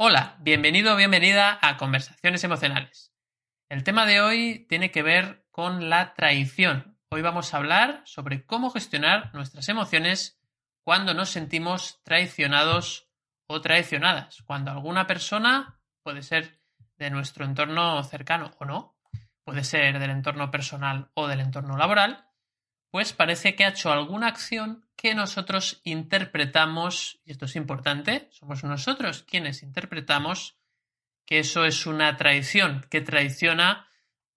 Hola, 0.00 0.36
bienvenido 0.38 0.92
o 0.92 0.96
bienvenida 0.96 1.58
a 1.60 1.76
Conversaciones 1.76 2.44
Emocionales. 2.44 3.12
El 3.68 3.82
tema 3.82 4.06
de 4.06 4.20
hoy 4.20 4.64
tiene 4.68 4.92
que 4.92 5.02
ver 5.02 5.44
con 5.50 5.90
la 5.90 6.14
traición. 6.14 6.96
Hoy 7.10 7.20
vamos 7.20 7.52
a 7.52 7.56
hablar 7.56 8.02
sobre 8.04 8.46
cómo 8.46 8.70
gestionar 8.70 9.34
nuestras 9.34 9.68
emociones 9.68 10.40
cuando 10.84 11.14
nos 11.14 11.30
sentimos 11.30 12.00
traicionados 12.04 13.10
o 13.48 13.60
traicionadas. 13.60 14.40
Cuando 14.46 14.70
alguna 14.70 15.08
persona, 15.08 15.80
puede 16.04 16.22
ser 16.22 16.60
de 16.96 17.10
nuestro 17.10 17.44
entorno 17.44 18.00
cercano 18.04 18.52
o 18.60 18.66
no, 18.66 18.96
puede 19.42 19.64
ser 19.64 19.98
del 19.98 20.10
entorno 20.10 20.52
personal 20.52 21.10
o 21.14 21.26
del 21.26 21.40
entorno 21.40 21.76
laboral, 21.76 22.24
pues 22.92 23.12
parece 23.12 23.56
que 23.56 23.64
ha 23.64 23.70
hecho 23.70 23.90
alguna 23.90 24.28
acción 24.28 24.87
que 24.98 25.14
nosotros 25.14 25.80
interpretamos, 25.84 27.20
y 27.24 27.30
esto 27.30 27.44
es 27.44 27.54
importante, 27.54 28.28
somos 28.32 28.64
nosotros 28.64 29.22
quienes 29.22 29.62
interpretamos 29.62 30.58
que 31.24 31.38
eso 31.38 31.64
es 31.64 31.86
una 31.86 32.16
traición, 32.16 32.84
que 32.90 33.00
traiciona 33.00 33.88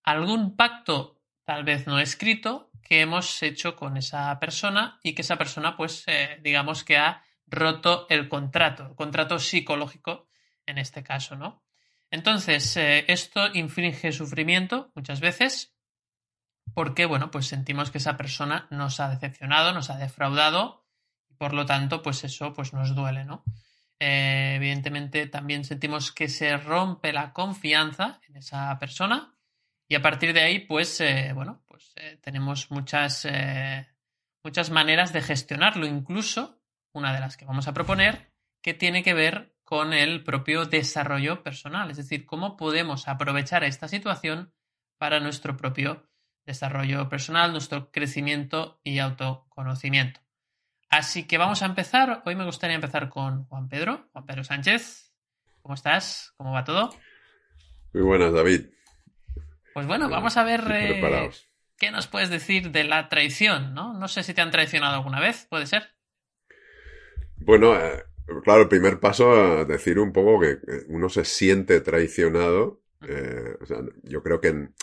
algún 0.03 0.55
pacto, 0.55 1.19
tal 1.45 1.63
vez 1.63 1.87
no 1.87 1.99
escrito, 1.99 2.69
que 2.83 3.01
hemos 3.01 3.41
hecho 3.41 3.75
con 3.75 3.97
esa 3.97 4.39
persona 4.39 4.99
y 5.01 5.13
que 5.13 5.23
esa 5.23 5.37
persona, 5.37 5.75
pues, 5.75 6.03
eh, 6.05 6.39
digamos 6.43 6.83
que 6.83 6.97
ha 6.97 7.23
roto 7.47 8.05
el 8.09 8.29
contrato, 8.29 8.85
el 8.85 8.95
contrato 8.95 9.39
psicológico 9.39 10.27
en 10.67 10.77
este 10.77 11.01
caso, 11.01 11.35
¿no? 11.35 11.63
Entonces, 12.11 12.77
eh, 12.77 13.05
esto 13.07 13.47
infringe 13.51 14.11
sufrimiento 14.11 14.91
muchas 14.93 15.21
veces 15.21 15.73
porque, 16.73 17.05
bueno, 17.05 17.31
pues 17.31 17.47
sentimos 17.47 17.91
que 17.91 17.97
esa 17.97 18.17
persona 18.17 18.67
nos 18.69 18.99
ha 18.99 19.09
decepcionado, 19.09 19.73
nos 19.73 19.89
ha 19.89 19.97
defraudado 19.97 20.85
y 21.29 21.35
por 21.35 21.53
lo 21.53 21.65
tanto, 21.65 22.01
pues 22.01 22.23
eso 22.23 22.53
pues 22.53 22.73
nos 22.73 22.95
duele, 22.95 23.25
¿no? 23.25 23.43
Eh, 23.99 24.53
evidentemente 24.55 25.27
también 25.27 25.63
sentimos 25.63 26.11
que 26.11 26.27
se 26.27 26.57
rompe 26.57 27.13
la 27.13 27.33
confianza 27.33 28.19
en 28.27 28.37
esa 28.37 28.77
persona 28.79 29.35
y 29.87 29.95
a 29.95 30.01
partir 30.01 30.33
de 30.33 30.41
ahí, 30.41 30.59
pues, 30.59 31.01
eh, 31.01 31.33
bueno, 31.35 31.61
pues 31.67 31.93
eh, 31.97 32.17
tenemos 32.21 32.71
muchas, 32.71 33.27
muchas 34.43 34.69
maneras 34.71 35.13
de 35.13 35.21
gestionarlo, 35.21 35.85
incluso 35.85 36.61
una 36.93 37.13
de 37.13 37.19
las 37.19 37.37
que 37.37 37.45
vamos 37.45 37.67
a 37.67 37.73
proponer, 37.73 38.31
que 38.63 38.73
tiene 38.73 39.03
que 39.03 39.13
ver 39.13 39.55
con 39.63 39.93
el 39.93 40.23
propio 40.23 40.65
desarrollo 40.65 41.43
personal, 41.43 41.91
es 41.91 41.97
decir, 41.97 42.25
cómo 42.25 42.57
podemos 42.57 43.07
aprovechar 43.07 43.63
esta 43.63 43.87
situación 43.87 44.53
para 44.97 45.19
nuestro 45.19 45.57
propio 45.57 46.10
desarrollo 46.45 47.09
personal, 47.09 47.51
nuestro 47.51 47.91
crecimiento 47.91 48.79
y 48.83 48.99
autoconocimiento. 48.99 50.19
Así 50.89 51.25
que 51.25 51.37
vamos 51.37 51.61
a 51.61 51.67
empezar. 51.67 52.21
Hoy 52.25 52.35
me 52.35 52.45
gustaría 52.45 52.75
empezar 52.75 53.09
con 53.09 53.45
Juan 53.45 53.69
Pedro, 53.69 54.09
Juan 54.11 54.25
Pedro 54.25 54.43
Sánchez. 54.43 55.13
¿Cómo 55.61 55.75
estás? 55.75 56.33
¿Cómo 56.37 56.51
va 56.51 56.63
todo? 56.63 56.89
Muy 57.93 58.03
buenas, 58.03 58.33
David. 58.33 58.65
Pues 59.73 59.87
bueno, 59.87 60.09
vamos 60.09 60.35
a 60.35 60.43
ver 60.43 60.63
eh, 60.69 61.29
qué 61.77 61.91
nos 61.91 62.07
puedes 62.07 62.29
decir 62.29 62.71
de 62.71 62.83
la 62.83 63.07
traición, 63.07 63.73
¿no? 63.73 63.93
No 63.93 64.07
sé 64.09 64.23
si 64.23 64.33
te 64.33 64.41
han 64.41 64.51
traicionado 64.51 64.95
alguna 64.95 65.21
vez, 65.21 65.47
¿puede 65.49 65.65
ser? 65.65 65.83
Bueno, 67.37 67.73
eh, 67.75 68.03
claro, 68.43 68.63
el 68.63 68.67
primer 68.67 68.99
paso 68.99 69.61
es 69.61 69.67
decir 69.67 69.97
un 69.97 70.11
poco 70.11 70.41
que 70.41 70.57
uno 70.89 71.07
se 71.07 71.23
siente 71.23 71.79
traicionado. 71.79 72.81
Eh, 73.07 73.55
yo 74.03 74.21
creo 74.21 74.41
que 74.41 74.49
en, 74.49 74.75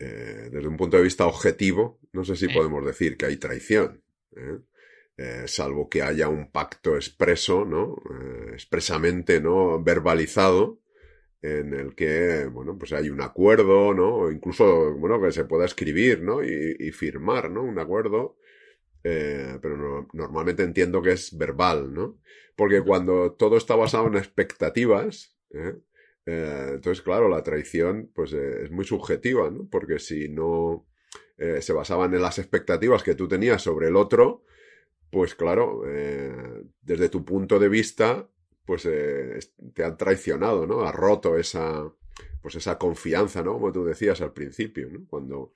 eh, 0.00 0.48
desde 0.52 0.68
un 0.68 0.76
punto 0.76 0.96
de 0.96 1.02
vista 1.02 1.26
objetivo, 1.26 1.98
no 2.12 2.24
sé 2.24 2.36
si 2.36 2.46
podemos 2.46 2.86
decir 2.86 3.16
que 3.16 3.26
hay 3.26 3.36
traición, 3.36 4.04
¿eh? 4.36 4.58
Eh, 5.16 5.48
salvo 5.48 5.88
que 5.88 6.02
haya 6.02 6.28
un 6.28 6.52
pacto 6.52 6.94
expreso, 6.94 7.64
¿no? 7.64 7.96
expresamente, 8.52 9.40
¿no? 9.40 9.82
Verbalizado, 9.82 10.80
en 11.42 11.74
el 11.74 11.96
que, 11.96 12.46
bueno, 12.46 12.78
pues 12.78 12.92
hay 12.92 13.10
un 13.10 13.20
acuerdo, 13.20 13.92
¿no? 13.92 14.14
O 14.14 14.30
incluso, 14.30 14.94
bueno, 14.94 15.20
que 15.20 15.32
se 15.32 15.44
pueda 15.44 15.64
escribir, 15.64 16.22
¿no? 16.22 16.44
Y, 16.44 16.92
firmar, 16.92 17.50
¿no? 17.50 17.64
Un 17.64 17.80
acuerdo, 17.80 18.36
pero 19.02 20.06
normalmente 20.12 20.62
entiendo 20.62 21.02
que 21.02 21.12
es 21.12 21.36
verbal, 21.36 21.92
¿no? 21.92 22.20
Porque 22.54 22.82
cuando 22.82 23.32
todo 23.32 23.56
está 23.56 23.74
basado 23.74 24.06
en 24.06 24.16
expectativas, 24.16 25.36
¿eh? 25.50 25.74
Eh, 26.30 26.72
entonces, 26.74 27.02
claro, 27.02 27.26
la 27.26 27.42
traición 27.42 28.10
pues 28.14 28.34
eh, 28.34 28.64
es 28.64 28.70
muy 28.70 28.84
subjetiva, 28.84 29.50
¿no? 29.50 29.66
Porque 29.70 29.98
si 29.98 30.28
no 30.28 30.86
eh, 31.38 31.62
se 31.62 31.72
basaban 31.72 32.12
en 32.12 32.20
las 32.20 32.38
expectativas 32.38 33.02
que 33.02 33.14
tú 33.14 33.26
tenías 33.26 33.62
sobre 33.62 33.88
el 33.88 33.96
otro, 33.96 34.44
pues 35.10 35.34
claro, 35.34 35.84
desde 36.82 37.08
tu 37.08 37.24
punto 37.24 37.58
de 37.58 37.70
vista, 37.70 38.28
pues 38.66 38.82
te 38.82 39.82
han 39.82 39.96
traicionado, 39.96 40.66
¿no? 40.66 40.82
Has 40.82 40.94
roto 40.94 41.38
esa, 41.38 41.90
pues 42.42 42.56
esa 42.56 42.76
confianza, 42.76 43.42
¿no? 43.42 43.54
Como 43.54 43.72
tú 43.72 43.86
decías 43.86 44.20
al 44.20 44.34
principio, 44.34 44.90
¿no? 44.90 45.06
Cuando 45.08 45.54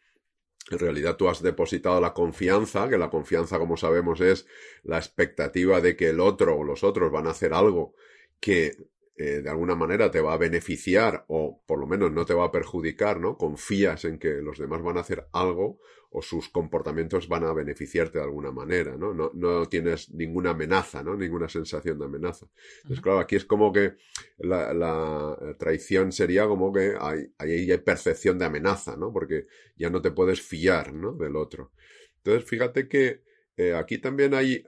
en 0.70 0.78
realidad 0.78 1.16
tú 1.16 1.28
has 1.28 1.42
depositado 1.42 2.00
la 2.00 2.14
confianza, 2.14 2.88
que 2.88 2.96
la 2.96 3.10
confianza, 3.10 3.58
como 3.58 3.76
sabemos, 3.76 4.22
es 4.22 4.46
la 4.84 4.96
expectativa 4.96 5.82
de 5.82 5.96
que 5.96 6.08
el 6.08 6.20
otro 6.20 6.56
o 6.56 6.64
los 6.64 6.82
otros 6.82 7.12
van 7.12 7.26
a 7.26 7.32
hacer 7.32 7.52
algo 7.52 7.94
que 8.40 8.74
eh, 9.22 9.40
de 9.40 9.48
alguna 9.50 9.76
manera 9.76 10.10
te 10.10 10.20
va 10.20 10.32
a 10.32 10.36
beneficiar 10.36 11.24
o 11.28 11.62
por 11.64 11.78
lo 11.78 11.86
menos 11.86 12.10
no 12.10 12.24
te 12.24 12.34
va 12.34 12.46
a 12.46 12.50
perjudicar, 12.50 13.20
¿no? 13.20 13.38
Confías 13.38 14.04
en 14.04 14.18
que 14.18 14.42
los 14.42 14.58
demás 14.58 14.82
van 14.82 14.96
a 14.96 15.02
hacer 15.02 15.28
algo 15.32 15.78
o 16.10 16.22
sus 16.22 16.48
comportamientos 16.48 17.28
van 17.28 17.44
a 17.44 17.52
beneficiarte 17.52 18.18
de 18.18 18.24
alguna 18.24 18.50
manera, 18.50 18.96
¿no? 18.96 19.14
No, 19.14 19.30
no 19.32 19.66
tienes 19.66 20.10
ninguna 20.10 20.50
amenaza, 20.50 21.04
¿no? 21.04 21.16
Ninguna 21.16 21.48
sensación 21.48 22.00
de 22.00 22.04
amenaza. 22.04 22.48
Entonces, 22.78 23.00
claro, 23.00 23.20
aquí 23.20 23.36
es 23.36 23.44
como 23.44 23.72
que 23.72 23.94
la, 24.38 24.74
la 24.74 25.54
traición 25.56 26.10
sería 26.10 26.48
como 26.48 26.72
que 26.72 26.96
hay, 27.00 27.32
hay, 27.38 27.70
hay 27.70 27.78
percepción 27.78 28.40
de 28.40 28.46
amenaza, 28.46 28.96
¿no? 28.96 29.12
Porque 29.12 29.46
ya 29.76 29.88
no 29.88 30.02
te 30.02 30.10
puedes 30.10 30.42
fiar, 30.42 30.92
¿no? 30.92 31.12
Del 31.12 31.36
otro. 31.36 31.70
Entonces, 32.16 32.48
fíjate 32.50 32.88
que 32.88 33.22
eh, 33.56 33.74
aquí 33.74 33.98
también 33.98 34.34
hay, 34.34 34.64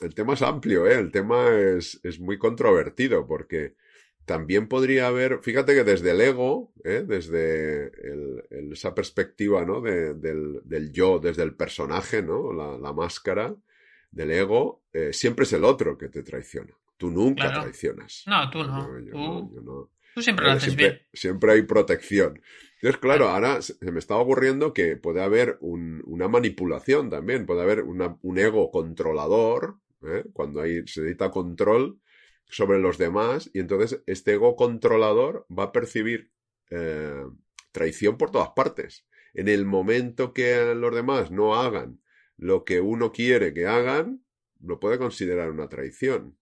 el 0.00 0.14
tema 0.14 0.34
es 0.34 0.42
amplio, 0.42 0.86
¿eh? 0.86 0.98
el 0.98 1.10
tema 1.10 1.50
es, 1.50 2.00
es, 2.04 2.20
muy 2.20 2.38
controvertido 2.38 3.26
porque 3.26 3.74
también 4.24 4.68
podría 4.68 5.08
haber, 5.08 5.40
fíjate 5.42 5.74
que 5.74 5.84
desde 5.84 6.12
el 6.12 6.20
ego, 6.20 6.72
¿eh? 6.84 7.04
desde 7.06 7.86
el, 8.08 8.72
esa 8.72 8.94
perspectiva 8.94 9.64
¿no? 9.64 9.80
De, 9.80 10.14
del, 10.14 10.60
del, 10.64 10.92
yo, 10.92 11.18
desde 11.18 11.42
el 11.42 11.54
personaje, 11.54 12.22
¿no? 12.22 12.52
la, 12.52 12.78
la 12.78 12.92
máscara 12.92 13.54
del 14.14 14.30
ego, 14.30 14.84
eh, 14.92 15.12
siempre 15.12 15.44
es 15.44 15.52
el 15.52 15.64
otro 15.64 15.98
que 15.98 16.08
te 16.08 16.22
traiciona. 16.22 16.72
Tú 16.96 17.10
nunca 17.10 17.52
traicionas. 17.52 18.22
No, 18.26 18.48
tú 18.50 18.62
no. 18.64 19.50
tú, 20.14 20.22
siempre 20.22 20.46
lo 20.46 20.52
haces 20.52 20.64
siempre, 20.64 20.88
bien. 20.88 21.02
Siempre 21.12 21.52
hay 21.52 21.62
protección. 21.62 22.40
Entonces, 22.84 23.00
claro, 23.00 23.30
ahora 23.30 23.62
se 23.62 23.90
me 23.90 23.98
está 23.98 24.14
ocurriendo 24.16 24.74
que 24.74 24.98
puede 24.98 25.22
haber 25.22 25.56
una 25.62 26.28
manipulación 26.28 27.08
también, 27.08 27.46
puede 27.46 27.62
haber 27.62 27.82
un 27.82 28.38
ego 28.38 28.70
controlador, 28.70 29.78
¿eh? 30.02 30.24
cuando 30.34 30.60
hay, 30.60 30.86
se 30.86 31.00
necesita 31.00 31.30
control 31.30 31.98
sobre 32.44 32.78
los 32.80 32.98
demás, 32.98 33.50
y 33.54 33.60
entonces 33.60 34.02
este 34.04 34.34
ego 34.34 34.54
controlador 34.54 35.46
va 35.50 35.62
a 35.62 35.72
percibir 35.72 36.30
eh, 36.68 37.24
traición 37.72 38.18
por 38.18 38.30
todas 38.30 38.50
partes. 38.50 39.06
En 39.32 39.48
el 39.48 39.64
momento 39.64 40.34
que 40.34 40.74
los 40.74 40.94
demás 40.94 41.30
no 41.30 41.54
hagan 41.54 42.02
lo 42.36 42.64
que 42.66 42.82
uno 42.82 43.12
quiere 43.12 43.54
que 43.54 43.66
hagan, 43.66 44.22
lo 44.60 44.78
puede 44.78 44.98
considerar 44.98 45.50
una 45.50 45.70
traición. 45.70 46.36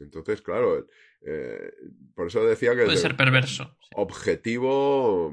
Entonces, 0.00 0.42
claro, 0.42 0.88
eh, 1.22 1.72
por 2.14 2.28
eso 2.28 2.44
decía 2.44 2.74
que... 2.74 2.84
Puede 2.84 2.96
ser 2.96 3.16
perverso. 3.16 3.76
Objetivo 3.94 5.32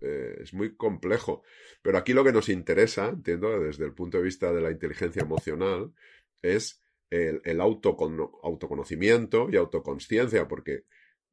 eh, 0.00 0.38
es 0.40 0.54
muy 0.54 0.76
complejo. 0.76 1.42
Pero 1.82 1.98
aquí 1.98 2.12
lo 2.12 2.24
que 2.24 2.32
nos 2.32 2.48
interesa, 2.48 3.08
entiendo, 3.08 3.60
desde 3.60 3.84
el 3.86 3.94
punto 3.94 4.18
de 4.18 4.24
vista 4.24 4.52
de 4.52 4.60
la 4.60 4.70
inteligencia 4.70 5.22
emocional, 5.22 5.92
es 6.42 6.82
el, 7.10 7.40
el 7.44 7.60
autoconocimiento 7.60 9.48
y 9.50 9.56
autoconsciencia, 9.56 10.46
porque 10.46 10.84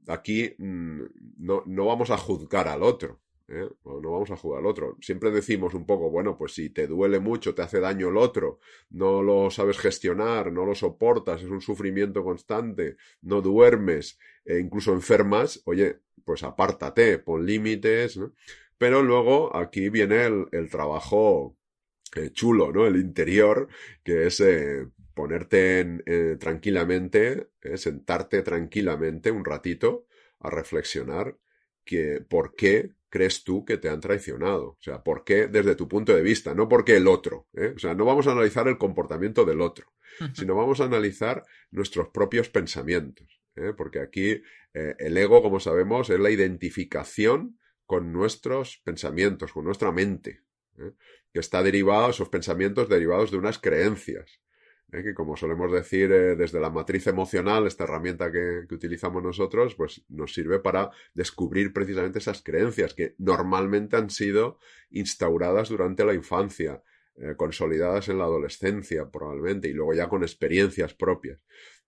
aquí 0.08 0.56
mm, 0.58 1.02
no, 1.38 1.64
no, 1.66 1.86
vamos 1.86 2.10
a 2.10 2.18
juzgar 2.18 2.68
al 2.68 2.84
otro. 2.84 3.22
¿Eh? 3.48 3.70
no 3.86 4.12
vamos 4.12 4.32
a 4.32 4.38
jugar 4.38 4.60
al 4.60 4.68
otro. 4.68 4.98
Siempre 5.02 5.32
decimos 5.32 5.74
un 5.74 5.86
poco, 5.86 6.10
bueno, 6.10 6.38
pues 6.38 6.54
si 6.54 6.70
te 6.70 6.88
duele 6.88 7.20
mucho, 7.20 7.56
te 7.56 7.62
hace 7.62 7.80
daño 7.80 8.10
el 8.10 8.18
otro, 8.18 8.60
no 8.90 9.22
lo 9.24 9.50
sabes 9.50 9.78
gestionar, 9.78 10.52
no 10.52 10.66
lo 10.66 10.76
soportas, 10.76 11.42
es 11.42 11.50
un 11.50 11.62
sufrimiento 11.62 12.24
constante, 12.24 12.98
no 13.22 13.42
duermes, 13.42 14.20
e 14.46 14.60
incluso 14.60 14.94
enfermas, 14.94 15.62
oye, 15.66 16.00
pues 16.26 16.44
apártate, 16.44 17.20
pon 17.20 17.46
límites, 17.46 18.18
¿no? 18.18 18.34
Pero 18.78 19.02
luego 19.02 19.56
aquí 19.56 19.90
viene 19.90 20.26
el, 20.52 20.70
trabajo 20.70 21.58
eh, 22.16 22.30
chulo, 22.32 22.72
¿no? 22.72 22.86
El 22.86 22.98
interior, 22.98 23.68
que 24.04 24.28
es 24.28 24.40
eh, 24.40 24.88
ponerte 25.16 26.02
eh, 26.06 26.38
tranquilamente, 26.40 27.50
sentarte 27.76 28.44
tranquilamente 28.44 29.32
un 29.32 29.44
ratito 29.46 30.06
a 30.40 30.52
reflexionar 30.52 31.38
que 31.84 32.22
por 32.22 32.54
qué 32.56 32.92
crees 33.10 33.44
tú 33.44 33.66
que 33.66 33.78
te 33.78 33.90
han 33.90 34.00
traicionado. 34.00 34.70
O 34.70 34.82
sea, 34.82 35.04
por 35.04 35.24
qué 35.24 35.48
desde 35.48 35.76
tu 35.76 35.88
punto 35.88 36.14
de 36.14 36.22
vista, 36.22 36.54
no 36.54 36.68
porque 36.68 36.96
el 36.96 37.08
otro. 37.08 37.48
O 37.76 37.80
sea, 37.80 37.94
no 37.94 38.06
vamos 38.06 38.28
a 38.28 38.32
analizar 38.32 38.68
el 38.68 38.78
comportamiento 38.78 39.46
del 39.46 39.62
otro, 39.62 39.94
sino 40.34 40.56
vamos 40.56 40.82
a 40.82 40.86
analizar 40.86 41.44
nuestros 41.72 42.10
propios 42.10 42.50
pensamientos. 42.50 43.42
Porque 43.76 44.00
aquí 44.00 44.42
el 44.74 45.18
ego, 45.18 45.42
como 45.42 45.60
sabemos, 45.60 46.10
es 46.10 46.20
la 46.20 46.30
identificación 46.30 47.58
con 47.88 48.12
nuestros 48.12 48.82
pensamientos, 48.84 49.54
con 49.54 49.66
nuestra 49.66 49.92
mente, 49.92 50.42
¿eh? 50.78 50.92
que 51.34 51.40
está 51.40 51.64
derivado, 51.64 52.10
esos 52.10 52.30
pensamientos 52.30 52.90
derivados 52.90 53.32
de 53.32 53.38
unas 53.38 53.58
creencias, 53.58 54.42
¿eh? 54.92 55.04
que 55.04 55.14
como 55.14 55.36
solemos 55.36 55.72
decir 55.72 56.12
eh, 56.12 56.36
desde 56.36 56.60
la 56.60 56.70
matriz 56.70 57.08
emocional, 57.08 57.68
esta 57.68 57.84
herramienta 57.84 58.32
que, 58.32 58.66
utilizamos 58.74 59.24
nosotros, 59.24 59.76
pues 59.76 60.04
nos 60.10 60.34
sirve 60.34 60.60
para 60.60 60.92
descubrir 61.14 61.74
precisamente 61.74 62.20
esas 62.20 62.42
creencias 62.42 62.94
que 62.94 63.16
normalmente 63.18 63.96
han 63.96 64.10
sido 64.10 64.60
instauradas 64.90 65.70
durante 65.70 66.06
la 66.06 66.14
infancia, 66.14 66.84
consolidadas 67.36 68.10
en 68.10 68.20
la 68.20 68.26
adolescencia 68.26 69.10
probablemente, 69.10 69.68
y 69.68 69.74
luego 69.74 69.96
ya 69.96 70.08
con 70.08 70.22
experiencias 70.22 70.94
propias. 70.94 71.40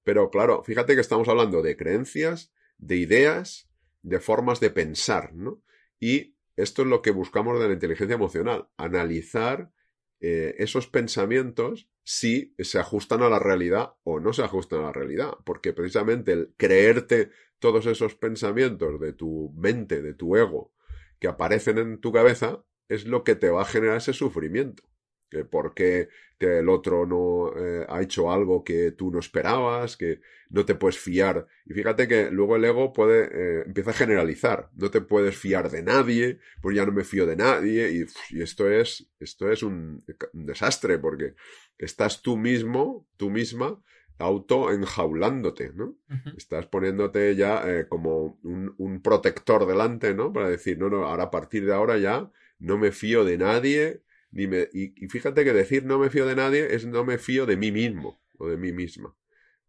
Pero 0.03 0.31
claro, 0.31 0.63
fíjate 0.63 0.95
que 0.95 1.01
estamos 1.01 1.27
hablando 1.27 1.61
de 1.61 1.77
creencias, 1.77 2.51
de 2.79 2.95
ideas, 2.95 3.69
de 4.01 4.19
formas 4.19 4.59
de 4.59 4.71
pensar, 4.71 5.35
¿no? 5.35 5.61
Y 5.99 6.35
esto 6.55 6.81
es 6.81 6.87
lo 6.87 7.01
que 7.01 7.11
buscamos 7.11 7.59
de 7.59 7.67
la 7.67 7.73
inteligencia 7.73 8.15
emocional, 8.15 8.69
analizar 8.77 9.71
eh, 10.21 10.55
esos 10.59 10.87
pensamientos 10.87 11.89
si 12.03 12.55
se 12.59 12.79
ajustan 12.79 13.21
a 13.21 13.29
la 13.29 13.39
realidad 13.39 13.93
o 14.03 14.19
no 14.19 14.33
se 14.33 14.43
ajustan 14.43 14.79
a 14.79 14.83
la 14.83 14.93
realidad, 14.93 15.33
porque 15.45 15.73
precisamente 15.73 16.31
el 16.31 16.53
creerte 16.57 17.29
todos 17.59 17.85
esos 17.85 18.15
pensamientos 18.15 18.99
de 18.99 19.13
tu 19.13 19.53
mente, 19.55 20.01
de 20.01 20.13
tu 20.13 20.35
ego, 20.35 20.73
que 21.19 21.27
aparecen 21.27 21.77
en 21.77 21.99
tu 21.99 22.11
cabeza, 22.11 22.63
es 22.87 23.05
lo 23.05 23.23
que 23.23 23.35
te 23.35 23.49
va 23.49 23.61
a 23.61 23.65
generar 23.65 23.97
ese 23.97 24.13
sufrimiento 24.13 24.89
que 25.29 25.45
por 25.45 25.73
qué 25.73 26.09
el 26.39 26.69
otro 26.69 27.05
no 27.05 27.51
eh, 27.55 27.85
ha 27.89 28.01
hecho 28.01 28.31
algo 28.31 28.63
que 28.63 28.91
tú 28.91 29.11
no 29.11 29.19
esperabas, 29.19 29.97
que 29.97 30.21
no 30.49 30.65
te 30.65 30.75
puedes 30.75 30.97
fiar. 30.97 31.47
Y 31.65 31.73
fíjate 31.73 32.07
que 32.07 32.31
luego 32.31 32.55
el 32.55 32.65
ego 32.65 32.93
puede, 32.93 33.29
eh, 33.31 33.63
empieza 33.65 33.91
a 33.91 33.93
generalizar. 33.93 34.69
No 34.75 34.89
te 34.89 35.01
puedes 35.01 35.37
fiar 35.37 35.69
de 35.69 35.83
nadie, 35.83 36.39
pues 36.61 36.75
ya 36.75 36.85
no 36.85 36.91
me 36.91 37.03
fío 37.03 37.25
de 37.25 37.35
nadie. 37.35 37.91
Y, 37.91 38.41
esto 38.41 38.69
es, 38.71 39.09
esto 39.19 39.51
es 39.51 39.63
un, 39.63 40.03
desastre 40.33 40.97
porque 40.97 41.35
estás 41.77 42.21
tú 42.21 42.37
mismo, 42.37 43.07
tú 43.17 43.29
misma, 43.29 43.81
auto 44.17 44.71
enjaulándote, 44.71 45.71
¿no? 45.73 45.97
Estás 46.37 46.65
poniéndote 46.65 47.35
ya 47.35 47.63
eh, 47.65 47.87
como 47.87 48.37
un, 48.43 48.75
un 48.77 49.01
protector 49.01 49.65
delante, 49.65 50.13
¿no? 50.13 50.33
Para 50.33 50.49
decir, 50.49 50.77
no, 50.77 50.89
no, 50.89 51.05
ahora 51.05 51.23
a 51.23 51.31
partir 51.31 51.65
de 51.65 51.73
ahora 51.73 51.97
ya 51.97 52.29
no 52.59 52.77
me 52.77 52.91
fío 52.91 53.23
de 53.23 53.37
nadie, 53.37 54.01
y, 54.31 55.07
fíjate 55.07 55.43
que 55.43 55.53
decir 55.53 55.85
no 55.85 55.99
me 55.99 56.09
fío 56.09 56.25
de 56.25 56.35
nadie 56.35 56.75
es 56.75 56.85
no 56.85 57.03
me 57.03 57.17
fío 57.17 57.45
de 57.45 57.57
mí 57.57 57.71
mismo 57.71 58.21
o 58.37 58.47
de 58.47 58.57
mí 58.57 58.71
misma. 58.71 59.15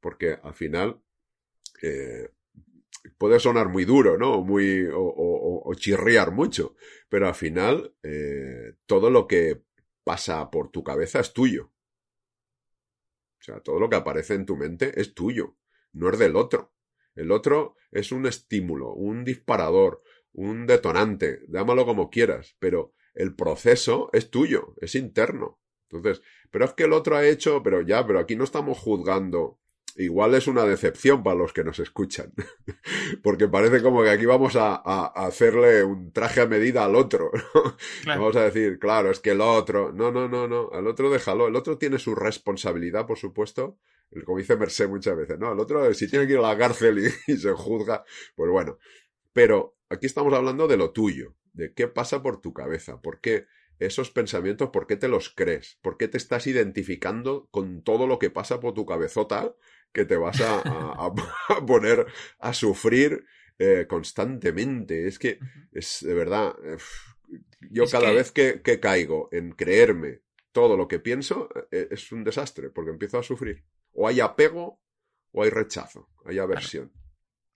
Porque 0.00 0.38
al 0.42 0.54
final 0.54 1.02
eh, 1.82 2.30
puede 3.18 3.40
sonar 3.40 3.68
muy 3.68 3.84
duro, 3.84 4.18
¿no? 4.18 4.42
Muy, 4.42 4.86
o, 4.92 5.72
chirriar 5.76 6.32
mucho. 6.32 6.74
Pero 7.08 7.28
al 7.28 7.34
final 7.34 7.94
eh, 8.02 8.74
todo 8.86 9.10
lo 9.10 9.26
que 9.26 9.62
pasa 10.04 10.50
por 10.50 10.70
tu 10.70 10.82
cabeza 10.82 11.20
es 11.20 11.32
tuyo. 11.32 11.72
O 13.40 13.42
sea, 13.42 13.60
todo 13.60 13.80
lo 13.80 13.88
que 13.88 13.96
aparece 13.96 14.34
en 14.34 14.44
tu 14.44 14.56
mente 14.56 15.00
es 15.00 15.14
tuyo, 15.14 15.56
no 15.92 16.10
es 16.10 16.18
del 16.18 16.36
otro. 16.36 16.74
El 17.14 17.32
otro 17.32 17.76
es 17.90 18.12
un 18.12 18.26
estímulo, 18.26 18.92
un 18.92 19.24
disparador, 19.24 20.02
un 20.32 20.66
detonante, 20.66 21.40
llámalo 21.48 21.86
como 21.86 22.10
quieras, 22.10 22.56
pero 22.58 22.94
el 23.14 23.34
proceso 23.34 24.10
es 24.12 24.30
tuyo, 24.30 24.74
es 24.80 24.94
interno. 24.94 25.60
Entonces, 25.90 26.22
pero 26.50 26.64
es 26.64 26.72
que 26.72 26.84
el 26.84 26.92
otro 26.92 27.16
ha 27.16 27.26
hecho, 27.26 27.62
pero 27.62 27.82
ya, 27.82 28.06
pero 28.06 28.18
aquí 28.18 28.36
no 28.36 28.44
estamos 28.44 28.78
juzgando. 28.78 29.58
Igual 29.96 30.34
es 30.34 30.46
una 30.46 30.64
decepción 30.64 31.24
para 31.24 31.36
los 31.36 31.52
que 31.52 31.64
nos 31.64 31.80
escuchan, 31.80 32.32
porque 33.24 33.48
parece 33.48 33.82
como 33.82 34.04
que 34.04 34.10
aquí 34.10 34.24
vamos 34.24 34.54
a, 34.54 34.76
hacerle 35.06 35.82
un 35.82 36.12
traje 36.12 36.40
a 36.40 36.46
medida 36.46 36.84
al 36.84 36.94
otro. 36.94 37.30
Vamos 38.06 38.36
a 38.36 38.44
decir, 38.44 38.78
claro, 38.78 39.10
es 39.10 39.18
que 39.18 39.32
el 39.32 39.40
otro, 39.40 39.92
no, 39.92 40.12
no, 40.12 40.28
no, 40.28 40.46
no, 40.46 40.70
el 40.72 40.86
otro 40.86 41.10
déjalo, 41.10 41.48
el 41.48 41.56
otro 41.56 41.76
tiene 41.76 41.98
su 41.98 42.14
responsabilidad, 42.14 43.04
por 43.04 43.18
supuesto, 43.18 43.78
como 44.24 44.38
dice 44.38 44.56
Merced 44.56 44.88
muchas 44.88 45.16
veces, 45.16 45.38
¿no? 45.38 45.52
El 45.52 45.58
otro, 45.58 45.92
si 45.92 46.08
tiene 46.08 46.26
que 46.26 46.34
ir 46.34 46.38
a 46.38 46.42
la 46.42 46.58
cárcel 46.58 46.98
y 47.26 47.36
se 47.36 47.52
juzga, 47.52 48.04
pues 48.36 48.50
bueno, 48.50 48.78
pero 49.32 49.76
aquí 49.88 50.06
estamos 50.06 50.32
hablando 50.32 50.68
de 50.68 50.76
lo 50.76 50.92
tuyo, 50.92 51.34
de 51.52 51.73
qué 51.73 51.88
pasa 51.88 52.23
por 52.23 52.41
tu 52.41 52.52
cabeza, 52.52 53.00
por 53.00 53.20
qué 53.20 53.47
esos 53.79 54.11
pensamientos, 54.11 54.70
por 54.70 54.87
qué 54.87 54.97
te 54.97 55.08
los 55.08 55.31
crees, 55.31 55.79
por 55.82 55.97
qué 55.97 56.06
te 56.06 56.19
estás 56.19 56.47
identificando 56.47 57.49
con 57.50 57.82
todo 57.82 58.06
lo 58.06 58.19
que 58.19 58.31
pasa 58.31 58.61
por 58.61 58.75
tu 58.75 58.85
cabezota 58.85 59.55
que 59.93 60.05
te 60.05 60.17
vas 60.17 60.41
a, 60.41 60.62
poner 61.67 62.06
a 62.38 62.52
sufrir 62.52 63.25
eh, 63.58 63.87
constantemente. 63.88 65.08
Es 65.08 65.19
que 65.19 65.38
es 65.73 66.00
de 66.02 66.14
verdad, 66.14 66.55
yo 67.70 67.87
cada 67.87 68.12
vez 68.12 68.32
que, 68.32 68.61
caigo 68.81 69.29
en 69.32 69.53
creerme 69.53 70.20
todo 70.53 70.76
lo 70.76 70.88
que 70.88 70.99
pienso, 70.99 71.49
eh, 71.70 71.88
es 71.91 72.12
un 72.12 72.25
desastre, 72.25 72.70
porque 72.70 72.91
empiezo 72.91 73.19
a 73.19 73.23
sufrir. 73.23 73.64
O 73.93 74.06
hay 74.06 74.20
apego 74.20 74.81
o 75.32 75.43
hay 75.43 75.50
rechazo, 75.50 76.08
hay 76.25 76.38
aversión. 76.38 76.93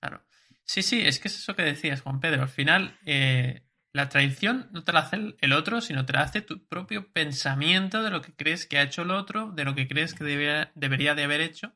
Claro. 0.01 0.23
Sí, 0.65 0.83
sí, 0.83 1.01
es 1.01 1.19
que 1.19 1.29
es 1.29 1.39
eso 1.39 1.55
que 1.55 1.63
decías, 1.63 2.01
Juan 2.01 2.21
Pedro. 2.21 2.43
Al 2.43 2.49
final, 2.49 2.99
eh, 3.05 3.63
la 3.95 4.09
traición 4.09 4.69
no 4.73 4.83
te 4.83 4.93
la 4.93 5.01
hace 5.01 5.37
el 5.41 5.53
otro, 5.53 5.81
sino 5.81 6.05
te 6.05 6.13
la 6.13 6.23
hace 6.23 6.43
tu 6.43 6.67
propio 6.67 7.13
pensamiento 7.13 8.03
de 8.03 8.11
lo 8.11 8.23
que 8.23 8.35
crees 8.35 8.67
que 8.67 8.77
ha 8.77 8.83
hecho 8.83 9.03
el 9.03 9.13
otro, 9.13 9.53
de 9.53 9.65
lo 9.65 9.77
que 9.77 9.87
crees 9.87 10.15
que 10.15 10.25
debería, 10.25 11.15
de 11.15 11.23
haber 11.23 11.41
hecho 11.41 11.73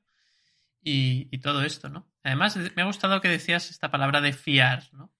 y, 0.82 1.38
todo 1.38 1.62
esto, 1.62 1.88
¿no? 1.88 2.08
Además, 2.24 2.56
me 2.74 2.82
ha 2.82 2.86
gustado 2.86 3.20
que 3.20 3.28
decías 3.28 3.70
esta 3.70 3.92
palabra 3.92 4.20
de 4.20 4.32
fiar, 4.32 4.82
¿no? 4.92 5.12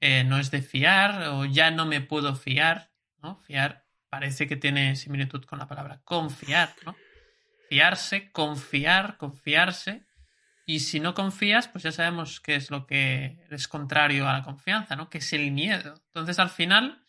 Eh, 0.00 0.22
no 0.22 0.38
es 0.38 0.52
de 0.52 0.62
fiar 0.62 1.30
o 1.30 1.46
ya 1.46 1.72
no 1.72 1.84
me 1.84 2.00
puedo 2.00 2.36
fiar, 2.36 2.92
¿no? 3.20 3.40
Fiar 3.40 3.84
parece 4.08 4.46
que 4.46 4.56
tiene 4.56 4.94
similitud 4.94 5.44
con 5.46 5.58
la 5.58 5.66
palabra 5.66 6.00
confiar, 6.04 6.72
¿no? 6.84 6.94
Fiarse, 7.68 8.30
confiar, 8.30 9.16
confiarse 9.16 10.05
y 10.66 10.80
si 10.80 10.98
no 10.98 11.14
confías, 11.14 11.68
pues 11.68 11.84
ya 11.84 11.92
sabemos 11.92 12.40
qué 12.40 12.56
es 12.56 12.72
lo 12.72 12.86
que 12.86 13.46
es 13.50 13.68
contrario 13.68 14.28
a 14.28 14.32
la 14.32 14.42
confianza, 14.42 14.96
¿no? 14.96 15.08
Que 15.08 15.18
es 15.18 15.32
el 15.32 15.52
miedo. 15.52 15.94
Entonces, 16.08 16.40
al 16.40 16.50
final, 16.50 17.06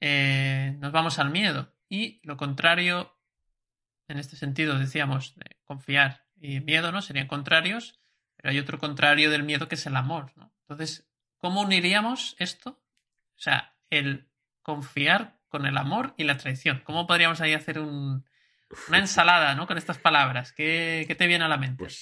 eh, 0.00 0.74
nos 0.80 0.92
vamos 0.92 1.18
al 1.18 1.30
miedo. 1.30 1.74
Y 1.90 2.20
lo 2.24 2.38
contrario, 2.38 3.14
en 4.08 4.18
este 4.18 4.36
sentido, 4.36 4.78
decíamos, 4.78 5.36
de 5.36 5.58
confiar 5.64 6.24
y 6.36 6.60
miedo, 6.60 6.90
¿no? 6.90 7.02
Serían 7.02 7.26
contrarios, 7.26 8.00
pero 8.36 8.50
hay 8.50 8.58
otro 8.58 8.78
contrario 8.78 9.30
del 9.30 9.42
miedo 9.42 9.68
que 9.68 9.74
es 9.74 9.84
el 9.84 9.96
amor, 9.96 10.32
¿no? 10.34 10.54
Entonces, 10.62 11.06
¿cómo 11.36 11.60
uniríamos 11.60 12.34
esto? 12.38 12.82
O 13.36 13.38
sea, 13.38 13.76
el 13.90 14.30
confiar 14.62 15.38
con 15.48 15.66
el 15.66 15.76
amor 15.76 16.14
y 16.16 16.24
la 16.24 16.38
traición. 16.38 16.80
¿Cómo 16.84 17.06
podríamos 17.06 17.42
ahí 17.42 17.52
hacer 17.52 17.78
una 17.78 18.24
ensalada, 18.92 19.54
¿no? 19.54 19.66
Con 19.66 19.76
estas 19.76 19.98
palabras. 19.98 20.52
¿Qué, 20.52 21.14
te 21.16 21.26
viene 21.26 21.44
a 21.44 21.48
la 21.48 21.58
mente? 21.58 21.84
Pues 21.84 21.98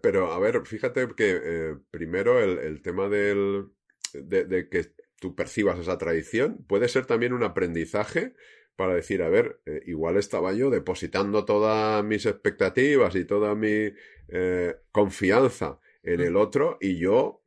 pero 0.00 0.32
a 0.32 0.38
ver, 0.38 0.64
fíjate 0.66 1.08
que 1.16 1.40
eh, 1.42 1.76
primero 1.90 2.40
el, 2.40 2.82
tema 2.82 3.08
del, 3.08 3.68
de, 4.12 4.68
que 4.68 4.92
tú 5.18 5.34
percibas 5.34 5.78
esa 5.78 5.98
tradición 5.98 6.64
puede 6.66 6.88
ser 6.88 7.06
también 7.06 7.32
un 7.32 7.42
aprendizaje 7.42 8.34
para 8.76 8.94
decir, 8.94 9.22
a 9.22 9.28
ver, 9.28 9.60
eh, 9.66 9.82
igual 9.86 10.16
estaba 10.16 10.52
yo 10.52 10.70
depositando 10.70 11.44
todas 11.44 12.04
mis 12.04 12.26
expectativas 12.26 13.14
y 13.14 13.24
toda 13.24 13.54
mi 13.54 13.92
eh, 14.28 14.76
confianza 14.90 15.78
en 16.02 16.20
el 16.20 16.36
otro 16.36 16.78
y 16.80 16.98
yo, 16.98 17.42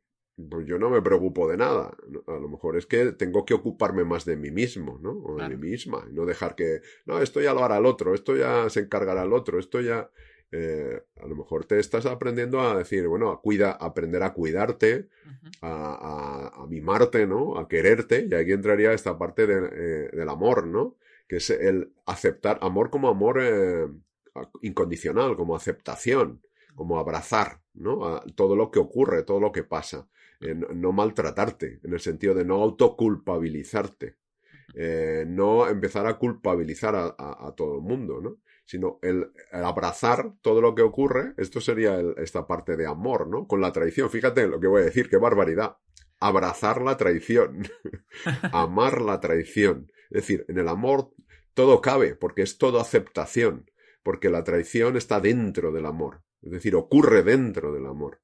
pues 0.50 0.66
yo 0.66 0.78
no 0.78 0.88
me 0.88 1.02
preocupo 1.02 1.48
de 1.48 1.56
nada. 1.56 1.96
A 2.26 2.32
lo 2.32 2.48
mejor 2.48 2.76
es 2.76 2.86
que 2.86 3.12
tengo 3.12 3.44
que 3.44 3.54
ocuparme 3.54 4.04
más 4.04 4.24
de 4.24 4.36
mí 4.36 4.50
mismo, 4.50 4.98
¿no? 5.02 5.10
O 5.10 5.36
de 5.36 5.48
mí 5.50 5.56
misma. 5.70 6.06
Y 6.10 6.14
no 6.14 6.24
dejar 6.24 6.54
que, 6.54 6.80
no, 7.06 7.20
esto 7.20 7.40
ya 7.40 7.52
lo 7.52 7.64
hará 7.64 7.78
el 7.78 7.86
otro, 7.86 8.14
esto 8.14 8.36
ya 8.36 8.70
se 8.70 8.80
encargará 8.80 9.24
el 9.24 9.32
otro, 9.32 9.58
esto 9.58 9.80
ya 9.80 10.10
eh, 10.50 11.02
a 11.20 11.26
lo 11.26 11.36
mejor 11.36 11.66
te 11.66 11.78
estás 11.78 12.06
aprendiendo 12.06 12.60
a 12.62 12.78
decir, 12.78 13.06
bueno, 13.06 13.30
a 13.30 13.40
cuida, 13.40 13.72
aprender 13.72 14.22
a 14.22 14.32
cuidarte, 14.32 15.08
a, 15.60 16.64
mimarte, 16.68 17.26
¿no? 17.26 17.58
A 17.58 17.68
quererte, 17.68 18.26
y 18.30 18.34
aquí 18.34 18.52
entraría 18.52 18.92
esta 18.92 19.18
parte 19.18 19.44
eh, 19.44 20.10
del 20.12 20.28
amor, 20.28 20.66
¿no? 20.66 20.96
Que 21.26 21.36
es 21.36 21.50
el 21.50 21.92
aceptar, 22.06 22.58
amor 22.62 22.90
como 22.90 23.08
amor 23.08 23.40
eh, 23.42 23.88
incondicional, 24.62 25.36
como 25.36 25.54
aceptación, 25.54 26.42
como 26.74 26.98
abrazar, 26.98 27.60
¿no? 27.74 28.06
A 28.06 28.24
todo 28.34 28.56
lo 28.56 28.70
que 28.70 28.78
ocurre, 28.78 29.24
todo 29.24 29.40
lo 29.40 29.52
que 29.52 29.64
pasa. 29.64 30.08
no, 30.40 30.92
maltratarte, 30.92 31.80
en 31.82 31.92
el 31.92 32.00
sentido 32.00 32.34
de 32.34 32.44
no 32.44 32.62
autoculpabilizarte. 32.62 34.16
no 35.26 35.68
empezar 35.68 36.06
a 36.06 36.18
culpabilizar 36.18 36.94
a, 36.94 37.14
a, 37.18 37.54
todo 37.54 37.76
el 37.76 37.82
mundo, 37.82 38.20
¿no? 38.20 38.38
Sino 38.68 38.98
el, 39.00 39.32
abrazar 39.50 40.34
todo 40.42 40.60
lo 40.60 40.74
que 40.74 40.82
ocurre, 40.82 41.32
esto 41.38 41.58
sería 41.58 41.98
esta 42.18 42.46
parte 42.46 42.76
de 42.76 42.86
amor, 42.86 43.26
¿no? 43.26 43.46
Con 43.46 43.62
la 43.62 43.72
traición. 43.72 44.10
Fíjate 44.10 44.46
lo 44.46 44.60
que 44.60 44.66
voy 44.66 44.82
a 44.82 44.84
decir, 44.84 45.08
qué 45.08 45.16
barbaridad. 45.16 45.78
Abrazar 46.20 46.82
la 46.82 46.98
traición, 46.98 47.66
amar 48.52 49.00
la 49.00 49.20
traición. 49.20 49.90
Es 50.10 50.22
decir, 50.22 50.44
en 50.48 50.58
el 50.58 50.68
amor 50.68 51.12
todo 51.54 51.80
cabe, 51.80 52.14
porque 52.14 52.42
es 52.42 52.58
todo 52.58 52.78
aceptación, 52.78 53.70
porque 54.02 54.28
la 54.28 54.44
traición 54.44 54.98
está 54.98 55.18
dentro 55.18 55.72
del 55.72 55.86
amor, 55.86 56.22
es 56.42 56.50
decir, 56.50 56.76
ocurre 56.76 57.22
dentro 57.22 57.72
del 57.72 57.86
amor. 57.86 58.20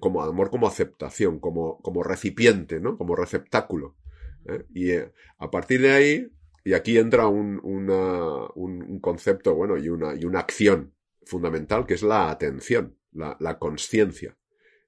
Como 0.00 0.22
amor 0.22 0.48
como 0.48 0.66
aceptación, 0.66 1.38
como, 1.38 1.82
como 1.82 2.02
recipiente, 2.02 2.80
¿no? 2.80 2.96
Como 2.96 3.14
receptáculo. 3.14 3.98
¿eh? 4.46 4.64
Y 4.74 4.90
eh, 4.92 5.12
a 5.36 5.50
partir 5.50 5.82
de 5.82 5.92
ahí, 5.92 6.32
y 6.66 6.74
aquí 6.74 6.98
entra 6.98 7.28
un, 7.28 7.60
un, 7.62 8.98
concepto, 8.98 9.54
bueno, 9.54 9.76
y 9.76 9.88
una, 9.88 10.16
y 10.16 10.24
una 10.24 10.40
acción 10.40 10.94
fundamental 11.24 11.86
que 11.86 11.94
es 11.94 12.02
la 12.02 12.28
atención, 12.28 12.98
la, 13.12 13.36
la 13.38 13.56
conciencia. 13.60 14.36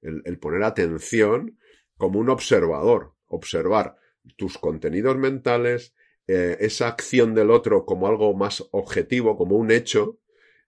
El, 0.02 0.40
poner 0.40 0.64
atención 0.64 1.56
como 1.96 2.18
un 2.18 2.30
observador, 2.30 3.14
observar 3.28 3.94
tus 4.34 4.58
contenidos 4.58 5.16
mentales, 5.18 5.94
eh, 6.26 6.56
esa 6.58 6.88
acción 6.88 7.32
del 7.36 7.52
otro 7.52 7.86
como 7.86 8.08
algo 8.08 8.34
más 8.34 8.66
objetivo, 8.72 9.36
como 9.36 9.54
un 9.54 9.70
hecho, 9.70 10.18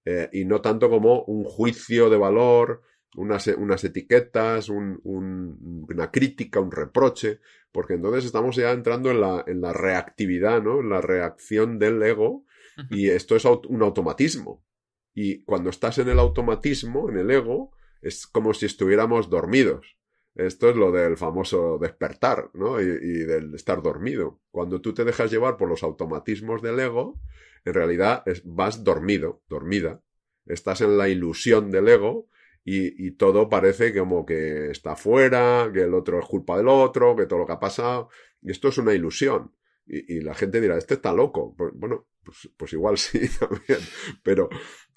eh, 0.04 0.30
y 0.32 0.44
no 0.44 0.60
tanto 0.60 0.88
como 0.88 1.24
un 1.24 1.42
juicio 1.42 2.08
de 2.08 2.18
valor, 2.18 2.82
unas, 3.16 3.48
unas 3.48 3.82
etiquetas, 3.82 4.68
un, 4.68 5.00
una 5.02 6.12
crítica, 6.12 6.60
un 6.60 6.70
reproche, 6.70 7.40
porque 7.72 7.94
entonces 7.94 8.24
estamos 8.24 8.56
ya 8.56 8.72
entrando 8.72 9.10
en 9.10 9.20
la, 9.20 9.44
en 9.46 9.60
la 9.60 9.72
reactividad, 9.72 10.62
¿no? 10.62 10.80
En 10.80 10.90
la 10.90 11.00
reacción 11.00 11.78
del 11.78 12.02
ego, 12.02 12.44
y 12.90 13.08
esto 13.08 13.36
es 13.36 13.44
un 13.44 13.82
automatismo. 13.82 14.64
Y 15.14 15.42
cuando 15.42 15.70
estás 15.70 15.98
en 15.98 16.08
el 16.08 16.18
automatismo, 16.18 17.10
en 17.10 17.18
el 17.18 17.30
ego, 17.30 17.72
es 18.00 18.26
como 18.26 18.54
si 18.54 18.66
estuviéramos 18.66 19.28
dormidos. 19.28 19.96
Esto 20.34 20.70
es 20.70 20.76
lo 20.76 20.92
del 20.92 21.16
famoso 21.16 21.78
despertar, 21.78 22.50
¿no? 22.54 22.80
Y, 22.80 22.84
y, 22.84 23.18
del 23.24 23.54
estar 23.54 23.82
dormido. 23.82 24.40
Cuando 24.50 24.80
tú 24.80 24.94
te 24.94 25.04
dejas 25.04 25.30
llevar 25.30 25.56
por 25.56 25.68
los 25.68 25.82
automatismos 25.82 26.62
del 26.62 26.78
ego, 26.78 27.20
en 27.64 27.74
realidad 27.74 28.22
es, 28.26 28.42
vas 28.44 28.84
dormido, 28.84 29.42
dormida. 29.48 30.00
Estás 30.46 30.80
en 30.80 30.96
la 30.96 31.08
ilusión 31.08 31.70
del 31.70 31.88
ego 31.88 32.28
y, 32.64 33.12
todo 33.12 33.48
parece 33.48 33.96
como 33.96 34.26
que 34.26 34.70
está 34.70 34.94
fuera, 34.94 35.70
que 35.72 35.82
el 35.82 35.94
otro 35.94 36.20
es 36.20 36.26
culpa 36.26 36.56
del 36.56 36.68
otro, 36.68 37.16
que 37.16 37.26
todo 37.26 37.40
lo 37.40 37.46
que 37.46 37.52
ha 37.52 37.60
pasado. 37.60 38.10
Y 38.42 38.50
esto 38.50 38.68
es 38.68 38.78
una 38.78 38.94
ilusión. 38.94 39.52
Y, 39.86 40.20
la 40.20 40.34
gente 40.34 40.60
dirá, 40.60 40.76
este 40.76 40.94
está 40.94 41.12
loco. 41.12 41.54
Pues, 41.56 41.72
bueno, 41.74 42.06
pues, 42.22 42.50
pues 42.56 42.72
igual 42.72 42.98
sí 42.98 43.20
también. 43.38 43.80
Pero 44.22 44.48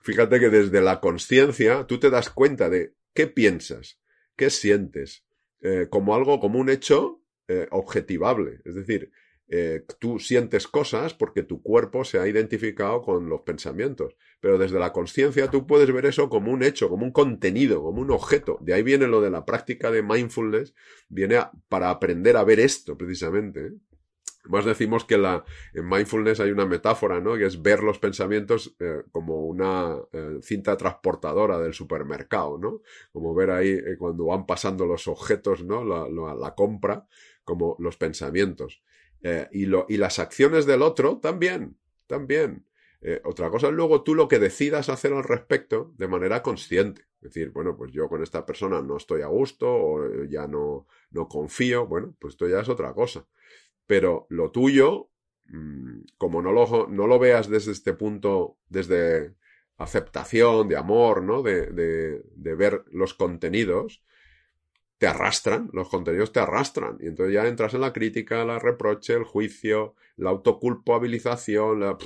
fíjate 0.02 0.40
que 0.40 0.50
desde 0.50 0.82
la 0.82 1.00
conciencia 1.00 1.88
tú 1.88 2.00
te 2.00 2.10
das 2.10 2.30
cuenta 2.30 2.70
de 2.70 2.96
qué 3.14 3.28
piensas, 3.28 4.00
qué 4.36 4.50
sientes, 4.50 5.26
eh, 5.62 5.88
como 5.90 6.16
algo, 6.16 6.40
como 6.40 6.60
un 6.60 6.70
hecho 6.70 7.24
eh, 7.48 7.68
objetivable. 7.72 8.60
Es 8.66 8.76
decir, 8.76 9.12
eh, 9.50 9.86
tú 10.00 10.20
sientes 10.20 10.68
cosas 10.68 11.14
porque 11.14 11.44
tu 11.44 11.62
cuerpo 11.62 12.06
se 12.06 12.18
ha 12.20 12.28
identificado 12.28 13.02
con 13.02 13.30
los 13.30 13.42
pensamientos. 13.42 14.16
Pero 14.40 14.58
desde 14.58 14.80
la 14.80 14.94
conciencia 14.94 15.50
tú 15.50 15.68
puedes 15.68 15.92
ver 15.92 16.06
eso 16.06 16.30
como 16.30 16.52
un 16.52 16.64
hecho, 16.64 16.90
como 16.90 17.06
un 17.06 17.12
contenido, 17.12 17.82
como 17.84 18.02
un 18.02 18.12
objeto. 18.12 18.58
De 18.62 18.74
ahí 18.74 18.84
viene 18.84 19.08
lo 19.08 19.22
de 19.22 19.30
la 19.30 19.46
práctica 19.46 19.92
de 19.92 20.02
mindfulness, 20.02 20.74
viene 21.10 21.40
para 21.70 21.90
aprender 21.90 22.38
a 22.38 22.44
ver 22.44 22.60
esto 22.60 22.98
precisamente. 22.98 23.68
¿eh? 23.68 23.72
Más 24.46 24.66
decimos 24.66 25.06
que 25.06 25.18
la, 25.18 25.46
en 25.74 25.88
mindfulness 25.88 26.42
hay 26.42 26.52
una 26.52 26.66
metáfora, 26.66 27.22
¿no? 27.22 27.38
Que 27.38 27.46
es 27.46 27.62
ver 27.62 27.82
los 27.82 27.98
pensamientos 28.00 28.76
eh, 28.80 29.04
como 29.14 29.46
una 29.46 29.98
cinta 30.42 30.76
transportadora 30.76 31.60
del 31.60 31.74
supermercado, 31.74 32.58
¿no? 32.58 32.82
Como 33.14 33.34
ver 33.34 33.52
ahí 33.52 33.80
cuando 33.98 34.26
van 34.26 34.46
pasando 34.46 34.86
los 34.86 35.08
objetos, 35.08 35.64
¿no? 35.64 35.86
La, 35.86 36.36
la 36.36 36.56
compra, 36.56 37.08
como 37.46 37.78
los 37.80 37.96
pensamientos. 37.96 38.84
Eh, 39.24 39.48
y, 39.52 39.66
lo, 39.66 39.86
y 39.88 39.98
las 39.98 40.20
acciones 40.20 40.66
del 40.66 40.82
otro 40.82 41.18
también, 41.20 41.78
también. 42.08 42.66
Eh, 43.02 43.22
otra 43.24 43.50
cosa 43.50 43.68
es 43.68 43.74
luego 43.74 44.04
tú 44.04 44.16
lo 44.16 44.28
que 44.28 44.40
decidas 44.40 44.90
hacer 44.90 45.14
al 45.14 45.24
respecto 45.24 45.94
de 45.98 46.08
manera 46.08 46.44
consciente. 46.44 47.04
Es 47.22 47.34
decir, 47.34 47.52
bueno, 47.52 47.76
pues 47.78 47.92
yo 47.94 48.10
con 48.10 48.22
esta 48.22 48.46
persona 48.46 48.82
no 48.82 48.98
estoy 48.98 49.22
a 49.22 49.28
gusto 49.28 49.68
o 49.70 50.24
ya 50.26 50.46
no, 50.48 50.88
no 51.12 51.28
confío, 51.28 51.88
bueno, 51.88 52.16
pues 52.20 52.34
esto 52.34 52.48
ya 52.48 52.60
es 52.60 52.70
otra 52.70 52.94
cosa. 52.94 53.26
Pero 53.88 54.28
lo 54.30 54.52
tuyo, 54.52 55.10
mm, 55.46 56.02
como 56.18 56.42
no 56.42 56.52
lo, 56.52 56.88
no 56.88 57.08
lo 57.08 57.20
veas 57.20 57.50
desde 57.50 57.72
este 57.72 57.94
punto, 57.94 58.58
desde 58.68 59.36
aceptación, 59.78 60.68
de 60.68 60.78
amor, 60.78 61.24
¿no? 61.24 61.42
De, 61.42 61.68
de 61.72 62.56
ver 62.56 62.84
los 62.92 63.14
contenidos, 63.14 64.04
te 65.04 65.10
arrastran, 65.10 65.70
los 65.74 65.90
contenidos 65.90 66.32
te 66.32 66.40
arrastran. 66.40 66.96
Y 67.02 67.08
entonces 67.08 67.34
ya 67.34 67.46
entras 67.46 67.74
en 67.74 67.82
la 67.82 67.92
crítica, 67.92 68.46
la 68.46 68.58
reproche, 68.58 69.14
el 69.14 69.26
juicio, 69.26 69.96
la 70.16 70.30
autoculpabilización, 70.30 71.82
la... 71.82 71.98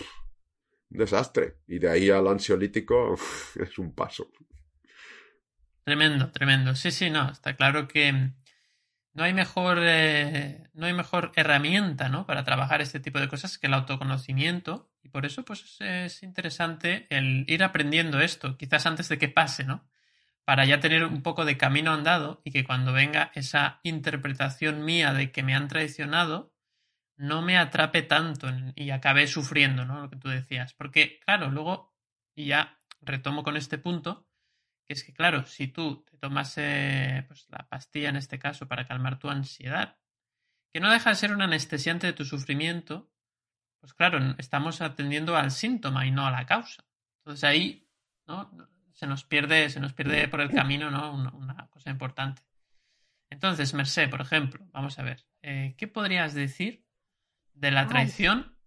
desastre. 0.89 1.57
Y 1.67 1.77
de 1.77 1.91
ahí 1.91 2.09
al 2.09 2.27
ansiolítico 2.27 3.13
es 3.61 3.77
un 3.77 3.93
paso. 3.93 4.31
Tremendo, 5.83 6.31
tremendo. 6.31 6.73
Sí, 6.73 6.89
sí, 6.89 7.11
no, 7.11 7.29
está 7.29 7.55
claro 7.55 7.87
que 7.87 8.31
no 9.13 9.23
hay 9.23 9.33
mejor, 9.35 9.77
eh, 9.83 10.67
no 10.73 10.87
hay 10.87 10.93
mejor 10.93 11.33
herramienta 11.35 12.09
¿no? 12.09 12.25
para 12.25 12.43
trabajar 12.43 12.81
este 12.81 12.99
tipo 12.99 13.19
de 13.19 13.27
cosas 13.27 13.59
que 13.59 13.67
el 13.67 13.75
autoconocimiento. 13.75 14.89
Y 15.03 15.09
por 15.09 15.27
eso 15.27 15.45
pues, 15.45 15.79
es 15.81 16.23
interesante 16.23 17.05
el 17.11 17.45
ir 17.47 17.63
aprendiendo 17.63 18.21
esto, 18.21 18.57
quizás 18.57 18.87
antes 18.87 19.07
de 19.07 19.19
que 19.19 19.29
pase, 19.29 19.65
¿no? 19.65 19.87
Para 20.47 20.63
ya 20.63 20.79
tener 20.79 21.03
un 21.03 21.23
poco 21.23 21.43
de 21.43 21.57
camino 21.57 21.91
andado 21.91 22.41
y 22.45 22.51
que 22.51 22.63
cuando 22.63 22.93
venga 22.93 23.33
esa 23.35 23.81
interpretación 23.83 24.85
mía 24.85 25.11
de 25.11 25.29
que 25.29 25.43
me 25.43 25.53
han 25.53 25.67
traicionado, 25.67 26.53
no 27.17 27.41
me 27.41 27.57
atrape 27.57 28.01
tanto 28.03 28.47
y 28.73 28.91
acabe 28.91 29.27
sufriendo, 29.27 29.83
¿no? 29.83 29.99
Lo 29.99 30.09
que 30.09 30.15
tú 30.15 30.29
decías. 30.29 30.73
Porque, 30.73 31.19
claro, 31.25 31.51
luego, 31.51 31.93
y 32.33 32.45
ya 32.45 32.79
retomo 33.01 33.43
con 33.43 33.57
este 33.57 33.77
punto, 33.77 34.25
que 34.85 34.93
es 34.93 35.03
que, 35.03 35.13
claro, 35.13 35.45
si 35.45 35.67
tú 35.67 36.05
te 36.09 36.17
tomas 36.17 36.53
pues, 36.53 37.45
la 37.49 37.67
pastilla 37.67 38.07
en 38.07 38.15
este 38.15 38.39
caso 38.39 38.69
para 38.69 38.87
calmar 38.87 39.19
tu 39.19 39.29
ansiedad, 39.29 39.97
que 40.71 40.79
no 40.79 40.89
deja 40.89 41.09
de 41.09 41.17
ser 41.17 41.33
un 41.33 41.41
anestesiante 41.41 42.07
de 42.07 42.13
tu 42.13 42.23
sufrimiento, 42.23 43.11
pues 43.81 43.93
claro, 43.93 44.19
estamos 44.37 44.79
atendiendo 44.79 45.35
al 45.35 45.51
síntoma 45.51 46.05
y 46.05 46.11
no 46.11 46.25
a 46.25 46.31
la 46.31 46.45
causa. 46.45 46.85
Entonces 47.17 47.43
ahí, 47.43 47.91
¿no? 48.27 48.49
Se 48.97 49.05
nos 49.05 49.23
pierde, 49.23 49.69
se 49.69 49.79
nos 49.79 49.93
pierde 49.93 50.27
por 50.27 50.41
el 50.41 50.51
camino, 50.51 50.89
¿no? 50.89 51.13
Una, 51.13 51.67
cosa 51.69 51.91
importante. 51.91 52.41
Entonces, 53.29 53.75
Merced, 53.75 54.09
por 54.09 54.21
ejemplo, 54.21 54.65
vamos 54.71 54.97
a 54.97 55.03
ver, 55.03 55.23
eh, 55.43 55.75
¿qué 55.77 55.87
podrías 55.87 56.33
decir 56.33 56.83
de 57.53 57.69
la 57.69 57.85
traición 57.85 58.57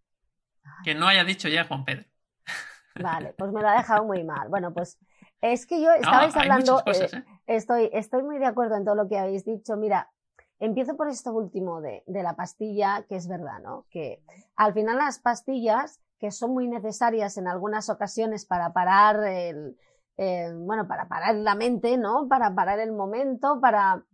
que 0.85 0.95
no 0.95 1.09
haya 1.09 1.25
dicho 1.25 1.49
ya 1.49 1.65
Juan 1.65 1.85
Pedro? 1.85 2.05
Vale, 2.95 3.35
pues 3.37 3.51
me 3.51 3.61
lo 3.61 3.69
ha 3.69 3.79
dejado 3.79 4.05
muy 4.05 4.23
mal. 4.23 4.49
Bueno, 4.49 4.73
pues 4.73 5.01
es 5.41 5.67
que 5.67 5.83
yo 5.83 5.91
estabais 5.95 6.37
hablando, 6.37 6.81
eh, 6.87 7.09
¿eh? 7.13 7.25
estoy, 7.47 7.91
estoy 7.93 8.23
muy 8.23 8.39
de 8.39 8.47
acuerdo 8.47 8.77
en 8.77 8.85
todo 8.85 8.95
lo 8.95 9.09
que 9.09 9.19
habéis 9.19 9.45
dicho. 9.45 9.77
Mira, 9.77 10.13
empiezo 10.61 10.97
por 10.97 11.09
esto 11.09 11.33
último 11.33 11.81
de, 11.81 12.05
de 12.07 12.23
la 12.23 12.37
pastilla, 12.37 13.05
que 13.09 13.17
es 13.17 13.27
verdad, 13.27 13.59
¿no? 13.65 13.85
Que 13.91 14.23
al 14.55 14.75
final 14.75 14.99
las 14.99 15.19
pastillas, 15.19 16.01
que 16.21 16.31
son 16.31 16.53
muy 16.53 16.69
necesarias 16.69 17.37
en 17.37 17.49
algunas 17.49 17.89
ocasiones 17.89 18.47
para 18.47 18.73
parar 18.73 19.25
el, 19.25 19.77
eh, 20.17 20.53
bueno, 20.55 20.87
para 20.87 21.09
parar 21.09 21.35
la 21.37 21.55
mente, 21.55 21.97
¿no? 21.97 22.29
Para 22.29 22.55
parar 22.55 22.79
el 22.79 22.93
momento, 22.93 23.61
para, 23.61 24.05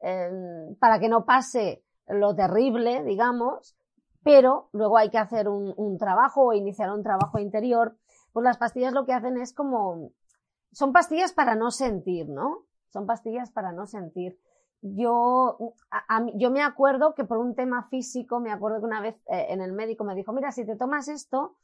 em, 0.00 0.74
para 0.76 0.98
que 0.98 1.08
no 1.08 1.24
pase 1.24 1.84
lo 2.08 2.34
terrible, 2.34 3.04
digamos, 3.04 3.76
pero 4.22 4.68
luego 4.72 4.98
hay 4.98 5.10
que 5.10 5.18
hacer 5.18 5.48
un, 5.48 5.98
trabajo 5.98 6.46
o 6.46 6.52
iniciar 6.52 6.90
un 6.90 7.02
trabajo 7.02 7.38
interior. 7.38 7.96
Pues 8.32 8.44
las 8.44 8.58
pastillas 8.58 8.92
lo 8.92 9.04
que 9.04 9.12
hacen 9.12 9.38
es 9.38 9.54
como, 9.54 10.12
son 10.72 10.92
pastillas 10.92 11.32
para 11.32 11.54
no 11.54 11.70
sentir, 11.70 12.28
¿no? 12.28 12.64
Son 12.90 13.06
pastillas 13.06 13.50
para 13.50 13.72
no 13.72 13.86
sentir. 13.86 14.38
Yo, 14.82 15.74
yo 16.34 16.50
me 16.50 16.62
acuerdo 16.62 17.14
que 17.14 17.24
por 17.24 17.38
un 17.38 17.54
tema 17.54 17.88
físico, 17.88 18.40
me 18.40 18.50
acuerdo 18.50 18.80
que 18.80 18.86
una 18.86 19.00
vez 19.00 19.16
eh, 19.26 19.46
en 19.50 19.60
el 19.60 19.72
médico 19.72 20.04
me 20.04 20.14
dijo, 20.14 20.32
mira, 20.32 20.52
si 20.52 20.64
te 20.64 20.76
tomas 20.76 21.08
esto, 21.08 21.56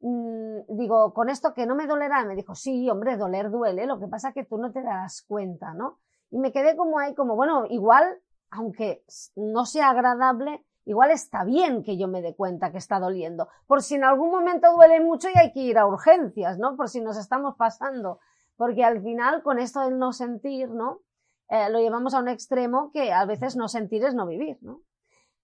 digo, 0.00 1.12
con 1.12 1.28
esto 1.28 1.52
que 1.52 1.66
no 1.66 1.74
me 1.74 1.86
dolerá, 1.86 2.24
me 2.24 2.34
dijo, 2.34 2.54
sí, 2.54 2.88
hombre, 2.88 3.16
doler 3.16 3.50
duele, 3.50 3.86
lo 3.86 4.00
que 4.00 4.08
pasa 4.08 4.28
es 4.28 4.34
que 4.34 4.44
tú 4.44 4.56
no 4.58 4.72
te 4.72 4.82
darás 4.82 5.22
cuenta, 5.22 5.74
¿no? 5.74 5.98
Y 6.30 6.38
me 6.38 6.52
quedé 6.52 6.76
como 6.76 6.98
ahí, 6.98 7.14
como, 7.14 7.36
bueno, 7.36 7.64
igual, 7.68 8.20
aunque 8.50 9.04
no 9.36 9.66
sea 9.66 9.90
agradable, 9.90 10.64
igual 10.84 11.10
está 11.10 11.44
bien 11.44 11.82
que 11.82 11.98
yo 11.98 12.08
me 12.08 12.22
dé 12.22 12.34
cuenta 12.34 12.72
que 12.72 12.78
está 12.78 12.98
doliendo, 12.98 13.48
por 13.66 13.82
si 13.82 13.96
en 13.96 14.04
algún 14.04 14.30
momento 14.30 14.72
duele 14.72 15.00
mucho 15.00 15.28
y 15.28 15.38
hay 15.38 15.52
que 15.52 15.60
ir 15.60 15.78
a 15.78 15.86
urgencias, 15.86 16.58
¿no? 16.58 16.76
Por 16.76 16.88
si 16.88 17.00
nos 17.00 17.18
estamos 17.18 17.56
pasando, 17.56 18.20
porque 18.56 18.84
al 18.84 19.02
final 19.02 19.42
con 19.42 19.58
esto 19.58 19.80
del 19.80 19.98
no 19.98 20.12
sentir, 20.12 20.70
¿no? 20.70 21.00
Eh, 21.48 21.68
lo 21.68 21.80
llevamos 21.80 22.14
a 22.14 22.20
un 22.20 22.28
extremo 22.28 22.90
que 22.92 23.12
a 23.12 23.24
veces 23.26 23.56
no 23.56 23.68
sentir 23.68 24.04
es 24.04 24.14
no 24.14 24.26
vivir, 24.26 24.58
¿no? 24.62 24.82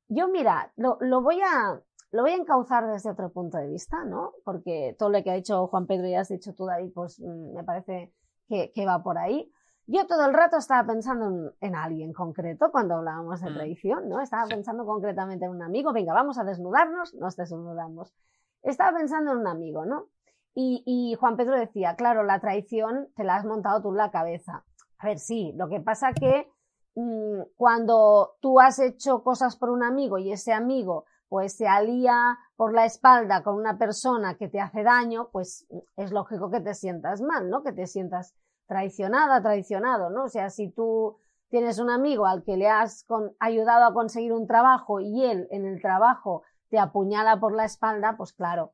Yo, 0.08 0.28
mira, 0.28 0.72
lo, 0.76 0.98
lo, 1.00 1.20
voy 1.20 1.40
a, 1.42 1.80
lo 2.16 2.22
voy 2.22 2.32
a 2.32 2.36
encauzar 2.36 2.86
desde 2.86 3.10
otro 3.10 3.30
punto 3.30 3.58
de 3.58 3.68
vista, 3.68 4.04
¿no? 4.04 4.32
Porque 4.44 4.96
todo 4.98 5.10
lo 5.10 5.22
que 5.22 5.30
ha 5.30 5.34
dicho 5.34 5.66
Juan 5.68 5.86
Pedro 5.86 6.06
y 6.08 6.14
has 6.14 6.28
dicho 6.28 6.54
tú, 6.54 6.64
David, 6.64 6.92
pues 6.94 7.20
mm, 7.20 7.54
me 7.54 7.62
parece 7.62 8.12
que, 8.48 8.72
que 8.74 8.86
va 8.86 9.02
por 9.02 9.18
ahí. 9.18 9.52
Yo 9.86 10.06
todo 10.06 10.24
el 10.26 10.32
rato 10.32 10.56
estaba 10.56 10.84
pensando 10.86 11.26
en, 11.26 11.52
en 11.60 11.76
alguien 11.76 12.12
concreto 12.12 12.70
cuando 12.72 12.96
hablábamos 12.96 13.40
de 13.40 13.50
mm. 13.50 13.54
traición, 13.54 14.08
¿no? 14.08 14.20
Estaba 14.20 14.46
pensando 14.48 14.86
concretamente 14.86 15.44
en 15.44 15.50
un 15.52 15.62
amigo, 15.62 15.92
venga, 15.92 16.14
vamos 16.14 16.38
a 16.38 16.44
desnudarnos, 16.44 17.14
nos 17.14 17.36
desnudamos. 17.36 18.14
Estaba 18.62 18.96
pensando 18.96 19.32
en 19.32 19.38
un 19.38 19.46
amigo, 19.46 19.84
¿no? 19.84 20.06
Y, 20.54 20.82
y 20.86 21.14
Juan 21.16 21.36
Pedro 21.36 21.54
decía, 21.54 21.96
claro, 21.96 22.24
la 22.24 22.40
traición 22.40 23.08
te 23.14 23.24
la 23.24 23.36
has 23.36 23.44
montado 23.44 23.82
tú 23.82 23.90
en 23.90 23.98
la 23.98 24.10
cabeza. 24.10 24.64
A 24.98 25.06
ver, 25.06 25.18
sí, 25.18 25.52
lo 25.54 25.68
que 25.68 25.80
pasa 25.80 26.14
que 26.14 26.50
mmm, 26.94 27.42
cuando 27.56 28.36
tú 28.40 28.58
has 28.58 28.78
hecho 28.78 29.22
cosas 29.22 29.56
por 29.56 29.68
un 29.68 29.82
amigo 29.82 30.16
y 30.18 30.32
ese 30.32 30.54
amigo 30.54 31.04
pues 31.28 31.56
se 31.56 31.66
alía 31.66 32.38
por 32.56 32.72
la 32.72 32.84
espalda 32.84 33.42
con 33.42 33.56
una 33.56 33.78
persona 33.78 34.36
que 34.36 34.48
te 34.48 34.60
hace 34.60 34.82
daño, 34.82 35.28
pues 35.32 35.66
es 35.96 36.12
lógico 36.12 36.50
que 36.50 36.60
te 36.60 36.74
sientas 36.74 37.20
mal, 37.20 37.50
¿no? 37.50 37.62
Que 37.62 37.72
te 37.72 37.86
sientas 37.86 38.34
traicionada, 38.66 39.42
traicionado, 39.42 40.10
¿no? 40.10 40.24
O 40.24 40.28
sea, 40.28 40.50
si 40.50 40.70
tú 40.70 41.16
tienes 41.48 41.78
un 41.78 41.90
amigo 41.90 42.26
al 42.26 42.42
que 42.42 42.56
le 42.56 42.68
has 42.68 43.06
ayudado 43.38 43.84
a 43.84 43.94
conseguir 43.94 44.32
un 44.32 44.46
trabajo 44.46 45.00
y 45.00 45.24
él 45.24 45.48
en 45.50 45.66
el 45.66 45.80
trabajo 45.80 46.42
te 46.68 46.78
apuñala 46.78 47.38
por 47.38 47.54
la 47.54 47.64
espalda, 47.64 48.16
pues 48.16 48.32
claro, 48.32 48.72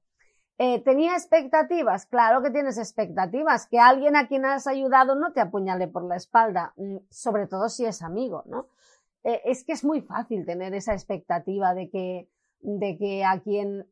eh, 0.58 0.80
¿Tenía 0.84 1.14
expectativas? 1.14 2.06
Claro 2.06 2.40
que 2.40 2.50
tienes 2.50 2.78
expectativas. 2.78 3.66
Que 3.66 3.80
alguien 3.80 4.14
a 4.14 4.28
quien 4.28 4.44
has 4.44 4.68
ayudado 4.68 5.16
no 5.16 5.32
te 5.32 5.40
apuñale 5.40 5.88
por 5.88 6.04
la 6.04 6.14
espalda, 6.14 6.72
mm, 6.76 6.98
sobre 7.10 7.48
todo 7.48 7.68
si 7.68 7.84
es 7.84 8.00
amigo, 8.00 8.44
¿no? 8.46 8.68
Eh, 9.24 9.40
es 9.44 9.64
que 9.64 9.72
es 9.72 9.84
muy 9.84 10.02
fácil 10.02 10.44
tener 10.46 10.74
esa 10.74 10.92
expectativa 10.92 11.74
de 11.74 11.90
que, 11.90 12.28
de 12.62 12.96
que 12.96 13.24
a 13.24 13.40
quien 13.40 13.86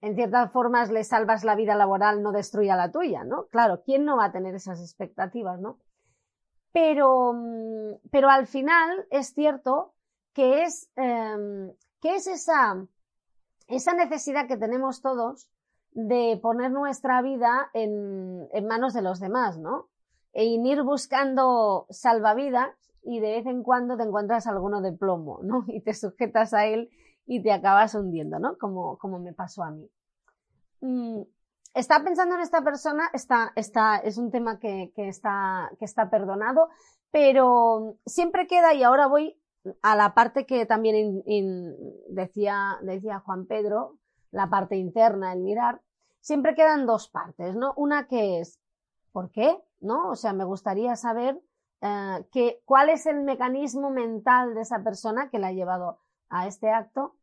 en 0.00 0.16
ciertas 0.16 0.52
formas 0.52 0.90
le 0.90 1.04
salvas 1.04 1.44
la 1.44 1.54
vida 1.54 1.74
laboral 1.76 2.22
no 2.22 2.32
destruya 2.32 2.76
la 2.76 2.90
tuya, 2.90 3.24
¿no? 3.24 3.46
Claro, 3.46 3.82
¿quién 3.84 4.04
no 4.04 4.16
va 4.16 4.26
a 4.26 4.32
tener 4.32 4.54
esas 4.54 4.80
expectativas, 4.80 5.60
no? 5.60 5.78
Pero, 6.72 7.32
mm, 7.32 8.08
pero 8.10 8.28
al 8.28 8.46
final 8.46 9.06
es 9.10 9.32
cierto 9.32 9.94
que 10.34 10.64
es, 10.64 10.90
eh, 10.96 11.72
que 12.00 12.16
es 12.16 12.26
esa, 12.26 12.86
esa 13.68 13.94
necesidad 13.94 14.46
que 14.46 14.56
tenemos 14.56 15.00
todos 15.00 15.48
de 15.92 16.38
poner 16.42 16.70
nuestra 16.70 17.22
vida 17.22 17.70
en, 17.72 18.48
en 18.52 18.66
manos 18.66 18.92
de 18.92 19.02
los 19.02 19.20
demás, 19.20 19.58
¿no? 19.58 19.88
E 20.32 20.44
ir 20.44 20.82
buscando 20.82 21.86
salvavidas 21.88 22.70
y 23.04 23.20
de 23.20 23.36
vez 23.36 23.46
en 23.46 23.62
cuando 23.62 23.96
te 23.96 24.02
encuentras 24.02 24.46
alguno 24.46 24.80
de 24.82 24.92
plomo, 24.92 25.40
¿no? 25.42 25.64
Y 25.68 25.80
te 25.80 25.94
sujetas 25.94 26.52
a 26.52 26.66
él 26.66 26.90
y 27.26 27.42
te 27.42 27.52
acabas 27.52 27.94
hundiendo, 27.94 28.38
¿no? 28.38 28.58
Como, 28.58 28.98
como 28.98 29.18
me 29.18 29.32
pasó 29.32 29.62
a 29.62 29.70
mí. 29.70 29.90
Mm, 30.80 31.22
está 31.74 32.02
pensando 32.04 32.34
en 32.34 32.40
esta 32.42 32.62
persona, 32.62 33.10
está, 33.12 33.52
está, 33.56 33.96
es 33.98 34.18
un 34.18 34.30
tema 34.30 34.58
que, 34.58 34.92
que, 34.94 35.08
está, 35.08 35.70
que 35.78 35.84
está 35.84 36.10
perdonado, 36.10 36.68
pero 37.10 37.96
siempre 38.06 38.46
queda, 38.46 38.74
y 38.74 38.82
ahora 38.82 39.06
voy 39.06 39.40
a 39.82 39.96
la 39.96 40.14
parte 40.14 40.46
que 40.46 40.66
también 40.66 41.22
decía, 42.08 42.78
decía 42.82 43.20
Juan 43.20 43.46
Pedro, 43.46 43.98
la 44.30 44.50
parte 44.50 44.76
interna, 44.76 45.32
el 45.32 45.40
mirar, 45.40 45.80
siempre 46.20 46.54
quedan 46.54 46.86
dos 46.86 47.08
partes, 47.08 47.56
¿no? 47.56 47.72
Una 47.76 48.06
que 48.06 48.40
es, 48.40 48.60
¿por 49.12 49.30
qué? 49.30 49.56
¿No? 49.80 50.10
O 50.10 50.16
sea, 50.16 50.32
me 50.32 50.44
gustaría 50.44 50.96
saber 50.96 51.40
eh, 51.80 52.60
cuál 52.64 52.88
es 52.88 53.06
el 53.06 53.22
mecanismo 53.22 53.90
mental 53.90 54.54
de 54.54 54.62
esa 54.62 54.82
persona 54.82 55.30
que 55.30 55.38
la 55.38 55.48
ha 55.48 55.52
llevado 55.52 55.98
a 56.28 56.46
este 56.46 56.70
acto. 56.70 57.14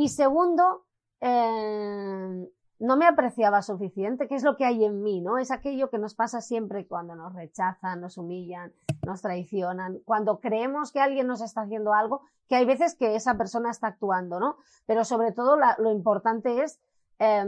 Y 0.00 0.08
segundo, 0.08 0.86
eh, 1.20 2.50
no 2.78 2.96
me 2.96 3.06
apreciaba 3.06 3.60
suficiente, 3.60 4.28
¿qué 4.28 4.34
es 4.34 4.42
lo 4.42 4.56
que 4.56 4.64
hay 4.64 4.82
en 4.82 5.02
mí? 5.02 5.20
¿no? 5.20 5.36
Es 5.36 5.50
aquello 5.50 5.90
que 5.90 5.98
nos 5.98 6.14
pasa 6.14 6.40
siempre 6.40 6.86
cuando 6.86 7.14
nos 7.14 7.34
rechazan, 7.34 8.00
nos 8.00 8.16
humillan, 8.16 8.72
nos 9.04 9.20
traicionan, 9.20 9.98
cuando 10.06 10.40
creemos 10.40 10.90
que 10.90 11.00
alguien 11.00 11.26
nos 11.26 11.42
está 11.42 11.60
haciendo 11.60 11.92
algo, 11.92 12.22
que 12.48 12.56
hay 12.56 12.64
veces 12.64 12.94
que 12.94 13.14
esa 13.14 13.36
persona 13.36 13.70
está 13.70 13.88
actuando, 13.88 14.40
¿no? 14.40 14.56
Pero 14.86 15.04
sobre 15.04 15.32
todo 15.32 15.58
lo 15.58 15.90
importante 15.90 16.62
es 16.62 16.80
eh, 17.18 17.44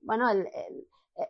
bueno, 0.00 0.28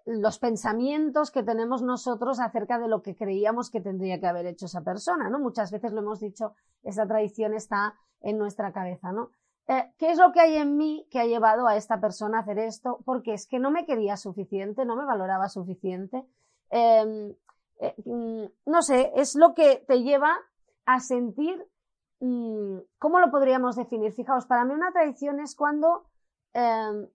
los 0.04 0.38
pensamientos 0.38 1.30
que 1.30 1.42
tenemos 1.42 1.80
nosotros 1.80 2.38
acerca 2.38 2.78
de 2.78 2.88
lo 2.88 3.00
que 3.00 3.16
creíamos 3.16 3.70
que 3.70 3.80
tendría 3.80 4.20
que 4.20 4.26
haber 4.26 4.44
hecho 4.44 4.66
esa 4.66 4.82
persona, 4.82 5.30
¿no? 5.30 5.38
Muchas 5.38 5.70
veces 5.70 5.92
lo 5.92 6.02
hemos 6.02 6.20
dicho, 6.20 6.52
esa 6.82 7.06
tradición 7.06 7.54
está 7.54 7.94
en 8.20 8.36
nuestra 8.36 8.74
cabeza, 8.74 9.10
¿no? 9.10 9.30
Eh, 9.66 9.92
¿Qué 9.98 10.10
es 10.10 10.18
lo 10.18 10.32
que 10.32 10.40
hay 10.40 10.56
en 10.56 10.76
mí 10.76 11.06
que 11.10 11.20
ha 11.20 11.26
llevado 11.26 11.66
a 11.66 11.76
esta 11.76 12.00
persona 12.00 12.38
a 12.38 12.40
hacer 12.42 12.58
esto? 12.58 13.00
Porque 13.04 13.32
es 13.32 13.46
que 13.46 13.58
no 13.58 13.70
me 13.70 13.86
quería 13.86 14.16
suficiente, 14.16 14.84
no 14.84 14.96
me 14.96 15.06
valoraba 15.06 15.48
suficiente. 15.48 16.26
Eh, 16.70 17.34
eh, 17.80 17.94
no 18.66 18.82
sé, 18.82 19.12
es 19.16 19.34
lo 19.34 19.54
que 19.54 19.84
te 19.86 20.02
lleva 20.02 20.36
a 20.86 21.00
sentir, 21.00 21.66
mmm, 22.20 22.78
¿cómo 22.98 23.20
lo 23.20 23.30
podríamos 23.30 23.76
definir? 23.76 24.12
Fijaos, 24.12 24.46
para 24.46 24.64
mí 24.64 24.74
una 24.74 24.92
tradición 24.92 25.40
es 25.40 25.56
cuando 25.56 26.04
em, 26.52 27.08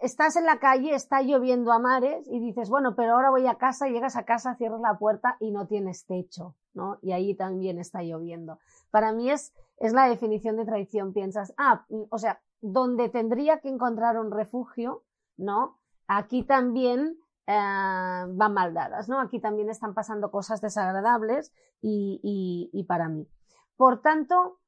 estás 0.00 0.36
en 0.36 0.46
la 0.46 0.58
calle, 0.58 0.94
está 0.94 1.22
lloviendo 1.22 1.72
a 1.72 1.78
mares 1.78 2.26
y 2.28 2.40
dices, 2.40 2.70
bueno, 2.70 2.94
pero 2.96 3.14
ahora 3.14 3.30
voy 3.30 3.46
a 3.46 3.56
casa, 3.56 3.88
llegas 3.88 4.16
a 4.16 4.24
casa, 4.24 4.56
cierras 4.56 4.80
la 4.80 4.98
puerta 4.98 5.36
y 5.40 5.50
no 5.50 5.66
tienes 5.66 6.06
techo, 6.06 6.54
¿no? 6.74 6.98
Y 7.02 7.12
ahí 7.12 7.34
también 7.34 7.78
está 7.78 8.02
lloviendo. 8.02 8.58
Para 8.90 9.12
mí 9.12 9.30
es, 9.30 9.54
es 9.78 9.92
la 9.92 10.08
definición 10.08 10.56
de 10.56 10.64
traición. 10.64 11.12
Piensas, 11.12 11.54
ah, 11.56 11.86
o 12.10 12.18
sea, 12.18 12.40
donde 12.60 13.08
tendría 13.08 13.60
que 13.60 13.68
encontrar 13.68 14.18
un 14.18 14.30
refugio, 14.30 15.04
¿no? 15.36 15.78
Aquí 16.06 16.42
también 16.44 17.18
eh, 17.46 17.52
van 17.54 18.54
mal 18.54 18.74
dadas, 18.74 19.08
¿no? 19.08 19.20
Aquí 19.20 19.40
también 19.40 19.70
están 19.70 19.94
pasando 19.94 20.30
cosas 20.30 20.60
desagradables 20.60 21.52
y, 21.80 22.20
y, 22.22 22.70
y 22.72 22.84
para 22.84 23.08
mí. 23.08 23.28
Por 23.76 24.00
tanto, 24.00 24.60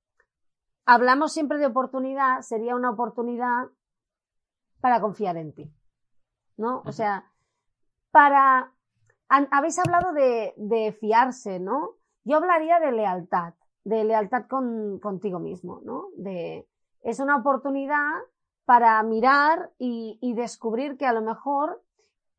hablamos 0.84 1.32
siempre 1.32 1.58
de 1.58 1.66
oportunidad, 1.66 2.40
sería 2.40 2.76
una 2.76 2.90
oportunidad 2.90 3.68
para 4.80 5.00
confiar 5.00 5.36
en 5.36 5.52
ti. 5.52 5.72
¿No? 6.56 6.82
O 6.86 6.92
sea, 6.92 7.30
para. 8.10 8.72
Habéis 9.28 9.78
hablado 9.78 10.12
de, 10.12 10.54
de 10.56 10.92
fiarse, 10.92 11.58
¿no? 11.58 11.95
Yo 12.26 12.38
hablaría 12.38 12.80
de 12.80 12.90
lealtad, 12.90 13.54
de 13.84 14.02
lealtad 14.02 14.46
con, 14.48 14.98
contigo 14.98 15.38
mismo, 15.38 15.80
¿no? 15.84 16.08
De, 16.16 16.66
es 17.02 17.20
una 17.20 17.36
oportunidad 17.36 18.10
para 18.64 19.00
mirar 19.04 19.70
y, 19.78 20.34
descubrir 20.34 20.96
que 20.96 21.06
a 21.06 21.12
lo 21.12 21.22
mejor, 21.22 21.84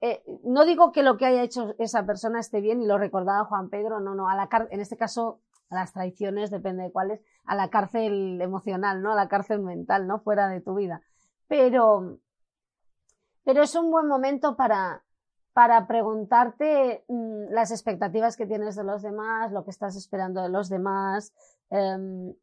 eh, 0.02 0.22
no 0.44 0.66
digo 0.66 0.92
que 0.92 1.04
lo 1.04 1.16
que 1.16 1.26
haya 1.26 1.42
hecho 1.42 1.74
esa 1.80 2.06
persona 2.06 2.42
esté 2.42 2.60
bien 2.60 2.82
y 2.82 2.86
lo 2.86 2.98
recordaba 2.98 3.46
Juan 3.46 3.70
Pedro, 3.70 4.02
no, 4.02 4.14
no, 4.14 4.28
a 4.28 4.36
la 4.36 4.50
en 4.70 4.82
este 4.82 4.98
caso 4.98 5.40
a 5.70 5.76
las 5.76 5.94
traiciones, 5.94 6.52
depende 6.52 6.84
de 6.84 6.92
cuáles, 6.92 7.22
a 7.46 7.56
la 7.56 7.70
cárcel 7.70 8.42
emocional, 8.42 9.02
¿no? 9.02 9.14
A 9.14 9.16
la 9.16 9.30
cárcel 9.30 9.62
mental, 9.62 10.06
¿no? 10.06 10.20
Fuera 10.20 10.50
de 10.50 10.60
tu 10.60 10.76
vida. 10.76 11.02
Pero, 11.48 12.18
pero 13.46 13.64
es 13.64 13.74
un 13.76 13.90
buen 13.90 14.08
momento 14.08 14.58
para, 14.58 15.04
para 15.58 15.88
preguntarte 15.88 17.04
mmm, 17.08 17.46
las 17.50 17.72
expectativas 17.72 18.38
que 18.38 18.46
tienes 18.46 18.76
de 18.76 18.84
los 18.84 19.02
demás, 19.02 19.52
lo 19.52 19.64
que 19.64 19.72
estás 19.72 19.96
esperando 19.96 20.44
de 20.44 20.50
los 20.50 20.70
demás, 20.70 21.34
eh, 21.72 22.36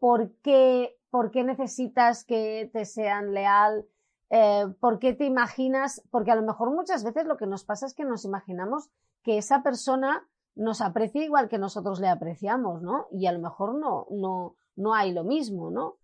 por, 0.00 0.30
qué, 0.42 0.98
por 1.08 1.30
qué 1.30 1.44
necesitas 1.44 2.24
que 2.24 2.68
te 2.74 2.84
sean 2.84 3.32
leal, 3.32 3.86
eh, 4.28 4.66
por 4.80 4.98
qué 4.98 5.14
te 5.14 5.24
imaginas, 5.24 6.02
porque 6.10 6.30
a 6.30 6.34
lo 6.34 6.42
mejor 6.42 6.72
muchas 6.72 7.04
veces 7.04 7.24
lo 7.24 7.38
que 7.38 7.46
nos 7.46 7.64
pasa 7.64 7.86
es 7.86 7.94
que 7.94 8.04
nos 8.04 8.26
imaginamos 8.26 8.90
que 9.22 9.38
esa 9.38 9.62
persona 9.62 10.28
nos 10.54 10.82
aprecia 10.82 11.24
igual 11.24 11.48
que 11.48 11.56
nosotros 11.56 12.00
le 12.00 12.08
apreciamos, 12.08 12.82
¿no? 12.82 13.06
Y 13.12 13.24
a 13.24 13.32
lo 13.32 13.38
mejor 13.38 13.76
no, 13.76 14.08
no, 14.10 14.56
no 14.74 14.92
hay 14.92 15.14
lo 15.14 15.24
mismo, 15.24 15.70
¿no? 15.70 15.96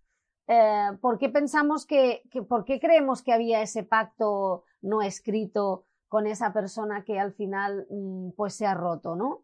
eh, 0.47 0.97
¿por 0.99 1.17
qué 1.19 1.29
pensamos 1.29 1.85
que, 1.85 2.23
que, 2.31 2.41
por 2.41 2.65
qué 2.65 2.79
creemos 2.79 3.21
que 3.21 3.33
había 3.33 3.61
ese 3.61 3.83
pacto 3.83 4.63
no 4.81 5.01
escrito 5.01 5.85
con 6.13 6.27
esa 6.27 6.53
persona 6.53 7.03
que 7.03 7.19
al 7.19 7.33
final 7.33 7.87
mmm, 7.89 8.33
pues 8.37 8.53
se 8.53 8.67
ha 8.67 8.75
roto, 8.75 9.15
¿no? 9.15 9.41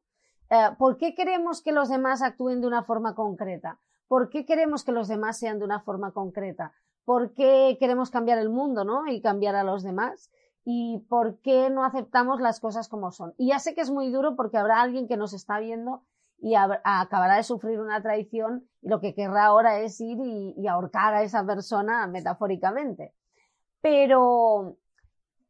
Eh, 0.51 0.69
¿Por 0.77 0.97
qué 0.97 1.15
queremos 1.15 1.63
que 1.63 1.71
los 1.71 1.89
demás 1.89 2.21
actúen 2.21 2.61
de 2.61 2.67
una 2.67 2.83
forma 2.83 3.15
concreta? 3.15 3.79
¿Por 4.07 4.29
qué 4.29 4.45
queremos 4.45 4.83
que 4.83 4.91
los 4.91 5.07
demás 5.07 5.39
sean 5.39 5.57
de 5.57 5.65
una 5.65 5.79
forma 5.79 6.11
concreta? 6.11 6.73
¿Por 7.05 7.33
qué 7.33 7.77
queremos 7.79 8.11
cambiar 8.11 8.37
el 8.37 8.49
mundo, 8.49 8.83
¿no? 8.83 9.07
Y 9.07 9.19
cambiar 9.19 9.55
a 9.55 9.63
los 9.63 9.81
demás. 9.81 10.29
y 10.63 10.99
por 11.09 11.39
qué 11.39 11.71
no 11.71 11.83
aceptamos 11.83 12.39
las 12.39 12.59
cosas 12.59 12.87
como 12.87 13.11
son. 13.11 13.33
Y 13.37 13.47
ya 13.47 13.57
sé 13.57 13.73
que 13.73 13.81
es 13.81 13.89
muy 13.89 14.11
duro 14.11 14.35
porque 14.35 14.57
habrá 14.59 14.79
alguien 14.79 15.07
que 15.07 15.17
nos 15.17 15.33
está 15.33 15.57
viendo 15.57 16.03
y 16.37 16.53
acabará 16.53 17.37
de 17.37 17.43
sufrir 17.43 17.79
una 17.79 18.03
traición 18.03 18.69
y 18.81 18.89
lo 18.89 18.99
que 18.99 19.15
querrá 19.15 19.45
ahora 19.45 19.79
es 19.79 19.99
ir 19.99 20.19
y, 20.19 20.67
ahorcar 20.67 21.15
a 21.15 21.23
esa 21.23 21.43
persona 21.43 22.05
metafóricamente. 22.05 23.15
Pero, 23.81 24.77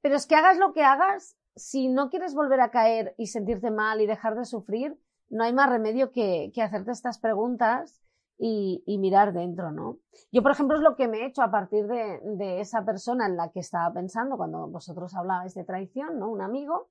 pero 0.02 0.16
es 0.16 0.28
que 0.28 0.36
hagas 0.36 0.58
lo 0.58 0.74
que 0.74 0.84
hagas, 0.84 1.38
si 1.56 1.90
no 1.90 2.10
quieres 2.10 2.34
volver 2.34 2.62
a 2.62 2.72
caer 2.72 3.16
y 3.18 3.28
sentirte 3.28 3.72
mal 3.72 4.02
y 4.02 4.08
dejar 4.08 4.36
de 4.36 4.46
sufrir, 4.46 4.98
no 5.30 5.44
hay 5.44 5.54
más 5.54 5.70
remedio 5.70 6.12
que, 6.12 6.52
hacerte 6.62 6.92
estas 6.92 7.20
preguntas 7.20 8.02
y, 8.38 8.84
y, 8.86 8.98
mirar 8.98 9.34
dentro, 9.34 9.72
¿no? 9.72 9.98
Yo, 10.32 10.42
por 10.42 10.52
ejemplo, 10.52 10.78
es 10.78 10.82
lo 10.82 10.96
que 10.96 11.08
me 11.08 11.20
he 11.20 11.26
hecho 11.26 11.42
a 11.42 11.52
partir 11.52 11.88
de, 11.88 12.62
esa 12.62 12.86
persona 12.86 13.26
en 13.26 13.36
la 13.36 13.50
que 13.52 13.60
estaba 13.60 13.94
pensando 13.94 14.38
cuando 14.38 14.68
vosotros 14.68 15.14
hablabais 15.16 15.54
de 15.54 15.66
traición, 15.66 16.20
¿no? 16.20 16.30
Un 16.30 16.42
amigo. 16.42 16.90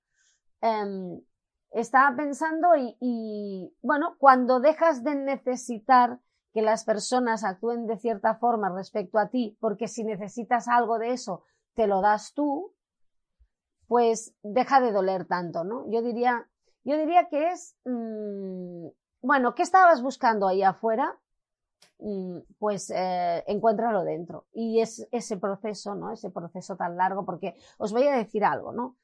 Eh, 0.60 1.20
estaba 1.70 2.14
pensando 2.16 2.76
y, 2.76 2.96
y, 3.00 3.74
bueno, 3.82 4.16
cuando 4.18 4.60
dejas 4.60 5.02
de 5.02 5.14
necesitar 5.14 6.20
que 6.52 6.62
las 6.62 6.84
personas 6.84 7.44
actúen 7.44 7.86
de 7.86 7.98
cierta 7.98 8.34
forma 8.36 8.70
respecto 8.70 9.18
a 9.18 9.28
ti, 9.28 9.56
porque 9.60 9.88
si 9.88 10.04
necesitas 10.04 10.68
algo 10.68 10.98
de 10.98 11.12
eso, 11.12 11.44
te 11.74 11.86
lo 11.86 12.00
das 12.00 12.32
tú, 12.34 12.72
pues 13.88 14.34
deja 14.42 14.80
de 14.80 14.92
doler 14.92 15.24
tanto, 15.24 15.64
¿no? 15.64 15.90
Yo 15.90 16.02
diría, 16.02 16.46
yo 16.84 16.96
diría 16.96 17.28
que 17.28 17.48
es, 17.48 17.74
mmm, 17.84 18.86
bueno, 19.22 19.54
¿qué 19.54 19.62
estabas 19.62 20.02
buscando 20.02 20.46
ahí 20.46 20.62
afuera? 20.62 21.18
Mm, 21.98 22.38
pues 22.58 22.90
eh, 22.94 23.42
encuéntralo 23.46 24.04
dentro. 24.04 24.46
Y 24.52 24.80
es 24.80 25.08
ese 25.10 25.38
proceso, 25.38 25.94
¿no? 25.94 26.12
Ese 26.12 26.30
proceso 26.30 26.76
tan 26.76 26.96
largo, 26.96 27.24
porque 27.24 27.56
os 27.78 27.92
voy 27.92 28.06
a 28.06 28.16
decir 28.16 28.44
algo, 28.44 28.72
¿no? 28.72 28.96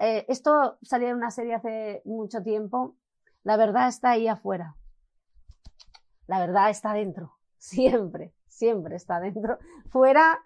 Eh, 0.00 0.26
esto 0.28 0.78
salía 0.82 1.10
en 1.10 1.16
una 1.16 1.30
serie 1.30 1.54
hace 1.54 2.02
mucho 2.04 2.42
tiempo. 2.42 2.96
La 3.44 3.56
verdad 3.56 3.88
está 3.88 4.10
ahí 4.10 4.28
afuera. 4.28 4.76
La 6.26 6.40
verdad 6.40 6.70
está 6.70 6.92
dentro. 6.92 7.34
Siempre, 7.58 8.34
siempre 8.46 8.96
está 8.96 9.20
dentro. 9.20 9.58
Fuera, 9.88 10.38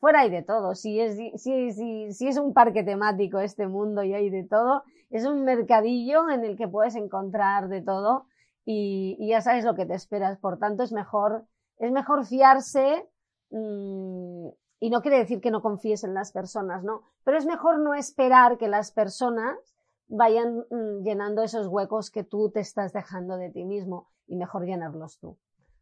fuera 0.00 0.20
hay 0.20 0.30
de 0.30 0.42
todo. 0.42 0.74
Si 0.74 0.98
es, 0.98 1.16
si, 1.40 1.72
si, 1.72 2.12
si 2.12 2.26
es 2.26 2.38
un 2.38 2.52
parque 2.52 2.82
temático 2.82 3.38
este 3.38 3.68
mundo 3.68 4.02
y 4.02 4.14
hay 4.14 4.30
de 4.30 4.44
todo, 4.44 4.82
es 5.10 5.26
un 5.26 5.44
mercadillo 5.44 6.28
en 6.30 6.44
el 6.44 6.56
que 6.56 6.68
puedes 6.68 6.96
encontrar 6.96 7.68
de 7.68 7.82
todo 7.82 8.26
y, 8.64 9.28
ya 9.28 9.40
sabes 9.40 9.64
lo 9.64 9.74
que 9.74 9.86
te 9.86 9.94
esperas. 9.94 10.38
Por 10.38 10.58
tanto, 10.58 10.82
es 10.82 10.92
mejor, 10.92 11.44
es 11.78 11.92
mejor 11.92 12.24
fiarse 12.24 13.08
mmm, 13.50 14.48
y 14.80 14.90
no 14.90 15.02
quiere 15.02 15.18
decir 15.18 15.40
que 15.40 15.50
no 15.50 15.60
confíes 15.60 16.04
en 16.04 16.14
las 16.14 16.32
personas, 16.32 16.82
¿no? 16.82 17.02
Pero 17.24 17.36
es 17.36 17.46
mejor 17.46 17.78
no 17.80 17.94
esperar 17.94 18.56
que 18.56 18.68
las 18.68 18.92
personas 18.92 19.56
vayan 20.08 20.64
mmm, 20.70 21.02
llenando 21.02 21.42
esos 21.42 21.66
huecos 21.66 22.10
que 22.10 22.24
tú 22.24 22.50
te 22.50 22.60
estás 22.60 22.92
dejando 22.92 23.36
de 23.36 23.50
ti 23.50 23.64
mismo 23.64 24.08
y 24.26 24.36
mejor 24.36 24.64
llenarlos 24.64 25.18
tú. 25.18 25.36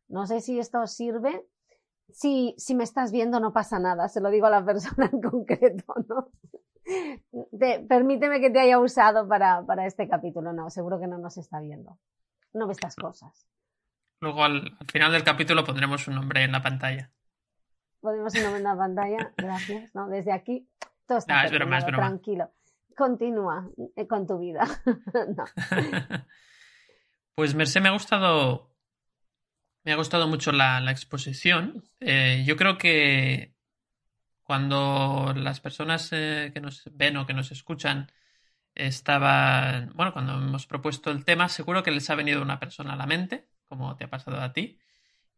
No 0.08 0.26
sé 0.26 0.40
si 0.40 0.58
esto 0.58 0.86
sirve. 0.86 1.46
Si, 2.10 2.54
si 2.58 2.74
me 2.74 2.84
estás 2.84 3.12
viendo 3.12 3.40
no 3.40 3.52
pasa 3.52 3.78
nada, 3.78 4.08
se 4.08 4.20
lo 4.20 4.30
digo 4.30 4.46
a 4.46 4.50
la 4.50 4.64
persona 4.64 5.10
en 5.12 5.20
concreto, 5.20 5.94
¿no? 6.08 6.30
Te, 7.58 7.80
permíteme 7.80 8.40
que 8.40 8.50
te 8.50 8.60
haya 8.60 8.78
usado 8.78 9.28
para, 9.28 9.64
para 9.66 9.86
este 9.86 10.08
capítulo, 10.08 10.52
no, 10.52 10.70
seguro 10.70 10.98
que 10.98 11.06
no 11.06 11.18
nos 11.18 11.36
está 11.36 11.60
viendo. 11.60 11.98
No 12.54 12.66
ve 12.66 12.72
estas 12.72 12.96
cosas. 12.96 13.46
Luego 14.20 14.42
al, 14.42 14.76
al 14.80 14.86
final 14.90 15.12
del 15.12 15.22
capítulo 15.22 15.64
pondremos 15.64 16.08
un 16.08 16.14
nombre 16.14 16.42
en 16.44 16.52
la 16.52 16.62
pantalla 16.62 17.12
podemos 18.00 18.34
ir 18.34 18.44
en 18.44 18.62
la 18.62 18.76
pantalla, 18.76 19.32
gracias, 19.36 19.94
¿no? 19.94 20.08
Desde 20.08 20.32
aquí, 20.32 20.68
todo 21.06 21.18
está 21.18 21.42
no, 21.42 21.46
es 21.46 21.52
broma, 21.52 21.78
es 21.78 21.84
broma. 21.86 22.06
tranquilo. 22.06 22.50
Continúa 22.96 23.68
eh, 23.96 24.06
con 24.06 24.26
tu 24.26 24.38
vida. 24.38 24.66
no. 25.36 25.44
Pues 27.34 27.54
Merced, 27.54 27.80
me 27.80 27.88
ha 27.88 27.92
gustado, 27.92 28.72
me 29.84 29.92
ha 29.92 29.96
gustado 29.96 30.28
mucho 30.28 30.52
la, 30.52 30.90
exposición. 30.90 31.84
Eh, 32.00 32.44
yo 32.46 32.56
creo 32.56 32.78
que 32.78 33.54
cuando 34.42 35.32
las 35.36 35.60
personas 35.60 36.10
eh, 36.12 36.50
que 36.52 36.60
nos 36.60 36.82
ven 36.92 37.16
o 37.16 37.26
que 37.26 37.34
nos 37.34 37.52
escuchan 37.52 38.10
estaban, 38.74 39.92
bueno, 39.94 40.12
cuando 40.12 40.34
hemos 40.34 40.66
propuesto 40.66 41.10
el 41.10 41.24
tema, 41.24 41.48
seguro 41.48 41.82
que 41.82 41.90
les 41.90 42.08
ha 42.10 42.14
venido 42.14 42.42
una 42.42 42.60
persona 42.60 42.94
a 42.94 42.96
la 42.96 43.06
mente, 43.06 43.48
como 43.68 43.96
te 43.96 44.04
ha 44.04 44.10
pasado 44.10 44.40
a 44.40 44.52
ti. 44.52 44.78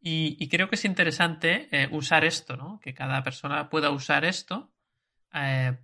Y, 0.02 0.48
creo 0.48 0.68
que 0.68 0.76
es 0.76 0.84
interesante 0.84 1.68
eh, 1.72 1.88
usar 1.92 2.24
esto, 2.24 2.56
¿no? 2.56 2.80
Que 2.80 2.94
cada 2.94 3.22
persona 3.22 3.68
pueda 3.68 3.90
usar 3.90 4.24
esto 4.24 4.72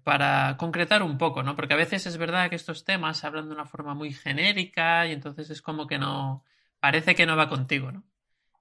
para 0.03 0.57
concretar 0.57 1.03
un 1.05 1.19
poco, 1.19 1.43
¿no? 1.43 1.55
Porque 1.55 1.75
a 1.75 1.77
veces 1.77 2.07
es 2.07 2.17
verdad 2.17 2.51
que 2.51 2.57
estos 2.57 2.85
temas 2.85 3.23
hablan 3.25 3.49
de 3.49 3.55
una 3.55 3.67
forma 3.67 3.95
muy 3.95 4.13
genérica 4.13 5.07
y 5.07 5.13
entonces 5.13 5.51
es 5.51 5.63
como 5.63 5.87
que 5.87 5.99
no. 5.99 6.45
parece 6.81 7.15
que 7.15 7.27
no 7.27 7.37
va 7.37 7.49
contigo, 7.49 7.93
¿no? 7.93 8.05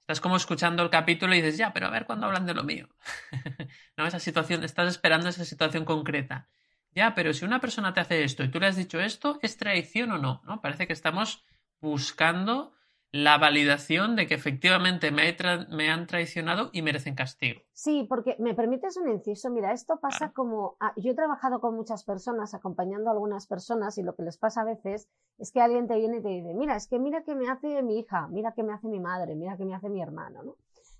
Estás 0.06 0.22
como 0.22 0.36
escuchando 0.38 0.84
el 0.84 0.92
capítulo 0.92 1.34
y 1.34 1.42
dices, 1.42 1.58
ya, 1.58 1.74
pero 1.74 1.88
a 1.88 1.90
ver 1.90 2.06
cuándo 2.06 2.28
hablan 2.28 2.46
de 2.46 2.54
lo 2.54 2.64
mío. 2.64 2.88
¿No? 3.98 4.06
Esa 4.06 4.20
situación, 4.20 4.64
estás 4.64 4.88
esperando 4.88 5.30
esa 5.30 5.46
situación 5.46 5.84
concreta. 5.84 6.48
Ya, 6.92 7.16
pero 7.16 7.34
si 7.34 7.44
una 7.44 7.60
persona 7.60 7.92
te 7.92 8.02
hace 8.02 8.24
esto 8.24 8.44
y 8.44 8.50
tú 8.50 8.60
le 8.60 8.68
has 8.68 8.76
dicho 8.76 9.02
esto, 9.02 9.40
¿es 9.42 9.58
traición 9.58 10.12
o 10.12 10.20
no? 10.20 10.44
¿No? 10.46 10.62
Parece 10.62 10.86
que 10.86 10.94
estamos 10.94 11.44
buscando 11.82 12.76
la 13.12 13.38
validación 13.38 14.16
de 14.16 14.28
que 14.28 14.34
efectivamente 14.34 15.10
me, 15.12 15.36
me, 15.70 15.90
han 15.90 16.06
traicionado 16.06 16.70
y 16.74 16.82
merecen 16.82 17.16
castigo. 17.16 17.62
Sí, 17.72 18.06
porque 18.10 18.36
me 18.40 18.54
permites 18.54 18.98
un 18.98 19.10
inciso. 19.10 19.50
Mira, 19.50 19.72
esto 19.72 20.00
pasa 20.02 20.18
claro. 20.18 20.34
como. 20.34 20.78
Ah, 20.80 20.94
yo 20.98 21.12
he 21.12 21.16
trabajado 21.16 21.62
con 21.62 21.76
muchas 21.76 22.04
personas, 22.04 22.54
acompañando 22.54 23.10
a 23.10 23.14
algunas 23.14 23.48
personas, 23.48 23.98
y 23.98 24.04
lo 24.04 24.16
que 24.16 24.24
les 24.24 24.38
pasa 24.38 24.62
a 24.62 24.66
veces 24.66 25.08
es 25.38 25.52
que 25.52 25.62
alguien 25.62 25.88
te 25.88 25.96
viene 25.96 26.18
y 26.18 26.22
te 26.22 26.30
dice: 26.30 26.54
Mira, 26.54 26.76
es 26.76 26.88
que 26.88 27.00
mira 27.00 27.24
que 27.24 27.36
me 27.36 27.50
hace 27.50 27.82
mi 27.84 28.00
hija, 28.00 28.28
mira 28.28 28.54
que 28.54 28.64
me 28.64 28.74
hace 28.74 28.88
mi 28.88 29.00
madre, 29.00 29.36
mira 29.36 29.56
que 29.56 29.66
me 29.66 29.76
hace 29.76 29.90
mi 29.90 30.02
hermano, 30.02 30.44
¿no? 30.44 30.56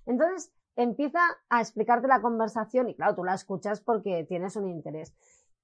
Entonces 0.06 0.52
empieza 0.74 1.20
a 1.48 1.60
explicarte 1.60 2.08
la 2.08 2.22
conversación, 2.22 2.88
y 2.88 2.94
claro, 2.94 3.14
tú 3.14 3.24
la 3.24 3.34
escuchas 3.34 3.80
porque 3.80 4.24
tienes 4.28 4.56
un 4.56 4.68
interés. 4.68 5.14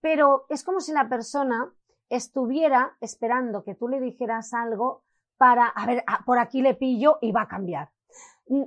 Pero 0.00 0.46
es 0.48 0.64
como 0.64 0.80
si 0.80 0.92
la 0.92 1.08
persona 1.08 1.72
estuviera 2.10 2.96
esperando 3.00 3.64
que 3.64 3.74
tú 3.74 3.88
le 3.88 4.00
dijeras 4.00 4.52
algo 4.52 5.02
para, 5.36 5.66
a 5.66 5.86
ver, 5.86 6.04
por 6.24 6.38
aquí 6.38 6.62
le 6.62 6.74
pillo 6.74 7.18
y 7.20 7.32
va 7.32 7.42
a 7.42 7.48
cambiar. 7.48 7.90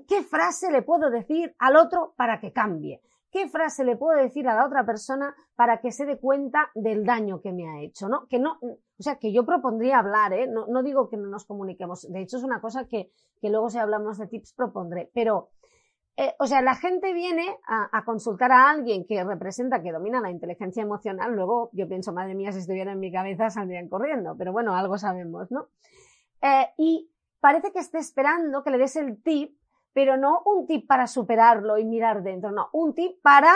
¿Qué 0.07 0.23
frase 0.23 0.71
le 0.71 0.81
puedo 0.81 1.09
decir 1.09 1.55
al 1.59 1.75
otro 1.75 2.13
para 2.17 2.39
que 2.39 2.51
cambie? 2.51 3.01
¿Qué 3.35 3.49
frase 3.49 3.83
le 3.83 3.97
puedo 3.97 4.17
decir 4.17 4.47
a 4.47 4.55
la 4.55 4.65
otra 4.65 4.85
persona 4.85 5.35
para 5.55 5.81
que 5.81 5.91
se 5.91 6.05
dé 6.05 6.17
cuenta 6.17 6.69
del 6.73 7.03
daño 7.03 7.41
que 7.41 7.51
me 7.51 7.67
ha 7.67 7.81
hecho? 7.81 8.07
¿no? 8.07 8.27
Que 8.27 8.39
no, 8.39 8.57
o 8.61 9.03
sea, 9.03 9.17
que 9.17 9.33
yo 9.33 9.45
propondría 9.45 9.99
hablar, 9.99 10.31
¿eh? 10.31 10.47
No, 10.47 10.67
no 10.67 10.83
digo 10.83 11.09
que 11.09 11.17
no 11.17 11.27
nos 11.27 11.45
comuniquemos. 11.45 12.09
De 12.09 12.21
hecho, 12.21 12.37
es 12.37 12.43
una 12.43 12.61
cosa 12.61 12.87
que, 12.87 13.11
que 13.41 13.49
luego 13.49 13.69
si 13.69 13.77
hablamos 13.77 14.17
de 14.17 14.27
tips 14.27 14.53
propondré. 14.53 15.11
Pero, 15.13 15.49
eh, 16.15 16.33
o 16.39 16.47
sea, 16.47 16.61
la 16.61 16.75
gente 16.75 17.13
viene 17.13 17.57
a, 17.67 17.89
a, 17.91 18.05
consultar 18.05 18.53
a 18.53 18.69
alguien 18.69 19.05
que 19.05 19.21
representa, 19.21 19.83
que 19.83 19.91
domina 19.91 20.21
la 20.21 20.31
inteligencia 20.31 20.81
emocional. 20.81 21.35
Luego 21.35 21.71
yo 21.73 21.89
pienso, 21.89 22.13
madre 22.13 22.35
mía, 22.35 22.53
si 22.53 22.59
estuviera 22.59 22.93
en 22.93 23.01
mi 23.01 23.11
cabeza 23.11 23.49
saldrían 23.49 23.89
corriendo. 23.89 24.35
Pero 24.37 24.53
bueno, 24.53 24.75
algo 24.75 24.97
sabemos, 24.97 25.51
¿no? 25.51 25.67
Eh, 26.41 26.67
y 26.77 27.11
parece 27.39 27.71
que 27.71 27.79
esté 27.79 27.99
esperando 27.99 28.63
que 28.63 28.71
le 28.71 28.77
des 28.77 28.95
el 28.95 29.21
tip, 29.21 29.57
pero 29.93 30.17
no 30.17 30.41
un 30.45 30.67
tip 30.67 30.87
para 30.87 31.07
superarlo 31.07 31.77
y 31.77 31.85
mirar 31.85 32.23
dentro, 32.23 32.51
no, 32.51 32.69
un 32.73 32.93
tip 32.93 33.21
para 33.21 33.53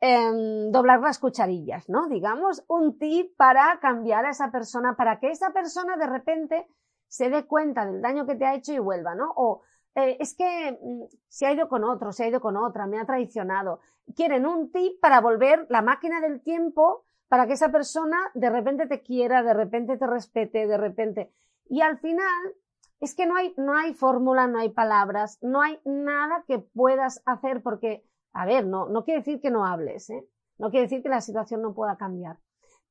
eh, 0.00 0.68
doblar 0.70 1.00
las 1.00 1.18
cucharillas, 1.18 1.88
¿no? 1.88 2.08
Digamos, 2.08 2.64
un 2.68 2.98
tip 2.98 3.36
para 3.36 3.78
cambiar 3.80 4.24
a 4.24 4.30
esa 4.30 4.50
persona, 4.50 4.96
para 4.96 5.20
que 5.20 5.30
esa 5.30 5.52
persona 5.52 5.96
de 5.96 6.06
repente 6.06 6.66
se 7.06 7.28
dé 7.28 7.44
cuenta 7.44 7.84
del 7.84 8.00
daño 8.00 8.26
que 8.26 8.36
te 8.36 8.46
ha 8.46 8.54
hecho 8.54 8.72
y 8.72 8.78
vuelva, 8.78 9.14
¿no? 9.14 9.32
O 9.36 9.62
eh, 9.94 10.16
es 10.20 10.34
que 10.34 10.78
mm, 10.80 11.02
se 11.28 11.46
ha 11.46 11.52
ido 11.52 11.68
con 11.68 11.84
otro, 11.84 12.12
se 12.12 12.24
ha 12.24 12.28
ido 12.28 12.40
con 12.40 12.56
otra, 12.56 12.86
me 12.86 12.98
ha 12.98 13.04
traicionado. 13.04 13.80
Quieren 14.14 14.46
un 14.46 14.72
tip 14.72 15.00
para 15.00 15.20
volver 15.20 15.66
la 15.68 15.82
máquina 15.82 16.20
del 16.20 16.40
tiempo 16.40 17.04
para 17.28 17.46
que 17.46 17.52
esa 17.52 17.70
persona 17.70 18.18
de 18.34 18.50
repente 18.50 18.86
te 18.86 19.02
quiera, 19.02 19.42
de 19.42 19.54
repente 19.54 19.96
te 19.96 20.06
respete, 20.06 20.66
de 20.66 20.76
repente. 20.76 21.32
Y 21.70 21.82
al 21.82 21.98
final 21.98 22.54
es 22.98 23.14
que 23.14 23.26
no 23.26 23.36
hay, 23.36 23.54
no 23.56 23.74
hay 23.74 23.94
fórmula, 23.94 24.48
no 24.48 24.58
hay 24.58 24.70
palabras, 24.70 25.38
no 25.40 25.62
hay 25.62 25.80
nada 25.84 26.44
que 26.46 26.58
puedas 26.58 27.22
hacer 27.24 27.62
porque, 27.62 28.04
a 28.32 28.44
ver, 28.44 28.66
no, 28.66 28.88
no 28.88 29.04
quiere 29.04 29.20
decir 29.20 29.40
que 29.40 29.52
no 29.52 29.64
hables, 29.64 30.10
¿eh? 30.10 30.28
No 30.58 30.70
quiere 30.70 30.86
decir 30.86 31.00
que 31.00 31.08
la 31.08 31.20
situación 31.20 31.62
no 31.62 31.72
pueda 31.72 31.96
cambiar. 31.96 32.38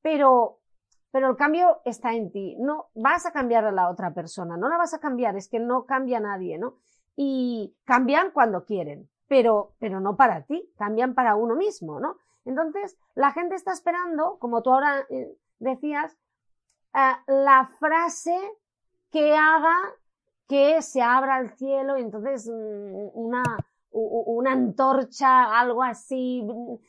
Pero, 0.00 0.60
pero 1.12 1.28
el 1.28 1.36
cambio 1.36 1.82
está 1.84 2.14
en 2.14 2.32
ti. 2.32 2.56
No 2.58 2.86
vas 2.94 3.26
a 3.26 3.32
cambiar 3.32 3.66
a 3.66 3.70
la 3.70 3.90
otra 3.90 4.14
persona, 4.14 4.56
no 4.56 4.70
la 4.70 4.78
vas 4.78 4.94
a 4.94 4.98
cambiar, 4.98 5.36
es 5.36 5.48
que 5.48 5.60
no 5.60 5.84
cambia 5.84 6.18
nadie, 6.18 6.58
¿no? 6.58 6.78
Y 7.16 7.76
cambian 7.84 8.30
cuando 8.30 8.64
quieren, 8.64 9.10
pero, 9.28 9.74
pero 9.78 10.00
no 10.00 10.16
para 10.16 10.42
ti, 10.46 10.72
cambian 10.78 11.14
para 11.14 11.36
uno 11.36 11.54
mismo, 11.54 12.00
¿no? 12.00 12.16
Entonces, 12.46 12.96
la 13.14 13.32
gente 13.32 13.56
está 13.56 13.72
esperando, 13.72 14.38
como 14.38 14.62
tú 14.62 14.72
ahora 14.72 15.04
eh, 15.10 15.36
decías, 15.58 16.16
uh, 16.94 17.30
la 17.30 17.70
frase 17.78 18.36
que 19.10 19.34
haga 19.36 19.76
que 20.50 20.82
se 20.82 21.00
abra 21.00 21.38
el 21.38 21.50
cielo 21.50 21.96
y 21.96 22.02
entonces 22.02 22.48
mm, 22.48 23.10
una, 23.14 23.42
una 23.92 24.52
antorcha, 24.52 25.58
algo 25.60 25.82
así, 25.82 26.44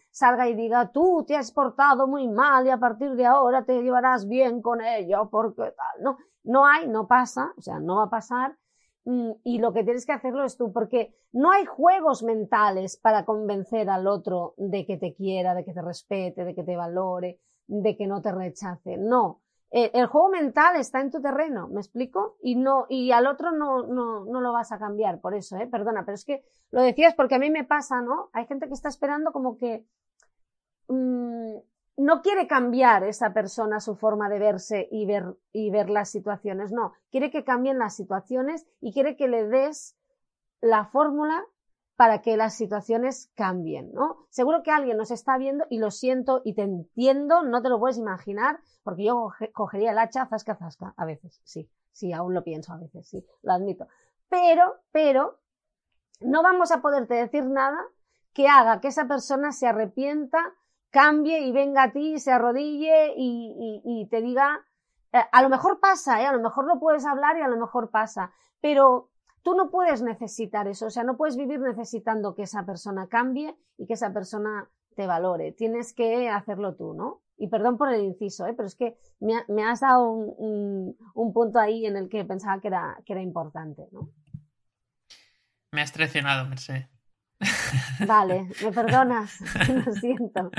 salga 0.10 0.50
y 0.50 0.56
diga, 0.56 0.92
tú 0.92 1.24
te 1.28 1.36
has 1.36 1.52
portado 1.52 2.08
muy 2.08 2.28
mal 2.28 2.66
y 2.66 2.72
a 2.72 2.80
partir 2.80 3.12
de 3.12 3.28
ahora 3.28 3.64
te 3.64 3.82
llevarás 3.82 4.28
bien 4.28 4.64
con 4.64 4.82
ello, 4.82 5.30
porque 5.30 5.62
tal, 5.62 6.04
no, 6.04 6.18
no 6.44 6.66
hay, 6.66 6.88
no 6.88 7.08
pasa, 7.08 7.54
o 7.56 7.62
sea, 7.62 7.80
no 7.80 7.98
va 7.98 8.06
a 8.06 8.10
pasar, 8.10 8.58
mm, 9.06 9.32
y 9.44 9.60
lo 9.60 9.74
que 9.74 9.84
tienes 9.84 10.08
que 10.08 10.14
hacerlo 10.14 10.44
es 10.44 10.58
tú, 10.58 10.74
porque 10.74 11.14
no 11.32 11.52
hay 11.52 11.66
juegos 11.66 12.24
mentales 12.24 12.98
para 12.98 13.26
convencer 13.26 13.90
al 13.90 14.08
otro 14.08 14.56
de 14.58 14.86
que 14.88 14.98
te 14.98 15.14
quiera, 15.14 15.54
de 15.54 15.64
que 15.64 15.74
te 15.74 15.82
respete, 15.82 16.44
de 16.46 16.56
que 16.56 16.64
te 16.64 16.76
valore, 16.76 17.40
de 17.68 17.96
que 17.96 18.08
no 18.08 18.22
te 18.22 18.32
rechace, 18.32 18.98
no. 18.98 19.42
Eh, 19.72 19.92
el 19.94 20.08
juego 20.08 20.30
mental 20.30 20.76
está 20.76 21.00
en 21.00 21.12
tu 21.12 21.22
terreno, 21.22 21.70
¿me 21.70 21.80
explico? 21.80 22.38
Y 22.42 22.56
no, 22.56 22.86
y 22.90 23.12
al 23.12 23.26
otro 23.26 23.52
no, 23.52 23.88
no, 23.88 24.26
no 24.26 24.42
lo 24.42 24.52
vas 24.52 24.74
a 24.74 24.78
cambiar, 24.78 25.22
por 25.22 25.34
eso, 25.34 25.56
eh, 25.58 25.68
perdona, 25.68 26.04
pero 26.04 26.16
es 26.16 26.26
que 26.26 26.44
lo 26.72 26.82
decías 26.82 27.16
porque 27.16 27.36
a 27.36 27.40
mí 27.40 27.50
me 27.50 27.64
pasa, 27.64 28.02
¿no? 28.02 28.30
Hay 28.34 28.46
gente 28.48 28.68
que 28.68 28.74
está 28.74 28.90
esperando 28.90 29.32
como 29.32 29.58
que 29.58 29.86
mmm, 30.90 31.56
no 31.98 32.22
quiere 32.22 32.48
cambiar 32.48 33.04
esa 33.04 33.34
persona 33.34 33.80
su 33.80 33.96
forma 33.96 34.28
de 34.28 34.40
verse 34.40 34.90
y 34.92 35.06
ver, 35.06 35.36
y 35.54 35.72
ver 35.72 35.90
las 35.90 36.10
situaciones, 36.10 36.72
no, 36.72 36.94
quiere 37.10 37.32
que 37.32 37.44
cambien 37.44 37.80
las 37.80 37.96
situaciones 37.96 38.68
y 38.82 38.92
quiere 38.92 39.16
que 39.16 39.28
le 39.28 39.48
des 39.48 39.96
la 40.60 40.86
fórmula 40.86 41.46
para 42.02 42.24
que 42.24 42.36
las 42.36 42.56
situaciones 42.56 43.32
cambien, 43.36 43.94
¿no? 43.94 44.26
Seguro 44.32 44.64
que 44.64 44.72
alguien 44.72 44.98
nos 44.98 45.12
está 45.12 45.38
viendo 45.38 45.68
y 45.70 45.78
lo 45.78 45.92
siento 45.92 46.42
y 46.44 46.56
te 46.56 46.64
entiendo, 46.64 47.44
no 47.44 47.62
te 47.62 47.70
lo 47.70 47.80
puedes 47.80 48.00
imaginar, 48.00 48.60
porque 48.82 49.04
yo 49.04 49.30
cogería 49.54 49.92
el 49.92 50.00
hacha 50.00 50.26
zasca 50.26 50.56
zasca, 50.56 50.96
a 50.98 51.06
veces, 51.06 51.40
sí, 51.44 51.70
sí, 51.92 52.12
aún 52.12 52.34
lo 52.34 52.44
pienso 52.44 52.74
a 52.74 52.78
veces, 52.78 53.08
sí, 53.08 53.24
lo 53.44 53.54
admito. 53.54 53.88
Pero, 54.30 54.78
pero, 54.92 55.42
no 56.22 56.42
vamos 56.42 56.72
a 56.72 56.82
poderte 56.82 57.14
decir 57.14 57.46
nada 57.46 57.78
que 58.34 58.48
haga 58.48 58.82
que 58.82 58.88
esa 58.88 59.08
persona 59.08 59.52
se 59.52 59.68
arrepienta, 59.68 60.40
cambie 60.90 61.42
y 61.42 61.52
venga 61.52 61.84
a 61.84 61.92
ti, 61.92 62.18
se 62.18 62.32
arrodille 62.32 63.14
y, 63.16 64.08
te 64.10 64.22
diga, 64.22 64.66
eh, 65.14 65.20
a 65.32 65.44
lo 65.44 65.50
mejor 65.50 65.80
pasa, 65.80 66.20
¿eh? 66.20 66.26
a 66.26 66.34
lo 66.34 66.42
mejor 66.42 66.66
lo 66.66 66.80
puedes 66.80 67.06
hablar 67.06 67.38
y 67.38 67.42
a 67.42 67.48
lo 67.48 67.58
mejor 67.58 67.92
pasa, 67.92 68.34
pero 68.60 69.11
Tú 69.44 69.56
no 69.56 69.72
puedes 69.72 70.02
necesitar 70.02 70.68
eso, 70.68 70.88
o 70.88 70.90
sea, 70.90 71.04
no 71.04 71.18
puedes 71.18 71.36
vivir 71.36 71.60
necesitando 71.60 72.36
que 72.36 72.44
esa 72.44 72.66
persona 72.66 73.08
cambie 73.08 73.56
y 73.78 73.88
que 73.88 73.94
esa 73.94 74.14
persona 74.14 74.70
te 74.96 75.08
valore. 75.08 75.52
Tienes 75.52 75.94
que 75.94 76.30
hacerlo 76.30 76.76
tú, 76.76 76.94
¿no? 76.94 77.22
Y 77.38 77.48
perdón 77.48 77.78
por 77.78 77.92
el 77.92 78.02
inciso, 78.02 78.46
¿eh? 78.46 78.54
pero 78.54 78.68
es 78.68 78.76
que 78.76 78.96
me, 79.20 79.64
has 79.64 79.80
dado 79.80 80.12
un, 80.12 80.96
punto 81.34 81.60
ahí 81.60 81.88
en 81.88 81.98
el 81.98 82.08
que 82.08 82.24
pensaba 82.24 82.62
que 82.62 82.68
era, 82.68 82.98
que 83.06 83.14
era 83.14 83.22
importante, 83.22 83.88
¿no? 83.92 84.10
Me 85.72 85.82
has 85.82 85.92
traicionado, 85.92 86.48
Mercedes. 86.48 86.88
Vale, 88.06 88.48
me 88.64 88.72
perdonas, 88.72 89.40
lo 89.86 89.94
siento. 89.94 90.52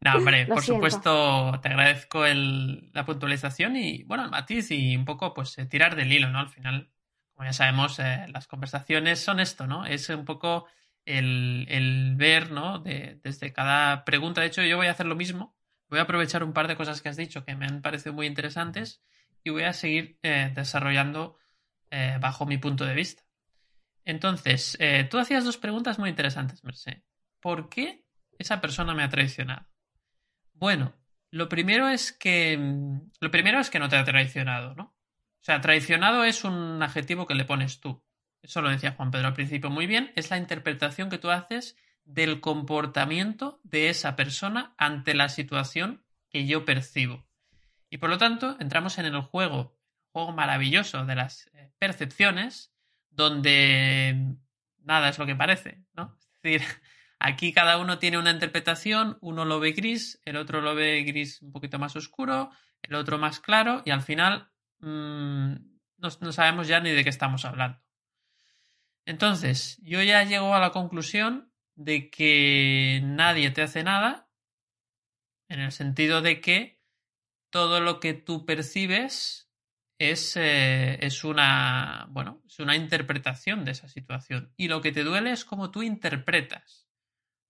No, 0.00 0.16
hombre, 0.16 0.46
por 0.46 0.62
supuesto, 0.62 1.60
te 1.60 1.68
agradezco 1.68 2.24
la 2.24 3.04
puntualización 3.04 3.76
y, 3.76 4.02
bueno, 4.04 4.24
el 4.24 4.30
matiz 4.30 4.70
y 4.70 4.96
un 4.96 5.04
poco, 5.04 5.34
pues, 5.34 5.56
eh, 5.58 5.66
tirar 5.66 5.94
del 5.94 6.12
hilo, 6.12 6.30
¿no? 6.30 6.40
Al 6.40 6.48
final, 6.48 6.90
como 7.36 7.48
ya 7.48 7.52
sabemos, 7.52 7.98
eh, 7.98 8.26
las 8.32 8.46
conversaciones 8.46 9.20
son 9.20 9.40
esto, 9.40 9.66
¿no? 9.66 9.84
Es 9.84 10.08
un 10.08 10.24
poco 10.24 10.66
el, 11.04 12.14
ver, 12.16 12.50
¿no? 12.50 12.78
desde 12.78 13.52
cada 13.52 14.06
pregunta. 14.06 14.40
De 14.40 14.46
hecho, 14.46 14.62
yo 14.62 14.78
voy 14.78 14.86
a 14.86 14.92
hacer 14.92 15.04
lo 15.04 15.16
mismo. 15.16 15.54
Voy 15.90 15.98
a 15.98 16.02
aprovechar 16.02 16.42
un 16.42 16.54
par 16.54 16.66
de 16.66 16.76
cosas 16.76 17.02
que 17.02 17.10
has 17.10 17.16
dicho 17.16 17.44
que 17.44 17.54
me 17.54 17.66
han 17.66 17.82
parecido 17.82 18.14
muy 18.14 18.26
interesantes 18.26 19.02
y 19.44 19.50
voy 19.50 19.64
a 19.64 19.74
seguir 19.74 20.18
eh, 20.22 20.50
desarrollando 20.54 21.36
eh, 21.90 22.16
bajo 22.20 22.46
mi 22.46 22.56
punto 22.56 22.86
de 22.86 22.94
vista. 22.94 23.22
Entonces, 24.06 24.78
tú 25.10 25.18
hacías 25.18 25.44
dos 25.44 25.58
preguntas 25.58 25.98
muy 25.98 26.08
interesantes, 26.08 26.64
Merced. 26.64 27.02
¿Por 27.40 27.68
qué 27.68 28.06
esa 28.38 28.60
persona 28.60 28.94
me 28.94 29.02
ha 29.02 29.10
traicionado? 29.10 29.66
Bueno, 30.54 30.94
lo 31.30 31.48
primero 31.48 31.88
es 31.88 32.12
que. 32.12 32.56
Lo 33.20 33.30
primero 33.30 33.58
es 33.58 33.68
que 33.68 33.80
no 33.80 33.88
te 33.88 33.96
ha 33.96 34.04
traicionado, 34.04 34.74
¿no? 34.74 34.95
Sea, 35.46 35.60
traicionado 35.60 36.24
es 36.24 36.42
un 36.42 36.82
adjetivo 36.82 37.24
que 37.24 37.36
le 37.36 37.44
pones 37.44 37.78
tú. 37.78 38.02
Eso 38.42 38.62
lo 38.62 38.68
decía 38.68 38.94
Juan 38.96 39.12
Pedro 39.12 39.28
al 39.28 39.34
principio 39.34 39.70
muy 39.70 39.86
bien. 39.86 40.10
Es 40.16 40.28
la 40.28 40.38
interpretación 40.38 41.08
que 41.08 41.18
tú 41.18 41.30
haces 41.30 41.76
del 42.04 42.40
comportamiento 42.40 43.60
de 43.62 43.88
esa 43.88 44.16
persona 44.16 44.74
ante 44.76 45.14
la 45.14 45.28
situación 45.28 46.04
que 46.30 46.48
yo 46.48 46.64
percibo. 46.64 47.28
Y 47.90 47.98
por 47.98 48.10
lo 48.10 48.18
tanto, 48.18 48.56
entramos 48.58 48.98
en 48.98 49.06
el 49.06 49.20
juego, 49.20 49.78
juego 50.10 50.32
maravilloso 50.32 51.06
de 51.06 51.14
las 51.14 51.46
eh, 51.54 51.70
percepciones, 51.78 52.74
donde 53.10 54.34
nada 54.82 55.10
es 55.10 55.18
lo 55.20 55.26
que 55.26 55.36
parece. 55.36 55.84
Es 55.96 56.42
decir, 56.42 56.62
aquí 57.20 57.52
cada 57.52 57.78
uno 57.78 58.00
tiene 58.00 58.18
una 58.18 58.32
interpretación, 58.32 59.16
uno 59.20 59.44
lo 59.44 59.60
ve 59.60 59.70
gris, 59.70 60.20
el 60.24 60.38
otro 60.38 60.60
lo 60.60 60.74
ve 60.74 61.04
gris 61.04 61.40
un 61.40 61.52
poquito 61.52 61.78
más 61.78 61.94
oscuro, 61.94 62.50
el 62.82 62.96
otro 62.96 63.16
más 63.18 63.38
claro, 63.38 63.82
y 63.84 63.90
al 63.90 64.02
final 64.02 64.50
Mm, 64.86 65.56
no, 65.98 66.32
sabemos 66.32 66.68
ya 66.68 66.78
ni 66.78 66.90
de 66.90 67.02
qué 67.02 67.10
estamos 67.10 67.44
hablando. 67.44 67.82
Entonces, 69.04 69.78
yo 69.82 70.00
ya 70.02 70.22
llego 70.22 70.54
a 70.54 70.60
la 70.60 70.70
conclusión 70.70 71.52
de 71.74 72.08
que 72.08 73.00
nadie 73.02 73.50
te 73.50 73.62
hace 73.62 73.82
nada, 73.82 74.30
en 75.48 75.58
el 75.58 75.72
sentido 75.72 76.22
de 76.22 76.40
que 76.40 76.80
todo 77.50 77.80
lo 77.80 77.98
que 77.98 78.14
tú 78.14 78.46
percibes 78.46 79.50
es, 79.98 80.36
eh, 80.36 81.04
es 81.04 81.24
una 81.24 82.06
bueno, 82.10 82.42
es 82.46 82.60
una 82.60 82.76
interpretación 82.76 83.64
de 83.64 83.72
esa 83.72 83.88
situación. 83.88 84.52
Y 84.56 84.68
lo 84.68 84.82
que 84.82 84.92
te 84.92 85.02
duele 85.02 85.32
es 85.32 85.44
cómo 85.44 85.72
tú 85.72 85.82
interpretas. 85.82 86.88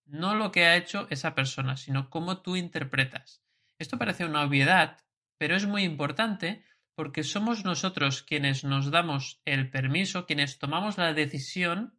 No 0.05 0.33
lo 0.33 0.51
que 0.51 0.65
ha 0.65 0.75
hecho 0.75 1.05
esa 1.11 1.35
persona, 1.35 1.77
sino 1.77 2.09
cómo 2.09 2.41
tú 2.41 2.55
interpretas. 2.55 3.43
Esto 3.77 3.99
parece 3.99 4.25
una 4.25 4.41
obviedad, 4.41 4.97
pero 5.37 5.55
es 5.55 5.67
muy 5.67 5.83
importante 5.83 6.63
porque 6.97 7.21
somos 7.21 7.63
nosotros 7.63 8.23
quienes 8.23 8.63
nos 8.63 8.89
damos 8.89 9.39
el 9.45 9.69
permiso, 9.69 10.25
quienes 10.25 10.57
tomamos 10.57 10.97
la 10.97 11.13
decisión 11.13 11.95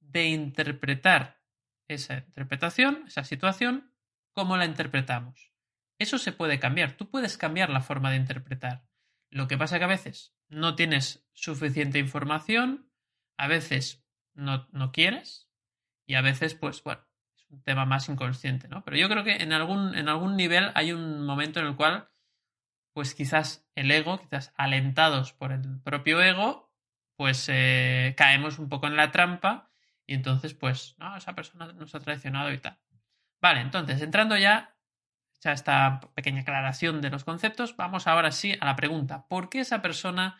de 0.00 0.28
interpretar 0.28 1.42
esa 1.86 2.14
interpretación, 2.14 3.04
esa 3.06 3.24
situación, 3.24 3.92
como 4.32 4.56
la 4.56 4.64
interpretamos. 4.64 5.52
Eso 5.98 6.16
se 6.16 6.32
puede 6.32 6.58
cambiar, 6.58 6.96
tú 6.96 7.10
puedes 7.10 7.36
cambiar 7.36 7.68
la 7.68 7.82
forma 7.82 8.10
de 8.10 8.16
interpretar. 8.16 8.86
Lo 9.28 9.48
que 9.48 9.58
pasa 9.58 9.78
que 9.78 9.84
a 9.84 9.88
veces 9.88 10.34
no 10.48 10.76
tienes 10.76 11.28
suficiente 11.34 11.98
información, 11.98 12.90
a 13.36 13.48
veces 13.48 14.02
no, 14.32 14.66
no 14.72 14.92
quieres 14.92 15.50
y 16.06 16.14
a 16.14 16.22
veces, 16.22 16.54
pues 16.54 16.82
bueno, 16.82 17.06
es 17.36 17.50
un 17.50 17.62
tema 17.64 17.84
más 17.84 18.08
inconsciente, 18.08 18.66
¿no? 18.66 18.82
Pero 18.82 18.96
yo 18.96 19.10
creo 19.10 19.24
que 19.24 19.42
en 19.42 19.52
algún, 19.52 19.94
en 19.94 20.08
algún 20.08 20.38
nivel 20.38 20.70
hay 20.74 20.92
un 20.92 21.26
momento 21.26 21.60
en 21.60 21.66
el 21.66 21.76
cual 21.76 22.08
pues 22.98 23.14
quizás 23.14 23.64
el 23.76 23.92
ego, 23.92 24.18
quizás 24.18 24.52
alentados 24.56 25.32
por 25.32 25.52
el 25.52 25.80
propio 25.84 26.20
ego, 26.20 26.68
pues 27.14 27.48
eh, 27.48 28.12
caemos 28.16 28.58
un 28.58 28.68
poco 28.68 28.88
en 28.88 28.96
la 28.96 29.12
trampa 29.12 29.70
y 30.04 30.14
entonces, 30.14 30.52
pues, 30.52 30.96
no, 30.98 31.16
esa 31.16 31.36
persona 31.36 31.72
nos 31.74 31.94
ha 31.94 32.00
traicionado 32.00 32.52
y 32.52 32.58
tal. 32.58 32.76
Vale, 33.40 33.60
entonces, 33.60 34.02
entrando 34.02 34.36
ya, 34.36 34.74
ya 35.40 35.52
esta 35.52 36.00
pequeña 36.16 36.40
aclaración 36.40 37.00
de 37.00 37.10
los 37.10 37.22
conceptos, 37.22 37.76
vamos 37.76 38.08
ahora 38.08 38.32
sí 38.32 38.56
a 38.60 38.64
la 38.64 38.74
pregunta, 38.74 39.28
¿por 39.28 39.48
qué 39.48 39.60
esa 39.60 39.80
persona 39.80 40.36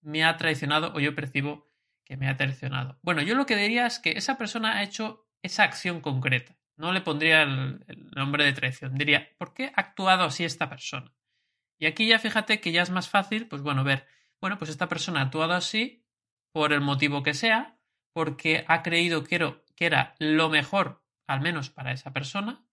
me 0.00 0.22
ha 0.22 0.36
traicionado 0.36 0.92
o 0.94 1.00
yo 1.00 1.16
percibo 1.16 1.66
que 2.04 2.16
me 2.16 2.28
ha 2.28 2.36
traicionado? 2.36 3.00
Bueno, 3.02 3.20
yo 3.20 3.34
lo 3.34 3.46
que 3.46 3.56
diría 3.56 3.86
es 3.86 3.98
que 3.98 4.12
esa 4.12 4.38
persona 4.38 4.76
ha 4.76 4.84
hecho 4.84 5.26
esa 5.42 5.64
acción 5.64 6.00
concreta. 6.00 6.56
No 6.76 6.92
le 6.92 7.00
pondría 7.00 7.42
el 7.42 7.84
nombre 8.14 8.44
de 8.44 8.52
traición. 8.52 8.94
Diría, 8.94 9.28
¿por 9.38 9.54
qué 9.54 9.72
ha 9.74 9.80
actuado 9.80 10.22
así 10.22 10.44
esta 10.44 10.70
persona? 10.70 11.12
Y 11.80 11.86
aquí 11.86 12.06
ya 12.06 12.18
fíjate 12.18 12.60
que 12.60 12.72
ya 12.72 12.82
es 12.82 12.90
más 12.90 13.08
fácil, 13.08 13.48
pues 13.48 13.62
bueno, 13.62 13.82
ver, 13.82 14.06
bueno, 14.38 14.58
pues 14.58 14.70
esta 14.70 14.86
persona 14.86 15.20
ha 15.20 15.24
actuado 15.24 15.54
así 15.54 16.04
por 16.52 16.74
el 16.74 16.82
motivo 16.82 17.22
que 17.22 17.32
sea, 17.32 17.78
porque 18.12 18.66
ha 18.68 18.82
creído 18.82 19.24
que 19.24 19.54
era, 19.78 20.14
lo 20.18 20.50
mejor, 20.50 21.02
al 21.26 21.40
menos 21.40 21.70
para 21.70 21.92
esa 21.92 22.12
persona. 22.12 22.66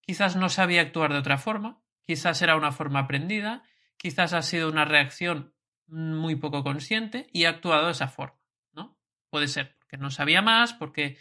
Quizás 0.00 0.34
no 0.34 0.48
sabía 0.48 0.80
actuar 0.80 1.12
de 1.12 1.18
otra 1.18 1.36
forma, 1.36 1.82
quizás 2.00 2.40
era 2.40 2.56
una 2.56 2.72
forma 2.72 3.00
aprendida, 3.00 3.64
quizás 3.98 4.32
ha 4.32 4.40
sido 4.40 4.70
una 4.70 4.86
reacción 4.86 5.54
muy 5.86 6.36
poco 6.36 6.64
consciente 6.64 7.28
y 7.32 7.44
ha 7.44 7.50
actuado 7.50 7.86
de 7.86 7.92
esa 7.92 8.08
forma, 8.08 8.40
¿no? 8.72 8.96
Puede 9.28 9.46
ser 9.46 9.76
porque 9.78 9.98
no 9.98 10.10
sabía 10.10 10.40
más, 10.40 10.72
porque 10.72 11.18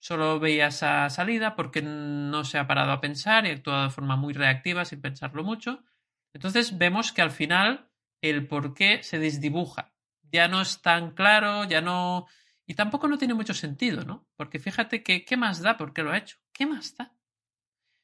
solo 0.00 0.40
veía 0.40 0.66
esa 0.66 1.08
salida, 1.08 1.54
porque 1.54 1.82
no 1.82 2.42
se 2.42 2.58
ha 2.58 2.66
parado 2.66 2.90
a 2.90 3.00
pensar 3.00 3.46
y 3.46 3.50
ha 3.50 3.52
actuado 3.52 3.84
de 3.84 3.90
forma 3.90 4.16
muy 4.16 4.34
reactiva 4.34 4.84
sin 4.84 5.00
pensarlo 5.00 5.44
mucho, 5.44 5.84
entonces 6.32 6.78
vemos 6.78 7.12
que 7.12 7.22
al 7.22 7.30
final 7.30 7.90
el 8.20 8.46
por 8.46 8.74
qué 8.74 9.02
se 9.02 9.18
desdibuja. 9.18 9.92
Ya 10.30 10.48
no 10.48 10.60
es 10.60 10.82
tan 10.82 11.12
claro, 11.12 11.64
ya 11.64 11.80
no. 11.80 12.26
Y 12.66 12.74
tampoco 12.74 13.08
no 13.08 13.18
tiene 13.18 13.34
mucho 13.34 13.54
sentido, 13.54 14.04
¿no? 14.04 14.26
Porque 14.36 14.58
fíjate 14.58 15.02
que, 15.02 15.24
¿qué 15.24 15.36
más 15.36 15.62
da 15.62 15.76
por 15.76 15.92
qué 15.92 16.02
lo 16.02 16.10
ha 16.10 16.18
hecho? 16.18 16.36
¿Qué 16.52 16.66
más 16.66 16.96
da? 16.96 17.14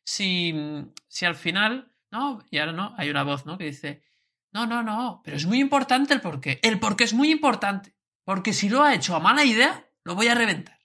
Si, 0.05 0.55
si 1.09 1.27
al 1.27 1.35
final. 1.35 1.93
No, 2.11 2.45
y 2.51 2.59
ahora 2.59 2.73
no, 2.73 2.95
hay 2.97 3.11
una 3.11 3.25
voz, 3.25 3.45
¿no? 3.45 3.59
Que 3.59 3.65
dice. 3.65 4.03
No, 4.53 4.67
no, 4.67 4.83
no, 4.83 5.21
pero 5.25 5.37
es 5.37 5.47
muy 5.47 5.59
importante 5.59 6.15
el 6.15 6.21
por 6.21 6.41
qué. 6.41 6.61
El 6.63 6.79
por 6.79 6.97
qué 6.97 7.05
es 7.05 7.13
muy 7.13 7.31
importante. 7.31 7.97
Porque 8.25 8.53
si 8.53 8.69
lo 8.69 8.85
ha 8.85 8.95
hecho 8.95 9.17
a 9.17 9.21
mala 9.21 9.45
idea, 9.45 9.85
lo 10.05 10.15
voy 10.15 10.29
a 10.29 10.35
reventar. 10.35 10.79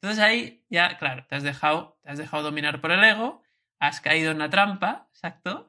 Entonces 0.00 0.24
ahí 0.24 0.64
ya, 0.70 0.96
claro, 0.96 1.26
te 1.28 1.34
has 1.34 1.42
dejado, 1.42 1.98
te 2.02 2.10
has 2.10 2.18
dejado 2.18 2.44
dominar 2.44 2.80
por 2.80 2.92
el 2.92 3.02
ego, 3.02 3.42
has 3.80 4.00
caído 4.00 4.30
en 4.30 4.38
la 4.38 4.48
trampa, 4.48 5.08
exacto. 5.12 5.68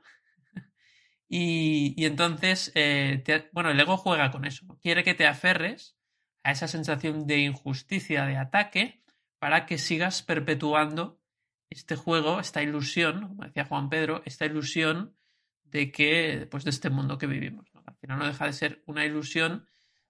Y, 1.31 2.03
entonces, 2.05 2.71
eh, 2.73 3.23
bueno, 3.51 3.69
el 3.69 3.79
ego 3.79 3.97
juega 3.97 4.31
con 4.31 4.45
eso. 4.45 4.65
Quiere 4.81 5.03
que 5.03 5.13
te 5.13 5.27
aferres 5.27 5.95
a 6.43 6.51
esa 6.51 6.67
sensación 6.67 7.27
de 7.27 7.37
injusticia, 7.37 8.25
de 8.25 8.37
ataque, 8.37 9.03
para 9.37 9.67
que 9.67 9.77
sigas 9.77 10.23
perpetuando 10.23 11.21
este 11.69 11.95
juego, 11.95 12.39
esta 12.39 12.63
ilusión, 12.63 13.27
como 13.27 13.43
decía 13.43 13.65
Juan 13.65 13.89
Pedro, 13.89 14.23
esta 14.25 14.45
ilusión 14.45 15.15
de 15.63 15.91
que, 15.91 16.47
pues 16.49 16.63
de 16.63 16.71
este 16.71 16.89
mundo 16.89 17.19
que 17.19 17.27
vivimos. 17.27 17.69
Al 17.85 17.95
final 17.95 18.19
no 18.19 18.25
deja 18.25 18.47
de 18.47 18.53
ser 18.53 18.83
una 18.87 19.05
ilusión 19.05 19.67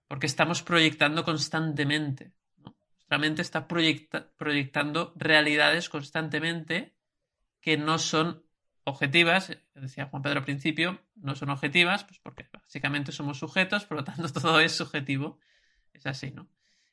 porque 0.08 0.26
estamos 0.26 0.64
proyectando 0.64 1.26
constantemente. 1.26 2.32
Nuestra 2.58 3.18
mente 3.18 3.42
está 3.42 3.68
proyectando 3.68 5.14
realidades 5.18 5.90
constantemente 5.90 6.96
que 7.60 7.78
no 7.78 8.00
son 8.00 8.46
objetivas, 8.90 9.58
decía 9.76 10.06
Juan 10.06 10.22
Pedro 10.22 10.40
al 10.40 10.46
principio, 10.46 11.02
no 11.16 11.36
son 11.36 11.50
objetivas, 11.50 12.04
pues 12.04 12.20
porque 12.20 12.48
básicamente 12.52 13.12
somos 13.12 13.40
sujetos, 13.40 13.86
por 13.86 13.98
lo 13.98 14.04
tanto 14.04 14.32
todo 14.34 14.60
es 14.60 14.74
subjetivo. 14.76 15.40
Es 15.94 16.06
así, 16.06 16.32
¿no? 16.32 16.48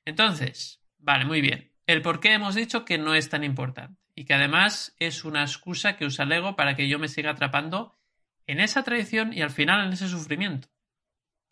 Entonces, 0.04 0.82
vale, 0.98 1.24
muy 1.24 1.40
bien. 1.40 1.72
El 1.86 2.02
por 2.02 2.20
qué 2.20 2.32
hemos 2.32 2.54
dicho 2.54 2.84
que 2.84 2.98
no 2.98 3.14
es 3.14 3.28
tan 3.28 3.44
importante 3.44 4.00
y 4.14 4.24
que 4.24 4.34
además 4.34 4.94
es 4.98 5.24
una 5.24 5.42
excusa 5.42 5.96
que 5.96 6.06
usa 6.06 6.24
el 6.24 6.32
ego 6.32 6.56
para 6.56 6.74
que 6.74 6.88
yo 6.88 6.98
me 6.98 7.08
siga 7.08 7.30
atrapando 7.30 7.96
en 8.46 8.60
esa 8.60 8.82
tradición 8.82 9.32
y 9.32 9.42
al 9.42 9.50
final 9.50 9.86
en 9.86 9.92
ese 9.92 10.08
sufrimiento. 10.08 10.68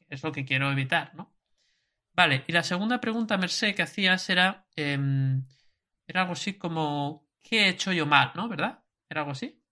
Es 0.08 0.22
lo 0.22 0.32
que 0.32 0.44
quiero 0.44 0.70
evitar, 0.70 1.14
¿no? 1.14 1.32
Vale, 2.12 2.44
y 2.46 2.52
la 2.52 2.62
segunda 2.62 3.00
pregunta, 3.00 3.36
Merced, 3.36 3.74
que 3.74 3.82
hacías 3.82 4.30
era, 4.30 4.66
em, 4.76 5.44
era 6.06 6.22
algo 6.22 6.34
así 6.34 6.54
como, 6.54 7.28
¿qué 7.42 7.66
he 7.66 7.68
hecho 7.70 7.92
yo 7.92 8.06
mal, 8.06 8.32
no? 8.34 8.48
¿Verdad? 8.48 8.84
¿Era 9.08 9.22
algo 9.22 9.32
así? 9.32 9.63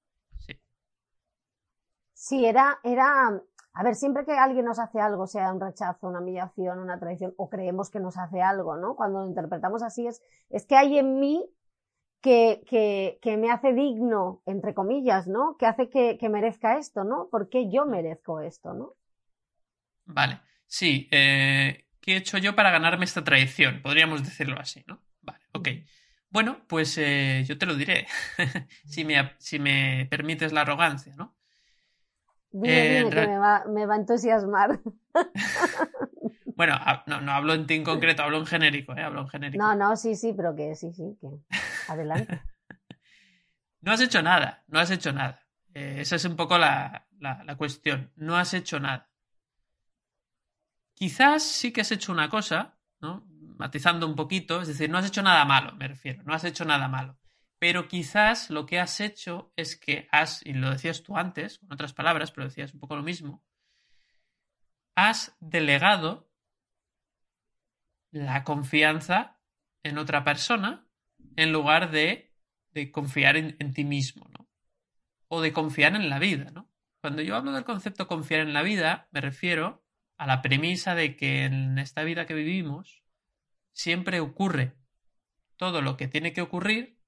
Sí. 2.22 2.44
Era, 2.46 2.78
era, 2.84 3.42
a 3.72 3.82
ver, 3.82 3.96
siempre 3.96 4.24
que 4.24 4.30
alguien 4.30 4.64
nos 4.64 4.78
hace 4.78 5.00
algo, 5.00 5.26
sea 5.26 5.52
un 5.52 5.60
rechazo, 5.60 6.06
una 6.06 6.20
humillación, 6.20 6.78
una 6.78 7.00
traición, 7.00 7.34
o 7.36 7.50
creemos 7.50 7.90
que 7.90 7.98
nos 7.98 8.16
hace 8.16 8.40
algo, 8.40 8.76
¿no? 8.76 8.94
Cuando 8.94 9.22
lo 9.22 9.26
interpretamos 9.26 9.82
así 9.82 10.06
es, 10.06 10.22
es 10.48 10.64
que 10.64 10.76
hay 10.76 10.98
en 10.98 11.18
mí 11.18 11.44
que, 12.20 12.62
que, 12.68 13.18
que, 13.20 13.36
me 13.36 13.50
hace 13.50 13.72
digno, 13.72 14.40
entre 14.46 14.72
comillas, 14.72 15.26
¿no? 15.26 15.56
Que 15.58 15.66
hace 15.66 15.90
que, 15.90 16.16
que 16.16 16.28
merezca 16.28 16.78
esto, 16.78 17.02
¿no? 17.02 17.28
¿Por 17.28 17.48
qué 17.48 17.68
yo 17.68 17.86
merezco 17.86 18.40
esto, 18.40 18.72
¿no? 18.72 18.94
Vale, 20.04 20.40
sí. 20.66 21.08
Eh, 21.10 21.88
¿Qué 22.00 22.14
he 22.14 22.16
hecho 22.18 22.38
yo 22.38 22.54
para 22.54 22.70
ganarme 22.70 23.04
esta 23.04 23.24
traición? 23.24 23.82
Podríamos 23.82 24.22
decirlo 24.22 24.60
así, 24.60 24.84
¿no? 24.86 25.00
Vale, 25.22 25.44
ok. 25.54 25.68
Bueno, 26.30 26.62
pues 26.68 26.96
eh, 26.98 27.42
yo 27.48 27.58
te 27.58 27.66
lo 27.66 27.74
diré, 27.74 28.06
si, 28.86 29.04
me, 29.04 29.34
si 29.38 29.58
me 29.58 30.06
permites 30.08 30.52
la 30.52 30.60
arrogancia, 30.60 31.16
¿no? 31.16 31.36
Dime, 32.52 33.00
eh, 33.00 33.10
que 33.10 33.26
me 33.26 33.38
va, 33.38 33.64
me 33.66 33.86
va 33.86 33.94
a 33.94 33.98
entusiasmar. 33.98 34.80
Bueno, 36.54 36.78
no, 37.06 37.20
no 37.20 37.32
hablo 37.32 37.54
en 37.54 37.66
ti 37.66 37.74
en 37.74 37.82
concreto, 37.82 38.22
hablo 38.22 38.38
en 38.38 38.46
genérico, 38.46 38.96
¿eh? 38.96 39.02
Hablo 39.02 39.22
en 39.22 39.28
genérico. 39.28 39.64
No, 39.64 39.74
no, 39.74 39.96
sí, 39.96 40.14
sí, 40.14 40.32
pero 40.32 40.54
que 40.54 40.76
sí, 40.76 40.92
sí, 40.92 41.16
que 41.20 41.28
adelante. 41.88 42.40
no 43.80 43.92
has 43.92 44.00
hecho 44.00 44.22
nada, 44.22 44.62
no 44.68 44.78
has 44.78 44.90
hecho 44.90 45.12
nada. 45.12 45.42
Eh, 45.74 45.96
esa 46.00 46.16
es 46.16 46.24
un 46.24 46.36
poco 46.36 46.58
la, 46.58 47.06
la, 47.18 47.56
cuestión. 47.56 48.12
No 48.16 48.36
has 48.36 48.52
hecho 48.54 48.78
nada. 48.78 49.10
Quizás 50.94 51.42
sí 51.42 51.72
que 51.72 51.80
has 51.80 51.90
hecho 51.90 52.12
una 52.12 52.28
cosa, 52.28 52.78
¿no? 53.00 53.24
Matizando 53.56 54.06
un 54.06 54.14
poquito, 54.14 54.60
es 54.60 54.68
decir, 54.68 54.90
no 54.90 54.98
has 54.98 55.06
hecho 55.06 55.22
nada 55.22 55.44
malo, 55.44 55.72
me 55.72 55.88
refiero, 55.88 56.22
no 56.24 56.34
has 56.34 56.44
hecho 56.44 56.64
nada 56.64 56.86
malo. 56.88 57.16
Pero 57.62 57.86
quizás 57.86 58.50
lo 58.50 58.66
que 58.66 58.80
has 58.80 58.98
hecho 58.98 59.52
es 59.54 59.76
que 59.76 60.08
has, 60.10 60.44
y 60.44 60.52
lo 60.52 60.70
decías 60.70 61.04
tú 61.04 61.16
antes, 61.16 61.60
con 61.60 61.72
otras 61.72 61.92
palabras, 61.92 62.32
pero 62.32 62.48
decías 62.48 62.74
un 62.74 62.80
poco 62.80 62.96
lo 62.96 63.04
mismo, 63.04 63.40
has 64.96 65.36
delegado 65.38 66.28
la 68.10 68.42
confianza 68.42 69.38
en 69.84 69.98
otra 69.98 70.24
persona 70.24 70.88
en 71.36 71.52
lugar 71.52 71.92
de, 71.92 72.34
de 72.72 72.90
confiar 72.90 73.36
en, 73.36 73.54
en, 73.60 73.72
ti 73.72 73.84
mismo, 73.84 74.28
¿no? 74.36 74.48
O 75.28 75.40
de 75.40 75.52
confiar 75.52 75.94
en 75.94 76.10
la 76.10 76.18
vida, 76.18 76.50
¿no? 76.50 76.68
Cuando 77.00 77.22
yo 77.22 77.36
hablo 77.36 77.52
del 77.52 77.62
concepto 77.62 78.08
confiar 78.08 78.40
en 78.40 78.54
la 78.54 78.62
vida, 78.62 79.06
me 79.12 79.20
refiero 79.20 79.84
a 80.16 80.26
la 80.26 80.42
premisa 80.42 80.96
de 80.96 81.14
que 81.14 81.44
en 81.44 81.78
esta 81.78 82.02
vida 82.02 82.26
que 82.26 82.34
vivimos 82.34 83.04
siempre 83.70 84.18
ocurre 84.18 84.74
todo 85.54 85.80
lo 85.80 85.96
que 85.96 86.08
tiene 86.08 86.32
que 86.32 86.42
ocurrir 86.42 87.01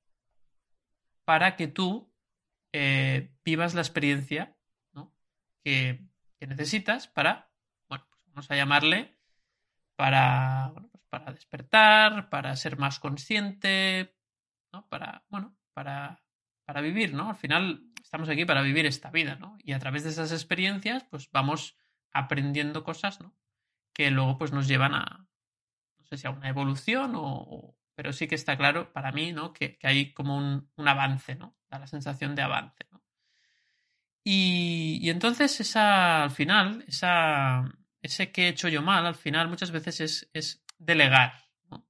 para 1.25 1.57
que 1.57 1.69
tú 1.69 2.13
eh, 2.73 3.33
vivas 3.45 3.75
la 3.75 3.81
experiencia 3.81 4.57
que, 5.63 6.07
que, 6.39 6.47
necesitas 6.47 7.09
para, 7.09 7.51
bueno, 7.89 8.07
pues 8.11 8.23
vamos 8.27 8.51
a 8.51 8.57
llamarle 8.57 9.17
para, 9.97 10.69
bueno, 10.75 10.91
para 11.09 11.33
despertar, 11.33 12.29
para 12.29 12.55
ser 12.57 12.77
más 12.77 12.99
consciente, 12.99 14.15
¿no? 14.73 14.87
Para, 14.89 15.25
bueno, 15.29 15.57
para, 15.73 16.23
para 16.65 16.81
vivir, 16.81 17.15
¿no? 17.15 17.31
Al 17.31 17.37
final 17.37 17.85
estamos 18.03 18.29
aquí 18.29 18.45
para 18.45 18.63
vivir 18.63 18.85
esta 18.87 19.11
vida, 19.11 19.37
¿no? 19.37 19.57
Y 19.61 19.73
a 19.73 19.79
través 19.79 20.05
de 20.05 20.11
esas 20.11 20.33
experiencias, 20.33 21.05
pues 21.05 21.31
vamos 21.31 21.79
aprendiendo 22.13 22.85
cosas, 22.85 23.21
¿no? 23.21 23.35
Que 23.93 24.11
luego 24.11 24.39
pues 24.39 24.53
nos 24.53 24.69
llevan 24.69 24.95
a, 24.95 25.29
no 25.99 26.05
sé 26.05 26.17
si 26.17 26.27
a 26.27 26.31
una 26.31 26.49
evolución 26.49 27.13
o, 27.15 27.77
pero 27.95 28.13
sí 28.13 28.27
que 28.27 28.35
está 28.35 28.57
claro 28.57 28.93
para 28.93 29.13
mí, 29.13 29.33
¿no? 29.33 29.53
Que, 29.53 29.77
que 29.79 29.87
hay 29.87 30.13
como 30.13 30.37
un, 30.37 30.71
un, 30.77 30.89
avance, 30.89 31.35
¿no? 31.35 31.57
Da 31.71 31.79
la 31.79 31.87
sensación 31.87 32.35
de 32.35 32.43
avance, 32.43 32.87
¿no? 32.91 33.03
Y, 34.25 34.99
y 35.03 35.11
entonces 35.11 35.61
esa, 35.61 36.25
al 36.25 36.31
final, 36.31 36.85
esa, 36.89 37.65
ese 38.01 38.33
que 38.33 38.45
he 38.45 38.49
hecho 38.49 38.69
yo 38.69 38.83
mal, 38.83 39.07
al 39.07 39.15
final 39.15 39.49
muchas 39.49 39.71
veces 39.71 40.01
es, 40.01 40.31
es 40.33 40.65
delegar. 40.79 41.45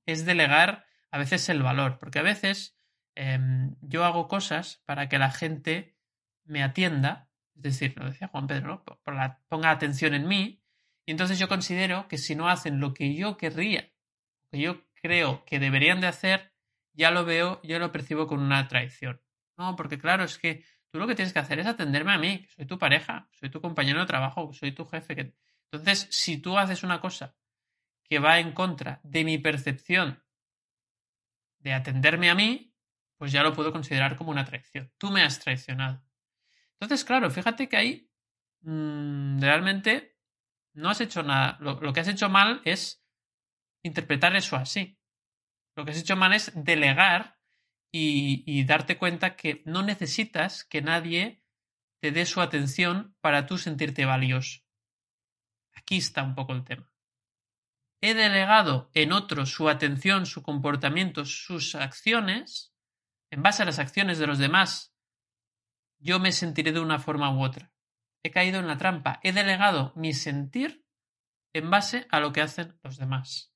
Es 0.07 0.25
delegar 0.25 0.87
a 1.11 1.19
veces 1.19 1.49
el 1.49 1.63
valor, 1.63 1.99
porque 1.99 2.19
a 2.19 2.23
veces 2.23 2.77
em, 3.15 3.77
yo 3.81 4.05
hago 4.05 4.27
cosas 4.29 4.83
para 4.85 5.09
que 5.09 5.19
la 5.19 5.31
gente 5.31 5.97
me 6.45 6.63
atienda, 6.63 7.29
es 7.55 7.63
decir, 7.63 7.95
lo 7.97 8.07
decía 8.07 8.29
Juan 8.29 8.47
Pedro, 8.47 8.85
ponga 9.49 9.71
atención 9.71 10.15
en 10.15 10.27
mí, 10.27 10.65
y 11.07 11.13
entonces 11.13 11.39
yo 11.39 11.49
considero 11.49 12.09
que 12.09 12.19
si 12.19 12.35
no 12.35 12.49
hacen 12.49 12.81
lo 12.81 12.95
que 12.95 13.15
yo 13.15 13.37
querría, 13.37 13.93
que 14.51 14.59
yo 14.59 14.83
creo 15.05 15.45
que 15.45 15.59
deberían 15.59 16.01
de 16.01 16.07
hacer, 16.07 16.55
ya 16.95 17.11
lo 17.11 17.27
veo, 17.27 17.61
yo 17.63 17.79
lo 17.79 17.93
percibo 17.93 18.27
con 18.27 18.41
una 18.41 18.69
traición. 18.69 19.21
No, 19.59 19.77
porque 19.77 19.99
claro, 19.99 20.25
es 20.25 20.39
que 20.39 20.65
tú 20.91 20.99
lo 20.99 21.07
que 21.07 21.15
tienes 21.15 21.35
que 21.35 21.41
hacer 21.41 21.59
es 21.59 21.67
atenderme 21.67 22.15
a 22.15 22.19
mí, 22.19 22.39
que 22.39 22.49
soy 22.49 22.65
tu 22.65 22.79
pareja, 22.79 23.29
soy 23.33 23.51
tu 23.51 23.61
compañero 23.61 24.01
de 24.01 24.07
trabajo, 24.07 24.55
soy 24.55 24.73
tu 24.73 24.87
jefe. 24.87 25.15
Que... 25.15 25.35
Entonces, 25.71 26.09
si 26.11 26.39
tú 26.39 26.57
haces 26.57 26.83
una 26.85 27.03
cosa 27.03 27.37
que 28.03 28.19
va 28.19 28.39
en 28.39 28.53
contra 28.53 29.01
de 29.05 29.25
mi 29.25 29.37
percepción 29.37 30.25
de 31.59 31.75
atenderme 31.75 32.31
a 32.31 32.35
mí, 32.35 32.75
pues 33.19 33.31
ya 33.31 33.43
lo 33.43 33.53
puedo 33.53 33.73
considerar 33.73 34.17
como 34.17 34.31
una 34.31 34.47
traición. 34.47 34.91
Tú 34.97 35.11
me 35.11 35.23
has 35.23 35.39
traicionado. 35.39 36.03
Entonces, 36.81 37.05
claro, 37.05 37.31
fíjate 37.31 37.69
que 37.69 37.77
ahí 37.77 38.11
mmm, 38.63 39.39
realmente 39.39 40.17
no 40.73 40.89
has 40.89 41.03
hecho 41.03 41.23
nada. 41.23 41.59
Lo, 41.61 41.93
que 41.93 42.01
has 42.01 42.09
hecho 42.09 42.31
mal 42.31 42.63
es 42.65 43.04
interpretar 43.85 44.35
eso 44.35 44.57
así. 44.57 44.99
Lo 45.77 45.85
que 45.85 45.93
has 45.93 45.99
hecho 45.99 46.17
mal 46.17 46.33
es 46.33 46.53
delegar 46.55 47.39
y, 47.93 48.65
darte 48.65 48.99
cuenta 48.99 49.37
que 49.37 49.63
no 49.67 49.85
necesitas 49.85 50.65
que 50.65 50.83
nadie 50.83 51.45
te 52.01 52.11
dé 52.11 52.27
su 52.27 52.41
atención 52.41 53.17
para 53.21 53.47
tú 53.47 53.57
sentirte 53.57 54.05
valioso. 54.05 54.63
Aquí 55.75 55.99
está 55.99 56.25
un 56.25 56.35
poco 56.35 56.53
el 56.53 56.65
tema 56.65 56.95
he 58.07 58.13
delegado 58.13 58.91
en 58.93 59.13
otros 59.13 59.51
su 59.51 59.71
atención, 59.71 60.27
su 60.27 60.43
comportamiento, 60.43 61.25
sus 61.25 61.75
acciones, 61.75 62.75
en 63.31 63.43
base 63.43 63.63
a 63.63 63.67
las 63.67 63.79
acciones 63.79 64.19
de 64.19 64.27
los 64.27 64.37
demás, 64.39 64.95
yo 65.99 66.21
me 66.21 66.31
sentiré 66.31 66.73
de 66.73 66.81
una 66.81 66.99
forma 66.99 67.35
u 67.35 67.43
otra. 67.43 67.73
He 68.23 68.31
caído 68.31 68.59
en 68.59 68.67
la 68.67 68.77
trampa. 68.77 69.21
He 69.23 69.33
delegado 69.33 69.95
mi 69.97 70.13
sentir 70.13 70.85
en 71.55 71.71
base 71.71 72.07
a 72.11 72.21
lo 72.21 72.33
que 72.33 72.43
hacen 72.43 72.79
los 72.83 72.99
demás. 72.99 73.54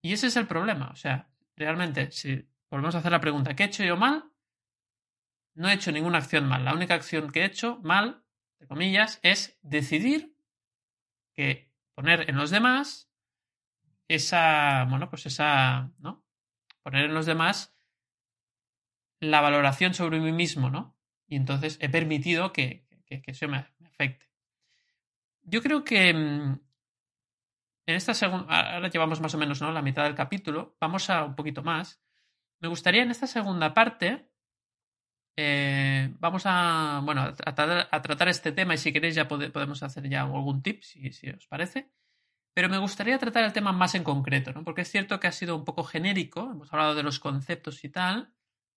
Y 0.00 0.12
ese 0.12 0.28
es 0.28 0.36
el 0.36 0.46
problema. 0.46 0.90
O 0.92 0.96
sea, 0.96 1.28
realmente, 1.56 2.10
si 2.10 2.48
volvemos 2.70 2.94
a 2.94 2.98
hacer 2.98 3.12
la 3.12 3.20
pregunta, 3.20 3.54
¿qué 3.54 3.64
he 3.64 3.66
hecho 3.66 3.84
yo 3.84 3.96
mal? 3.96 4.24
No 5.54 5.68
he 5.68 5.74
hecho 5.74 5.90
ninguna 5.90 6.18
acción 6.18 6.46
mal. 6.46 6.64
La 6.64 6.74
única 6.74 6.94
acción 6.94 7.30
que 7.30 7.40
he 7.40 7.44
hecho 7.44 7.80
mal, 7.82 8.22
de 8.58 8.66
comillas, 8.66 9.18
es 9.22 9.58
decidir 9.62 10.36
que 11.34 11.70
poner 11.94 12.30
en 12.30 12.36
los 12.36 12.50
demás 12.50 13.10
esa, 14.08 14.86
bueno, 14.88 15.10
pues 15.10 15.26
esa, 15.26 15.90
¿no? 15.98 16.24
Poner 16.82 17.06
en 17.06 17.14
los 17.14 17.26
demás 17.26 17.74
la 19.20 19.40
valoración 19.40 19.94
sobre 19.94 20.20
mí 20.20 20.32
mismo, 20.32 20.70
¿no? 20.70 20.96
Y 21.26 21.36
entonces 21.36 21.78
he 21.80 21.88
permitido 21.88 22.52
que, 22.52 22.86
que, 23.04 23.22
eso 23.26 23.48
me, 23.48 23.66
afecte. 23.84 24.26
Yo 25.42 25.62
creo 25.62 25.84
que 25.84 26.14
mm, 26.14 26.60
en 27.88 27.94
esta 27.94 28.12
segunda, 28.12 28.74
ahora 28.74 28.90
llevamos 28.90 29.18
más 29.22 29.34
o 29.34 29.38
menos 29.38 29.62
¿no? 29.62 29.72
la 29.72 29.80
mitad 29.80 30.04
del 30.04 30.14
capítulo, 30.14 30.76
vamos 30.78 31.08
a 31.08 31.24
un 31.24 31.34
poquito 31.34 31.62
más. 31.62 32.02
Me 32.60 32.68
gustaría 32.68 33.02
en 33.02 33.10
esta 33.10 33.26
segunda 33.26 33.72
parte, 33.72 34.30
eh, 35.38 36.12
vamos 36.18 36.42
a, 36.44 37.00
bueno, 37.02 37.22
a 37.22 38.02
tratar, 38.02 38.28
este 38.28 38.52
tema 38.52 38.74
y 38.74 38.78
si 38.78 38.92
queréis 38.92 39.14
ya 39.14 39.26
podemos 39.26 39.82
hacer 39.82 40.06
ya 40.06 40.24
algún 40.24 40.62
tip, 40.62 40.82
si, 40.82 41.12
si, 41.12 41.30
os 41.30 41.46
parece. 41.46 41.90
Pero 42.54 42.68
me 42.68 42.76
gustaría 42.76 43.18
tratar 43.18 43.44
el 43.44 43.54
tema 43.54 43.72
más 43.72 43.94
en 43.94 44.04
concreto, 44.04 44.52
¿no? 44.52 44.64
porque 44.64 44.82
es 44.82 44.90
cierto 44.90 45.18
que 45.18 45.28
ha 45.28 45.32
sido 45.32 45.56
un 45.56 45.64
poco 45.64 45.82
genérico, 45.82 46.50
hemos 46.50 46.70
hablado 46.70 46.94
de 46.94 47.04
los 47.04 47.18
conceptos 47.18 47.84
y 47.84 47.88
tal, 47.88 48.34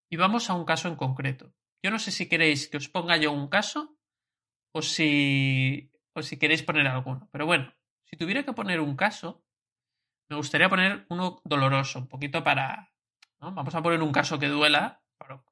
y 0.10 0.16
vamos 0.16 0.50
a 0.50 0.54
un 0.54 0.64
caso 0.64 0.88
en 0.88 0.96
concreto. 0.96 1.54
Yo 1.84 1.92
no 1.92 2.00
sé 2.00 2.12
si 2.12 2.30
queréis 2.30 2.70
que 2.70 2.78
os 2.78 2.88
ponga 2.88 3.18
yo 3.18 3.34
un 3.34 3.50
caso 3.50 3.98
o 4.74 4.82
si, 4.82 5.92
o 6.14 6.22
si 6.22 6.40
queréis 6.40 6.64
poner 6.64 6.88
alguno, 6.88 7.28
pero 7.34 7.46
bueno, 7.46 7.74
si 8.12 8.18
tuviera 8.18 8.44
que 8.44 8.54
poner 8.54 8.82
un 8.82 8.96
caso, 8.96 9.44
me 10.30 10.36
gustaría 10.36 10.70
poner 10.70 11.06
uno 11.10 11.42
doloroso, 11.46 12.00
un 12.00 12.08
poquito 12.08 12.44
para... 12.44 12.92
¿no? 13.40 13.54
Vamos 13.54 13.74
a 13.74 13.82
poner 13.82 14.02
un 14.02 14.12
caso 14.12 14.38
que 14.38 14.48
duela, 14.48 15.02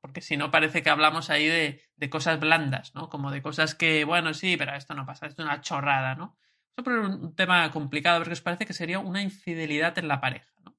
porque 0.02 0.22
si 0.22 0.36
no 0.38 0.52
parece 0.52 0.84
que 0.84 0.90
hablamos 0.90 1.30
ahí 1.30 1.48
de, 1.48 2.10
cosas 2.10 2.40
blandas, 2.40 2.94
¿no? 2.96 3.10
Como 3.10 3.32
de 3.32 3.42
cosas 3.42 3.76
que, 3.76 4.04
bueno, 4.04 4.34
sí, 4.34 4.58
pero 4.58 4.76
esto 4.76 4.94
no 4.94 5.06
pasa, 5.06 5.28
esto 5.28 5.42
es 5.42 5.48
una 5.48 5.62
chorrada, 5.62 6.16
¿no? 6.16 6.38
Vamos 6.76 6.78
a 6.78 6.84
poner 6.84 7.00
un 7.00 7.36
tema 7.36 7.72
complicado 7.72 8.20
porque 8.20 8.34
os 8.34 8.42
parece 8.42 8.66
que 8.66 8.74
sería 8.74 9.00
una 9.00 9.22
infidelidad 9.22 9.98
en 9.98 10.08
la 10.08 10.20
pareja, 10.20 10.52
¿no? 10.64 10.78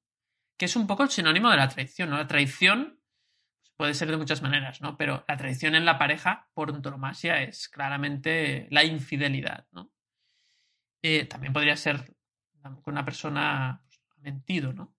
Que 0.59 0.67
es 0.67 0.77
un 0.77 0.87
poco 0.87 1.03
el 1.03 1.11
sinónimo 1.11 1.51
de 1.51 1.57
la 1.57 1.69
traición, 1.69 2.11
¿no? 2.11 2.19
La 2.19 2.27
traición 2.27 3.01
puede 3.77 3.95
ser 3.95 4.11
de 4.11 4.19
muchas 4.19 4.43
maneras, 4.43 4.83
¿no? 4.83 4.97
Pero 4.97 5.25
la 5.27 5.37
traición 5.37 5.75
en 5.75 5.87
la 5.87 5.99
pareja, 5.99 6.51
por 6.53 6.71
antonomasia, 6.71 7.43
es 7.43 7.69
claramente 7.69 8.67
la 8.71 8.85
infidelidad, 8.85 9.67
¿no? 9.73 9.91
Eh, 11.03 11.25
también 11.27 11.53
podría 11.53 11.77
ser 11.77 12.05
que 12.05 12.91
una 12.91 13.05
persona 13.05 13.83
pues, 13.85 14.01
ha 14.17 14.21
mentido, 14.21 14.73
¿no? 14.73 14.95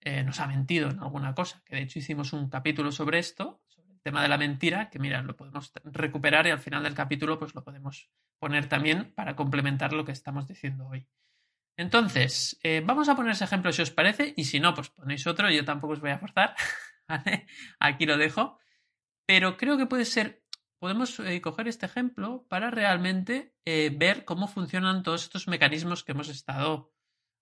Eh, 0.00 0.22
nos 0.22 0.38
ha 0.40 0.46
mentido 0.46 0.90
en 0.90 1.00
alguna 1.00 1.34
cosa, 1.34 1.62
que 1.64 1.76
de 1.76 1.82
hecho 1.82 1.98
hicimos 1.98 2.32
un 2.32 2.48
capítulo 2.48 2.92
sobre 2.92 3.18
esto, 3.18 3.60
sobre 3.66 3.92
el 3.92 4.00
tema 4.00 4.22
de 4.22 4.28
la 4.28 4.38
mentira, 4.38 4.88
que 4.88 5.00
mira, 5.00 5.20
lo 5.22 5.36
podemos 5.36 5.72
recuperar 5.84 6.46
y 6.46 6.50
al 6.50 6.60
final 6.60 6.84
del 6.84 6.94
capítulo 6.94 7.38
pues 7.38 7.54
lo 7.54 7.64
podemos 7.64 8.08
poner 8.38 8.68
también 8.68 9.12
para 9.14 9.34
complementar 9.34 9.92
lo 9.92 10.04
que 10.04 10.12
estamos 10.12 10.46
diciendo 10.46 10.86
hoy. 10.86 11.08
Entonces, 11.76 12.58
eh, 12.62 12.82
vamos 12.84 13.08
a 13.08 13.16
poner 13.16 13.32
ese 13.32 13.44
ejemplo 13.44 13.72
si 13.72 13.82
os 13.82 13.90
parece, 13.90 14.32
y 14.36 14.44
si 14.44 14.60
no, 14.60 14.74
pues 14.74 14.90
ponéis 14.90 15.26
otro, 15.26 15.50
yo 15.50 15.64
tampoco 15.64 15.94
os 15.94 16.00
voy 16.00 16.10
a 16.10 16.18
forzar, 16.18 16.54
Aquí 17.80 18.06
lo 18.06 18.16
dejo. 18.16 18.58
Pero 19.26 19.56
creo 19.56 19.76
que 19.76 19.86
puede 19.86 20.04
ser 20.04 20.44
podemos 20.78 21.18
eh, 21.20 21.40
coger 21.40 21.68
este 21.68 21.86
ejemplo 21.86 22.44
para 22.48 22.70
realmente 22.70 23.52
eh, 23.64 23.90
ver 23.94 24.24
cómo 24.24 24.48
funcionan 24.48 25.02
todos 25.02 25.24
estos 25.24 25.48
mecanismos 25.48 26.04
que 26.04 26.12
hemos 26.12 26.28
estado 26.28 26.92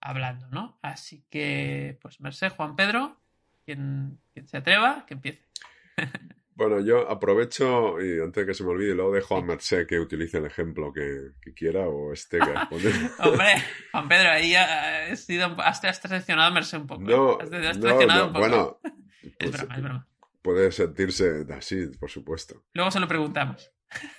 hablando, 0.00 0.48
¿no? 0.50 0.78
Así 0.82 1.24
que, 1.30 1.98
pues, 2.00 2.20
Merced, 2.20 2.50
Juan 2.50 2.76
Pedro, 2.76 3.20
quien, 3.64 4.20
se 4.44 4.56
atreva, 4.56 5.04
que 5.06 5.14
empiece. 5.14 5.44
Bueno, 6.56 6.78
yo 6.78 7.10
aprovecho 7.10 8.00
y 8.00 8.20
antes 8.20 8.42
de 8.42 8.46
que 8.46 8.54
se 8.54 8.62
me 8.62 8.70
olvide, 8.70 8.94
luego 8.94 9.12
dejo 9.12 9.36
a 9.36 9.42
Merced 9.42 9.88
que 9.88 9.98
utilice 9.98 10.38
el 10.38 10.46
ejemplo 10.46 10.92
que, 10.92 11.32
quiera 11.52 11.88
o 11.88 12.12
este 12.12 12.38
que 12.38 12.44
Hombre, 13.18 13.54
Juan 13.90 14.08
Pedro, 14.08 14.30
ahí 14.30 14.54
has, 14.54 15.18
sido, 15.18 15.46
has, 15.58 15.80
traicionado 15.80 16.46
a 16.46 16.52
Merced 16.52 16.78
un 16.78 16.86
poco. 16.86 17.02
¿eh? 17.02 17.06
No, 17.06 17.38
has, 17.40 17.76
no, 17.76 17.96
un 17.96 18.32
poco. 18.32 18.38
Bueno, 18.38 18.78
es 19.40 19.50
broma, 19.50 19.74
es 19.74 19.82
broma 19.82 20.06
puede 20.44 20.70
sentirse 20.72 21.46
así, 21.56 21.86
por 21.98 22.10
supuesto. 22.10 22.62
Luego 22.74 22.90
se 22.90 23.00
lo 23.00 23.08
preguntamos. 23.08 23.72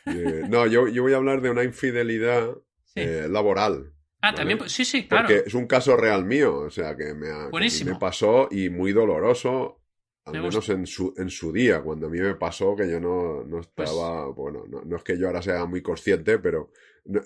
Eh, 0.08 0.44
no, 0.50 0.66
yo, 0.66 0.88
yo, 0.88 1.04
voy 1.04 1.14
a 1.14 1.18
hablar 1.18 1.42
de 1.42 1.52
una 1.52 1.64
infidelidad 1.64 2.50
eh, 2.96 3.28
laboral. 3.30 3.94
Ah, 4.22 4.34
también, 4.34 4.68
sí, 4.68 4.86
sí, 4.86 5.08
claro. 5.08 5.28
Porque 5.28 5.44
es 5.46 5.54
un 5.54 5.68
caso 5.68 5.96
real 5.96 6.26
mío, 6.26 6.62
o 6.62 6.70
sea, 6.72 6.98
que 6.98 7.14
me, 7.14 7.30
me 7.52 7.96
pasó 8.00 8.48
y 8.50 8.70
muy 8.70 8.92
doloroso, 8.92 9.84
al 10.26 10.42
menos 10.42 10.68
en 10.70 10.88
su, 10.88 11.14
en 11.16 11.30
su 11.30 11.52
día, 11.52 11.82
cuando 11.84 12.08
a 12.08 12.10
mí 12.10 12.20
me 12.20 12.34
pasó 12.34 12.76
que 12.76 12.90
yo 12.90 13.00
no, 13.00 13.44
no 13.44 13.62
pues 13.76 13.90
estaba, 13.90 14.28
bueno, 14.32 14.64
no, 14.68 14.82
no, 14.84 14.96
es 14.96 15.04
que 15.04 15.20
yo 15.20 15.28
ahora 15.28 15.44
sea 15.44 15.66
muy 15.66 15.84
consciente, 15.84 16.40
pero 16.40 16.72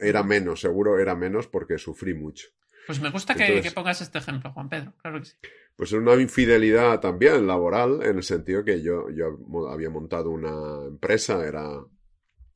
era 0.01 0.23
menos, 0.23 0.59
seguro 0.59 0.99
era 0.99 1.15
menos 1.15 1.47
porque 1.47 1.77
sufrí 1.77 2.13
mucho. 2.13 2.49
Pues 2.89 3.01
me 3.01 3.11
gusta 3.11 3.35
que, 3.35 3.71
pongas 3.71 4.01
este 4.01 4.17
ejemplo, 4.17 4.51
Juan 4.51 4.67
Pedro, 4.67 4.95
claro 4.99 5.19
que 5.19 5.25
sí. 5.27 5.35
Pues 5.75 5.91
es 5.91 5.99
una 5.99 6.15
infidelidad 6.15 6.99
también 6.99 7.45
laboral, 7.45 8.01
en 8.01 8.17
el 8.17 8.23
sentido 8.23 8.65
que 8.65 8.81
yo, 8.81 9.11
yo 9.11 9.37
había 9.69 9.91
montado 9.91 10.31
una 10.31 10.87
empresa, 10.87 11.47
era 11.47 11.85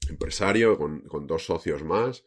empresario 0.09 0.75
con, 0.75 1.27
dos 1.27 1.45
socios 1.45 1.83
más 1.83 2.25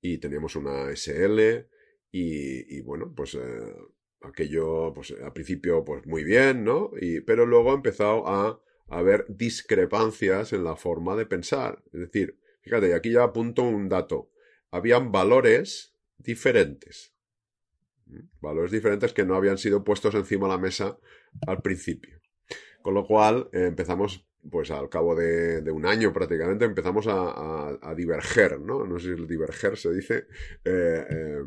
y 0.00 0.18
teníamos 0.18 0.54
una 0.54 0.94
SL 0.94 1.66
y, 2.12 2.80
bueno, 2.82 3.12
pues 3.12 3.34
eh, 3.34 3.74
aquello, 4.22 4.92
pues 4.94 5.12
al 5.20 5.32
principio, 5.32 5.84
pues 5.84 6.06
muy 6.06 6.22
bien, 6.22 6.62
¿no? 6.62 6.92
Y, 7.00 7.22
pero 7.22 7.44
luego 7.44 7.72
ha 7.72 7.74
empezado 7.74 8.28
a, 8.28 8.62
a 8.86 8.98
haber 8.98 9.26
discrepancias 9.28 10.52
en 10.52 10.62
la 10.62 10.76
forma 10.76 11.16
de 11.16 11.26
pensar. 11.26 11.82
Es 11.92 11.98
decir, 11.98 12.38
fíjate, 12.60 12.94
aquí 12.94 13.10
ya 13.10 13.24
apunto 13.24 13.64
un 13.64 13.88
dato. 13.88 14.30
Habían 14.70 15.10
valores 15.10 15.96
diferentes. 16.18 17.17
Valores 18.40 18.70
diferentes 18.70 19.12
que 19.12 19.24
no 19.24 19.34
habían 19.34 19.58
sido 19.58 19.84
puestos 19.84 20.14
encima 20.14 20.46
de 20.46 20.54
la 20.54 20.58
mesa 20.58 20.98
al 21.46 21.60
principio. 21.60 22.20
Con 22.82 22.94
lo 22.94 23.06
cual 23.06 23.48
eh, 23.52 23.66
empezamos, 23.66 24.26
pues 24.50 24.70
al 24.70 24.88
cabo 24.88 25.14
de, 25.14 25.70
un 25.70 25.86
año 25.86 26.12
prácticamente, 26.12 26.64
empezamos 26.64 27.06
a, 27.08 27.94
diverger, 27.96 28.60
¿no? 28.60 28.84
No 28.84 28.98
sé 28.98 29.14
si 29.14 29.20
el 29.20 29.26
diverger 29.26 29.76
se 29.76 29.92
dice, 29.92 30.26
eh, 30.64 31.06
eh, 31.10 31.44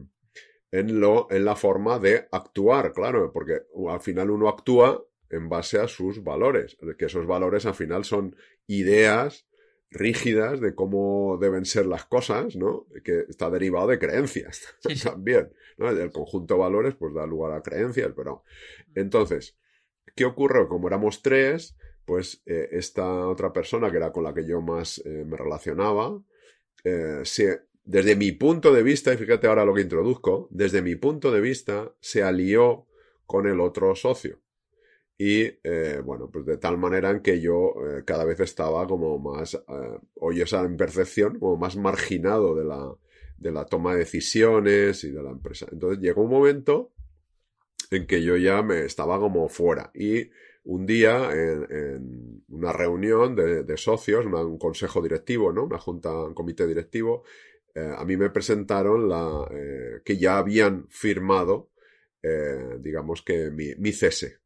en, 0.71 0.99
lo, 0.99 1.27
en 1.31 1.45
la 1.45 1.55
forma 1.55 1.99
de 1.99 2.27
actuar, 2.31 2.93
claro, 2.93 3.31
porque 3.31 3.61
al 3.89 3.99
final 4.01 4.31
uno 4.31 4.47
actúa 4.47 5.03
en 5.29 5.49
base 5.49 5.79
a 5.79 5.87
sus 5.87 6.23
valores, 6.23 6.77
que 6.97 7.05
esos 7.05 7.25
valores 7.25 7.65
al 7.65 7.73
final 7.73 8.03
son 8.03 8.35
ideas 8.67 9.47
rígidas 9.91 10.61
de 10.61 10.73
cómo 10.73 11.37
deben 11.39 11.65
ser 11.65 11.85
las 11.85 12.05
cosas, 12.05 12.55
¿no? 12.55 12.87
Que 13.03 13.25
está 13.29 13.49
derivado 13.49 13.87
de 13.87 13.99
creencias 13.99 14.63
también, 15.03 15.51
¿no? 15.77 15.89
El 15.89 16.11
conjunto 16.11 16.55
de 16.55 16.59
valores 16.61 16.95
pues 16.95 17.13
da 17.13 17.25
lugar 17.25 17.51
a 17.51 17.61
creencias, 17.61 18.11
pero 18.15 18.43
entonces, 18.95 19.57
¿qué 20.15 20.25
ocurrió? 20.25 20.67
Como 20.69 20.87
éramos 20.87 21.21
tres, 21.21 21.75
pues 22.05 22.41
eh, 22.45 22.69
esta 22.71 23.27
otra 23.27 23.51
persona 23.51 23.91
que 23.91 23.97
era 23.97 24.11
con 24.11 24.23
la 24.23 24.33
que 24.33 24.47
yo 24.47 24.61
más 24.61 25.01
eh, 25.05 25.25
me 25.25 25.37
relacionaba, 25.37 26.21
eh, 26.83 27.23
desde 27.83 28.15
mi 28.15 28.31
punto 28.31 28.73
de 28.73 28.83
vista, 28.83 29.13
y 29.13 29.17
fíjate 29.17 29.47
ahora 29.47 29.65
lo 29.65 29.73
que 29.73 29.81
introduzco, 29.81 30.47
desde 30.51 30.81
mi 30.81 30.95
punto 30.95 31.31
de 31.31 31.41
vista 31.41 31.93
se 31.99 32.23
alió 32.23 32.87
con 33.25 33.47
el 33.47 33.59
otro 33.59 33.95
socio. 33.95 34.39
Y 35.23 35.43
eh, 35.63 36.01
bueno, 36.03 36.31
pues 36.31 36.47
de 36.47 36.57
tal 36.57 36.79
manera 36.79 37.11
en 37.11 37.19
que 37.19 37.39
yo 37.39 37.75
eh, 37.75 38.03
cada 38.03 38.25
vez 38.25 38.39
estaba 38.39 38.87
como 38.87 39.19
más, 39.19 39.53
eh, 39.53 39.99
oye 40.15 40.41
esa 40.41 40.67
percepción, 40.75 41.37
como 41.37 41.57
más 41.57 41.77
marginado 41.77 42.55
de 42.55 42.65
la, 42.65 42.91
de 43.37 43.51
la 43.51 43.65
toma 43.65 43.93
de 43.93 43.99
decisiones 43.99 45.03
y 45.03 45.11
de 45.11 45.21
la 45.21 45.29
empresa. 45.29 45.67
Entonces 45.71 45.99
llegó 45.99 46.23
un 46.23 46.31
momento 46.31 46.91
en 47.91 48.07
que 48.07 48.23
yo 48.23 48.35
ya 48.35 48.63
me 48.63 48.83
estaba 48.83 49.19
como 49.19 49.47
fuera. 49.47 49.91
Y 49.93 50.31
un 50.63 50.87
día 50.87 51.29
en, 51.31 52.43
una 52.47 52.73
reunión 52.73 53.35
de, 53.35 53.77
socios, 53.77 54.25
un 54.25 54.57
consejo 54.57 55.03
directivo, 55.03 55.53
¿no? 55.53 55.65
Una 55.65 55.77
junta, 55.77 56.11
un 56.11 56.33
comité 56.33 56.65
directivo, 56.65 57.25
a 57.75 58.03
mí 58.05 58.17
me 58.17 58.31
presentaron 58.31 59.07
la, 59.07 59.47
que 60.03 60.17
ya 60.17 60.39
habían 60.39 60.87
firmado, 60.89 61.69
digamos 62.79 63.21
que 63.21 63.51
mi 63.51 63.91
cese. 63.91 64.41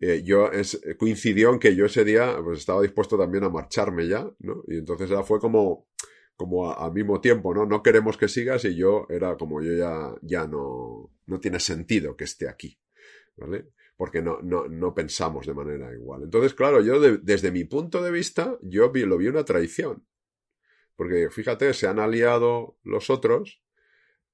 Eh, 0.00 0.22
yo 0.24 0.50
es, 0.50 0.80
coincidió 0.98 1.52
en 1.52 1.58
que 1.58 1.74
yo 1.74 1.86
ese 1.86 2.04
día 2.04 2.36
pues, 2.42 2.60
estaba 2.60 2.82
dispuesto 2.82 3.16
también 3.16 3.44
a 3.44 3.48
marcharme 3.48 4.08
ya, 4.08 4.28
¿no? 4.40 4.62
Y 4.66 4.78
entonces 4.78 5.08
ya 5.08 5.22
fue 5.22 5.38
como, 5.38 5.88
como 6.36 6.72
al 6.72 6.92
mismo 6.92 7.20
tiempo, 7.20 7.54
¿no? 7.54 7.64
No 7.66 7.82
queremos 7.82 8.16
que 8.16 8.28
sigas 8.28 8.64
y 8.64 8.74
yo 8.74 9.06
era 9.08 9.36
como 9.36 9.62
yo 9.62 9.72
ya, 9.72 10.14
ya 10.22 10.46
no, 10.46 11.10
no 11.26 11.40
tiene 11.40 11.60
sentido 11.60 12.16
que 12.16 12.24
esté 12.24 12.48
aquí, 12.48 12.78
¿vale? 13.36 13.70
Porque 13.96 14.20
no, 14.20 14.40
no, 14.42 14.66
no 14.68 14.94
pensamos 14.94 15.46
de 15.46 15.54
manera 15.54 15.92
igual. 15.94 16.24
Entonces, 16.24 16.54
claro, 16.54 16.80
yo 16.80 17.00
desde 17.00 17.52
mi 17.52 17.64
punto 17.64 18.02
de 18.02 18.10
vista, 18.10 18.58
yo 18.62 18.90
lo 18.92 19.16
vi 19.16 19.28
una 19.28 19.44
traición. 19.44 20.04
Porque 20.96 21.28
fíjate, 21.30 21.72
se 21.74 21.86
han 21.86 21.98
aliado 21.98 22.78
los 22.82 23.10
otros 23.10 23.62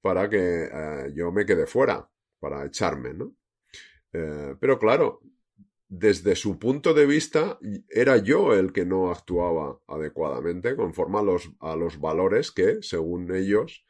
para 0.00 0.28
que 0.30 0.64
eh, 0.64 1.12
yo 1.14 1.30
me 1.32 1.44
quede 1.44 1.66
fuera, 1.66 2.10
para 2.38 2.64
echarme, 2.64 3.12
¿no? 3.14 3.34
Eh, 4.12 4.54
pero 4.60 4.78
claro, 4.78 5.20
desde 5.88 6.36
su 6.36 6.58
punto 6.58 6.94
de 6.94 7.06
vista, 7.06 7.58
era 7.88 8.16
yo 8.18 8.54
el 8.54 8.72
que 8.72 8.86
no 8.86 9.10
actuaba 9.10 9.80
adecuadamente 9.88 10.76
conforme 10.76 11.18
a 11.18 11.22
los, 11.22 11.50
a 11.60 11.76
los 11.76 11.98
valores 12.00 12.52
que, 12.52 12.78
según 12.82 13.34
ellos, 13.34 13.84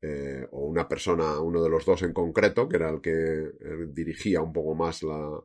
eh, 0.00 0.46
o 0.50 0.66
una 0.66 0.88
persona, 0.88 1.40
uno 1.40 1.62
de 1.62 1.70
los 1.70 1.84
dos 1.84 2.02
en 2.02 2.12
concreto, 2.12 2.68
que 2.68 2.76
era 2.76 2.90
el 2.90 3.00
que 3.00 3.50
dirigía 3.92 4.40
un 4.40 4.52
poco 4.52 4.74
más 4.74 5.02
la, 5.02 5.40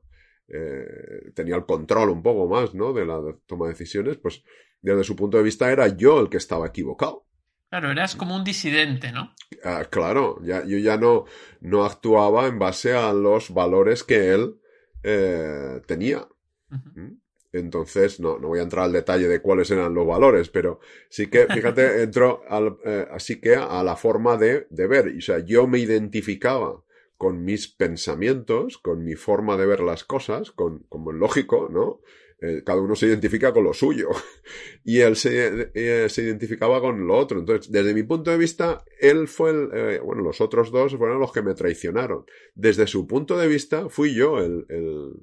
eh, 0.49 1.31
tenía 1.33 1.55
el 1.55 1.65
control 1.65 2.09
un 2.09 2.23
poco 2.23 2.47
más, 2.47 2.73
¿no? 2.73 2.93
De 2.93 3.05
la 3.05 3.21
toma 3.45 3.65
de 3.65 3.73
decisiones, 3.73 4.17
pues 4.17 4.43
desde 4.81 5.03
su 5.03 5.15
punto 5.15 5.37
de 5.37 5.43
vista 5.43 5.71
era 5.71 5.87
yo 5.87 6.19
el 6.19 6.29
que 6.29 6.37
estaba 6.37 6.67
equivocado. 6.67 7.26
Claro, 7.69 7.91
eras 7.91 8.15
como 8.15 8.35
un 8.35 8.43
disidente, 8.43 9.11
¿no? 9.11 9.33
Ah, 9.63 9.85
claro, 9.89 10.39
ya, 10.43 10.63
yo 10.65 10.77
ya 10.77 10.97
no, 10.97 11.25
no 11.59 11.83
actuaba 11.83 12.47
en 12.47 12.59
base 12.59 12.93
a 12.93 13.11
los 13.13 13.53
valores 13.53 14.03
que 14.03 14.33
él 14.33 14.55
eh, 15.03 15.81
tenía. 15.85 16.27
¿Mm? 16.69 17.17
Entonces, 17.53 18.19
no, 18.19 18.39
no 18.39 18.49
voy 18.49 18.59
a 18.59 18.63
entrar 18.63 18.85
al 18.85 18.93
detalle 18.93 19.27
de 19.27 19.41
cuáles 19.41 19.71
eran 19.71 19.93
los 19.93 20.05
valores, 20.05 20.49
pero 20.49 20.79
sí 21.09 21.27
que, 21.27 21.47
fíjate, 21.47 22.01
entró 22.03 22.41
al, 22.47 22.77
eh, 22.85 23.07
así 23.11 23.39
que 23.41 23.55
a 23.55 23.83
la 23.83 23.95
forma 23.95 24.37
de, 24.37 24.67
de 24.69 24.87
ver. 24.87 25.13
O 25.17 25.21
sea, 25.21 25.39
yo 25.39 25.67
me 25.67 25.79
identificaba 25.79 26.83
con 27.17 27.43
mis 27.43 27.67
pensamientos, 27.67 28.77
con 28.77 29.03
mi 29.03 29.15
forma 29.15 29.57
de 29.57 29.65
ver 29.65 29.79
las 29.79 30.03
cosas, 30.03 30.51
con, 30.51 30.79
como 30.89 31.11
es 31.11 31.17
lógico, 31.17 31.67
¿no? 31.71 32.01
Eh, 32.39 32.61
cada 32.63 32.79
uno 32.79 32.95
se 32.95 33.07
identifica 33.07 33.51
con 33.51 33.63
lo 33.63 33.73
suyo 33.73 34.09
y 34.83 34.99
él 34.99 35.15
se, 35.15 35.71
eh, 35.73 36.07
se, 36.07 36.21
identificaba 36.21 36.79
con 36.79 37.07
lo 37.07 37.17
otro. 37.17 37.39
Entonces, 37.39 37.71
desde 37.71 37.95
mi 37.95 38.03
punto 38.03 38.29
de 38.29 38.37
vista, 38.37 38.83
él 38.99 39.27
fue 39.27 39.49
el, 39.49 39.69
eh, 39.73 39.99
bueno, 39.99 40.21
los 40.21 40.39
otros 40.39 40.71
dos 40.71 40.95
fueron 40.95 41.19
los 41.19 41.31
que 41.31 41.41
me 41.41 41.55
traicionaron. 41.55 42.25
Desde 42.53 42.85
su 42.85 43.07
punto 43.07 43.37
de 43.37 43.47
vista, 43.47 43.89
fui 43.89 44.13
yo 44.13 44.37
el, 44.37 44.67
el, 44.69 45.13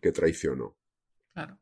que 0.00 0.12
traicionó. 0.12 0.76
Claro. 1.34 1.58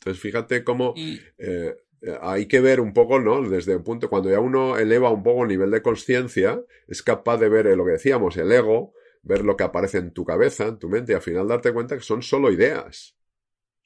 Entonces, 0.00 0.20
fíjate 0.20 0.64
cómo 0.64 0.94
eh, 0.96 1.76
hay 2.20 2.46
que 2.46 2.60
ver 2.60 2.80
un 2.80 2.92
poco, 2.92 3.20
¿no? 3.20 3.48
Desde 3.48 3.76
un 3.76 3.84
punto, 3.84 4.10
cuando 4.10 4.30
ya 4.30 4.40
uno 4.40 4.78
eleva 4.78 5.10
un 5.10 5.22
poco 5.22 5.42
el 5.42 5.48
nivel 5.48 5.70
de 5.70 5.82
conciencia, 5.82 6.60
es 6.88 7.04
capaz 7.04 7.36
de 7.38 7.48
ver 7.48 7.66
lo 7.76 7.84
que 7.84 7.92
decíamos, 7.92 8.36
el 8.36 8.50
ego, 8.50 8.94
ver 9.22 9.44
lo 9.44 9.56
que 9.56 9.62
aparece 9.62 9.98
en 9.98 10.12
tu 10.12 10.24
cabeza, 10.24 10.66
en 10.66 10.78
tu 10.78 10.88
mente, 10.88 11.12
y 11.12 11.14
al 11.14 11.22
final 11.22 11.46
darte 11.46 11.72
cuenta 11.72 11.96
que 11.96 12.02
son 12.02 12.22
solo 12.22 12.50
ideas 12.50 13.17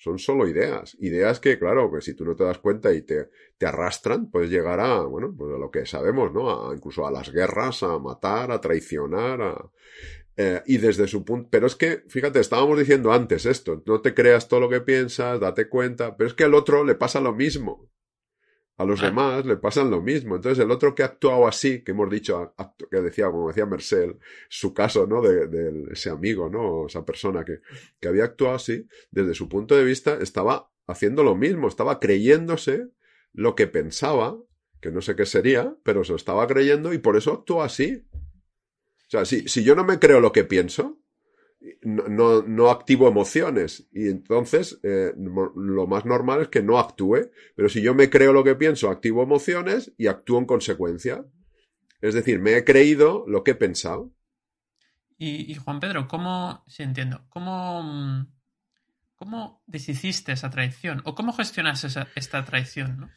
son 0.02 0.18
solo 0.18 0.48
ideas. 0.48 0.96
Ideas 0.98 1.38
que, 1.38 1.60
claro, 1.60 1.88
que 1.92 2.00
si 2.00 2.14
tú 2.14 2.24
no 2.24 2.34
te 2.34 2.42
das 2.42 2.58
cuenta 2.58 2.92
y 2.92 3.02
te, 3.02 3.28
te 3.56 3.66
arrastran, 3.66 4.30
puedes 4.30 4.50
llegar 4.50 4.80
a, 4.80 5.02
bueno, 5.02 5.32
pues 5.36 5.54
a 5.54 5.58
lo 5.58 5.70
que 5.70 5.86
sabemos, 5.86 6.32
¿no? 6.32 6.50
A, 6.50 6.74
incluso 6.74 7.06
a 7.06 7.12
las 7.12 7.30
guerras, 7.30 7.84
a 7.84 8.00
matar, 8.00 8.50
a 8.50 8.60
traicionar, 8.60 9.40
a, 9.40 9.70
eh, 10.36 10.60
y 10.66 10.78
desde 10.78 11.06
su 11.06 11.24
punto, 11.24 11.48
pero 11.52 11.68
es 11.68 11.76
que, 11.76 12.02
fíjate, 12.08 12.40
estábamos 12.40 12.78
diciendo 12.80 13.12
antes 13.12 13.46
esto, 13.46 13.80
no 13.86 14.00
te 14.00 14.12
creas 14.12 14.48
todo 14.48 14.58
lo 14.58 14.68
que 14.68 14.80
piensas, 14.80 15.38
date 15.38 15.68
cuenta, 15.68 16.16
pero 16.16 16.26
es 16.26 16.34
que 16.34 16.44
al 16.44 16.54
otro 16.54 16.84
le 16.84 16.96
pasa 16.96 17.20
lo 17.20 17.32
mismo. 17.32 17.88
A 18.82 18.84
los 18.84 19.00
demás 19.00 19.46
le 19.46 19.56
pasan 19.56 19.92
lo 19.92 20.02
mismo. 20.02 20.34
Entonces, 20.34 20.64
el 20.64 20.72
otro 20.72 20.92
que 20.92 21.04
ha 21.04 21.06
actuado 21.06 21.46
así, 21.46 21.84
que 21.84 21.92
hemos 21.92 22.10
dicho, 22.10 22.52
que 22.90 23.00
decía, 23.00 23.30
como 23.30 23.46
decía 23.46 23.64
Mercel, 23.64 24.18
su 24.48 24.74
caso, 24.74 25.06
¿no? 25.06 25.22
De, 25.22 25.86
ese 25.92 26.10
amigo, 26.10 26.50
¿no? 26.50 26.86
Esa 26.88 27.04
persona 27.04 27.44
que, 27.44 27.60
que 28.00 28.08
había 28.08 28.24
actuado 28.24 28.56
así, 28.56 28.88
desde 29.12 29.34
su 29.34 29.48
punto 29.48 29.76
de 29.76 29.84
vista, 29.84 30.18
estaba 30.20 30.72
haciendo 30.88 31.22
lo 31.22 31.36
mismo, 31.36 31.68
estaba 31.68 32.00
creyéndose 32.00 32.88
lo 33.32 33.54
que 33.54 33.68
pensaba, 33.68 34.36
que 34.80 34.90
no 34.90 35.00
sé 35.00 35.14
qué 35.14 35.26
sería, 35.26 35.76
pero 35.84 36.02
se 36.02 36.10
lo 36.10 36.16
estaba 36.16 36.48
creyendo 36.48 36.92
y 36.92 36.98
por 36.98 37.16
eso 37.16 37.32
actuó 37.34 37.62
así. 37.62 38.04
O 38.12 39.10
sea, 39.10 39.24
si, 39.24 39.48
si 39.48 39.62
yo 39.62 39.76
no 39.76 39.84
me 39.84 40.00
creo 40.00 40.18
lo 40.18 40.32
que 40.32 40.42
pienso, 40.42 40.98
no, 41.82 42.42
no, 42.42 42.70
activo 42.70 43.08
emociones 43.08 43.88
y 43.92 44.08
entonces 44.08 44.80
eh, 44.82 45.12
lo 45.16 45.86
más 45.86 46.04
normal 46.04 46.42
es 46.42 46.48
que 46.48 46.62
no 46.62 46.78
actúe, 46.78 47.30
pero 47.54 47.68
si 47.68 47.82
yo 47.82 47.94
me 47.94 48.10
creo 48.10 48.32
lo 48.32 48.44
que 48.44 48.54
pienso, 48.54 48.90
activo 48.90 49.22
emociones 49.22 49.92
y 49.96 50.06
actúo 50.06 50.38
en 50.38 50.46
consecuencia. 50.46 51.24
Es 52.00 52.14
decir, 52.14 52.40
me 52.40 52.56
he 52.56 52.64
creído 52.64 53.24
lo 53.28 53.44
que 53.44 53.52
he 53.52 53.54
pensado. 53.54 54.12
Y, 55.18 55.54
Juan 55.54 55.78
Pedro, 55.78 56.08
¿cómo, 56.08 56.64
si 56.66 56.82
entiendo, 56.82 57.24
cómo, 57.28 58.26
cómo 59.14 59.62
deshiciste 59.66 60.32
esa 60.32 60.50
traición 60.50 61.00
o 61.04 61.14
cómo 61.14 61.32
gestionas 61.32 61.84
esa, 61.84 62.08
esta 62.16 62.44
traición? 62.44 63.12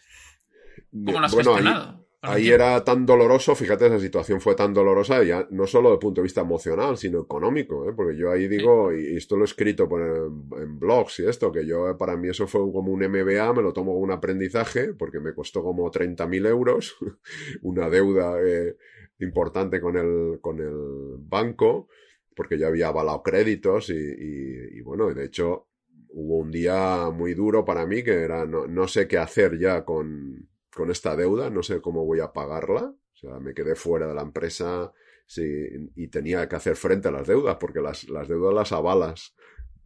¿Cómo 0.92 1.20
la 1.20 1.26
has 1.26 1.36
gestionado? 1.36 1.90
Ahí 2.00 2.05
era 2.50 2.84
tan 2.84 3.06
doloroso, 3.06 3.56
fíjate, 3.56 3.88
esa 3.88 4.00
situación 4.00 4.42
fue 4.42 4.56
tan 4.56 4.74
dolorosa, 4.74 5.24
ya 5.24 5.48
no 5.52 5.68
solo 5.68 5.90
desde 5.90 5.96
el 5.96 6.00
punto 6.00 6.22
de 6.22 6.24
vista 6.24 6.42
emocional, 6.42 6.98
sino 6.98 7.22
económico, 7.22 7.90
¿eh? 7.90 7.94
porque 7.96 8.18
yo 8.18 8.32
ahí 8.32 8.48
digo, 8.48 8.94
y 8.94 9.16
esto 9.16 9.36
lo 9.36 9.44
he 9.44 9.46
escrito 9.46 9.88
en, 9.92 10.80
blogs 10.80 11.20
y 11.20 11.28
esto, 11.28 11.52
que 11.52 11.66
yo, 11.66 11.98
para 11.98 12.18
mí 12.18 12.30
eso 12.30 12.48
fue 12.48 12.62
como 12.72 12.92
un 12.92 13.02
MBA, 13.02 13.54
me 13.54 13.62
lo 13.62 13.74
tomo 13.74 13.94
como 13.94 14.04
un 14.04 14.12
aprendizaje, 14.12 14.94
porque 14.94 15.20
me 15.20 15.34
costó 15.34 15.64
como 15.64 15.90
30.000 15.92 16.48
euros, 16.48 16.98
una 17.62 17.90
deuda 17.90 18.42
eh, 18.44 18.76
importante 19.20 19.80
con 19.80 19.98
el, 19.98 20.40
con 20.42 20.60
el 20.60 21.18
banco, 21.20 21.88
porque 22.36 22.58
yo 22.58 22.68
había 22.68 22.88
avalado 22.88 23.24
créditos 23.24 23.90
y, 23.90 23.94
y, 23.94 24.78
y 24.78 24.82
bueno, 24.82 25.14
de 25.14 25.26
hecho 25.26 25.68
hubo 26.10 26.38
un 26.38 26.52
día 26.52 27.10
muy 27.14 27.34
duro 27.34 27.66
para 27.66 27.86
mí 27.86 28.04
que 28.04 28.14
era 28.14 28.46
no, 28.46 28.68
no 28.68 28.88
sé 28.88 29.08
qué 29.08 29.18
hacer 29.18 29.60
ya 29.60 29.84
con 29.84 30.48
con 30.76 30.92
esta 30.92 31.16
deuda, 31.16 31.50
no 31.50 31.64
sé 31.64 31.82
cómo 31.82 32.06
voy 32.06 32.20
a 32.20 32.34
pagarla. 32.34 32.94
O 33.14 33.18
sea, 33.18 33.40
me 33.40 33.54
quedé 33.54 33.76
fuera 33.76 34.08
de 34.08 34.14
la 34.14 34.22
empresa 34.22 34.92
y 35.38 36.08
tenía 36.10 36.48
que 36.48 36.56
hacer 36.56 36.76
frente 36.76 37.08
a 37.08 37.12
las 37.12 37.28
deudas, 37.28 37.58
porque 37.60 37.82
las, 37.82 38.08
las 38.10 38.28
deudas 38.28 38.54
las 38.54 38.72
avalas 38.72 39.36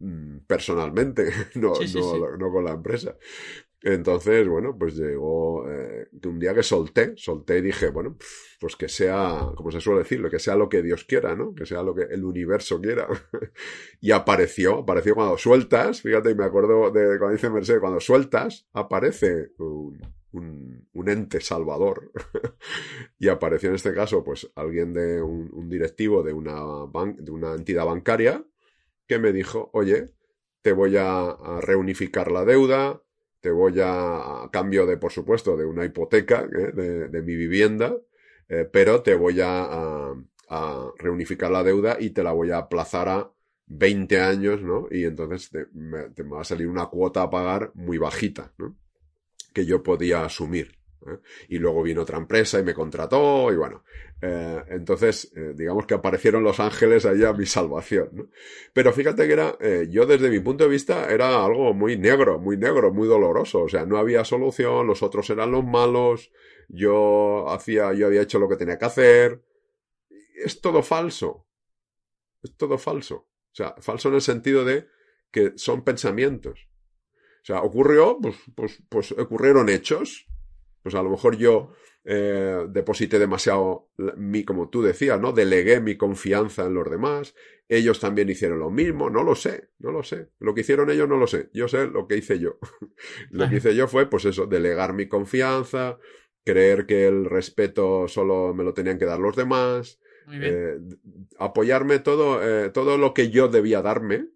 mm, 0.00 0.38
personalmente, 0.46 1.30
no, 1.54 1.72
no, 1.94 2.36
no, 2.36 2.52
con 2.52 2.64
la 2.64 2.72
empresa. 2.72 3.16
Entonces, 3.82 4.46
bueno, 4.46 4.76
pues 4.78 4.96
llegó 4.96 5.66
eh, 5.70 6.08
un 6.26 6.38
día 6.38 6.52
que 6.52 6.62
solté, 6.62 7.14
solté 7.16 7.58
y 7.58 7.62
dije, 7.62 7.88
bueno, 7.88 8.18
pues 8.60 8.76
que 8.76 8.88
sea, 8.88 9.52
como 9.54 9.70
se 9.70 9.80
suele 9.80 10.00
decirlo, 10.00 10.28
que 10.28 10.38
sea 10.38 10.54
lo 10.54 10.68
que 10.68 10.82
Dios 10.82 11.04
quiera, 11.04 11.34
¿no? 11.34 11.54
Que 11.54 11.64
sea 11.64 11.82
lo 11.82 11.94
que 11.94 12.02
el 12.02 12.24
universo 12.24 12.78
quiera. 12.78 13.08
y 14.00 14.10
apareció, 14.10 14.80
apareció 14.80 15.14
cuando 15.14 15.38
sueltas, 15.38 16.02
fíjate, 16.02 16.32
y 16.32 16.34
me 16.34 16.44
acuerdo 16.44 16.90
de 16.90 17.16
cuando 17.18 17.30
dice 17.30 17.48
Mercedes, 17.48 17.80
cuando 17.80 18.00
sueltas, 18.00 18.66
aparece 18.74 19.52
un, 19.58 19.98
un, 20.32 20.88
ente 21.08 21.40
salvador. 21.40 22.12
y 23.18 23.28
apareció 23.28 23.70
en 23.70 23.76
este 23.76 23.94
caso, 23.94 24.22
pues, 24.24 24.50
alguien 24.54 24.92
de 24.92 25.22
un, 25.22 25.68
directivo 25.68 26.22
de 26.22 26.32
una, 26.32 26.60
de 27.16 27.30
una 27.30 27.54
entidad 27.54 27.86
bancaria 27.86 28.44
que 29.06 29.18
me 29.18 29.32
dijo, 29.32 29.70
oye, 29.72 30.10
te 30.62 30.72
voy 30.72 30.96
a, 30.96 31.36
reunificar 31.60 32.30
la 32.30 32.44
deuda, 32.44 33.02
te 33.40 33.50
voy 33.50 33.80
a, 33.80 34.44
a, 34.44 34.50
cambio 34.52 34.86
de, 34.86 34.96
por 34.98 35.12
supuesto, 35.12 35.56
de 35.56 35.64
una 35.64 35.84
hipoteca 35.84 36.42
¿eh? 36.42 36.72
de, 36.72 37.22
mi 37.22 37.34
vivienda, 37.34 37.96
eh, 38.48 38.68
pero 38.70 39.02
te 39.02 39.14
voy 39.14 39.40
a, 39.42 40.14
reunificar 40.98 41.50
la 41.50 41.62
deuda 41.62 41.96
y 42.00 42.10
te 42.10 42.24
la 42.24 42.32
voy 42.32 42.50
a 42.50 42.58
aplazar 42.58 43.08
a 43.08 43.32
20 43.66 44.20
años, 44.20 44.62
¿no? 44.62 44.88
Y 44.90 45.04
entonces 45.04 45.48
te, 45.48 45.66
me, 45.72 46.10
te 46.10 46.24
va 46.24 46.40
a 46.40 46.44
salir 46.44 46.66
una 46.66 46.86
cuota 46.86 47.22
a 47.22 47.30
pagar 47.30 47.70
muy 47.74 47.98
bajita, 47.98 48.52
¿no? 48.58 48.76
Que 49.52 49.66
yo 49.66 49.82
podía 49.82 50.24
asumir. 50.24 50.78
¿eh? 51.06 51.18
Y 51.48 51.58
luego 51.58 51.82
vino 51.82 52.02
otra 52.02 52.18
empresa 52.18 52.58
y 52.58 52.62
me 52.62 52.74
contrató 52.74 53.52
y 53.52 53.56
bueno, 53.56 53.84
eh, 54.20 54.62
entonces 54.68 55.32
eh, 55.36 55.54
digamos 55.54 55.86
que 55.86 55.94
aparecieron 55.94 56.42
los 56.42 56.60
ángeles 56.60 57.06
allá 57.06 57.30
a 57.30 57.34
mi 57.34 57.46
salvación. 57.46 58.10
¿no? 58.12 58.28
Pero 58.72 58.92
fíjate 58.92 59.26
que 59.26 59.32
era, 59.32 59.56
yo 59.88 60.06
desde 60.06 60.30
mi 60.30 60.40
punto 60.40 60.64
de 60.64 60.70
vista 60.70 61.10
era 61.10 61.44
algo 61.44 61.72
muy 61.74 61.96
negro, 61.96 62.38
muy 62.38 62.56
negro, 62.56 62.92
muy 62.92 63.08
doloroso. 63.08 63.62
O 63.62 63.68
sea, 63.68 63.86
no 63.86 63.98
había 63.98 64.24
solución, 64.24 64.86
los 64.86 65.02
otros 65.02 65.28
eran 65.30 65.50
los 65.52 65.64
malos, 65.64 66.30
yo 66.68 67.48
hacía, 67.48 67.92
yo 67.94 68.06
había 68.06 68.22
hecho 68.22 68.38
lo 68.38 68.48
que 68.48 68.56
tenía 68.56 68.78
que 68.78 68.84
hacer. 68.84 69.42
Es 70.34 70.60
todo 70.60 70.82
falso. 70.82 71.46
Es 72.42 72.56
todo 72.56 72.78
falso. 72.78 73.28
O 73.52 73.54
sea, 73.54 73.74
falso 73.80 74.08
en 74.08 74.14
el 74.14 74.20
sentido 74.20 74.64
de 74.64 74.86
que 75.30 75.52
son 75.56 75.82
pensamientos. 75.82 76.69
O 77.42 77.44
sea, 77.44 77.62
ocurrió, 77.62 78.18
pues, 78.20 78.36
pues, 78.54 78.82
pues 78.88 79.12
ocurrieron 79.12 79.68
hechos. 79.68 80.26
Pues 80.82 80.94
a 80.94 81.02
lo 81.02 81.10
mejor 81.10 81.36
yo 81.36 81.72
eh, 82.04 82.66
deposité 82.68 83.18
demasiado, 83.18 83.90
mi, 84.16 84.44
como 84.44 84.70
tú 84.70 84.82
decías, 84.82 85.20
¿no? 85.20 85.32
Delegué 85.32 85.80
mi 85.80 85.96
confianza 85.96 86.66
en 86.66 86.74
los 86.74 86.90
demás. 86.90 87.34
Ellos 87.68 88.00
también 88.00 88.28
hicieron 88.30 88.58
lo 88.58 88.70
mismo. 88.70 89.10
No 89.10 89.22
lo 89.22 89.34
sé, 89.34 89.70
no 89.78 89.92
lo 89.92 90.02
sé. 90.02 90.28
Lo 90.38 90.54
que 90.54 90.62
hicieron 90.62 90.90
ellos 90.90 91.08
no 91.08 91.16
lo 91.16 91.26
sé. 91.26 91.50
Yo 91.52 91.68
sé 91.68 91.86
lo 91.86 92.06
que 92.06 92.16
hice 92.16 92.38
yo. 92.38 92.58
lo 93.30 93.48
que 93.48 93.56
hice 93.56 93.74
yo 93.74 93.88
fue, 93.88 94.08
pues 94.08 94.24
eso, 94.24 94.46
delegar 94.46 94.94
mi 94.94 95.08
confianza, 95.08 95.98
creer 96.44 96.86
que 96.86 97.06
el 97.06 97.26
respeto 97.26 98.08
solo 98.08 98.54
me 98.54 98.64
lo 98.64 98.74
tenían 98.74 98.98
que 98.98 99.06
dar 99.06 99.20
los 99.20 99.36
demás. 99.36 100.00
Eh, 100.32 100.78
apoyarme 101.38 101.98
todo, 101.98 102.40
eh, 102.42 102.70
todo 102.70 102.96
lo 102.98 103.14
que 103.14 103.30
yo 103.30 103.48
debía 103.48 103.82
darme, 103.82 104.28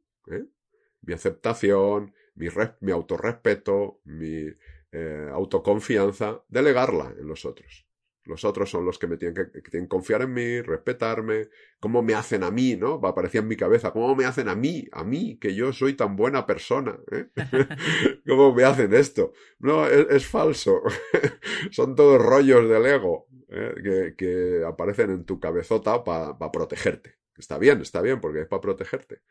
mi 1.03 1.13
aceptación, 1.13 2.13
mi, 2.35 2.49
mi 2.81 2.93
autorrespeto, 2.93 4.01
mi 4.05 4.47
eh, 4.93 5.29
autoconfianza, 5.33 6.43
delegarla 6.49 7.15
en 7.19 7.27
los 7.27 7.45
otros. 7.45 7.87
Los 8.27 8.45
otros 8.45 8.71
son 8.71 8.87
los 8.87 8.99
que 8.99 9.07
me 9.07 9.19
tienen 9.19 9.35
que, 9.35 9.63
que, 9.63 9.71
tienen 9.71 9.87
que 9.87 9.91
confiar 9.91 10.23
en 10.23 10.33
mí, 10.33 10.61
respetarme, 10.63 11.49
cómo 11.79 12.03
me 12.03 12.15
hacen 12.15 12.43
a 12.43 12.51
mí, 12.51 12.75
¿no? 12.75 12.95
Aparecía 13.05 13.43
en 13.43 13.49
mi 13.49 13.57
cabeza, 13.57 13.93
cómo 13.93 14.17
me 14.17 14.25
hacen 14.25 14.49
a 14.49 14.55
mí, 14.55 14.89
a 14.93 15.05
mí, 15.05 15.37
que 15.39 15.55
yo 15.55 15.73
soy 15.75 15.93
tan 15.93 16.17
buena 16.17 16.47
persona, 16.47 16.99
¿eh? 17.13 17.27
¿Cómo 18.27 18.55
me 18.55 18.65
hacen 18.65 18.95
esto? 18.95 19.33
No, 19.59 19.87
es, 19.87 20.07
es 20.09 20.27
falso. 20.27 20.81
son 21.71 21.95
todos 21.95 22.21
rollos 22.21 22.69
del 22.69 22.87
ego 22.87 23.27
¿eh? 23.49 23.75
que, 23.83 24.15
que, 24.17 24.65
aparecen 24.67 25.11
en 25.11 25.25
tu 25.25 25.39
cabezota 25.39 26.03
para 26.03 26.39
pa 26.39 26.51
protegerte. 26.51 27.17
Está 27.37 27.59
bien, 27.59 27.83
está 27.83 28.01
bien, 28.01 28.21
porque 28.21 28.43
es 28.43 28.47
para 28.47 28.63
protegerte 28.63 29.23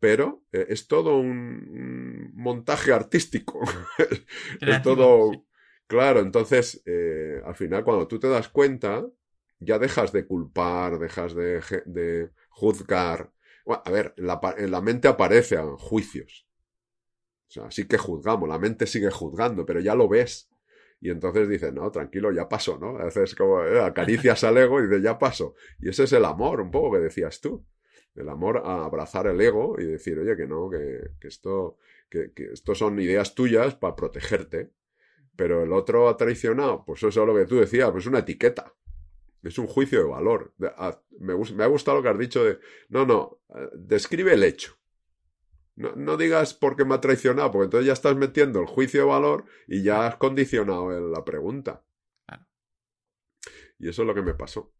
pero 0.00 0.44
eh, 0.52 0.66
es 0.68 0.86
todo 0.86 1.18
un, 1.18 2.32
montaje 2.34 2.92
artístico. 2.92 3.60
es 4.60 4.82
todo, 4.82 5.32
Claro, 5.88 6.20
entonces, 6.20 6.82
eh, 6.84 7.40
al 7.44 7.56
final, 7.56 7.82
cuando 7.82 8.06
tú 8.06 8.20
te 8.20 8.28
das 8.28 8.50
cuenta, 8.50 9.06
ya 9.58 9.78
dejas 9.78 10.12
de 10.12 10.26
culpar, 10.26 10.98
dejas 10.98 11.34
de, 11.34 11.62
de 11.86 12.30
juzgar. 12.50 13.32
a 13.66 13.90
ver, 13.90 14.14
en 14.18 14.26
la, 14.26 14.38
en 14.58 14.70
la 14.70 14.82
mente 14.82 15.08
aparecen 15.08 15.76
juicios. 15.78 16.46
O 17.48 17.50
sea, 17.50 17.70
sí 17.70 17.88
que 17.88 17.96
juzgamos, 17.96 18.48
la 18.48 18.58
mente 18.58 18.86
sigue 18.86 19.10
juzgando, 19.10 19.64
pero 19.64 19.80
ya 19.80 19.94
lo 19.94 20.08
ves. 20.08 20.50
Y 21.00 21.10
entonces 21.10 21.48
dices, 21.48 21.72
no, 21.72 21.90
tranquilo, 21.90 22.32
ya 22.32 22.48
pasó, 22.48 22.78
¿no? 22.78 22.98
Haces 22.98 23.34
como, 23.34 23.64
eh, 23.64 23.80
acaricias 23.80 24.44
al 24.44 24.58
ego 24.58 24.80
y 24.80 24.88
dices, 24.88 25.02
ya 25.02 25.18
pasó. 25.18 25.54
Y 25.80 25.88
ese 25.88 26.04
es 26.04 26.12
el 26.12 26.26
amor, 26.26 26.60
un 26.60 26.70
poco 26.70 26.92
que 26.92 26.98
decías 26.98 27.40
tú. 27.40 27.64
El 28.18 28.28
amor 28.28 28.62
a 28.64 28.84
abrazar 28.84 29.26
el 29.26 29.40
ego 29.40 29.76
y 29.78 29.84
decir, 29.84 30.18
oye, 30.18 30.36
que 30.36 30.46
no, 30.46 30.68
que, 30.68 31.12
que 31.20 31.28
esto, 31.28 31.78
que, 32.10 32.32
que 32.32 32.52
esto 32.52 32.74
son 32.74 32.98
ideas 33.00 33.34
tuyas 33.34 33.74
para 33.74 33.96
protegerte. 33.96 34.70
Pero 35.36 35.62
el 35.62 35.72
otro 35.72 36.08
ha 36.08 36.16
traicionado, 36.16 36.84
pues 36.84 37.02
eso 37.02 37.22
es 37.22 37.26
lo 37.26 37.34
que 37.34 37.46
tú 37.46 37.56
decías, 37.56 37.90
pues 37.92 38.06
una 38.06 38.20
etiqueta. 38.20 38.74
Es 39.42 39.56
un 39.58 39.68
juicio 39.68 40.00
de 40.00 40.04
valor. 40.04 40.52
Me, 40.58 41.34
me 41.54 41.64
ha 41.64 41.66
gustado 41.66 41.98
lo 41.98 42.02
que 42.02 42.08
has 42.08 42.18
dicho 42.18 42.44
de, 42.44 42.58
no, 42.88 43.06
no, 43.06 43.38
eh, 43.54 43.68
describe 43.74 44.32
el 44.34 44.42
hecho. 44.42 44.76
No, 45.76 45.94
no, 45.94 46.16
digas 46.16 46.54
porque 46.54 46.84
me 46.84 46.96
ha 46.96 47.00
traicionado, 47.00 47.52
porque 47.52 47.66
entonces 47.66 47.86
ya 47.86 47.92
estás 47.92 48.16
metiendo 48.16 48.60
el 48.60 48.66
juicio 48.66 49.02
de 49.02 49.06
valor 49.06 49.44
y 49.68 49.84
ya 49.84 50.08
has 50.08 50.16
condicionado 50.16 50.90
la 50.90 51.24
pregunta. 51.24 51.84
Y 53.78 53.88
eso 53.88 54.02
es 54.02 54.08
lo 54.08 54.14
que 54.14 54.22
me 54.22 54.34
pasó. 54.34 54.72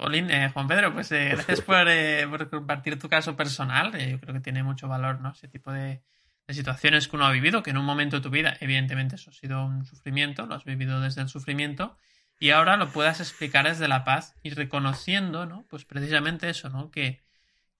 Jolín, 0.00 0.30
eh, 0.30 0.48
Juan 0.48 0.66
Pedro, 0.66 0.94
pues 0.94 1.12
eh, 1.12 1.28
gracias 1.32 1.60
por, 1.60 1.86
por, 2.30 2.48
compartir 2.48 2.98
tu 2.98 3.10
caso 3.10 3.36
personal. 3.36 3.92
yo 3.92 4.18
creo 4.18 4.32
que 4.32 4.40
tiene 4.40 4.62
mucho 4.62 4.88
valor, 4.88 5.20
¿no? 5.20 5.32
Ese 5.32 5.46
tipo 5.46 5.70
de, 5.72 6.00
situaciones 6.48 7.06
que 7.06 7.16
uno 7.16 7.26
ha 7.26 7.30
vivido, 7.30 7.62
que 7.62 7.70
en 7.70 7.76
un 7.76 7.84
momento 7.84 8.16
de 8.16 8.22
tu 8.22 8.30
vida, 8.30 8.56
evidentemente 8.60 9.16
eso 9.16 9.28
ha 9.28 9.34
sido 9.34 9.62
un 9.64 9.84
sufrimiento, 9.84 10.46
lo 10.46 10.54
has 10.54 10.64
vivido 10.64 11.02
desde 11.02 11.20
el 11.20 11.28
sufrimiento, 11.28 11.98
y 12.38 12.48
ahora 12.50 12.78
lo 12.78 12.90
puedas 12.90 13.20
explicar 13.20 13.68
desde 13.68 13.88
la 13.88 14.02
paz 14.04 14.34
y 14.42 14.50
reconociendo, 14.50 15.44
¿no? 15.44 15.66
Pues 15.68 15.84
precisamente 15.84 16.48
eso, 16.48 16.70
¿no? 16.70 16.90
Que 16.90 17.20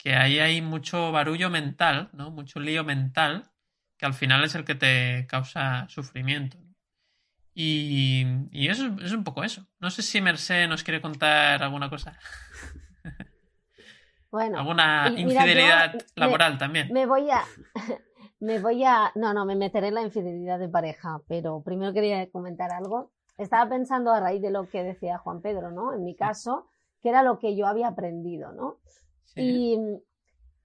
ahí 0.04 0.40
hay 0.40 0.60
mucho 0.60 1.10
barullo 1.12 1.48
mental, 1.48 2.10
¿no? 2.12 2.30
Mucho 2.30 2.60
lío 2.60 2.84
mental, 2.84 3.50
que 3.96 4.04
al 4.04 4.14
final 4.14 4.44
es 4.44 4.54
el 4.54 4.64
que 4.64 4.74
te 4.74 5.26
causa 5.26 5.88
sufrimiento. 5.88 6.58
Y, 7.54 8.24
y 8.52 8.68
eso 8.68 8.96
es 9.02 9.12
un 9.12 9.24
poco 9.24 9.42
eso. 9.42 9.66
No 9.80 9.90
sé 9.90 10.02
si 10.02 10.20
Merced 10.20 10.68
nos 10.68 10.84
quiere 10.84 11.00
contar 11.00 11.62
alguna 11.62 11.90
cosa. 11.90 12.18
Bueno, 14.30 14.60
alguna 14.60 15.12
infidelidad 15.16 15.92
laboral 16.14 16.56
también. 16.56 16.92
Me 16.92 17.04
voy 17.04 17.28
a 17.30 17.42
me 18.40 18.58
voy 18.58 18.84
a. 18.84 19.12
No, 19.14 19.34
no, 19.34 19.44
me 19.44 19.54
meteré 19.54 19.88
en 19.88 19.94
la 19.94 20.02
infidelidad 20.02 20.58
de 20.58 20.68
pareja, 20.68 21.20
pero 21.28 21.62
primero 21.62 21.92
quería 21.92 22.28
comentar 22.30 22.72
algo. 22.72 23.12
Estaba 23.36 23.68
pensando 23.68 24.12
a 24.12 24.20
raíz 24.20 24.42
de 24.42 24.50
lo 24.50 24.68
que 24.68 24.82
decía 24.82 25.18
Juan 25.18 25.40
Pedro, 25.40 25.70
¿no? 25.70 25.94
En 25.94 26.04
mi 26.04 26.14
caso, 26.14 26.66
que 27.02 27.10
era 27.10 27.22
lo 27.22 27.38
que 27.38 27.56
yo 27.56 27.66
había 27.66 27.88
aprendido, 27.88 28.52
¿no? 28.52 28.78
Y, 29.36 29.78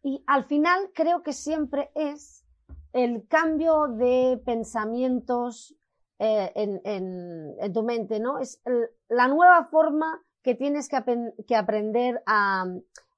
y 0.02 0.24
al 0.28 0.46
final 0.46 0.90
creo 0.94 1.22
que 1.22 1.34
siempre 1.34 1.92
es 1.96 2.46
el 2.94 3.28
cambio 3.28 3.88
de 3.88 4.42
pensamientos 4.44 5.76
eh, 6.20 6.52
en, 6.56 7.74
tu 7.74 7.84
mente, 7.84 8.20
¿no? 8.20 8.40
Es 8.40 8.62
la 9.10 9.28
nueva 9.28 9.66
forma 9.66 10.22
que 10.42 10.56
tienes 10.56 10.88
que, 10.88 11.56
aprender 11.56 12.22
a, 12.26 12.66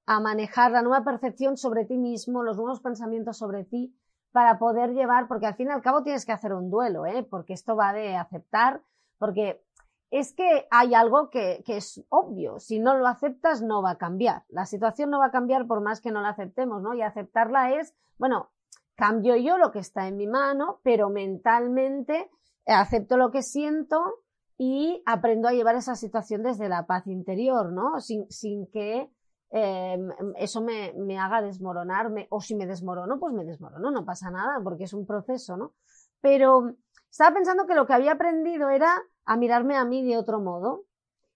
a 0.06 0.20
manejar, 0.20 0.72
la 0.72 0.82
nueva 0.82 1.04
percepción 1.04 1.58
sobre 1.58 1.86
ti 1.86 1.98
mismo, 1.98 2.42
los 2.42 2.58
nuevos 2.58 2.80
pensamientos 2.80 3.38
sobre 3.38 3.66
ti 3.66 3.94
para 4.32 4.58
poder 4.58 4.94
llevar, 4.94 5.28
porque 5.28 5.46
al 5.46 5.56
fin 5.56 5.68
y 5.68 5.72
al 5.72 5.82
cabo 5.82 6.04
tienes 6.04 6.26
que 6.26 6.32
hacer 6.32 6.54
un 6.54 6.70
duelo, 6.70 7.06
¿eh? 7.06 7.24
porque 7.24 7.54
esto 7.54 7.76
va 7.76 7.94
de 7.94 8.16
aceptar, 8.16 8.82
porque 9.18 9.64
es 10.10 10.34
que 10.34 10.68
hay 10.72 10.94
algo 10.94 11.30
que, 11.30 11.64
que, 11.66 11.78
es 11.78 12.04
obvio, 12.10 12.60
si 12.60 12.80
no 12.80 12.96
lo 12.96 13.08
aceptas 13.08 13.62
no 13.62 13.82
va 13.82 13.92
a 13.92 13.98
cambiar, 13.98 14.44
la 14.50 14.66
situación 14.66 15.10
no 15.10 15.20
va 15.20 15.26
a 15.26 15.32
cambiar 15.32 15.68
por 15.68 15.82
más 15.82 16.02
que 16.02 16.12
no 16.12 16.22
la 16.22 16.30
aceptemos, 16.30 16.82
¿no? 16.82 16.94
Y 16.94 17.02
aceptarla 17.02 17.74
es, 17.74 17.94
bueno, 18.18 18.50
cambio 18.96 19.36
yo 19.36 19.58
lo 19.58 19.72
que 19.72 19.80
está 19.80 20.08
en 20.08 20.18
mi 20.18 20.28
mano, 20.28 20.80
pero 20.84 21.10
mentalmente 21.10 22.30
acepto 22.74 23.18
lo 23.18 23.32
que 23.32 23.42
siento 23.42 24.24
y 24.58 25.02
aprendo 25.06 25.48
a 25.48 25.54
llevar 25.54 25.76
esa 25.76 25.96
situación 25.96 26.44
desde 26.44 26.70
la 26.70 26.86
paz 26.88 27.08
interior, 27.08 27.72
¿no? 27.72 28.00
Sin, 28.00 28.30
sin 28.32 28.68
que 28.68 29.10
eh, 29.52 29.98
eso 30.38 30.62
me, 30.62 30.94
me, 30.98 31.18
haga 31.20 31.42
desmoronarme, 31.42 32.28
o 32.30 32.42
si 32.42 32.56
me 32.56 32.66
desmorono, 32.66 33.20
pues 33.20 33.34
me 33.34 33.46
desmorono, 33.46 33.92
no 33.92 34.04
pasa 34.04 34.32
nada, 34.32 34.60
porque 34.64 34.86
es 34.86 34.94
un 34.94 35.06
proceso, 35.06 35.58
¿no? 35.58 35.74
Pero 36.22 36.76
estaba 37.10 37.36
pensando 37.36 37.66
que 37.66 37.76
lo 37.76 37.86
que 37.86 37.94
había 37.94 38.14
aprendido 38.14 38.70
era 38.70 39.02
a 39.26 39.38
mirarme 39.38 39.76
a 39.76 39.86
mí 39.86 40.06
de 40.06 40.18
otro 40.18 40.40
modo 40.40 40.86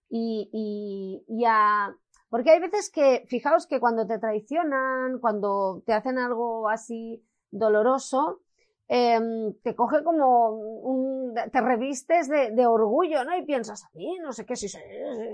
y, 0.09 0.49
y, 0.51 1.23
y 1.27 1.45
a... 1.45 1.95
Porque 2.29 2.51
hay 2.51 2.59
veces 2.59 2.89
que, 2.89 3.25
fijaos 3.27 3.67
que 3.67 3.79
cuando 3.79 4.07
te 4.07 4.17
traicionan, 4.19 5.19
cuando 5.19 5.83
te 5.85 5.93
hacen 5.93 6.17
algo 6.17 6.69
así 6.69 7.25
doloroso, 7.51 8.40
te 9.63 9.73
coge 9.73 10.03
como 10.03 10.49
un, 10.49 11.33
te 11.33 11.61
revistes 11.61 12.27
de, 12.27 12.67
orgullo, 12.67 13.23
¿no? 13.23 13.37
Y 13.37 13.45
piensas, 13.45 13.85
a 13.85 13.89
mí, 13.93 14.17
no 14.19 14.33
sé 14.33 14.45
qué, 14.45 14.57
si 14.57 14.67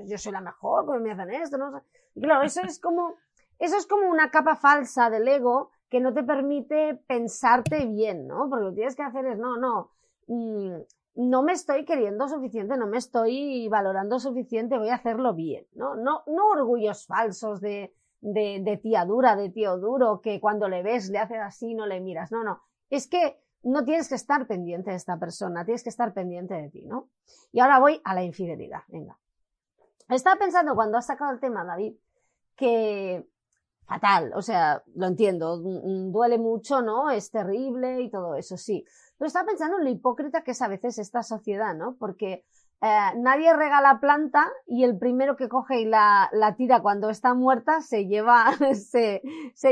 yo 0.05 0.17
soy 0.19 0.31
la 0.31 0.41
mejor, 0.41 0.85
porque 0.85 1.01
me 1.01 1.11
hacen 1.11 1.31
esto, 1.31 1.57
no 1.57 1.81
claro, 2.21 2.43
eso 2.43 2.61
es 2.61 2.79
como, 2.79 3.15
eso 3.57 3.75
es 3.77 3.87
como 3.87 4.11
una 4.11 4.29
capa 4.29 4.55
falsa 4.55 5.09
del 5.09 5.27
ego 5.27 5.71
que 5.89 5.99
no 5.99 6.13
te 6.13 6.21
permite 6.21 6.99
pensarte 7.07 7.87
bien, 7.87 8.27
¿no? 8.27 8.47
Porque 8.47 8.63
lo 8.63 8.69
que 8.69 8.75
tienes 8.75 8.95
que 8.95 9.01
hacer 9.01 9.25
es, 9.25 9.39
no, 9.39 9.57
no, 9.57 9.89
mmm, 10.27 10.75
no 11.15 11.41
me 11.41 11.53
estoy 11.53 11.83
queriendo 11.83 12.27
suficiente, 12.27 12.77
no 12.77 12.85
me 12.85 12.97
estoy 12.97 13.67
valorando 13.69 14.19
suficiente, 14.19 14.77
voy 14.77 14.89
a 14.89 14.95
hacerlo 14.95 15.33
bien, 15.33 15.65
¿no? 15.73 15.95
No, 15.95 16.21
no 16.27 16.49
orgullos 16.49 17.07
falsos 17.07 17.59
de, 17.59 17.91
de, 18.21 18.59
de 18.61 18.77
tía 18.77 19.03
dura, 19.03 19.35
de 19.35 19.49
tío 19.49 19.79
duro, 19.79 20.21
que 20.21 20.39
cuando 20.39 20.69
le 20.69 20.83
ves 20.83 21.09
le 21.09 21.17
haces 21.17 21.39
así, 21.41 21.73
no 21.73 21.87
le 21.87 22.01
miras, 22.01 22.31
no, 22.31 22.43
no. 22.43 22.61
Es 22.91 23.07
que 23.07 23.41
no 23.63 23.83
tienes 23.83 24.09
que 24.09 24.15
estar 24.15 24.47
pendiente 24.47 24.91
de 24.91 24.97
esta 24.97 25.17
persona, 25.17 25.65
tienes 25.65 25.83
que 25.83 25.89
estar 25.89 26.13
pendiente 26.13 26.53
de 26.53 26.69
ti, 26.69 26.85
¿no? 26.85 27.09
Y 27.51 27.59
ahora 27.59 27.79
voy 27.79 28.01
a 28.03 28.13
la 28.13 28.23
infidelidad, 28.23 28.81
venga. 28.87 29.17
Estaba 30.09 30.37
pensando 30.37 30.75
cuando 30.75 30.97
has 30.97 31.07
sacado 31.07 31.31
el 31.31 31.39
tema, 31.39 31.65
David, 31.65 31.95
que 32.55 33.27
fatal, 33.85 34.31
o 34.35 34.41
sea, 34.41 34.83
lo 34.95 35.07
entiendo, 35.07 35.57
duele 35.57 36.37
mucho, 36.37 36.81
¿no? 36.81 37.09
Es 37.09 37.31
terrible 37.31 38.01
y 38.01 38.09
todo 38.09 38.35
eso, 38.35 38.57
sí. 38.57 38.85
Pero 39.17 39.27
estaba 39.27 39.47
pensando 39.47 39.77
en 39.77 39.85
lo 39.85 39.89
hipócrita 39.89 40.43
que 40.43 40.51
es 40.51 40.61
a 40.61 40.67
veces 40.67 40.97
esta 40.99 41.23
sociedad, 41.23 41.73
¿no? 41.73 41.95
Porque 41.97 42.45
eh, 42.81 43.11
nadie 43.17 43.55
regala 43.55 43.99
planta 43.99 44.45
y 44.65 44.83
el 44.83 44.97
primero 44.97 45.35
que 45.35 45.49
coge 45.49 45.81
y 45.81 45.85
la, 45.85 46.29
tira 46.57 46.81
cuando 46.81 47.09
está 47.09 47.33
muerta 47.33 47.81
se 47.81 48.07
lleva, 48.07 48.51
se 48.75 49.21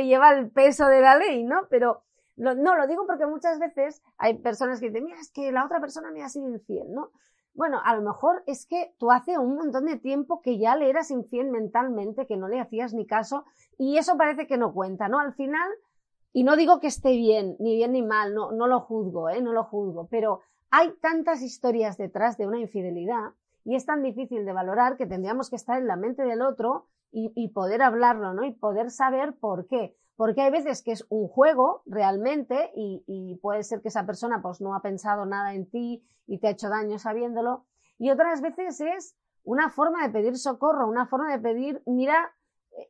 lleva 0.05 0.31
el 0.31 0.49
peso 0.49 0.87
de 0.87 1.01
la 1.01 1.17
ley, 1.17 1.43
¿no? 1.43 1.67
Pero 1.69 2.05
lo, 2.37 2.53
no, 2.55 2.75
lo 2.75 2.87
digo 2.87 3.05
porque 3.05 3.25
muchas 3.25 3.59
veces 3.59 4.01
hay 4.17 4.37
personas 4.37 4.79
que 4.79 4.87
dicen, 4.87 5.05
mira, 5.05 5.19
es 5.19 5.31
que 5.31 5.51
la 5.51 5.65
otra 5.65 5.79
persona 5.79 6.11
me 6.11 6.23
ha 6.23 6.29
sido 6.29 6.49
infiel, 6.49 6.93
¿no? 6.93 7.11
Bueno, 7.53 7.79
a 7.85 7.95
lo 7.95 8.01
mejor 8.01 8.43
es 8.47 8.65
que 8.65 8.93
tú 8.99 9.11
hace 9.11 9.37
un 9.37 9.55
montón 9.55 9.85
de 9.85 9.97
tiempo 9.97 10.41
que 10.41 10.57
ya 10.57 10.75
le 10.75 10.89
eras 10.89 11.09
infiel 11.09 11.49
mentalmente, 11.49 12.27
que 12.27 12.35
no 12.35 12.49
le 12.49 12.59
hacías 12.59 12.93
ni 12.93 13.07
caso, 13.07 13.45
y 13.77 13.97
eso 13.97 14.17
parece 14.17 14.45
que 14.45 14.57
no 14.57 14.73
cuenta, 14.73 15.07
¿no? 15.07 15.19
Al 15.19 15.33
final, 15.33 15.69
y 16.33 16.43
no 16.43 16.57
digo 16.57 16.81
que 16.81 16.87
esté 16.87 17.11
bien, 17.11 17.55
ni 17.59 17.75
bien 17.75 17.93
ni 17.93 18.01
mal, 18.01 18.33
no, 18.33 18.51
no 18.51 18.67
lo 18.67 18.81
juzgo, 18.81 19.29
¿eh? 19.29 19.41
No 19.41 19.53
lo 19.53 19.63
juzgo, 19.63 20.07
pero 20.11 20.41
hay 20.69 20.91
tantas 21.01 21.41
historias 21.41 21.97
detrás 21.97 22.37
de 22.37 22.47
una 22.47 22.59
infidelidad 22.59 23.31
y 23.63 23.75
es 23.75 23.85
tan 23.85 24.03
difícil 24.03 24.43
de 24.45 24.51
valorar 24.51 24.97
que 24.97 25.05
tendríamos 25.05 25.49
que 25.49 25.55
estar 25.55 25.79
en 25.79 25.87
la 25.87 25.95
mente 25.95 26.23
del 26.23 26.41
otro 26.41 26.87
y, 27.09 27.31
y 27.35 27.49
poder 27.49 27.81
hablarlo, 27.81 28.33
¿no? 28.33 28.43
Y 28.43 28.51
poder 28.51 28.91
saber 28.91 29.33
por 29.39 29.67
qué 29.67 29.95
porque 30.15 30.41
hay 30.41 30.51
veces 30.51 30.81
que 30.81 30.91
es 30.91 31.05
un 31.09 31.27
juego 31.27 31.81
realmente 31.85 32.71
y, 32.75 33.39
puede 33.41 33.63
ser 33.63 33.81
que 33.81 33.89
esa 33.89 34.05
persona 34.05 34.41
pues 34.41 34.61
no 34.61 34.75
ha 34.75 34.81
pensado 34.81 35.25
nada 35.25 35.53
en 35.53 35.69
ti 35.69 36.03
y 36.25 36.39
te 36.39 36.47
ha 36.47 36.51
hecho 36.51 36.69
daño 36.69 36.97
sabiéndolo 36.97 37.65
y 37.97 38.09
otras 38.09 38.41
veces 38.41 38.81
es 38.81 39.15
una 39.43 39.69
forma 39.69 40.05
de 40.05 40.11
pedir 40.11 40.37
socorro, 40.37 40.87
una 40.87 41.05
forma 41.05 41.31
de 41.31 41.39
pedir, 41.39 41.83
mira, 41.85 42.33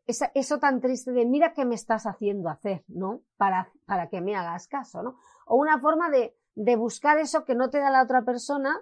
eso 0.07 0.59
tan 0.59 0.79
triste 0.81 1.11
de 1.11 1.25
mira 1.25 1.53
qué 1.53 1.65
me 1.65 1.75
estás 1.75 2.05
haciendo 2.05 2.49
hacer, 2.49 2.83
¿no? 2.87 3.21
Para, 3.37 3.71
para 3.85 4.07
que 4.09 4.21
me 4.21 4.35
hagas 4.35 4.67
caso, 4.67 5.03
¿no? 5.03 5.17
O 5.45 5.57
una 5.57 5.79
forma 5.79 6.09
de, 6.09 6.35
de 6.55 6.75
buscar 6.75 7.19
eso 7.19 7.43
que 7.43 7.55
no 7.55 7.69
te 7.69 7.79
da 7.79 7.91
la 7.91 8.03
otra 8.03 8.23
persona 8.23 8.81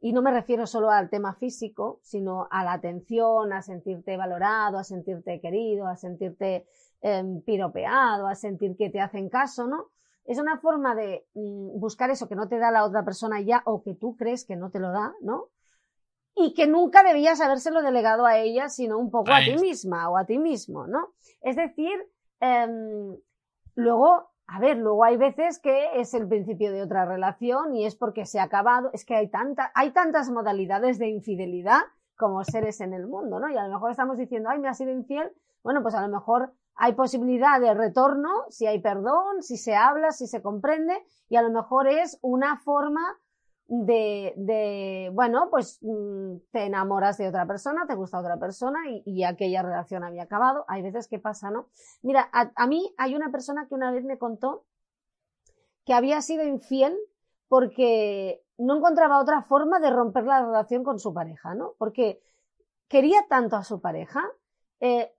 y 0.00 0.12
no 0.12 0.22
me 0.22 0.32
refiero 0.32 0.66
solo 0.66 0.90
al 0.90 1.08
tema 1.08 1.34
físico, 1.34 1.98
sino 2.02 2.46
a 2.50 2.62
la 2.62 2.74
atención, 2.74 3.52
a 3.52 3.62
sentirte 3.62 4.16
valorado, 4.16 4.78
a 4.78 4.84
sentirte 4.84 5.40
querido, 5.40 5.86
a 5.86 5.96
sentirte 5.96 6.66
eh, 7.06 7.22
piropeado, 7.44 8.26
a 8.26 8.34
sentir 8.34 8.76
que 8.78 8.88
te 8.88 8.98
hacen 8.98 9.28
caso, 9.28 9.66
¿no? 9.66 9.90
Es 10.24 10.38
una 10.38 10.58
forma 10.58 10.94
de 10.94 11.26
mm, 11.34 11.78
buscar 11.78 12.08
eso 12.08 12.26
que 12.28 12.34
no 12.34 12.48
te 12.48 12.58
da 12.58 12.70
la 12.70 12.82
otra 12.82 13.04
persona 13.04 13.42
ya 13.42 13.62
o 13.66 13.82
que 13.82 13.94
tú 13.94 14.16
crees 14.16 14.46
que 14.46 14.56
no 14.56 14.70
te 14.70 14.80
lo 14.80 14.90
da, 14.90 15.12
¿no? 15.20 15.48
Y 16.34 16.54
que 16.54 16.66
nunca 16.66 17.02
debías 17.02 17.42
habérselo 17.42 17.82
delegado 17.82 18.24
a 18.24 18.38
ella, 18.38 18.70
sino 18.70 18.98
un 18.98 19.10
poco 19.10 19.32
a 19.32 19.40
ti 19.40 19.54
misma 19.60 20.08
o 20.08 20.16
a 20.16 20.24
ti 20.24 20.38
mismo, 20.38 20.86
¿no? 20.86 21.12
Es 21.42 21.56
decir, 21.56 21.92
eh, 22.40 22.66
luego 23.74 24.30
a 24.46 24.58
ver, 24.58 24.78
luego 24.78 25.04
hay 25.04 25.18
veces 25.18 25.58
que 25.58 26.00
es 26.00 26.14
el 26.14 26.26
principio 26.26 26.72
de 26.72 26.82
otra 26.82 27.04
relación 27.04 27.74
y 27.74 27.84
es 27.84 27.94
porque 27.94 28.24
se 28.24 28.40
ha 28.40 28.44
acabado, 28.44 28.88
es 28.94 29.04
que 29.04 29.14
hay, 29.14 29.28
tanta, 29.28 29.72
hay 29.74 29.90
tantas 29.90 30.30
modalidades 30.30 30.98
de 30.98 31.08
infidelidad 31.08 31.80
como 32.16 32.44
seres 32.44 32.80
en 32.80 32.94
el 32.94 33.06
mundo, 33.06 33.40
¿no? 33.40 33.50
Y 33.50 33.58
a 33.58 33.66
lo 33.66 33.74
mejor 33.74 33.90
estamos 33.90 34.16
diciendo, 34.16 34.48
ay, 34.48 34.58
me 34.58 34.68
ha 34.68 34.74
sido 34.74 34.90
infiel, 34.90 35.30
bueno, 35.62 35.82
pues 35.82 35.94
a 35.94 36.00
lo 36.00 36.08
mejor 36.08 36.52
hay 36.76 36.94
posibilidad 36.94 37.60
de 37.60 37.74
retorno 37.74 38.30
si 38.48 38.66
hay 38.66 38.80
perdón, 38.80 39.42
si 39.42 39.56
se 39.56 39.74
habla, 39.74 40.10
si 40.10 40.26
se 40.26 40.42
comprende, 40.42 41.04
y 41.28 41.36
a 41.36 41.42
lo 41.42 41.50
mejor 41.50 41.88
es 41.88 42.18
una 42.22 42.58
forma 42.58 43.18
de, 43.66 44.34
de 44.36 45.10
bueno, 45.12 45.48
pues 45.50 45.78
mm, 45.80 46.36
te 46.50 46.64
enamoras 46.64 47.16
de 47.18 47.28
otra 47.28 47.46
persona, 47.46 47.86
te 47.86 47.94
gusta 47.94 48.20
otra 48.20 48.38
persona 48.38 48.80
y, 48.88 49.24
aquella 49.24 49.62
relación 49.62 50.04
había 50.04 50.24
acabado. 50.24 50.64
Hay 50.68 50.82
veces 50.82 51.08
que 51.08 51.18
pasa, 51.18 51.50
¿no? 51.50 51.68
Mira, 52.02 52.28
a, 52.32 52.66
mí 52.66 52.94
hay 52.98 53.14
una 53.14 53.30
persona 53.30 53.66
que 53.66 53.74
una 53.74 53.90
vez 53.90 54.04
me 54.04 54.18
contó 54.18 54.64
que 55.84 55.94
había 55.94 56.20
sido 56.20 56.44
infiel 56.44 56.96
porque 57.48 58.42
no 58.58 58.76
encontraba 58.76 59.20
otra 59.20 59.42
forma 59.42 59.80
de 59.80 59.90
romper 59.90 60.24
la 60.24 60.44
relación 60.44 60.84
con 60.84 60.98
su 60.98 61.12
pareja, 61.14 61.54
¿no? 61.54 61.74
Porque 61.78 62.20
quería 62.88 63.26
tanto 63.28 63.56
a 63.56 63.64
su 63.64 63.80
pareja, 63.80 64.22
eh, 64.80 65.14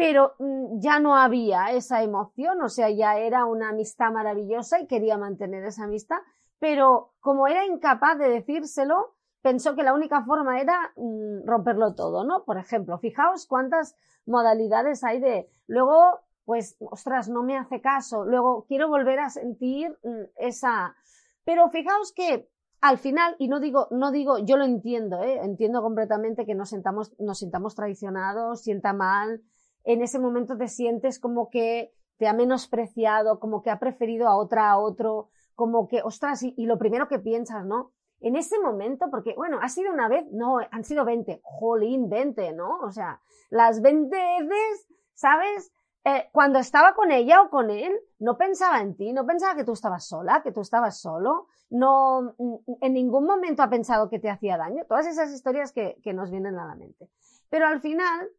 pero 0.00 0.34
mm, 0.38 0.80
ya 0.80 0.98
no 0.98 1.14
había 1.14 1.72
esa 1.72 2.02
emoción, 2.02 2.62
o 2.62 2.70
sea, 2.70 2.88
ya 2.88 3.18
era 3.18 3.44
una 3.44 3.68
amistad 3.68 4.10
maravillosa 4.10 4.80
y 4.80 4.86
quería 4.86 5.18
mantener 5.18 5.62
esa 5.62 5.84
amistad, 5.84 6.16
pero 6.58 7.12
como 7.20 7.46
era 7.46 7.66
incapaz 7.66 8.16
de 8.16 8.30
decírselo, 8.30 9.14
pensó 9.42 9.76
que 9.76 9.82
la 9.82 9.92
única 9.92 10.24
forma 10.24 10.58
era 10.58 10.94
mm, 10.96 11.44
romperlo 11.44 11.94
todo, 11.94 12.24
¿no? 12.24 12.44
Por 12.44 12.56
ejemplo, 12.56 12.98
fijaos 12.98 13.46
cuántas 13.46 13.94
modalidades 14.24 15.04
hay 15.04 15.20
de, 15.20 15.50
luego, 15.66 16.20
pues, 16.46 16.78
ostras, 16.80 17.28
no 17.28 17.42
me 17.42 17.58
hace 17.58 17.82
caso, 17.82 18.24
luego 18.24 18.64
quiero 18.66 18.88
volver 18.88 19.20
a 19.20 19.28
sentir 19.28 19.98
mm, 20.02 20.30
esa, 20.36 20.96
pero 21.44 21.68
fijaos 21.68 22.14
que 22.14 22.48
al 22.80 22.96
final, 22.96 23.36
y 23.38 23.48
no 23.48 23.60
digo, 23.60 23.86
no 23.90 24.12
digo, 24.12 24.38
yo 24.38 24.56
lo 24.56 24.64
entiendo, 24.64 25.22
¿eh? 25.22 25.40
entiendo 25.42 25.82
completamente 25.82 26.46
que 26.46 26.54
nos 26.54 26.70
sintamos, 26.70 27.12
nos 27.18 27.38
sintamos 27.38 27.74
traicionados, 27.74 28.62
sienta 28.62 28.94
mal, 28.94 29.42
en 29.84 30.02
ese 30.02 30.18
momento 30.18 30.56
te 30.56 30.68
sientes 30.68 31.18
como 31.18 31.50
que 31.50 31.92
te 32.18 32.28
ha 32.28 32.32
menospreciado, 32.34 33.40
como 33.40 33.62
que 33.62 33.70
ha 33.70 33.78
preferido 33.78 34.28
a 34.28 34.36
otra 34.36 34.70
a 34.70 34.78
otro, 34.78 35.30
como 35.54 35.88
que, 35.88 36.02
ostras, 36.02 36.42
y, 36.42 36.66
lo 36.66 36.78
primero 36.78 37.08
que 37.08 37.18
piensas, 37.18 37.64
¿no? 37.64 37.92
En 38.20 38.36
ese 38.36 38.60
momento, 38.60 39.06
porque, 39.10 39.34
bueno, 39.34 39.58
ha 39.62 39.68
sido 39.70 39.90
una 39.92 40.08
vez, 40.08 40.26
no, 40.30 40.58
han 40.70 40.84
sido 40.84 41.04
20, 41.06 41.40
jolín, 41.42 42.10
20, 42.10 42.52
¿no? 42.52 42.78
O 42.80 42.90
sea, 42.92 43.20
las 43.48 43.80
20 43.80 44.16
veces, 44.42 44.86
¿sabes? 45.14 45.72
Eh, 46.04 46.28
cuando 46.32 46.58
estaba 46.58 46.94
con 46.94 47.10
ella 47.10 47.42
o 47.42 47.50
con 47.50 47.70
él, 47.70 47.92
no 48.18 48.36
pensaba 48.36 48.80
en 48.80 48.96
ti, 48.96 49.12
no 49.12 49.26
pensaba 49.26 49.54
que 49.54 49.64
tú 49.64 49.72
estabas 49.72 50.06
sola, 50.06 50.42
que 50.42 50.52
tú 50.52 50.60
estabas 50.60 50.98
solo, 51.00 51.46
no, 51.70 52.34
mm, 52.38 52.56
en 52.82 52.92
ningún 52.92 53.24
momento 53.24 53.62
ha 53.62 53.70
pensado 53.70 54.10
que 54.10 54.18
te 54.18 54.28
hacía 54.28 54.56
daño, 54.58 54.84
todas 54.86 55.06
esas 55.06 55.32
historias 55.32 55.72
que, 55.72 55.98
que 56.02 56.12
nos 56.12 56.30
vienen 56.30 56.58
a 56.58 56.66
la 56.66 56.74
mente. 56.74 57.08
Pero 57.48 57.66
al 57.66 57.80
final, 57.80 58.30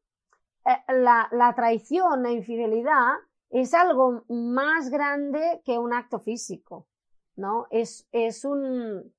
la, 0.88 1.28
la 1.32 1.56
traición, 1.56 2.24
la 2.24 2.32
infidelidad, 2.32 3.16
es 3.50 3.74
algo 3.74 4.24
más 4.30 4.90
grande 4.90 5.62
que 5.66 5.78
un 5.78 5.94
acto 5.94 6.20
físico. 6.20 6.88
¿no? 7.36 7.68
Es, 7.70 8.08
es 8.12 8.46
un, 8.46 9.14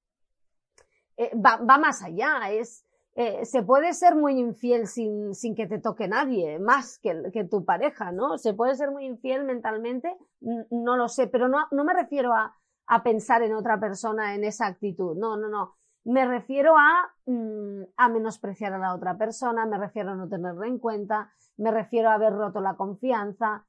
eh, 1.17 1.31
va, 1.35 1.57
va, 1.57 1.79
más 1.79 2.03
allá, 2.03 2.51
es, 2.51 2.87
eh, 3.15 3.45
se 3.45 3.63
puede 3.63 3.93
ser 3.93 4.15
muy 4.15 4.39
infiel 4.39 4.87
sin, 4.87 5.35
sin 5.35 5.55
que 5.55 5.67
te 5.67 5.79
toque 5.79 6.09
nadie, 6.09 6.59
más 6.59 6.99
que, 6.99 7.31
que, 7.33 7.45
tu 7.45 7.65
pareja, 7.65 8.13
¿no? 8.13 8.39
Se 8.39 8.55
puede 8.55 8.75
ser 8.75 8.91
muy 8.91 9.05
infiel 9.05 9.45
mentalmente, 9.45 10.17
no 10.41 10.97
lo 10.97 11.09
sé, 11.09 11.27
pero 11.27 11.49
no, 11.49 11.67
no 11.71 11.85
me 11.85 11.93
refiero 11.93 12.33
a, 12.33 12.57
a 12.87 13.03
pensar 13.03 13.43
en 13.43 13.55
otra 13.55 13.79
persona 13.79 14.35
en 14.35 14.45
esa 14.45 14.67
actitud, 14.67 15.17
no, 15.17 15.37
no, 15.37 15.49
no. 15.49 15.77
Me 16.05 16.27
refiero 16.27 16.77
a, 16.77 17.13
mm, 17.27 17.83
a 17.97 18.09
menospreciar 18.09 18.73
a 18.73 18.79
la 18.79 18.95
otra 18.95 19.17
persona, 19.17 19.67
me 19.67 19.79
refiero 19.79 20.11
a 20.11 20.15
no 20.15 20.29
tenerla 20.29 20.67
en 20.67 20.79
cuenta, 20.79 21.33
me 21.57 21.71
refiero 21.71 22.11
a 22.11 22.15
haber 22.15 22.33
roto 22.33 22.61
la 22.61 22.75
confianza, 22.75 23.65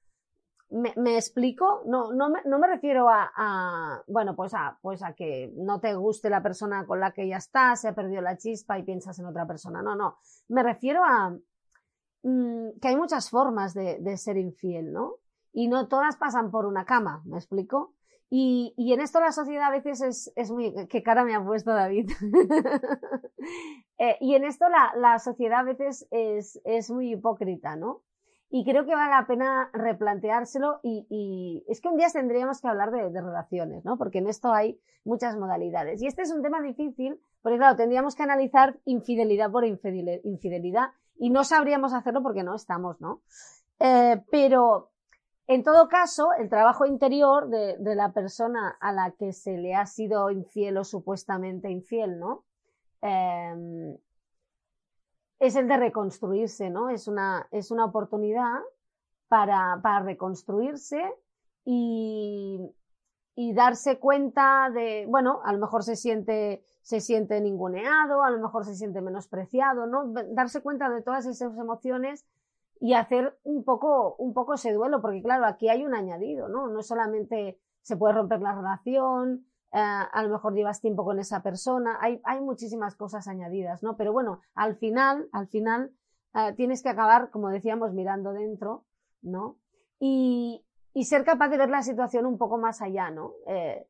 ¿Me, 0.74 1.18
explico? 1.18 1.84
No, 1.86 2.14
no, 2.14 2.32
me, 2.32 2.40
no 2.46 2.58
me 2.58 2.66
refiero 2.68 3.08
a, 3.08 4.04
bueno, 4.08 4.36
pues 4.36 4.56
a, 4.56 4.80
pues 4.82 5.04
a 5.04 5.14
que 5.14 5.54
no 5.56 5.80
te 5.80 5.94
guste 5.94 6.32
la 6.32 6.42
persona 6.42 6.88
con 6.88 7.00
la 7.00 7.12
que 7.12 7.28
ya 7.28 7.38
estás, 7.38 7.82
se 7.82 7.90
ha 7.90 7.94
perdido 7.94 8.24
la 8.24 8.38
chispa 8.38 8.80
y 8.80 8.84
piensas 8.84 9.20
en 9.20 9.28
otra 9.28 9.46
persona. 9.46 9.84
No, 9.84 9.96
no. 9.96 10.18
Me 10.48 10.64
refiero 10.64 11.04
a 11.04 11.30
mm, 12.24 12.80
que 12.82 12.88
hay 12.88 12.96
muchas 12.96 13.30
formas 13.30 13.76
de, 13.76 14.00
de, 14.00 14.18
ser 14.18 14.38
infiel, 14.38 14.92
¿no? 14.92 15.18
Y 15.52 15.68
no 15.68 15.88
todas 15.88 16.18
pasan 16.18 16.50
por 16.50 16.66
una 16.66 16.86
cama, 16.86 17.22
¿me 17.26 17.38
explico? 17.38 17.94
Y, 18.30 18.74
y 18.78 18.94
en 18.94 19.02
esto 19.02 19.20
la 19.20 19.32
sociedad 19.32 19.68
a 19.68 19.72
veces 19.72 20.02
es, 20.02 20.34
es 20.36 20.52
muy... 20.52 20.74
¿Qué 20.88 21.04
cara 21.04 21.24
me 21.24 21.36
ha 21.36 21.44
puesto 21.44 21.72
David? 21.72 22.10
eh, 24.00 24.18
y 24.20 24.36
en 24.36 24.44
esto 24.44 24.68
la, 24.70 24.94
la 24.98 25.20
sociedad 25.20 25.60
a 25.60 25.64
veces 25.64 26.08
es, 26.12 26.60
es 26.66 26.90
muy 26.90 27.12
hipócrita, 27.12 27.76
¿no? 27.76 28.02
y 28.56 28.64
creo 28.66 28.86
que 28.86 28.94
vale 28.94 29.10
la 29.10 29.26
pena 29.26 29.72
replanteárselo 29.74 30.80
y, 30.84 31.08
y 31.10 31.66
es 31.68 31.82
que 31.82 31.88
un 31.88 31.98
día 31.98 32.08
tendríamos 32.14 32.62
que 32.62 32.68
hablar 32.68 32.92
de, 32.92 33.10
de, 33.10 33.20
relaciones, 33.20 33.84
¿no? 33.84 33.98
Porque 33.98 34.20
en 34.20 34.28
esto 34.28 34.54
hay 34.54 34.80
muchas 35.04 35.36
modalidades. 35.36 36.04
Y 36.04 36.06
este 36.06 36.22
es 36.22 36.32
un 36.32 36.44
tema 36.44 36.62
difícil, 36.62 37.20
porque 37.42 37.58
claro, 37.58 37.76
tendríamos 37.76 38.14
que 38.14 38.22
analizar 38.22 38.78
infidelidad 38.86 39.50
por 39.50 39.66
infidelidad 39.66 40.90
y 41.18 41.32
no 41.32 41.44
sabríamos 41.44 41.94
hacerlo 41.94 42.22
porque 42.22 42.44
no 42.44 42.54
estamos, 42.54 43.02
¿no? 43.02 43.24
Eh, 43.80 44.22
pero 44.30 44.92
en 45.48 45.64
todo 45.64 45.90
caso, 45.90 46.30
el 46.34 46.50
trabajo 46.50 46.86
interior 46.86 47.50
de, 47.50 47.78
la 47.96 48.14
persona 48.14 48.78
a 48.80 48.92
la 48.94 49.12
que 49.12 49.34
se 49.34 49.58
le 49.58 49.76
ha 49.76 49.86
sido 49.86 50.30
infiel 50.32 50.78
o 50.78 50.84
supuestamente 50.84 51.70
infiel, 51.70 52.20
¿no? 52.20 52.46
Eh, 53.02 53.98
es 55.40 55.56
el 55.58 55.68
de 55.68 55.78
reconstruirse, 55.78 56.70
¿no? 56.70 56.90
Es 56.90 57.08
una, 57.08 57.48
es 57.52 57.72
una 57.72 57.86
oportunidad 57.86 58.60
para, 59.28 59.80
para 59.82 60.00
reconstruirse 60.06 61.04
y, 61.66 62.62
y 63.36 63.54
darse 63.54 64.00
cuenta 64.00 64.70
de, 64.74 65.06
bueno, 65.10 65.42
a 65.44 65.52
lo 65.52 65.60
mejor 65.60 65.84
se 65.84 65.96
siente, 65.96 66.64
se 66.82 67.02
siente 67.02 67.42
ninguneado, 67.42 68.24
a 68.24 68.30
lo 68.30 68.40
mejor 68.40 68.64
se 68.64 68.76
siente 68.76 69.02
menospreciado, 69.02 69.88
¿no? 69.88 70.14
Darse 70.30 70.62
cuenta 70.62 70.90
de 70.90 71.02
todas 71.02 71.26
esas 71.26 71.58
emociones 71.58 72.26
y 72.80 72.94
hacer 72.94 73.38
un 73.44 73.64
poco, 73.64 74.16
un 74.16 74.34
poco 74.34 74.56
ese 74.56 74.74
duelo, 74.74 75.02
porque 75.02 75.22
claro, 75.22 75.46
aquí 75.46 75.70
hay 75.70 75.86
un 75.86 75.94
añadido, 75.94 76.50
¿no? 76.50 76.68
No 76.68 76.82
solamente 76.84 77.60
se 77.82 77.98
puede 77.98 78.14
romper 78.14 78.42
la 78.42 78.56
relación, 78.56 79.46
eh, 79.72 79.80
a 79.80 80.24
lo 80.24 80.30
mejor 80.30 80.54
llevas 80.54 80.82
tiempo 80.82 81.04
con 81.04 81.20
esa 81.20 81.42
persona, 81.42 81.98
hay, 82.02 82.22
hay 82.24 82.42
muchísimas 82.42 82.96
cosas 82.96 83.28
añadidas, 83.28 83.84
¿no? 83.84 83.98
Pero 83.98 84.14
bueno, 84.14 84.42
al 84.54 84.76
final, 84.76 85.30
al 85.32 85.48
final, 85.48 85.92
eh, 86.36 86.54
tienes 86.56 86.84
que 86.84 86.90
acabar, 86.90 87.30
como 87.32 87.50
decíamos, 87.50 87.94
mirando 87.94 88.34
dentro, 88.34 88.86
¿no? 89.22 89.58
Y, 90.00 90.66
y, 90.94 91.06
ser 91.06 91.24
capaz 91.24 91.50
de 91.50 91.58
ver 91.58 91.70
la 91.70 91.82
situación 91.82 92.26
un 92.26 92.38
poco 92.38 92.58
más 92.58 92.82
allá, 92.82 93.10
¿no? 93.10 93.34
Eh, 93.48 93.88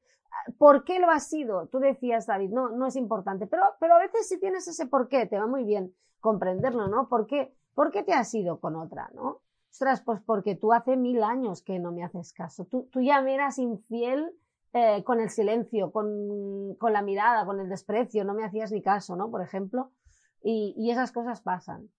¿Por 0.58 0.84
qué 0.84 1.00
lo 1.00 1.10
has 1.10 1.28
sido? 1.28 1.68
Tú 1.68 1.80
decías, 1.80 2.28
David, 2.28 2.52
no, 2.52 2.70
no 2.70 2.88
es 2.88 2.96
importante, 2.96 3.48
pero, 3.48 3.64
pero 3.80 3.96
a 3.96 4.00
veces 4.00 4.28
si 4.28 4.40
tienes 4.40 4.68
ese 4.68 4.88
por 4.88 5.08
qué, 5.08 5.26
te 5.26 5.40
va 5.40 5.48
muy 5.48 5.64
bien 5.64 5.94
comprenderlo, 6.20 6.88
¿no? 6.88 7.10
¿Por 7.10 7.28
qué, 7.28 7.54
¿Por 7.74 7.92
qué 7.92 8.04
te 8.04 8.14
has 8.14 8.34
ido 8.34 8.60
con 8.60 8.76
otra, 8.76 9.10
no? 9.14 9.42
Ostras, 9.72 10.02
pues 10.02 10.22
porque 10.22 10.56
tú 10.56 10.74
hace 10.74 10.96
mil 10.96 11.24
años 11.24 11.62
que 11.64 11.80
no 11.80 11.92
me 11.92 12.04
haces 12.04 12.32
caso. 12.34 12.66
Tú, 12.66 12.88
tú 12.92 13.02
ya 13.02 13.22
me 13.22 13.34
eras 13.34 13.58
infiel 13.58 14.32
eh, 14.74 15.04
con 15.04 15.20
el 15.20 15.30
silencio, 15.30 15.92
con, 15.92 16.76
con, 16.76 16.94
la 16.94 17.02
mirada, 17.02 17.46
con 17.46 17.60
el 17.60 17.70
desprecio, 17.70 18.24
no 18.24 18.34
me 18.34 18.46
hacías 18.46 18.72
ni 18.72 18.82
caso, 18.82 19.16
¿no? 19.16 19.32
Por 19.32 19.42
ejemplo, 19.42 19.92
y, 20.44 20.76
y 20.78 20.92
esas 20.92 21.12
cosas 21.12 21.42
pasan. 21.42 21.90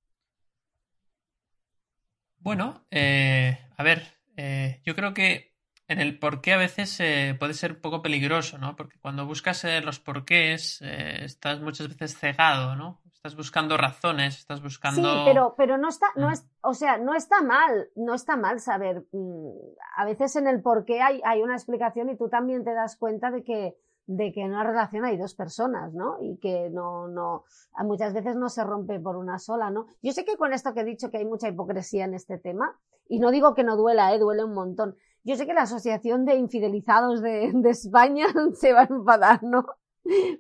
Bueno, 2.39 2.85
eh, 2.91 3.59
a 3.77 3.83
ver, 3.83 4.03
eh, 4.37 4.83
yo 4.85 4.95
creo 4.95 5.15
que 5.15 5.54
en 5.89 6.01
el 6.01 6.19
porqué 6.19 6.53
a 6.55 6.59
veces 6.59 6.99
eh, 7.01 7.37
puede 7.39 7.55
ser 7.55 7.73
un 7.73 7.81
poco 7.81 8.03
peligroso, 8.03 8.59
¿no? 8.59 8.77
Porque 8.77 8.99
cuando 9.01 9.27
buscas 9.27 9.65
eh, 9.65 9.81
los 9.81 10.01
porqués 10.01 10.81
estás 10.83 11.61
muchas 11.61 11.89
veces 11.89 12.17
cegado, 12.19 12.77
¿no? 12.77 13.01
Estás 13.25 13.37
buscando 13.37 13.79
razones, 13.79 14.39
estás 14.39 14.63
buscando. 14.63 15.01
Sí, 15.01 15.23
pero, 15.25 15.55
pero 15.57 15.79
no 15.79 15.89
está, 15.89 16.09
no 16.15 16.31
es, 16.31 16.47
o 16.63 16.75
sea, 16.75 16.99
no 16.99 17.15
está 17.15 17.41
mal, 17.41 17.89
no 17.97 18.13
está 18.13 18.37
mal 18.37 18.61
saber. 18.61 19.07
Mm, 19.13 19.49
a 19.97 20.05
veces 20.05 20.37
en 20.37 20.47
el 20.47 20.61
por 20.61 20.85
qué 20.85 21.01
hay, 21.01 21.23
hay 21.25 21.41
una 21.41 21.55
explicación 21.55 22.11
y 22.11 22.19
tú 22.19 22.29
también 22.29 22.65
te 22.65 22.75
das 22.75 22.97
cuenta 22.97 23.31
de 23.31 23.43
que, 23.43 23.79
de 24.07 24.31
que 24.31 24.43
en 24.43 24.51
una 24.51 24.65
relación 24.65 25.07
hay 25.07 25.17
dos 25.17 25.35
personas, 25.35 25.95
¿no? 25.95 26.19
Y 26.21 26.37
que 26.37 26.69
no, 26.69 27.09
no, 27.09 27.45
muchas 27.79 28.13
veces 28.13 28.37
no 28.37 28.51
se 28.51 28.63
rompe 28.63 29.01
por 29.01 29.17
una 29.17 29.39
sola, 29.39 29.71
¿no? 29.71 29.87
Yo 30.03 30.13
sé 30.13 30.27
que 30.27 30.37
con 30.37 30.53
esto 30.53 30.75
que 30.75 30.81
he 30.81 30.85
dicho 30.85 31.11
que 31.11 31.17
hay 31.17 31.25
mucha 31.25 31.49
hipocresía 31.49 32.05
en 32.05 32.13
este 32.13 32.37
tema, 32.37 32.79
y 33.09 33.21
no 33.21 33.31
digo 33.31 33.55
que 33.55 33.65
no 33.65 33.77
duela, 33.77 34.15
¿eh? 34.15 34.19
Duele 34.19 34.45
un 34.45 34.53
montón. 34.53 34.97
Yo 35.25 35.37
sé 35.37 35.47
que 35.47 35.55
la 35.55 35.63
Asociación 35.63 36.25
de 36.25 36.37
Infidelizados 36.37 37.23
de, 37.23 37.53
España 37.65 38.27
se 38.55 38.73
va 38.73 38.83
a 38.83 38.89
enfadar, 38.89 39.43
¿no? 39.43 39.67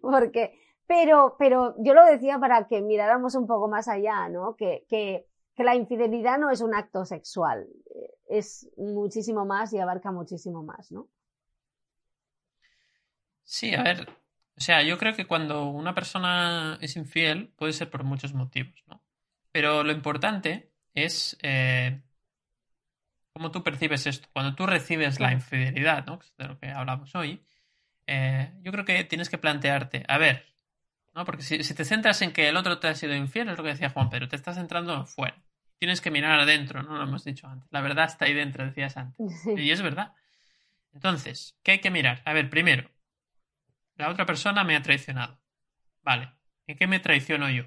Porque 0.01 0.59
pero, 0.87 1.37
pero 1.39 1.74
yo 1.78 1.95
lo 1.95 2.05
decía 2.05 2.39
para 2.39 2.68
que 2.68 2.82
miráramos 2.82 3.35
un 3.35 3.47
poco 3.47 3.68
más 3.68 3.89
allá, 3.89 4.28
¿no? 4.28 4.55
Que, 4.55 4.85
que, 4.89 5.26
que 5.55 5.64
la 5.64 5.74
infidelidad 5.74 6.39
no 6.39 6.51
es 6.51 6.61
un 6.61 6.74
acto 6.74 7.05
sexual, 7.05 7.66
es 8.28 8.68
muchísimo 8.76 9.47
más 9.47 9.72
y 9.72 9.78
abarca 9.78 10.12
muchísimo 10.12 10.62
más, 10.62 10.93
¿no? 10.93 11.09
Sí, 13.45 13.74
a 13.74 13.82
ver, 13.82 14.09
o 14.57 14.61
sea, 14.61 14.82
yo 14.82 14.99
creo 14.99 15.14
que 15.14 15.26
cuando 15.26 15.66
una 15.66 15.95
persona 15.95 16.78
es 16.80 16.97
infiel 16.97 17.49
puede 17.57 17.72
ser 17.72 17.91
por 17.91 18.05
muchos 18.05 18.35
motivos, 18.35 18.82
¿no? 18.87 19.03
Pero 19.53 19.85
lo 19.85 19.93
importante 19.93 20.72
es 20.95 21.39
eh, 21.43 22.03
cómo 23.35 23.51
tú 23.51 23.62
percibes 23.62 24.07
esto. 24.07 24.28
Cuando 24.32 24.55
tú 24.55 24.64
recibes 24.66 25.20
la 25.20 25.32
infidelidad, 25.32 26.07
¿no? 26.07 26.20
de 26.39 26.49
lo 26.49 26.59
que 26.59 26.70
hablamos 26.70 27.14
hoy, 27.14 27.45
eh, 28.07 28.53
yo 28.62 28.72
creo 28.72 28.85
que 28.85 29.05
tienes 29.05 29.28
que 29.28 29.39
plantearte, 29.39 30.05
a 30.09 30.18
ver, 30.18 30.47
¿no? 31.14 31.24
Porque 31.24 31.43
si, 31.43 31.59
te 31.59 31.85
centras 31.85 32.22
en 32.22 32.32
que 32.32 32.49
el 32.49 32.57
otro 32.57 32.78
te 32.78 32.89
ha 32.89 32.95
sido 32.95 33.14
infiel, 33.14 33.49
es 33.49 33.59
lo 33.59 33.64
que 33.64 33.70
decía 33.70 33.91
Juan 33.91 34.09
Pedro, 34.09 34.28
te 34.28 34.37
estás 34.37 34.57
centrando 34.57 35.05
fuera. 35.07 35.43
Tienes 35.78 36.01
que 36.01 36.11
mirar 36.11 36.39
adentro, 36.39 36.82
¿no? 36.82 36.97
Lo 36.97 37.03
hemos 37.03 37.24
dicho 37.24 37.49
antes. 37.49 37.68
La 37.72 37.80
verdad 37.80 38.07
está 38.07 38.26
ahí 38.26 38.35
dentro, 38.35 38.64
decías 38.64 38.97
antes. 38.97 39.16
Y 39.57 39.70
es 39.70 39.82
verdad. 39.82 40.14
Entonces, 40.93 41.59
¿qué 41.64 41.72
hay 41.72 41.80
que 41.80 41.91
mirar? 41.91 42.22
A 42.24 42.32
ver, 42.32 42.49
primero, 42.49 42.89
la 43.97 44.11
otra 44.11 44.26
persona 44.26 44.62
me 44.62 44.76
ha 44.76 44.82
traicionado. 44.82 45.41
Vale. 46.03 46.32
¿En 46.66 46.76
qué 46.76 46.87
me 46.87 47.01
traiciono 47.01 47.51
yo? 47.51 47.64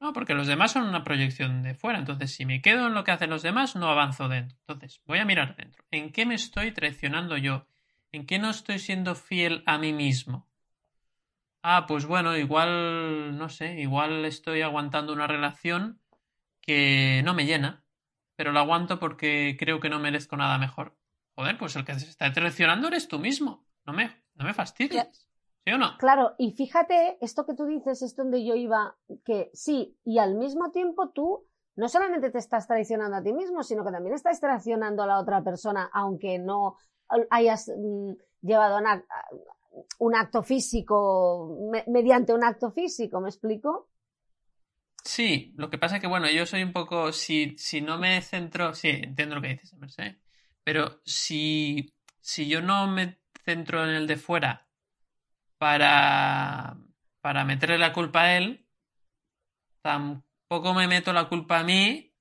No, 0.00 0.12
porque 0.12 0.34
los 0.34 0.46
demás 0.46 0.72
son 0.72 0.84
una 0.84 1.04
proyección 1.04 1.62
de 1.62 1.74
fuera. 1.74 1.98
Entonces, 1.98 2.34
si 2.34 2.44
me 2.44 2.60
quedo 2.60 2.86
en 2.86 2.94
lo 2.94 3.04
que 3.04 3.12
hacen 3.12 3.30
los 3.30 3.42
demás, 3.42 3.76
no 3.76 3.88
avanzo 3.88 4.28
dentro. 4.28 4.58
Entonces, 4.60 5.00
voy 5.06 5.18
a 5.18 5.24
mirar 5.24 5.56
dentro. 5.56 5.84
¿En 5.90 6.12
qué 6.12 6.26
me 6.26 6.34
estoy 6.34 6.72
traicionando 6.72 7.36
yo? 7.36 7.66
¿En 8.12 8.26
qué 8.26 8.38
no 8.38 8.50
estoy 8.50 8.78
siendo 8.78 9.14
fiel 9.14 9.62
a 9.66 9.78
mí 9.78 9.92
mismo? 9.92 10.48
Ah, 11.62 11.86
pues 11.88 12.06
bueno, 12.06 12.36
igual, 12.36 13.36
no 13.36 13.48
sé, 13.48 13.80
igual 13.80 14.24
estoy 14.24 14.62
aguantando 14.62 15.12
una 15.12 15.26
relación 15.26 16.00
que 16.60 17.22
no 17.24 17.34
me 17.34 17.44
llena, 17.46 17.84
pero 18.36 18.52
la 18.52 18.60
aguanto 18.60 19.00
porque 19.00 19.56
creo 19.58 19.80
que 19.80 19.88
no 19.88 19.98
merezco 19.98 20.36
nada 20.36 20.58
mejor. 20.58 20.96
Joder, 21.34 21.58
pues 21.58 21.74
el 21.76 21.84
que 21.84 21.98
se 21.98 22.08
está 22.08 22.32
traicionando 22.32 22.88
eres 22.88 23.08
tú 23.08 23.18
mismo. 23.18 23.66
No 23.84 23.92
me, 23.92 24.22
no 24.34 24.44
me 24.44 24.54
fastidies. 24.54 25.25
¿Sí 25.66 25.72
o 25.72 25.78
no? 25.78 25.98
Claro, 25.98 26.36
y 26.38 26.52
fíjate, 26.52 27.18
esto 27.20 27.44
que 27.44 27.54
tú 27.54 27.66
dices 27.66 28.00
es 28.00 28.14
donde 28.14 28.44
yo 28.44 28.54
iba, 28.54 28.96
que 29.24 29.50
sí, 29.52 29.98
y 30.04 30.18
al 30.18 30.36
mismo 30.36 30.70
tiempo 30.70 31.10
tú 31.10 31.44
no 31.74 31.88
solamente 31.88 32.30
te 32.30 32.38
estás 32.38 32.68
traicionando 32.68 33.16
a 33.16 33.22
ti 33.22 33.32
mismo, 33.32 33.64
sino 33.64 33.84
que 33.84 33.90
también 33.90 34.14
estás 34.14 34.40
traicionando 34.40 35.02
a 35.02 35.08
la 35.08 35.18
otra 35.18 35.42
persona, 35.42 35.90
aunque 35.92 36.38
no 36.38 36.76
hayas 37.30 37.68
mm, 37.76 38.12
llevado 38.42 38.78
un 39.98 40.14
acto 40.14 40.44
físico, 40.44 41.58
mediante 41.88 42.32
un 42.32 42.44
acto 42.44 42.70
físico, 42.70 43.20
¿me 43.20 43.28
explico? 43.28 43.88
Sí, 45.02 45.52
lo 45.56 45.68
que 45.68 45.78
pasa 45.78 45.96
es 45.96 46.00
que, 46.00 46.06
bueno, 46.06 46.30
yo 46.30 46.46
soy 46.46 46.62
un 46.62 46.72
poco, 46.72 47.12
si, 47.12 47.58
si 47.58 47.80
no 47.80 47.98
me 47.98 48.22
centro, 48.22 48.72
sí, 48.72 48.88
entiendo 48.88 49.34
lo 49.34 49.42
que 49.42 49.48
dices, 49.48 49.74
Mercedes, 49.74 50.16
pero 50.62 51.00
si, 51.04 51.92
si 52.20 52.46
yo 52.46 52.62
no 52.62 52.86
me 52.86 53.18
centro 53.44 53.82
en 53.82 53.90
el 53.90 54.06
de 54.06 54.16
fuera 54.16 54.65
para, 55.58 56.76
para 57.20 57.44
meterle 57.44 57.78
la 57.78 57.92
culpa 57.92 58.22
a 58.22 58.36
él, 58.36 58.66
tampoco 59.82 60.74
me 60.74 60.88
meto 60.88 61.12
la 61.12 61.28
culpa 61.28 61.60
a 61.60 61.64
mí 61.64 62.12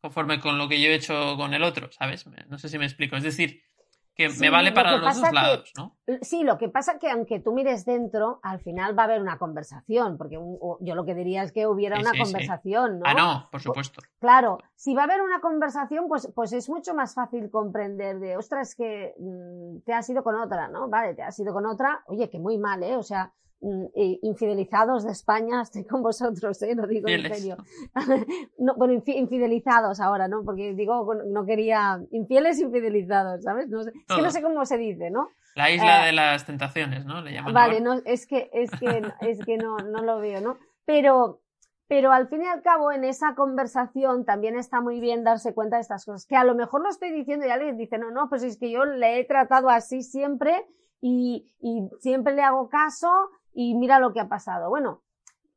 conforme 0.00 0.40
con 0.40 0.58
lo 0.58 0.68
que 0.68 0.80
yo 0.80 0.88
he 0.88 0.94
hecho 0.94 1.36
con 1.36 1.54
el 1.54 1.62
otro, 1.62 1.90
¿sabes? 1.92 2.26
No 2.48 2.58
sé 2.58 2.68
si 2.68 2.78
me 2.78 2.84
explico. 2.84 3.16
Es 3.16 3.24
decir, 3.24 3.62
que 4.18 4.28
me 4.40 4.50
vale 4.50 4.72
para 4.72 4.96
los 4.96 5.20
dos 5.20 5.32
lados, 5.32 5.72
¿no? 5.76 5.96
Sí, 6.22 6.42
lo 6.42 6.58
que 6.58 6.68
pasa 6.68 6.98
que 6.98 7.08
aunque 7.08 7.38
tú 7.38 7.52
mires 7.52 7.84
dentro, 7.84 8.40
al 8.42 8.58
final 8.58 8.98
va 8.98 9.02
a 9.02 9.06
haber 9.06 9.22
una 9.22 9.38
conversación, 9.38 10.18
porque 10.18 10.34
yo 10.80 10.94
lo 10.96 11.04
que 11.04 11.14
diría 11.14 11.44
es 11.44 11.52
que 11.52 11.68
hubiera 11.68 12.00
una 12.00 12.10
conversación, 12.18 12.98
¿no? 12.98 13.04
Ah, 13.06 13.14
no, 13.14 13.48
por 13.52 13.62
supuesto. 13.62 14.02
Claro, 14.18 14.58
si 14.74 14.92
va 14.92 15.02
a 15.02 15.04
haber 15.04 15.22
una 15.22 15.40
conversación, 15.40 16.08
pues, 16.08 16.32
pues 16.34 16.52
es 16.52 16.68
mucho 16.68 16.94
más 16.94 17.14
fácil 17.14 17.48
comprender 17.48 18.18
de, 18.18 18.36
ostras, 18.36 18.74
que 18.74 19.14
mm, 19.20 19.84
te 19.84 19.92
has 19.92 20.10
ido 20.10 20.24
con 20.24 20.34
otra, 20.34 20.66
¿no? 20.66 20.88
Vale, 20.88 21.14
te 21.14 21.22
has 21.22 21.38
ido 21.38 21.52
con 21.52 21.64
otra, 21.66 22.02
oye, 22.06 22.28
que 22.28 22.40
muy 22.40 22.58
mal, 22.58 22.82
¿eh? 22.82 22.96
O 22.96 23.04
sea, 23.04 23.32
infidelizados 23.60 25.04
de 25.04 25.12
España, 25.12 25.62
estoy 25.62 25.84
con 25.84 26.02
vosotros, 26.02 26.62
¿eh? 26.62 26.74
lo 26.74 26.86
digo 26.86 27.08
en 27.08 27.34
serio. 27.34 27.56
no, 28.58 28.74
bueno, 28.76 29.02
infidelizados 29.06 30.00
ahora, 30.00 30.28
¿no? 30.28 30.42
Porque 30.44 30.74
digo, 30.74 31.14
no 31.26 31.44
quería, 31.44 32.00
infieles 32.10 32.60
infidelizados, 32.60 33.42
¿sabes? 33.42 33.68
No 33.68 33.82
sé, 33.82 33.90
es 33.90 34.16
que 34.16 34.22
no 34.22 34.30
sé 34.30 34.42
cómo 34.42 34.64
se 34.64 34.78
dice, 34.78 35.10
¿no? 35.10 35.28
La 35.54 35.70
isla 35.70 36.04
eh, 36.04 36.06
de 36.06 36.12
las 36.12 36.46
tentaciones, 36.46 37.04
¿no? 37.04 37.20
Le 37.20 37.32
llaman 37.32 37.52
vale, 37.52 37.80
no, 37.80 37.94
es 38.04 38.26
que, 38.26 38.48
es 38.52 38.70
que, 38.70 39.02
es 39.22 39.44
que 39.44 39.56
no, 39.56 39.76
no 39.78 40.02
lo 40.02 40.20
veo, 40.20 40.40
¿no? 40.40 40.56
Pero, 40.84 41.40
pero 41.88 42.12
al 42.12 42.28
fin 42.28 42.42
y 42.44 42.46
al 42.46 42.62
cabo, 42.62 42.92
en 42.92 43.02
esa 43.02 43.34
conversación 43.34 44.24
también 44.24 44.56
está 44.56 44.80
muy 44.80 45.00
bien 45.00 45.24
darse 45.24 45.54
cuenta 45.54 45.76
de 45.76 45.82
estas 45.82 46.04
cosas. 46.04 46.26
Que 46.26 46.36
a 46.36 46.44
lo 46.44 46.54
mejor 46.54 46.82
lo 46.82 46.88
estoy 46.88 47.10
diciendo 47.10 47.44
y 47.44 47.50
alguien 47.50 47.76
dice, 47.76 47.98
no, 47.98 48.10
no, 48.10 48.28
pues 48.28 48.44
es 48.44 48.56
que 48.56 48.70
yo 48.70 48.84
le 48.84 49.18
he 49.18 49.24
tratado 49.24 49.68
así 49.68 50.02
siempre 50.02 50.64
y, 51.00 51.52
y 51.60 51.88
siempre 51.98 52.34
le 52.34 52.42
hago 52.42 52.68
caso 52.68 53.08
y 53.60 53.74
mira 53.74 53.98
lo 53.98 54.12
que 54.12 54.20
ha 54.20 54.28
pasado. 54.28 54.70
Bueno, 54.70 55.02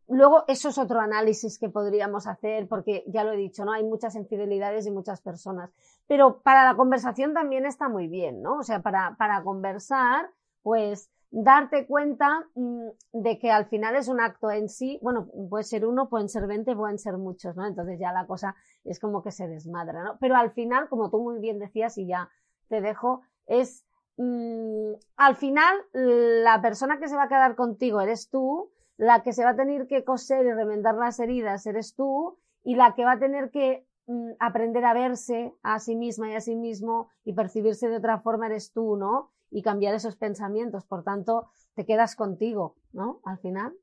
luego 0.08 0.43
eso 0.47 0.70
es 0.70 0.80
otro 0.80 0.99
análisis 0.99 1.60
que 1.60 1.70
podríamos 1.70 2.26
hacer 2.26 2.68
porque 2.68 3.04
ya 3.06 3.24
lo 3.24 3.32
he 3.32 3.38
dicho, 3.38 3.64
¿no? 3.64 3.74
Hay 3.74 3.84
muchas 3.84 4.16
infidelidades 4.16 4.88
y 4.88 4.91
muchas 4.91 5.22
personas. 5.22 5.72
Pero 6.08 6.41
para 6.41 6.66
la 6.66 6.76
conversación 6.76 7.36
también 7.36 7.68
está 7.68 7.89
muy 7.89 8.08
bien, 8.08 8.41
¿no? 8.41 8.58
O 8.58 8.64
sea, 8.64 8.82
para, 8.82 9.16
para 9.20 9.43
conversar, 9.43 10.32
pues 10.64 11.12
darte 11.30 11.86
cuenta 11.86 12.47
mm, 12.56 12.88
de 13.14 13.38
que 13.38 13.52
al 13.52 13.68
final 13.68 13.95
es 13.95 14.08
un 14.08 14.20
acto 14.20 14.49
en 14.49 14.68
sí, 14.68 14.97
bueno, 15.04 15.28
puede 15.52 15.64
ser 15.64 15.86
uno, 15.86 16.10
pueden 16.10 16.28
ser 16.28 16.47
veinte, 16.47 16.76
pueden 16.76 16.97
ser 16.97 17.20
muchos, 17.20 17.56
¿no? 17.56 17.68
Entonces 17.68 17.99
ya 17.99 18.12
la 18.12 18.26
cosa 18.26 18.56
es 18.84 18.99
como 18.99 19.22
que 19.22 19.30
se 19.30 19.47
desmadra, 19.47 20.04
¿no? 20.04 20.18
Pero 20.20 20.38
al 20.38 20.49
final, 20.54 20.89
como 20.89 21.12
tú 21.12 21.22
muy 21.22 21.39
bien 21.39 21.60
decías 21.60 21.99
y 21.99 22.08
ya 22.08 22.30
te 22.68 22.82
dejo, 22.82 23.22
es 23.45 23.86
Mm, 24.18 24.93
al 25.18 25.36
final 25.36 25.76
la 25.93 26.62
persona 26.62 26.99
que 26.99 27.07
se 27.07 27.16
va 27.16 27.24
a 27.24 27.30
quedar 27.30 27.55
contigo 27.55 28.01
eres 28.01 28.30
tú, 28.30 28.72
la 28.97 29.24
que 29.24 29.34
se 29.34 29.43
va 29.43 29.51
a 29.51 29.55
tener 29.55 29.88
que 29.88 30.03
coser 30.03 30.45
y 30.45 30.51
remendar 30.51 30.95
las 30.95 31.20
heridas 31.20 31.66
eres 31.66 31.95
tú 31.95 32.38
y 32.64 32.76
la 32.76 32.93
que 32.93 33.05
va 33.05 33.14
a 33.14 33.20
tener 33.20 33.49
que 33.49 33.86
mm, 34.07 34.34
aprender 34.39 34.86
a 34.86 34.93
verse 34.93 35.53
a 35.64 35.80
sí 35.80 35.95
misma 35.95 36.30
y 36.30 36.36
a 36.36 36.41
sí 36.41 36.55
mismo 36.55 37.09
y 37.24 37.34
percibirse 37.34 37.88
de 37.88 37.97
otra 37.97 38.20
forma 38.20 38.47
eres 38.47 38.72
tú, 38.74 38.97
¿no? 38.97 39.32
Y 39.49 39.64
cambiar 39.64 39.95
esos 39.95 40.16
pensamientos. 40.16 40.86
Por 40.86 41.03
tanto, 41.03 41.49
te 41.74 41.86
quedas 41.86 42.16
contigo, 42.16 42.76
¿no? 42.93 43.22
Al 43.26 43.39
final. 43.39 43.74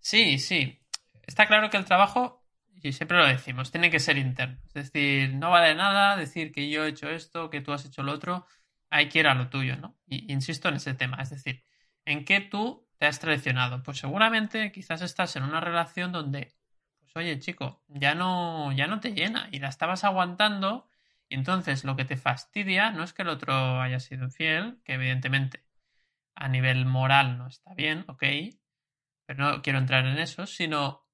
Sí, 0.00 0.38
sí. 0.38 0.78
Está 1.26 1.46
claro 1.46 1.70
que 1.70 1.76
el 1.76 1.84
trabajo, 1.84 2.42
y 2.82 2.92
siempre 2.92 3.18
lo 3.18 3.26
decimos, 3.26 3.70
tiene 3.70 3.90
que 3.90 4.00
ser 4.00 4.16
interno. 4.18 4.58
Es 4.66 4.74
decir, 4.74 5.34
no 5.34 5.50
vale 5.50 5.74
nada 5.74 6.16
decir 6.16 6.52
que 6.52 6.70
yo 6.70 6.84
he 6.84 6.90
hecho 6.90 7.08
esto, 7.08 7.50
que 7.50 7.60
tú 7.60 7.72
has 7.72 7.84
hecho 7.84 8.02
lo 8.02 8.12
otro 8.12 8.46
hay 8.90 9.08
que 9.08 9.20
ir 9.20 9.28
a 9.28 9.34
lo 9.34 9.48
tuyo, 9.48 9.76
¿no? 9.76 9.96
Y 10.06 10.32
insisto 10.32 10.68
en 10.68 10.76
ese 10.76 10.94
tema, 10.94 11.18
es 11.20 11.30
decir, 11.30 11.64
¿en 12.04 12.24
qué 12.24 12.40
tú 12.40 12.88
te 12.98 13.06
has 13.06 13.20
traicionado? 13.20 13.82
Pues 13.82 13.98
seguramente 13.98 14.72
quizás 14.72 15.02
estás 15.02 15.36
en 15.36 15.44
una 15.44 15.60
relación 15.60 16.12
donde, 16.12 16.54
pues 17.00 17.16
oye, 17.16 17.38
chico, 17.38 17.82
ya 17.88 18.14
no, 18.14 18.72
ya 18.72 18.86
no 18.86 19.00
te 19.00 19.12
llena 19.12 19.48
y 19.52 19.58
la 19.60 19.68
estabas 19.68 20.04
aguantando 20.04 20.88
y 21.28 21.34
entonces 21.34 21.84
lo 21.84 21.96
que 21.96 22.04
te 22.04 22.16
fastidia 22.16 22.90
no 22.90 23.04
es 23.04 23.12
que 23.12 23.22
el 23.22 23.28
otro 23.28 23.80
haya 23.80 24.00
sido 24.00 24.24
infiel, 24.24 24.80
que 24.84 24.94
evidentemente 24.94 25.64
a 26.34 26.48
nivel 26.48 26.86
moral 26.86 27.36
no 27.38 27.48
está 27.48 27.74
bien, 27.74 28.04
ok, 28.08 28.22
pero 29.26 29.44
no 29.44 29.62
quiero 29.62 29.78
entrar 29.78 30.06
en 30.06 30.18
eso, 30.18 30.46
sino 30.46 31.06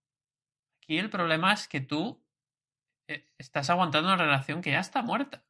aquí 0.78 0.98
el 0.98 1.10
problema 1.10 1.52
es 1.52 1.66
que 1.66 1.80
tú 1.80 2.24
eh, 3.08 3.28
estás 3.38 3.70
aguantando 3.70 4.08
una 4.08 4.22
relación 4.22 4.62
que 4.62 4.70
ya 4.70 4.80
está 4.80 5.02
muerta. 5.02 5.44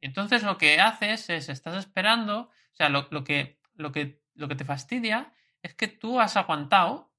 Entonces 0.00 0.42
lo 0.42 0.58
que 0.58 0.80
haces 0.80 1.28
es, 1.30 1.48
estás 1.48 1.76
esperando, 1.76 2.40
o 2.40 2.74
sea, 2.74 2.88
lo, 2.88 3.08
que, 3.24 3.58
lo, 3.74 3.92
que, 3.92 4.22
lo 4.34 4.48
que 4.48 4.54
te 4.54 4.64
fastidia 4.64 5.32
es 5.62 5.74
que 5.74 5.88
tú 5.88 6.20
has 6.20 6.36
aguantado 6.36 7.12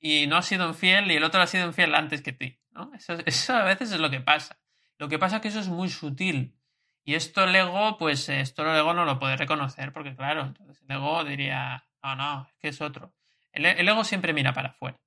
y 0.00 0.26
no 0.26 0.36
has 0.36 0.46
sido 0.46 0.66
infiel 0.68 1.10
y 1.10 1.16
el 1.16 1.24
otro 1.24 1.40
ha 1.40 1.46
sido 1.46 1.66
infiel 1.66 1.94
antes 1.94 2.22
que 2.22 2.32
ti, 2.32 2.60
¿no? 2.70 2.92
Eso, 2.94 3.14
eso 3.26 3.54
a 3.54 3.64
veces 3.64 3.92
es 3.92 4.00
lo 4.00 4.10
que 4.10 4.20
pasa. 4.20 4.58
Lo 4.98 5.08
que 5.08 5.18
pasa 5.18 5.36
es 5.36 5.42
que 5.42 5.48
eso 5.48 5.60
es 5.60 5.68
muy 5.68 5.88
sutil. 5.88 6.56
Y 7.04 7.14
esto 7.14 7.44
el 7.44 7.54
ego, 7.56 7.96
pues 7.96 8.28
esto 8.28 8.62
el 8.62 8.76
ego 8.76 8.92
no 8.92 9.04
lo 9.04 9.18
puede 9.18 9.36
reconocer, 9.36 9.92
porque 9.92 10.14
claro, 10.14 10.42
entonces 10.42 10.82
el 10.82 10.96
ego 10.96 11.24
diría, 11.24 11.86
no, 12.02 12.14
no, 12.16 12.46
es 12.48 12.56
que 12.58 12.68
es 12.68 12.80
otro. 12.80 13.14
El, 13.52 13.66
el 13.66 13.88
ego 13.88 14.04
siempre 14.04 14.32
mira 14.32 14.52
para 14.52 14.70
afuera, 14.70 15.00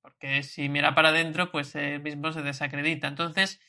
porque 0.00 0.42
si 0.42 0.68
mira 0.68 0.94
para 0.94 1.10
adentro, 1.10 1.50
pues 1.50 1.74
él 1.74 2.00
mismo 2.00 2.32
se 2.32 2.42
desacredita. 2.42 3.06
Entonces, 3.08 3.60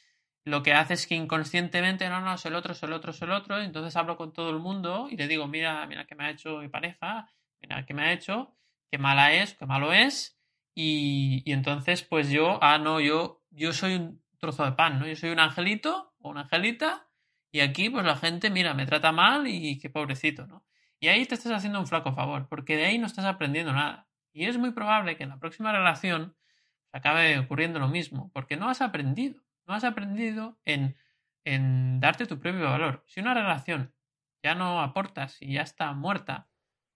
lo 0.47 0.63
que 0.63 0.73
hace 0.73 0.93
es 0.93 1.07
que 1.07 1.15
inconscientemente, 1.15 2.07
no, 2.09 2.21
no, 2.21 2.33
es 2.33 2.45
el 2.45 2.55
otro, 2.55 2.71
es 2.71 2.81
el 2.81 2.93
otro, 2.93 3.11
es 3.11 3.21
el 3.21 3.31
otro, 3.31 3.61
entonces 3.61 3.95
hablo 3.97 4.15
con 4.15 4.31
todo 4.31 4.49
el 4.49 4.59
mundo 4.59 5.07
y 5.11 5.17
le 5.17 5.27
digo, 5.27 5.45
mira, 5.47 5.85
mira 5.87 6.05
qué 6.05 6.15
me 6.15 6.25
ha 6.25 6.29
hecho 6.29 6.59
mi 6.59 6.69
pareja, 6.69 7.29
mira 7.61 7.85
qué 7.85 7.93
me 7.93 8.03
ha 8.03 8.13
hecho, 8.13 8.55
qué 8.89 8.97
mala 8.97 9.33
es, 9.33 9.55
qué 9.55 9.65
malo 9.65 9.91
es, 9.91 10.39
y, 10.73 11.43
y 11.45 11.51
entonces 11.51 12.03
pues 12.03 12.29
yo, 12.29 12.59
ah, 12.63 12.77
no, 12.77 13.01
yo, 13.01 13.43
yo 13.49 13.73
soy 13.73 13.95
un 13.95 14.23
trozo 14.39 14.63
de 14.63 14.71
pan, 14.71 14.99
¿no? 14.99 15.07
Yo 15.07 15.15
soy 15.15 15.31
un 15.31 15.39
angelito 15.39 16.13
o 16.19 16.29
una 16.29 16.41
angelita 16.41 17.07
y 17.51 17.59
aquí 17.59 17.89
pues 17.89 18.05
la 18.05 18.15
gente, 18.15 18.49
mira, 18.49 18.73
me 18.73 18.85
trata 18.85 19.11
mal 19.11 19.47
y 19.47 19.77
qué 19.79 19.89
pobrecito, 19.89 20.47
¿no? 20.47 20.63
Y 20.99 21.09
ahí 21.09 21.25
te 21.25 21.35
estás 21.35 21.51
haciendo 21.51 21.79
un 21.79 21.87
flaco 21.87 22.13
favor, 22.13 22.47
porque 22.47 22.75
de 22.75 22.85
ahí 22.85 22.97
no 22.97 23.05
estás 23.05 23.25
aprendiendo 23.25 23.73
nada. 23.73 24.07
Y 24.33 24.45
es 24.45 24.57
muy 24.57 24.71
probable 24.71 25.17
que 25.17 25.23
en 25.23 25.29
la 25.29 25.39
próxima 25.39 25.71
relación 25.71 26.35
acabe 26.91 27.37
ocurriendo 27.37 27.79
lo 27.79 27.87
mismo, 27.87 28.31
porque 28.33 28.57
no 28.57 28.69
has 28.69 28.81
aprendido 28.81 29.46
no 29.67 29.73
has 29.73 29.83
aprendido 29.83 30.57
en, 30.65 30.97
en 31.43 31.99
darte 31.99 32.25
tu 32.25 32.39
propio 32.39 32.63
valor. 32.63 33.03
Si 33.07 33.19
una 33.19 33.33
relación 33.33 33.93
ya 34.41 34.55
no 34.55 34.81
aportas 34.81 35.37
y 35.41 35.53
ya 35.53 35.61
está 35.61 35.91
muerta, 35.93 36.47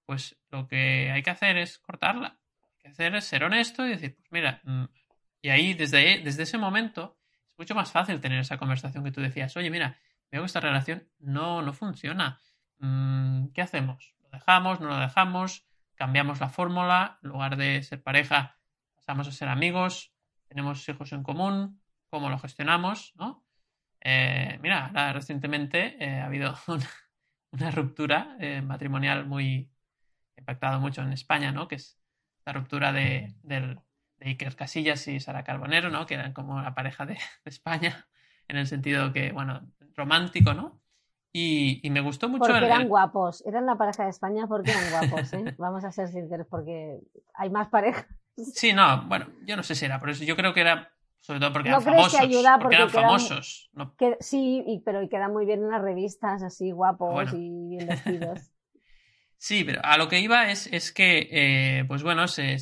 pues 0.06 0.38
lo 0.50 0.68
que 0.68 1.12
hay 1.12 1.22
que 1.22 1.30
hacer 1.30 1.58
es 1.58 1.78
cortarla. 1.80 2.40
Hay 2.64 2.82
que 2.82 2.88
hacer 2.90 3.16
es 3.16 3.26
ser 3.26 3.44
honesto 3.44 3.86
y 3.86 3.90
decir, 3.90 4.16
pues 4.16 4.32
mira, 4.32 4.62
mm, 4.64 4.86
y 5.42 5.50
ahí 5.50 5.74
desde, 5.74 6.20
desde 6.20 6.44
ese 6.44 6.58
momento 6.58 7.18
es 7.50 7.58
mucho 7.58 7.76
más 7.76 7.92
fácil 7.92 8.22
tener 8.22 8.40
esa 8.40 8.58
conversación 8.58 9.04
que 9.04 9.12
tú 9.12 9.22
decías, 9.22 9.56
oye, 9.58 9.70
mira, 9.70 9.98
veo 10.32 10.42
que 10.42 10.46
esta 10.46 10.60
relación 10.60 11.08
no, 11.20 11.62
no 11.62 11.74
funciona. 11.74 12.40
Mm, 12.80 13.48
¿Qué 13.54 13.62
hacemos? 13.62 14.16
¿Lo 14.24 14.30
dejamos? 14.30 14.80
¿No 14.80 14.88
lo 14.88 14.98
dejamos? 14.98 15.66
¿Cambiamos 15.96 16.40
la 16.40 16.50
fórmula? 16.50 17.20
En 17.22 17.30
lugar 17.30 17.58
de 17.58 17.84
ser 17.84 18.02
pareja, 18.02 18.58
pasamos 18.96 19.28
a 19.28 19.32
ser 19.32 19.50
amigos, 19.50 20.14
tenemos 20.48 20.88
hijos 20.88 21.12
en 21.12 21.24
común, 21.24 21.82
¿cómo 22.12 22.30
lo 22.30 22.38
gestionamos? 22.38 23.14
¿no? 23.16 23.44
Eh, 24.02 24.60
mira, 24.62 24.92
recientemente 25.14 25.96
eh, 26.04 26.20
ha 26.20 26.26
habido 26.26 26.54
una, 27.52 27.72
ruptura 27.72 28.36
eh, 28.40 28.62
matrimonial 28.62 29.26
muy 29.26 29.72
impactado 30.38 30.80
mucho 30.80 31.02
en 31.02 31.14
España, 31.14 31.52
¿no? 31.52 31.68
Que 31.68 31.76
es 31.76 32.00
la 32.46 32.54
ruptura 32.54 32.92
de, 32.92 33.34
de 33.44 33.80
Iker 34.20 34.56
Casillas 34.56 35.08
y 35.08 35.20
Sara 35.20 35.44
Carbonero, 35.44 35.90
¿no? 35.90 36.06
Que 36.06 36.16
eran 36.16 36.34
como 36.34 36.62
la 36.62 36.76
pareja 36.76 37.06
de, 37.06 37.18
España, 37.46 38.08
en 38.48 38.58
el 38.58 38.68
sentido 38.68 39.14
que, 39.14 39.32
bueno, 39.32 39.62
romántico, 39.96 40.54
¿no? 40.54 40.82
Y, 41.34 41.88
me 41.92 42.02
gustó 42.02 42.28
mucho. 42.28 42.44
Porque 42.52 42.66
eran 42.66 42.90
guapos, 42.90 43.42
eran 43.46 43.66
la 43.66 43.78
pareja 43.78 44.04
de 44.04 44.10
España 44.10 44.48
porque 44.48 44.72
eran 44.72 44.90
guapos, 44.90 45.32
¿eh? 45.32 45.56
Vamos 45.58 45.86
a 45.86 45.92
ser 45.92 46.10
sinceros, 46.10 46.46
porque 46.48 47.00
hay 47.36 47.50
más 47.50 47.70
parejas. 47.70 48.06
Sí, 48.36 48.74
no, 48.74 49.04
bueno, 49.08 49.28
yo 49.46 49.56
no 49.56 49.64
sé 49.64 49.76
si 49.76 49.86
era 49.86 50.00
por 50.00 50.10
eso. 50.10 50.26
Yo 50.26 50.36
creo 50.36 50.54
que 50.54 50.62
era 50.62 50.92
sobre 51.22 51.40
todo 51.40 51.54
porque 51.54 51.70
eran 51.70 51.84
famosos. 51.84 52.20
Que 52.20 52.26
ayuda 52.26 52.60
porque, 52.60 52.76
eran 52.76 52.90
famosos. 52.90 53.72
sí, 54.20 54.82
pero 54.84 55.04
y 55.04 55.08
queda 55.08 55.30
muy 55.30 55.46
bien 55.46 55.64
en 55.64 55.70
las 55.70 55.82
revistas, 55.82 56.42
así 56.42 56.72
guapos 56.72 57.32
y 57.34 57.68
bien 57.70 57.88
vestidos. 57.88 58.52
sí, 59.38 59.64
pero 59.64 59.82
a 59.86 59.98
lo 59.98 60.10
que 60.10 60.20
iba 60.20 60.50
es, 60.50 60.68
es 60.68 60.92
que, 60.92 61.30
eh, 61.32 61.86
pues 61.88 62.02
bueno, 62.02 62.28
se, 62.28 62.58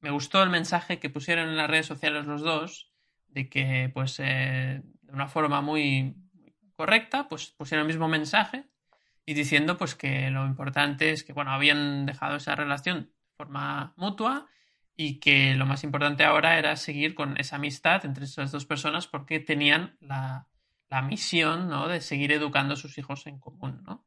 me 0.00 0.10
gustó 0.10 0.42
el 0.42 0.50
mensaje 0.50 0.98
que 0.98 1.08
pusieron 1.08 1.48
en 1.48 1.56
las 1.56 1.70
redes 1.70 1.86
sociales 1.86 2.26
los 2.26 2.42
dos, 2.42 2.92
de 3.28 3.48
que, 3.48 3.90
pues, 3.94 4.18
eh, 4.18 4.82
de 4.82 5.12
una 5.12 5.28
forma 5.28 5.60
muy 5.60 6.16
correcta, 6.74 7.28
pues 7.28 7.46
pusieron 7.52 7.86
el 7.86 7.92
mismo 7.94 8.08
mensaje 8.08 8.64
y 9.24 9.34
diciendo, 9.34 9.78
pues, 9.78 9.94
que 9.94 10.30
lo 10.30 10.46
importante 10.46 11.12
es 11.12 11.22
que, 11.22 11.32
bueno, 11.32 11.52
habían 11.52 12.06
dejado 12.06 12.36
esa 12.36 12.56
relación 12.56 13.04
de 13.04 13.36
forma 13.36 13.94
mutua 13.96 14.48
y 14.96 15.20
que 15.20 15.54
lo 15.54 15.66
más 15.66 15.84
importante 15.84 16.24
ahora 16.24 16.58
era 16.58 16.76
seguir 16.76 17.14
con 17.14 17.38
esa 17.38 17.56
amistad 17.56 18.04
entre 18.04 18.24
esas 18.24 18.52
dos 18.52 18.66
personas 18.66 19.06
porque 19.06 19.40
tenían 19.40 19.96
la, 20.00 20.46
misión 21.04 21.68
¿no? 21.68 21.88
de 21.88 22.02
seguir 22.02 22.32
educando 22.32 22.74
a 22.74 22.76
sus 22.76 22.98
hijos 22.98 23.26
en 23.26 23.38
común. 23.38 23.82
¿no? 23.86 24.06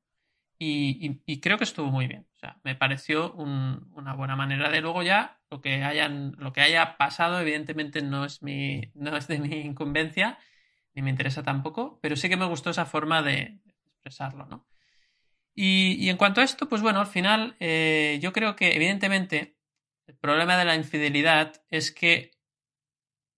Y, 0.60 1.40
creo 1.40 1.58
que 1.58 1.64
estuvo 1.64 1.90
muy 1.90 2.08
bien. 2.08 2.28
O 2.36 2.38
sea, 2.38 2.60
me 2.64 2.76
pareció 2.76 3.34
una 3.34 4.14
buena 4.14 4.36
manera 4.36 4.70
de 4.70 4.82
luego 4.82 5.02
ya 5.02 5.40
lo 5.50 5.62
que 5.62 5.84
hayan, 5.84 6.36
lo 6.38 6.54
que 6.54 6.62
haya 6.62 6.98
pasado, 6.98 7.40
evidentemente 7.40 8.02
no 8.02 8.26
es 8.26 8.44
mi, 8.44 8.92
no 8.94 9.18
es 9.18 9.28
de 9.28 9.40
mi 9.40 9.62
incumbencia, 9.62 10.38
ni 10.94 11.02
me 11.02 11.10
interesa 11.10 11.44
tampoco, 11.44 12.00
pero 12.02 12.16
sí 12.16 12.30
que 12.30 12.38
me 12.38 12.46
gustó 12.46 12.70
esa 12.70 12.86
forma 12.86 13.22
de 13.22 13.60
expresarlo, 13.66 14.46
¿no? 14.46 14.68
Y, 15.56 16.10
en 16.10 16.18
cuanto 16.18 16.42
a 16.42 16.44
esto, 16.44 16.68
pues 16.68 16.82
bueno, 16.82 17.00
al 17.00 17.08
final 17.08 17.56
eh, 17.60 18.20
yo 18.22 18.34
creo 18.34 18.56
que 18.56 18.76
evidentemente 18.76 19.55
el 20.08 20.18
problema 20.18 20.58
de 20.58 20.66
la 20.66 20.76
infidelidad 20.76 21.64
es 21.70 21.92
que 21.92 22.32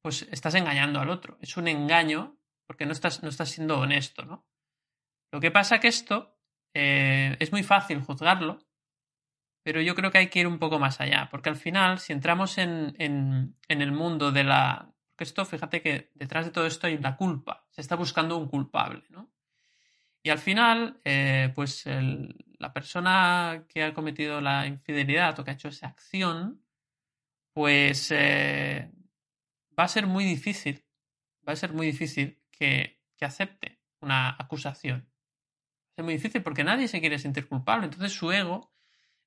pues 0.01 0.27
estás 0.31 0.55
engañando 0.55 0.99
al 0.99 1.09
otro. 1.09 1.37
Es 1.41 1.57
un 1.57 1.67
engaño 1.67 2.37
porque 2.65 2.85
no 2.85 2.91
estás, 2.91 3.23
no 3.23 3.29
estás 3.29 3.49
siendo 3.49 3.79
honesto, 3.79 4.25
¿no? 4.25 4.45
Lo 5.31 5.39
que 5.39 5.51
pasa 5.51 5.79
que 5.79 5.87
esto 5.87 6.37
eh, 6.73 7.35
es 7.39 7.51
muy 7.51 7.63
fácil 7.63 8.01
juzgarlo, 8.01 8.59
pero 9.63 9.81
yo 9.81 9.95
creo 9.95 10.11
que 10.11 10.19
hay 10.19 10.29
que 10.29 10.39
ir 10.39 10.47
un 10.47 10.59
poco 10.59 10.79
más 10.79 11.01
allá, 11.01 11.27
porque 11.29 11.49
al 11.49 11.57
final, 11.57 11.99
si 11.99 12.13
entramos 12.13 12.57
en, 12.57 12.95
el 13.67 13.91
mundo 13.91 14.31
de 14.31 14.43
la... 14.43 14.93
Porque 15.09 15.23
esto, 15.23 15.43
fíjate 15.45 15.81
que 15.81 16.11
detrás 16.13 16.45
de 16.45 16.51
todo 16.51 16.65
esto 16.67 16.87
hay 16.87 16.95
una 16.95 17.17
culpa, 17.17 17.65
se 17.71 17.81
está 17.81 17.95
buscando 17.95 18.37
un 18.37 18.47
culpable, 18.47 19.03
¿no? 19.09 19.31
Y 20.23 20.29
al 20.29 20.39
final, 20.39 21.01
eh, 21.03 21.51
pues 21.55 21.85
la 22.57 22.73
persona 22.73 23.65
que 23.67 23.83
ha 23.83 23.93
cometido 23.93 24.41
la 24.41 24.67
infidelidad 24.67 25.39
o 25.39 25.43
que 25.43 25.51
ha 25.51 25.53
hecho 25.53 25.67
esa 25.67 25.87
acción, 25.87 26.63
pues 27.53 28.11
eh, 28.11 28.91
va 29.77 29.83
a 29.83 29.87
ser 29.87 30.07
muy 30.07 30.23
difícil, 30.23 30.85
va 31.47 31.53
a 31.53 31.55
ser 31.55 31.73
muy 31.73 31.87
difícil 31.87 32.41
que, 32.51 33.01
que 33.15 33.25
acepte 33.25 33.79
una 34.01 34.35
acusación. 34.37 35.09
Ser 35.95 36.03
muy 36.05 36.15
difícil 36.15 36.43
porque 36.43 36.63
nadie 36.63 36.87
se 36.87 36.99
quiere 36.99 37.19
sentir 37.19 37.47
culpable. 37.47 37.85
Entonces 37.85 38.13
su 38.13 38.31
ego 38.31 38.71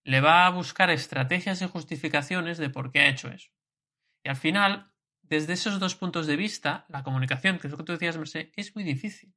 le 0.05 0.21
va 0.21 0.47
a 0.47 0.51
buscar 0.51 0.91
estrategias 0.91 1.63
y 1.63 1.69
justificaciones 1.69 2.59
de 2.59 2.71
por 2.71 2.91
qué 2.91 3.01
ha 3.01 3.09
hecho 3.09 3.29
eso. 3.29 3.51
Y 4.23 4.29
al 4.29 4.37
final, 4.37 4.93
desde 5.23 5.55
esos 5.55 5.79
dos 5.79 5.95
puntos 5.95 6.27
de 6.27 6.37
vista, 6.37 6.87
la 6.89 7.03
comunicación, 7.03 7.59
que 7.59 7.67
es 7.67 7.71
lo 7.71 7.79
que 7.79 7.85
tú 7.85 7.93
decías, 7.93 8.17
Merced, 8.17 8.51
es 8.57 8.75
muy 8.75 8.85
difícil. 8.85 9.35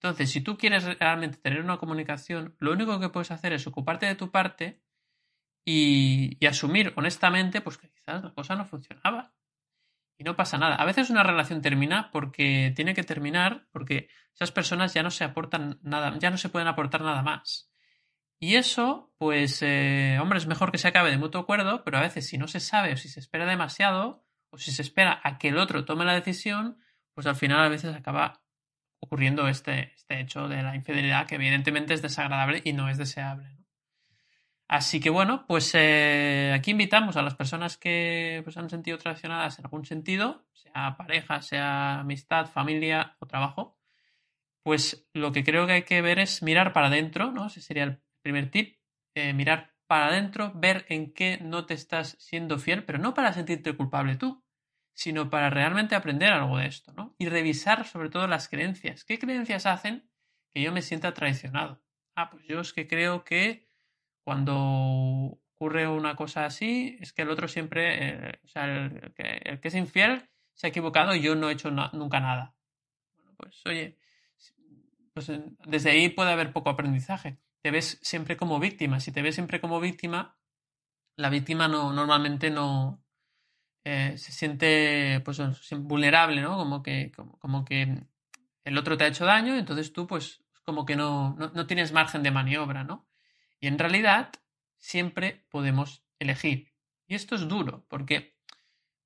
Entonces, 0.00 0.30
si 0.30 0.40
tú 0.40 0.56
quieres 0.56 0.84
realmente 0.98 1.38
tener 1.38 1.60
una 1.60 1.78
comunicación, 1.78 2.54
lo 2.60 2.72
único 2.72 3.00
que 3.00 3.08
puedes 3.08 3.32
hacer 3.32 3.52
es 3.52 3.66
ocuparte 3.66 4.06
de 4.06 4.14
tu 4.14 4.30
parte 4.30 4.80
y, 5.64 6.44
asumir 6.46 6.92
honestamente 6.96 7.60
pues 7.60 7.78
que 7.78 7.90
quizás 7.90 8.22
la 8.22 8.32
cosa 8.32 8.54
no 8.54 8.64
funcionaba. 8.64 9.34
Y 10.20 10.24
no 10.24 10.34
pasa 10.34 10.58
nada. 10.58 10.76
A 10.76 10.84
veces 10.84 11.10
una 11.10 11.22
relación 11.22 11.62
termina 11.62 12.10
porque 12.10 12.72
tiene 12.74 12.94
que 12.94 13.04
terminar 13.04 13.68
porque 13.70 14.08
esas 14.34 14.50
personas 14.50 14.94
ya 14.94 15.02
no 15.02 15.10
se 15.10 15.24
aportan 15.24 15.78
nada, 15.82 16.16
ya 16.18 16.30
no 16.30 16.38
se 16.38 16.48
pueden 16.48 16.68
aportar 16.68 17.02
nada 17.02 17.22
más. 17.22 17.70
Y 18.40 18.54
eso, 18.56 19.12
pues, 19.18 19.62
eh, 19.62 20.18
hombre, 20.20 20.38
es 20.38 20.46
mejor 20.46 20.72
que 20.72 20.78
se 20.78 20.88
acabe 20.88 21.10
de 21.10 21.18
mutuo 21.18 21.40
acuerdo, 21.40 21.84
pero 21.84 21.98
a 21.98 22.02
veces 22.02 22.26
si 22.26 22.38
no 22.38 22.48
se 22.48 22.60
sabe 22.60 22.92
o 22.92 22.96
si 22.96 23.08
se 23.08 23.20
espera 23.20 23.46
demasiado 23.46 24.24
o 24.50 24.58
si 24.58 24.70
se 24.72 24.82
espera 24.82 25.20
a 25.22 25.38
que 25.38 25.48
el 25.48 25.58
otro 25.58 25.84
tome 25.84 26.04
la 26.04 26.14
decisión, 26.14 26.78
pues 27.14 27.26
al 27.26 27.36
final 27.36 27.60
a 27.60 27.68
veces 27.68 27.94
acaba 27.94 28.42
ocurriendo 29.00 29.48
este, 29.48 29.92
este 29.94 30.20
hecho 30.20 30.48
de 30.48 30.62
la 30.62 30.74
infidelidad 30.74 31.26
que 31.26 31.36
evidentemente 31.36 31.94
es 31.94 32.02
desagradable 32.02 32.62
y 32.64 32.72
no 32.72 32.88
es 32.88 32.98
deseable. 32.98 33.58
Así 34.68 35.00
que 35.00 35.08
bueno, 35.08 35.46
pues 35.46 35.74
eh, 35.74 36.52
aquí 36.54 36.72
invitamos 36.72 37.16
a 37.16 37.22
las 37.22 37.34
personas 37.34 37.78
que 37.78 38.42
pues, 38.44 38.58
han 38.58 38.68
sentido 38.68 38.98
traicionadas 38.98 39.58
en 39.58 39.64
algún 39.64 39.86
sentido, 39.86 40.46
sea 40.52 40.94
pareja, 40.98 41.40
sea 41.40 42.00
amistad, 42.00 42.46
familia 42.46 43.16
o 43.18 43.26
trabajo, 43.26 43.78
pues 44.62 45.08
lo 45.14 45.32
que 45.32 45.42
creo 45.42 45.66
que 45.66 45.72
hay 45.72 45.82
que 45.84 46.02
ver 46.02 46.18
es 46.18 46.42
mirar 46.42 46.74
para 46.74 46.88
adentro, 46.88 47.32
¿no? 47.32 47.46
Ese 47.46 47.62
sería 47.62 47.84
el 47.84 48.02
primer 48.20 48.50
tip, 48.50 48.78
eh, 49.14 49.32
mirar 49.32 49.74
para 49.86 50.08
adentro, 50.08 50.52
ver 50.54 50.84
en 50.90 51.14
qué 51.14 51.38
no 51.40 51.64
te 51.64 51.72
estás 51.72 52.16
siendo 52.18 52.58
fiel, 52.58 52.84
pero 52.84 52.98
no 52.98 53.14
para 53.14 53.32
sentirte 53.32 53.74
culpable 53.74 54.16
tú, 54.16 54.44
sino 54.98 55.30
para 55.30 55.48
realmente 55.48 55.94
aprender 55.94 56.32
algo 56.32 56.58
de 56.58 56.66
esto, 56.66 56.92
¿no? 56.92 57.14
Y 57.18 57.28
revisar 57.28 57.86
sobre 57.86 58.08
todo 58.08 58.26
las 58.26 58.48
creencias. 58.48 59.04
¿Qué 59.04 59.16
creencias 59.20 59.64
hacen 59.64 60.10
que 60.50 60.60
yo 60.60 60.72
me 60.72 60.82
sienta 60.82 61.14
traicionado? 61.14 61.80
Ah, 62.16 62.30
pues 62.30 62.44
yo 62.48 62.58
es 62.58 62.72
que 62.72 62.88
creo 62.88 63.22
que 63.22 63.68
cuando 64.24 65.38
ocurre 65.54 65.86
una 65.86 66.16
cosa 66.16 66.46
así, 66.46 66.98
es 67.00 67.12
que 67.12 67.22
el 67.22 67.30
otro 67.30 67.46
siempre, 67.46 68.08
eh, 68.08 68.40
o 68.42 68.48
sea, 68.48 68.64
el, 68.64 69.14
que, 69.14 69.60
es 69.62 69.74
infiel 69.76 70.28
se 70.52 70.66
ha 70.66 70.70
equivocado 70.70 71.14
y 71.14 71.20
yo 71.20 71.36
no 71.36 71.48
he 71.48 71.52
hecho 71.52 71.70
nunca 71.70 72.18
nada. 72.18 72.56
Bueno, 73.14 73.34
pues 73.36 73.64
oye, 73.66 73.98
pues 75.14 75.30
desde 75.64 75.90
ahí 75.90 76.08
puede 76.08 76.32
haber 76.32 76.52
poco 76.52 76.70
aprendizaje. 76.70 77.38
Te 77.62 77.70
ves 77.70 78.00
siempre 78.02 78.36
como 78.36 78.58
víctima. 78.58 78.98
Si 78.98 79.12
te 79.12 79.22
ves 79.22 79.36
siempre 79.36 79.60
como 79.60 79.78
víctima, 79.78 80.36
la 81.14 81.30
víctima 81.30 81.68
no, 81.68 81.92
normalmente 81.92 82.50
no, 82.50 83.00
eh, 83.90 84.18
se 84.18 84.32
siente 84.32 85.22
pues 85.24 85.40
vulnerable, 85.78 86.42
¿no? 86.42 86.58
Como 86.58 86.82
que, 86.82 87.10
como, 87.40 87.64
que 87.64 88.02
el 88.64 88.76
otro 88.76 88.98
te 88.98 89.04
ha 89.04 89.06
hecho 89.06 89.24
daño 89.24 89.56
entonces 89.56 89.94
tú 89.94 90.06
pues 90.06 90.42
como 90.62 90.84
que 90.84 90.94
no, 90.94 91.34
no, 91.38 91.66
tienes 91.66 91.92
margen 91.92 92.22
de 92.22 92.30
maniobra, 92.30 92.84
¿no? 92.84 93.08
Y 93.60 93.66
en 93.66 93.78
realidad 93.78 94.30
siempre 94.76 95.46
podemos 95.48 96.04
elegir. 96.18 96.74
Y 97.06 97.14
esto 97.14 97.34
es 97.34 97.48
duro, 97.48 97.86
porque 97.88 98.36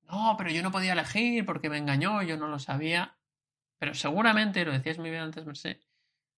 no, 0.01 0.35
pero 0.37 0.49
yo 0.49 0.61
no 0.61 0.71
podía 0.71 0.91
elegir 0.91 1.45
porque 1.45 1.69
me 1.69 1.77
engañó, 1.77 2.21
yo 2.21 2.35
no 2.35 2.49
lo 2.49 2.59
sabía. 2.59 3.15
Pero 3.79 3.93
seguramente, 3.93 4.65
lo 4.65 4.73
decías 4.73 4.97
muy 4.97 5.11
bien 5.11 5.23
antes, 5.23 5.45
Merced, 5.45 5.77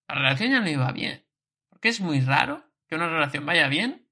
la 0.06 0.14
relación 0.14 0.52
ya 0.52 0.60
no 0.60 0.68
iba 0.68 0.92
bien. 0.92 1.26
Porque 1.68 1.88
es 1.88 2.00
muy 2.00 2.20
raro 2.20 2.64
que 2.86 2.94
una 2.94 3.08
relación 3.08 3.44
vaya 3.44 3.66
bien. 3.66 4.08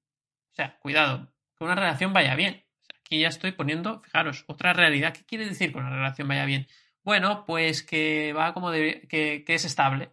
O 0.51 0.55
sea, 0.55 0.77
cuidado, 0.79 1.31
que 1.57 1.63
una 1.63 1.75
relación 1.75 2.11
vaya 2.11 2.35
bien. 2.35 2.64
Aquí 3.15 3.21
ya 3.21 3.29
estoy 3.29 3.53
poniendo, 3.53 4.01
fijaros, 4.01 4.43
otra 4.47 4.73
realidad. 4.73 5.13
¿Qué 5.13 5.23
quiere 5.23 5.45
decir 5.45 5.71
que 5.71 5.77
una 5.77 5.89
relación 5.89 6.27
vaya 6.27 6.43
bien? 6.43 6.67
Bueno, 7.01 7.45
pues 7.45 7.81
que 7.81 8.33
va 8.33 8.53
como 8.53 8.71
de, 8.71 9.07
que, 9.07 9.45
es 9.47 9.63
estable. 9.63 10.11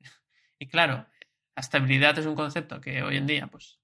y 0.58 0.66
claro, 0.66 1.06
la 1.54 1.60
estabilidad 1.60 2.18
es 2.18 2.26
un 2.26 2.34
concepto 2.34 2.80
que 2.80 3.04
hoy 3.04 3.18
en 3.18 3.28
día, 3.28 3.46
pues, 3.46 3.78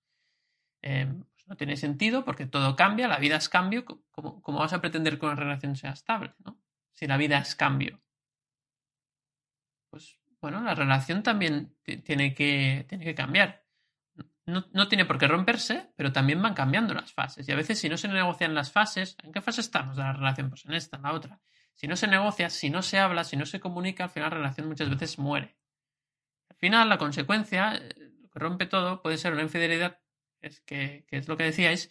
em, 0.83 1.23
pues, 1.33 1.47
no 1.47 1.57
tiene 1.57 1.77
sentido 1.77 2.25
porque 2.25 2.45
todo 2.45 2.75
cambia, 2.75 3.07
la 3.07 3.21
vida 3.21 3.37
es 3.37 3.49
cambio. 3.49 3.85
¿Cómo, 4.11 4.43
¿Cómo, 4.43 4.59
vas 4.59 4.73
a 4.73 4.81
pretender 4.81 5.16
que 5.21 5.27
una 5.27 5.37
relación 5.37 5.77
sea 5.77 5.93
estable? 5.93 6.35
¿no? 6.45 6.61
Si 6.91 7.07
la 7.07 7.19
vida 7.19 7.39
es 7.39 7.55
cambio. 7.55 8.03
Pues 9.91 10.19
bueno, 10.41 10.61
la 10.61 10.75
relación 10.75 11.23
también 11.23 11.77
tiene 11.85 12.35
que, 12.35 12.85
tiene 12.89 13.05
que 13.05 13.14
cambiar. 13.14 13.68
No, 14.49 14.64
no, 14.72 14.88
tiene 14.88 15.05
por 15.05 15.18
qué 15.18 15.28
romperse, 15.28 15.92
pero 15.94 16.11
también 16.11 16.40
van 16.40 16.55
cambiando 16.55 16.94
las 16.94 17.12
fases. 17.12 17.46
Y 17.46 17.53
a 17.53 17.55
veces 17.55 17.78
si 17.78 17.90
no 17.90 17.99
se 17.99 18.09
negocian 18.09 18.55
las 18.55 18.72
fases, 18.72 19.14
¿en 19.22 19.30
qué 19.30 19.42
fase 19.42 19.61
estamos 19.61 19.96
de 19.96 20.03
la 20.03 20.14
relación? 20.14 20.49
Pues 20.49 20.64
en 20.64 20.72
esta, 20.72 20.96
en 20.96 21.03
la 21.03 21.12
otra. 21.12 21.38
Si 21.74 21.86
no 21.86 21.96
se 21.96 22.07
negocia, 22.07 22.49
si 22.49 22.70
no 22.70 22.80
se 22.80 22.99
habla, 22.99 23.24
si 23.24 23.36
no 23.36 23.44
se 23.44 23.61
comunica, 23.61 24.05
al 24.05 24.11
final 24.11 24.30
la 24.30 24.36
relación 24.36 24.66
muchas 24.66 24.88
veces 24.88 25.18
muere. 25.18 25.59
Al 26.49 26.57
final, 26.57 26.88
la 26.88 26.96
consecuencia, 26.96 27.74
eh, 27.74 27.92
lo 28.22 28.30
que 28.30 28.38
rompe 28.38 28.64
todo, 28.64 29.03
puede 29.03 29.18
ser 29.18 29.34
una 29.34 29.42
infidelidad, 29.42 30.01
es 30.40 30.61
que, 30.62 31.05
que 31.07 31.18
es 31.18 31.28
lo 31.28 31.36
que 31.36 31.44
decíais, 31.44 31.90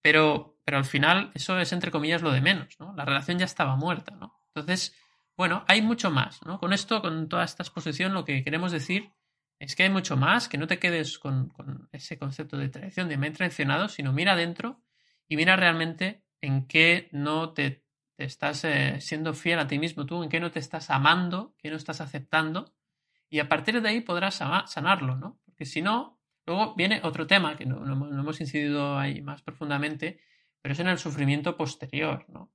pero, 0.00 0.58
pero 0.64 0.78
al 0.78 0.86
final 0.86 1.30
eso 1.34 1.60
es 1.60 1.74
entre 1.74 1.90
comillas 1.90 2.22
lo 2.22 2.32
de 2.32 2.40
menos, 2.40 2.80
¿no? 2.80 2.94
La 2.96 3.04
relación 3.04 3.38
ya 3.38 3.44
estaba 3.44 3.76
muerta, 3.76 4.16
¿no? 4.16 4.40
Entonces, 4.54 4.96
bueno, 5.36 5.62
hay 5.68 5.82
mucho 5.82 6.10
más, 6.10 6.40
¿no? 6.46 6.58
Con 6.58 6.72
esto, 6.72 7.02
con 7.02 7.28
toda 7.28 7.44
esta 7.44 7.62
exposición, 7.62 8.14
lo 8.14 8.24
que 8.24 8.42
queremos 8.42 8.72
decir 8.72 9.12
es 9.58 9.74
que 9.74 9.84
hay 9.84 9.90
mucho 9.90 10.16
más, 10.16 10.48
que 10.48 10.58
no 10.58 10.66
te 10.66 10.78
quedes 10.78 11.18
con, 11.18 11.52
ese 11.92 12.18
concepto 12.18 12.56
de 12.56 12.68
traición, 12.68 13.08
de 13.08 13.16
me 13.16 13.28
he 13.28 13.30
traicionado, 13.32 13.88
sino 13.88 14.12
mira 14.12 14.32
adentro 14.32 14.80
y 15.26 15.36
mira 15.36 15.56
realmente 15.56 16.22
en 16.40 16.66
qué 16.66 17.08
no 17.12 17.52
te, 17.52 17.84
estás 18.16 18.64
eh, 18.64 19.00
siendo 19.00 19.34
fiel 19.34 19.58
a 19.58 19.66
ti 19.66 19.78
mismo 19.78 20.06
tú, 20.06 20.22
en 20.22 20.28
qué 20.28 20.40
no 20.40 20.50
te 20.50 20.60
estás 20.60 20.90
amando, 20.90 21.54
qué 21.58 21.70
no 21.70 21.76
estás 21.76 22.00
aceptando, 22.00 22.74
y 23.28 23.40
a 23.40 23.48
partir 23.48 23.80
de 23.82 23.88
ahí 23.88 24.00
podrás 24.00 24.36
sanarlo, 24.66 25.16
¿no? 25.16 25.40
Porque 25.44 25.66
si 25.66 25.82
no, 25.82 26.18
luego 26.46 26.74
viene 26.74 27.00
otro 27.02 27.26
tema 27.26 27.56
que 27.56 27.66
no, 27.66 27.80
no 27.80 28.20
hemos 28.20 28.40
incidido 28.40 28.96
ahí 28.96 29.20
más 29.20 29.42
profundamente, 29.42 30.20
pero 30.62 30.72
es 30.72 30.80
en 30.80 30.88
el 30.88 30.98
sufrimiento 30.98 31.56
posterior, 31.56 32.24
¿no? 32.28 32.52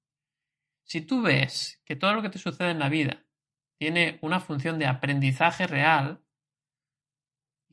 Si 0.84 1.02
tú 1.02 1.22
ves 1.22 1.82
que 1.86 1.96
todo 1.96 2.14
lo 2.14 2.22
que 2.22 2.30
te 2.30 2.40
sucede 2.40 2.72
en 2.72 2.80
la 2.80 2.90
vida 2.90 3.24
tiene 3.78 4.20
una 4.22 4.40
función 4.40 4.80
de 4.80 4.88
aprendizaje 4.88 5.68
real, 5.68 6.22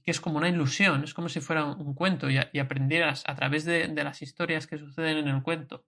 que 0.03 0.11
es 0.11 0.20
como 0.20 0.38
una 0.38 0.48
ilusión, 0.48 1.05
es 1.05 1.14
como 1.14 1.28
si 1.28 1.40
fuera 1.40 1.64
un, 1.64 1.94
cuento 1.94 2.28
y, 2.30 2.38
aprendieras 2.59 3.24
a 3.26 3.34
través 3.34 3.64
de, 3.64 3.88
las 3.88 4.22
historias 4.22 4.66
que 4.66 4.78
suceden 4.78 5.18
en 5.18 5.28
el 5.28 5.42
cuento, 5.42 5.84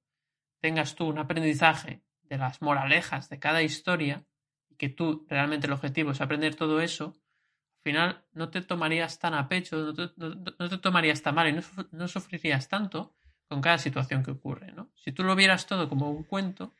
tengas 0.60 0.94
tú 0.94 1.06
un 1.06 1.18
aprendizaje 1.18 2.02
de 2.22 2.38
las 2.38 2.62
moralejas 2.62 3.28
de 3.28 3.38
cada 3.38 3.62
historia 3.62 4.24
y 4.68 4.76
que 4.76 4.88
tú 4.88 5.26
realmente 5.28 5.66
el 5.66 5.72
objetivo 5.72 6.12
es 6.12 6.20
aprender 6.20 6.54
todo 6.54 6.80
eso, 6.80 7.16
al 7.78 7.82
final 7.82 8.24
no 8.32 8.48
te 8.48 8.62
tomarías 8.62 9.18
tan 9.18 9.34
a 9.34 9.48
pecho, 9.48 9.76
no 9.76 10.68
te, 10.68 10.78
tomarías 10.78 11.22
tan 11.22 11.34
mal 11.34 11.48
y 11.48 11.60
no, 11.90 12.08
sufrirías 12.08 12.68
tanto 12.68 13.16
con 13.48 13.60
cada 13.60 13.78
situación 13.78 14.22
que 14.22 14.30
ocurre. 14.30 14.72
¿no? 14.72 14.90
Si 14.94 15.10
tú 15.10 15.24
lo 15.24 15.34
vieras 15.34 15.66
todo 15.66 15.88
como 15.88 16.10
un 16.10 16.22
cuento, 16.22 16.72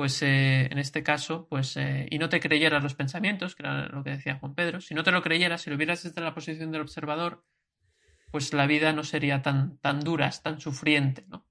pues 0.00 0.22
eh, 0.22 0.66
en 0.70 0.78
este 0.78 1.02
caso, 1.02 1.46
pues, 1.50 1.76
eh, 1.76 2.06
y 2.10 2.16
no 2.16 2.30
te 2.30 2.40
creyeras 2.40 2.82
los 2.82 2.94
pensamientos, 2.94 3.54
que 3.54 3.64
era 3.64 3.86
lo 3.88 4.02
que 4.02 4.08
decía 4.08 4.38
Juan 4.38 4.54
Pedro, 4.54 4.80
si 4.80 4.94
no 4.94 5.04
te 5.04 5.10
lo 5.10 5.20
creyeras, 5.20 5.60
si 5.60 5.68
lo 5.68 5.76
vieras 5.76 6.02
desde 6.02 6.22
la 6.22 6.32
posición 6.32 6.72
del 6.72 6.80
observador, 6.80 7.44
pues 8.30 8.54
la 8.54 8.66
vida 8.66 8.94
no 8.94 9.04
sería 9.04 9.42
tan, 9.42 9.76
tan 9.80 10.00
dura, 10.00 10.30
tan 10.42 10.58
sufriente, 10.58 11.26
¿no? 11.28 11.46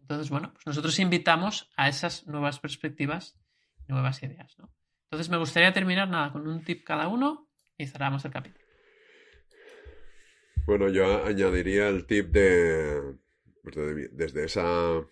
Entonces, 0.00 0.30
bueno, 0.30 0.50
pues 0.54 0.66
nosotros 0.66 0.98
invitamos 0.98 1.68
a 1.76 1.90
esas 1.90 2.26
nuevas 2.26 2.58
perspectivas, 2.58 3.38
nuevas 3.86 4.22
ideas, 4.22 4.58
¿no? 4.58 4.72
Entonces 5.04 5.28
me 5.28 5.36
gustaría 5.36 5.74
terminar 5.74 6.08
nada 6.08 6.32
con 6.32 6.48
un 6.48 6.64
tip 6.64 6.82
cada 6.84 7.06
uno 7.06 7.50
y 7.76 7.86
cerramos 7.86 8.24
el 8.24 8.30
capítulo. 8.30 8.64
Bueno, 10.64 10.88
yo 10.88 11.22
añadiría 11.26 11.88
el 11.88 12.06
tip 12.06 12.28
de, 12.30 13.18
pues, 13.62 13.76
desde 14.12 14.46
esa 14.46 15.02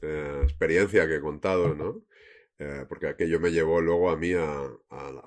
eh, 0.00 0.40
experiencia 0.44 1.06
que 1.06 1.16
he 1.16 1.20
contado, 1.20 1.74
¿no? 1.74 2.08
Eh, 2.60 2.86
porque 2.88 3.06
aquello 3.06 3.38
me 3.38 3.52
llevó 3.52 3.80
luego 3.80 4.10
a 4.10 4.16
mí 4.16 4.32
a, 4.32 4.68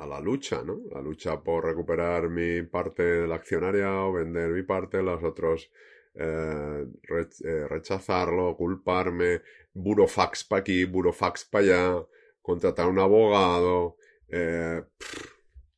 la 0.05 0.19
lucha, 0.19 0.63
¿no? 0.63 0.81
La 0.91 1.01
lucha 1.01 1.41
por 1.41 1.63
recuperar 1.63 2.29
mi 2.29 2.61
parte 2.63 3.03
de 3.03 3.27
la 3.27 3.35
accionaria 3.35 4.03
o 4.03 4.11
vender 4.11 4.49
mi 4.49 4.63
parte, 4.63 5.01
los 5.01 5.23
otros 5.23 5.71
eh, 6.13 6.85
eh, 7.09 7.67
rechazarlo, 7.69 8.57
culparme, 8.57 9.41
burofax 9.73 10.43
para 10.43 10.59
aquí, 10.59 10.83
burofax 10.83 11.45
para 11.45 11.63
allá, 11.63 12.05
contratar 12.41 12.87
un 12.87 12.99
abogado. 12.99 13.95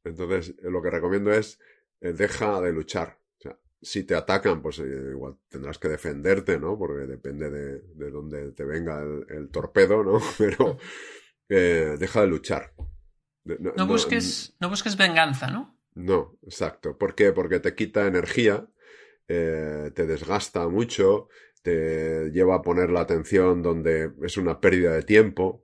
entonces, 0.04 0.56
lo 0.64 0.82
que 0.82 0.90
recomiendo 0.90 1.32
es 1.32 1.60
deja 2.02 2.62
de 2.62 2.74
luchar. 2.74 3.20
O 3.38 3.42
sea, 3.42 3.58
si 3.82 4.04
te 4.06 4.16
atacan, 4.16 4.62
pues 4.62 4.80
igual 4.80 5.38
tendrás 5.50 5.78
que 5.78 5.88
defenderte, 5.90 6.60
¿no? 6.60 6.78
Porque 6.80 7.06
depende 7.06 7.52
de, 7.52 7.80
de 7.94 8.12
dónde 8.12 8.52
te 8.54 8.66
venga 8.66 9.02
el, 9.04 9.26
el 9.30 9.50
torpedo, 9.50 10.04
¿no? 10.04 10.20
Pero 10.38 10.78
deja 11.56 12.22
de 12.22 12.28
luchar. 12.28 12.74
No, 13.46 13.88
busques, 13.88 14.56
no, 14.60 14.70
busques 14.70 14.96
venganza, 14.96 15.48
¿no? 15.48 15.78
No, 15.96 16.38
exacto. 16.44 16.98
¿Por 16.98 17.14
qué? 17.14 17.34
Porque 17.34 17.60
te 17.60 17.76
quita 17.76 18.08
energía, 18.08 18.68
eh, 19.28 19.92
te 19.94 20.06
desgasta 20.06 20.68
mucho, 20.68 21.28
te 21.62 22.32
lleva 22.32 22.56
a 22.56 22.62
poner 22.62 22.90
la 22.90 23.02
atención 23.02 23.62
donde 23.62 24.12
es 24.24 24.38
una 24.38 24.60
pérdida 24.60 24.94
de 24.94 25.04
tiempo. 25.04 25.64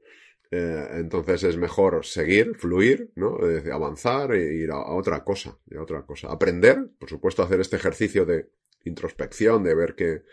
Eh, 0.51 0.87
entonces 0.93 1.43
es 1.43 1.57
mejor 1.57 2.05
seguir, 2.05 2.55
fluir, 2.57 3.11
¿no? 3.15 3.37
avanzar 3.71 4.33
e 4.33 4.55
ir 4.55 4.71
a, 4.71 4.79
otra 4.93 5.23
cosa, 5.23 5.57
a 5.75 5.81
otra 5.81 6.03
cosa. 6.03 6.31
Aprender, 6.31 6.89
por 6.99 7.09
supuesto, 7.09 7.43
hacer 7.43 7.59
este 7.61 7.75
ejercicio 7.75 8.25
de 8.25 8.49
introspección, 8.83 9.63
de 9.63 9.75
ver 9.75 9.95
que 9.95 10.23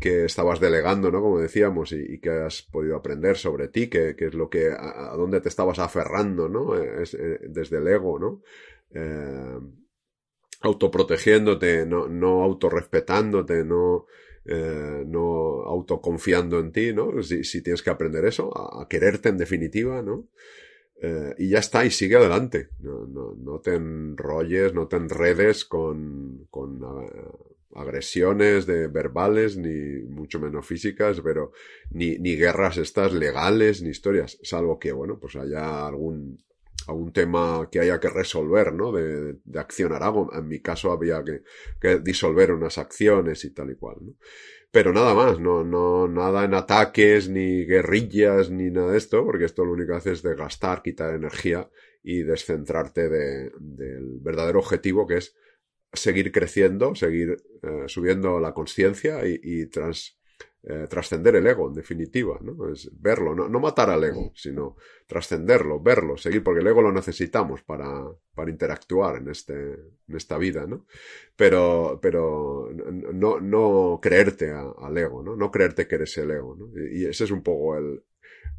que 0.00 0.24
estabas 0.24 0.58
delegando, 0.58 1.10
¿no? 1.10 1.20
Como 1.20 1.38
decíamos, 1.38 1.92
y, 1.92 2.18
que 2.18 2.30
has 2.30 2.62
podido 2.62 2.96
aprender 2.96 3.36
sobre 3.36 3.68
ti, 3.68 3.88
que, 3.88 4.16
es 4.18 4.34
lo 4.34 4.48
que, 4.48 4.70
a, 4.70 5.14
dónde 5.16 5.40
te 5.40 5.48
estabas 5.48 5.78
aferrando, 5.78 6.48
¿no? 6.48 6.74
Es, 6.74 7.14
eh, 7.14 7.40
desde 7.48 7.78
el 7.78 7.86
ego, 7.86 8.18
¿no? 8.18 8.42
Eh, 8.92 9.58
autoprotegiéndote, 10.62 11.86
no, 11.86 12.08
no 12.08 12.42
autorrespetándote, 12.42 13.64
no, 13.64 14.06
eh, 14.44 15.04
no 15.06 15.62
autoconfiando 15.62 16.58
en 16.58 16.72
ti, 16.72 16.92
¿no? 16.92 17.22
Si, 17.22 17.62
tienes 17.62 17.82
que 17.82 17.90
aprender 17.90 18.24
eso, 18.24 18.50
a, 18.56 18.88
quererte 18.88 19.28
en 19.28 19.38
definitiva, 19.38 20.02
¿no? 20.02 20.28
Eh, 21.02 21.34
y 21.38 21.48
ya 21.50 21.58
está, 21.58 21.84
y 21.84 21.90
sigue 21.90 22.16
adelante. 22.16 22.68
No, 22.80 23.06
no, 23.06 23.34
no 23.34 23.60
te 23.60 23.74
enrolles, 23.74 24.74
no 24.74 24.86
te 24.88 24.96
enredes 24.96 25.64
con, 25.64 26.46
con 26.50 26.80
agresiones 27.74 28.66
de 28.66 28.88
verbales, 28.88 29.56
ni 29.56 30.02
mucho 30.02 30.40
menos 30.40 30.66
físicas, 30.66 31.20
pero 31.20 31.52
ni, 31.90 32.18
ni 32.18 32.36
guerras 32.36 32.76
estas 32.78 33.12
legales, 33.12 33.82
ni 33.82 33.90
historias, 33.90 34.38
salvo 34.42 34.78
que, 34.78 34.92
bueno, 34.92 35.18
pues 35.20 35.36
haya 35.36 35.86
algún, 35.86 36.42
algún 36.86 37.12
tema 37.12 37.68
que 37.70 37.80
haya 37.80 38.00
que 38.00 38.08
resolver, 38.08 38.72
¿no? 38.72 38.92
De, 38.92 39.36
de 39.44 39.60
accionar 39.60 40.02
algo. 40.02 40.30
En 40.34 40.48
mi 40.48 40.60
caso 40.60 40.92
había 40.92 41.22
que, 41.24 41.42
que, 41.80 42.00
disolver 42.00 42.52
unas 42.52 42.78
acciones 42.78 43.44
y 43.44 43.50
tal 43.50 43.70
y 43.70 43.76
cual, 43.76 43.96
¿no? 44.00 44.14
Pero 44.72 44.92
nada 44.92 45.14
más, 45.14 45.40
no, 45.40 45.64
no, 45.64 46.06
nada 46.06 46.44
en 46.44 46.54
ataques, 46.54 47.28
ni 47.28 47.64
guerrillas, 47.64 48.50
ni 48.50 48.70
nada 48.70 48.92
de 48.92 48.98
esto, 48.98 49.24
porque 49.24 49.44
esto 49.44 49.64
lo 49.64 49.72
único 49.72 49.92
que 49.92 49.98
hace 49.98 50.12
es 50.12 50.22
desgastar, 50.22 50.80
quitar 50.82 51.12
energía 51.12 51.68
y 52.04 52.22
descentrarte 52.22 53.08
de, 53.08 53.50
del 53.58 54.20
verdadero 54.20 54.60
objetivo 54.60 55.08
que 55.08 55.16
es 55.16 55.34
seguir 55.92 56.32
creciendo, 56.32 56.94
seguir 56.94 57.36
eh, 57.62 57.84
subiendo 57.86 58.38
la 58.40 58.54
conciencia 58.54 59.26
y, 59.26 59.40
y 59.42 59.68
eh, 60.62 60.86
trascender 60.90 61.36
el 61.36 61.46
ego, 61.46 61.68
en 61.68 61.74
definitiva, 61.74 62.38
¿no? 62.42 62.68
Es 62.68 62.90
verlo, 63.00 63.34
no, 63.34 63.48
no 63.48 63.60
matar 63.60 63.88
al 63.88 64.04
ego, 64.04 64.30
sino 64.34 64.76
trascenderlo, 65.06 65.80
verlo, 65.80 66.18
seguir, 66.18 66.42
porque 66.42 66.60
el 66.60 66.66
ego 66.66 66.82
lo 66.82 66.92
necesitamos 66.92 67.62
para, 67.62 68.04
para 68.34 68.50
interactuar 68.50 69.16
en, 69.16 69.28
este, 69.30 69.54
en 69.54 70.16
esta 70.16 70.36
vida, 70.36 70.66
¿no? 70.66 70.84
Pero, 71.34 71.98
pero 72.02 72.70
no, 72.74 73.40
no 73.40 73.98
creerte 74.02 74.50
al 74.52 74.98
ego, 74.98 75.22
¿no? 75.22 75.34
No 75.34 75.50
creerte 75.50 75.88
que 75.88 75.94
eres 75.94 76.18
el 76.18 76.30
ego, 76.30 76.54
¿no? 76.54 76.68
Y, 76.78 77.06
ese 77.06 77.24
es 77.24 77.30
un 77.30 77.42
poco 77.42 77.78
el, 77.78 78.04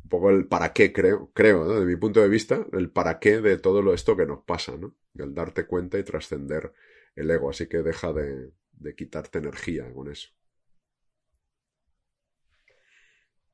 un 0.03 0.09
poco 0.09 0.31
el 0.31 0.47
para 0.47 0.73
qué 0.73 0.91
creo, 0.91 1.29
creo, 1.35 1.65
¿no? 1.65 1.79
De 1.79 1.85
mi 1.85 1.97
punto 1.97 2.19
de 2.19 2.29
vista, 2.29 2.65
el 2.73 2.89
para 2.89 3.19
qué 3.19 3.41
de 3.41 3.57
todo 3.57 3.83
lo 3.83 3.93
esto 3.93 4.17
que 4.17 4.25
nos 4.25 4.43
pasa, 4.43 4.75
¿no? 4.75 4.95
El 5.15 5.35
darte 5.35 5.67
cuenta 5.67 5.99
y 5.99 6.03
trascender 6.03 6.73
el 7.15 7.29
ego, 7.29 7.49
así 7.49 7.67
que 7.67 7.81
deja 7.81 8.13
de, 8.13 8.53
quitarte 8.95 9.39
energía 9.39 9.93
con 9.93 10.09
eso. 10.09 10.29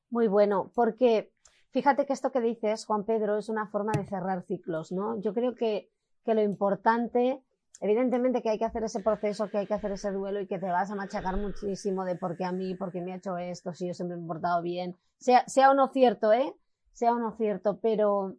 Muy 0.10 0.28
bueno, 0.28 0.72
porque 0.74 1.34
fíjate 1.72 2.06
que 2.06 2.14
esto 2.14 2.32
que 2.32 2.40
dices, 2.40 2.86
Juan 2.86 3.04
Pedro, 3.04 3.38
es 3.38 3.50
una 3.50 3.68
forma 3.68 3.92
de 3.92 4.06
cerrar 4.06 4.44
ciclos, 4.44 4.92
¿no? 4.92 5.20
Yo 5.20 5.34
creo 5.34 5.54
que, 5.54 5.92
que, 6.24 6.34
lo 6.34 6.42
importante, 6.42 7.44
evidentemente 7.82 8.42
que 8.42 8.50
hay 8.50 8.58
que 8.58 8.66
hacer 8.66 8.86
ese 8.86 9.02
proceso, 9.02 9.50
que 9.50 9.58
hay 9.58 9.68
que 9.68 9.74
hacer 9.74 9.92
ese 9.92 10.12
duelo 10.12 10.40
y 10.40 10.48
que 10.48 10.60
te 10.60 10.68
vas 10.68 10.92
a 10.92 10.96
machacar 10.96 11.36
muchísimo 11.36 12.06
de 12.06 12.16
por 12.16 12.38
qué 12.38 12.46
a 12.46 12.54
mí, 12.54 12.76
por 12.76 12.94
qué 12.94 13.02
me 13.02 13.12
ha 13.12 13.18
hecho 13.18 13.38
esto, 13.38 13.74
si 13.74 13.88
yo 13.88 13.94
siempre 13.94 14.16
me 14.16 14.24
he 14.24 14.28
portado 14.28 14.62
bien, 14.62 14.96
sea, 15.18 15.44
sea 15.48 15.72
o 15.72 15.74
no 15.74 15.90
cierto, 15.90 16.32
¿eh? 16.32 16.56
Sea 16.94 17.12
o 17.12 17.20
no 17.20 17.36
cierto, 17.36 17.80
pero, 17.82 18.38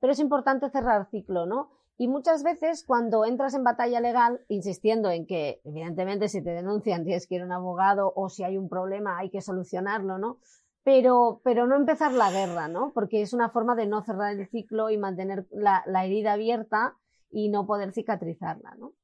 pero 0.00 0.14
es 0.14 0.18
importante 0.18 0.70
cerrar 0.70 1.10
ciclo, 1.10 1.44
¿no? 1.44 1.81
Y 1.98 2.08
muchas 2.08 2.42
veces 2.42 2.84
cuando 2.86 3.24
entras 3.24 3.54
en 3.54 3.64
batalla 3.64 4.00
legal, 4.00 4.40
insistiendo 4.48 5.10
en 5.10 5.26
que, 5.26 5.60
evidentemente, 5.64 6.28
si 6.28 6.42
te 6.42 6.50
denuncian 6.50 7.04
tienes 7.04 7.26
que 7.26 7.36
ir 7.36 7.42
a 7.42 7.44
un 7.44 7.52
abogado 7.52 8.12
o 8.14 8.28
si 8.28 8.44
hay 8.44 8.56
un 8.56 8.68
problema 8.68 9.18
hay 9.18 9.30
que 9.30 9.40
solucionarlo, 9.40 10.18
¿no? 10.18 10.38
Pero, 10.84 11.40
pero 11.44 11.66
no 11.66 11.76
empezar 11.76 12.12
la 12.12 12.32
guerra, 12.32 12.66
¿no? 12.66 12.92
Porque 12.92 13.22
es 13.22 13.32
una 13.32 13.50
forma 13.50 13.76
de 13.76 13.86
no 13.86 14.02
cerrar 14.02 14.32
el 14.32 14.48
ciclo 14.48 14.90
y 14.90 14.98
mantener 14.98 15.46
la, 15.52 15.84
herida 16.04 16.32
abierta 16.32 16.96
y 17.30 17.50
no 17.50 17.66
poder 17.66 17.92
cicatrizarla, 17.92 18.74
¿no? 18.76 18.94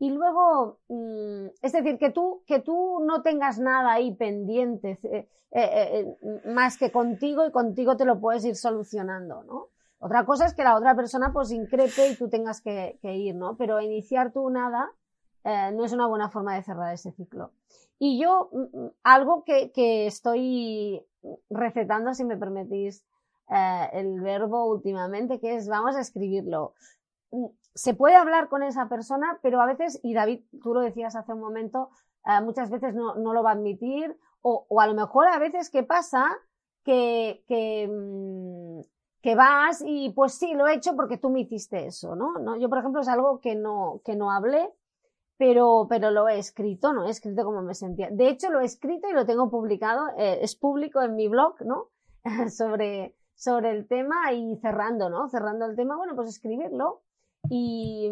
Y 0.00 0.10
luego, 0.10 0.80
mm, 0.88 1.46
es 1.62 1.72
decir, 1.72 1.96
que 1.98 2.10
tú, 2.10 2.42
que 2.44 2.58
tú 2.58 2.98
no 3.06 3.22
tengas 3.22 3.60
nada 3.60 3.92
ahí 3.92 4.16
pendiente 4.16 4.98
eh, 5.04 5.28
eh, 5.52 6.16
eh, 6.22 6.48
más 6.48 6.76
que 6.76 6.90
contigo 6.90 7.46
y 7.46 7.52
contigo 7.52 7.96
te 7.96 8.06
lo 8.06 8.18
puedes 8.18 8.44
ir 8.44 8.56
solucionando, 8.56 9.44
¿no? 9.44 9.68
Otra 10.02 10.26
cosa 10.26 10.46
es 10.46 10.54
que 10.54 10.64
la 10.64 10.76
otra 10.76 10.94
persona 10.94 11.32
pues 11.32 11.52
increpe 11.52 12.08
y 12.08 12.16
tú 12.16 12.28
tengas 12.28 12.60
que, 12.60 12.98
ir, 13.02 13.34
¿no? 13.34 13.56
Pero 13.56 13.80
iniciar 13.80 14.32
tú 14.32 14.50
nada 14.50 14.90
no 15.44 15.84
es 15.84 15.92
una 15.92 16.06
buena 16.06 16.28
forma 16.28 16.54
de 16.54 16.62
cerrar 16.62 16.92
ese 16.92 17.12
ciclo. 17.12 17.52
Y 17.98 18.20
yo, 18.20 18.50
mm, 18.52 18.78
mm, 18.78 18.90
algo 19.02 19.44
que, 19.44 20.06
estoy 20.06 21.04
recetando, 21.50 22.14
si 22.14 22.24
me 22.24 22.36
permitís 22.36 23.04
el 23.92 24.20
verbo 24.20 24.66
últimamente, 24.66 25.40
que 25.40 25.56
es 25.56 25.68
vamos 25.68 25.96
a 25.96 26.00
escribirlo 26.00 26.74
se 27.74 27.94
puede 27.94 28.16
hablar 28.16 28.48
con 28.48 28.62
esa 28.62 28.88
persona, 28.88 29.38
pero 29.42 29.60
a 29.60 29.66
veces, 29.66 30.00
y 30.02 30.14
David, 30.14 30.44
tú 30.62 30.74
lo 30.74 30.80
decías 30.80 31.16
hace 31.16 31.32
un 31.32 31.40
momento, 31.40 31.90
eh, 32.26 32.42
muchas 32.42 32.70
veces 32.70 32.94
no, 32.94 33.14
lo 33.14 33.42
va 33.42 33.50
a 33.50 33.54
admitir, 33.54 34.16
o, 34.42 34.66
a 34.80 34.86
lo 34.86 34.94
mejor 34.94 35.28
a 35.28 35.38
veces, 35.38 35.70
¿qué 35.70 35.82
pasa? 35.82 36.26
Que, 36.84 37.42
mm, 37.88 38.80
que 39.22 39.36
vas 39.36 39.82
y 39.86 40.10
pues 40.10 40.34
sí, 40.34 40.52
lo 40.54 40.66
he 40.66 40.74
hecho 40.74 40.96
porque 40.96 41.16
tú 41.16 41.30
me 41.30 41.40
hiciste 41.40 41.86
eso, 41.86 42.16
¿no? 42.16 42.38
¿no? 42.40 42.56
Yo, 42.56 42.68
por 42.68 42.78
ejemplo, 42.78 43.00
es 43.00 43.08
algo 43.08 43.40
que 43.40 43.54
no, 43.54 44.00
que 44.04 44.16
no 44.16 44.32
hablé, 44.32 44.68
pero, 45.38 45.86
pero 45.88 46.10
lo 46.10 46.28
he 46.28 46.38
escrito, 46.38 46.92
¿no? 46.92 47.06
He 47.06 47.10
escrito 47.10 47.44
como 47.44 47.62
me 47.62 47.74
sentía. 47.74 48.08
De 48.10 48.28
hecho, 48.28 48.50
lo 48.50 48.60
he 48.60 48.64
escrito 48.64 49.08
y 49.08 49.12
lo 49.12 49.24
tengo 49.24 49.48
publicado, 49.48 50.08
eh, 50.18 50.40
es 50.42 50.56
público 50.56 51.00
en 51.02 51.14
mi 51.14 51.28
blog, 51.28 51.54
¿no? 51.64 51.90
sobre, 52.50 53.14
sobre 53.34 53.70
el 53.70 53.86
tema 53.86 54.32
y 54.32 54.56
cerrando, 54.56 55.08
¿no? 55.08 55.28
Cerrando 55.28 55.66
el 55.66 55.76
tema, 55.76 55.96
bueno, 55.96 56.16
pues 56.16 56.28
escribirlo 56.28 57.02
y, 57.48 58.10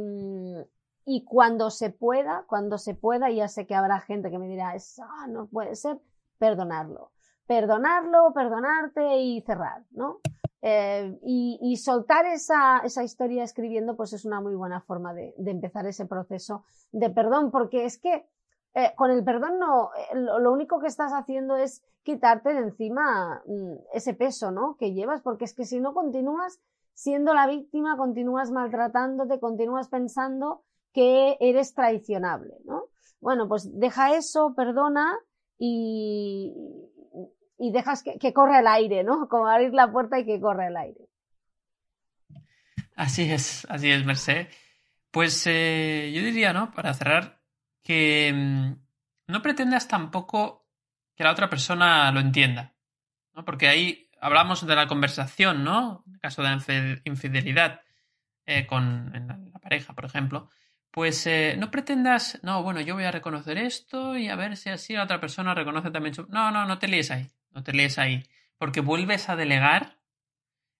y 1.04 1.24
cuando 1.24 1.70
se 1.70 1.90
pueda, 1.90 2.44
cuando 2.46 2.78
se 2.78 2.94
pueda, 2.94 3.30
ya 3.30 3.48
sé 3.48 3.66
que 3.66 3.74
habrá 3.74 4.00
gente 4.00 4.30
que 4.30 4.38
me 4.38 4.46
dirá, 4.46 4.74
ah, 5.02 5.26
no 5.28 5.48
puede 5.48 5.74
ser, 5.74 5.98
perdonarlo. 6.38 7.10
Perdonarlo, 7.48 8.32
perdonarte 8.32 9.18
y 9.18 9.40
cerrar, 9.40 9.84
¿no? 9.90 10.20
Eh, 10.62 11.18
y, 11.22 11.76
soltar 11.78 12.26
esa, 12.26 12.80
esa, 12.84 13.02
historia 13.02 13.44
escribiendo, 13.44 13.96
pues 13.96 14.12
es 14.12 14.26
una 14.26 14.40
muy 14.42 14.54
buena 14.54 14.82
forma 14.82 15.14
de, 15.14 15.34
empezar 15.38 15.86
ese 15.86 16.04
proceso 16.04 16.64
de 16.92 17.08
perdón, 17.08 17.50
porque 17.50 17.86
es 17.86 17.96
que 17.96 18.26
eh, 18.74 18.92
con 18.94 19.10
el 19.10 19.24
perdón 19.24 19.58
no, 19.58 19.90
eh, 19.96 20.16
lo, 20.16 20.38
lo, 20.38 20.52
único 20.52 20.78
que 20.78 20.86
estás 20.86 21.12
haciendo 21.12 21.56
es 21.56 21.82
quitarte 22.02 22.52
de 22.52 22.60
encima 22.60 23.42
mm, 23.46 23.72
ese 23.94 24.12
peso, 24.12 24.50
¿no? 24.50 24.76
Que 24.76 24.92
llevas, 24.92 25.22
porque 25.22 25.46
es 25.46 25.54
que 25.54 25.64
si 25.64 25.80
no 25.80 25.94
continúas 25.94 26.60
siendo 26.92 27.32
la 27.32 27.46
víctima, 27.46 27.96
continúas 27.96 28.50
maltratándote, 28.50 29.40
continúas 29.40 29.88
pensando 29.88 30.62
que 30.92 31.38
eres 31.40 31.72
traicionable, 31.74 32.58
¿no? 32.64 32.84
Bueno, 33.20 33.48
pues 33.48 33.78
deja 33.78 34.14
eso, 34.14 34.54
perdona 34.54 35.18
y, 35.58 36.54
y 37.60 37.70
dejas 37.72 38.02
que, 38.02 38.18
que 38.18 38.32
corra 38.32 38.60
el 38.60 38.66
aire, 38.66 39.04
¿no? 39.04 39.28
Como 39.30 39.46
abrir 39.46 39.72
la 39.72 39.92
puerta 39.92 40.18
y 40.18 40.24
que 40.24 40.40
corra 40.40 40.68
el 40.68 40.76
aire. 40.76 41.06
Así 42.96 43.30
es, 43.30 43.66
así 43.70 43.90
es, 43.90 44.04
Merced. 44.04 44.48
Pues 45.10 45.46
eh, 45.46 46.10
yo 46.14 46.22
diría, 46.22 46.52
¿no? 46.52 46.72
Para 46.72 46.94
cerrar, 46.94 47.40
que 47.82 48.32
mm, 48.34 48.72
no 49.28 49.42
pretendas 49.42 49.88
tampoco 49.88 50.66
que 51.14 51.24
la 51.24 51.32
otra 51.32 51.50
persona 51.50 52.10
lo 52.12 52.20
entienda, 52.20 52.74
¿no? 53.34 53.44
Porque 53.44 53.68
ahí 53.68 54.10
hablamos 54.20 54.66
de 54.66 54.76
la 54.76 54.86
conversación, 54.86 55.64
¿no? 55.64 56.04
En 56.06 56.14
el 56.14 56.20
caso 56.20 56.42
de 56.42 57.00
infidelidad 57.04 57.80
eh, 58.46 58.66
con 58.66 59.12
la 59.52 59.58
pareja, 59.58 59.94
por 59.94 60.04
ejemplo, 60.04 60.48
pues 60.90 61.26
eh, 61.26 61.56
no 61.58 61.70
pretendas, 61.70 62.40
no, 62.42 62.62
bueno, 62.62 62.80
yo 62.80 62.94
voy 62.94 63.04
a 63.04 63.12
reconocer 63.12 63.58
esto 63.58 64.16
y 64.16 64.28
a 64.28 64.36
ver 64.36 64.56
si 64.56 64.70
así 64.70 64.94
la 64.94 65.04
otra 65.04 65.20
persona 65.20 65.54
reconoce 65.54 65.90
también 65.90 66.14
su... 66.14 66.26
No, 66.26 66.50
no, 66.50 66.66
no 66.66 66.78
te 66.78 66.88
líes 66.88 67.10
ahí, 67.10 67.30
no 67.52 67.62
te 67.62 67.72
líes 67.72 67.98
ahí, 67.98 68.24
porque 68.58 68.80
vuelves 68.80 69.28
a 69.28 69.36
delegar 69.36 69.98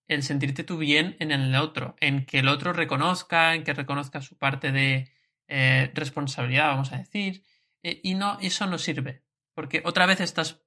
el 0.09 0.22
sentirte 0.22 0.64
tú 0.64 0.76
bien 0.76 1.16
en 1.20 1.30
el 1.30 1.55
otro, 1.55 1.97
en 2.01 2.26
que 2.26 2.40
el 2.40 2.48
otro 2.48 2.72
reconozca, 2.72 3.55
en 3.55 3.62
que 3.64 3.74
reconozca 3.74 4.20
su 4.20 4.36
parte 4.36 4.72
de 4.72 5.10
eh, 5.47 5.90
responsabilidad, 5.94 6.68
vamos 6.68 6.92
a 6.92 6.98
decir, 6.98 7.44
y 7.82 8.14
no, 8.14 8.38
eso 8.40 8.66
no 8.66 8.76
sirve, 8.76 9.22
porque 9.55 9.82
otra 9.84 10.06
vez 10.06 10.20
estás 10.20 10.60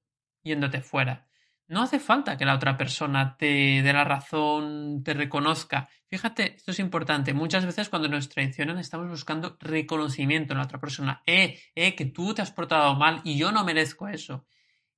yéndote 0.43 0.81
fuera. 0.81 1.27
No 1.67 1.81
hace 1.81 1.99
falta 1.99 2.37
que 2.37 2.45
la 2.45 2.55
otra 2.55 2.77
persona 2.77 3.37
te 3.37 3.81
dé 3.81 3.93
la 3.93 4.03
razón, 4.03 5.01
te 5.03 5.13
reconozca. 5.13 5.89
Fíjate, 6.07 6.55
esto 6.55 6.71
es 6.71 6.79
importante. 6.79 7.33
Muchas 7.33 7.65
veces 7.65 7.89
cuando 7.89 8.09
nos 8.09 8.29
traicionan 8.29 8.77
estamos 8.77 9.09
buscando 9.09 9.57
reconocimiento 9.59 10.53
en 10.53 10.59
la 10.59 10.65
otra 10.65 10.79
persona. 10.79 11.23
Eh, 11.25 11.59
eh, 11.73 11.95
que 11.95 12.05
tú 12.05 12.33
te 12.33 12.41
has 12.41 12.51
portado 12.51 12.93
mal 12.95 13.21
y 13.23 13.37
yo 13.37 13.51
no 13.51 13.63
merezco 13.63 14.07
eso. 14.07 14.45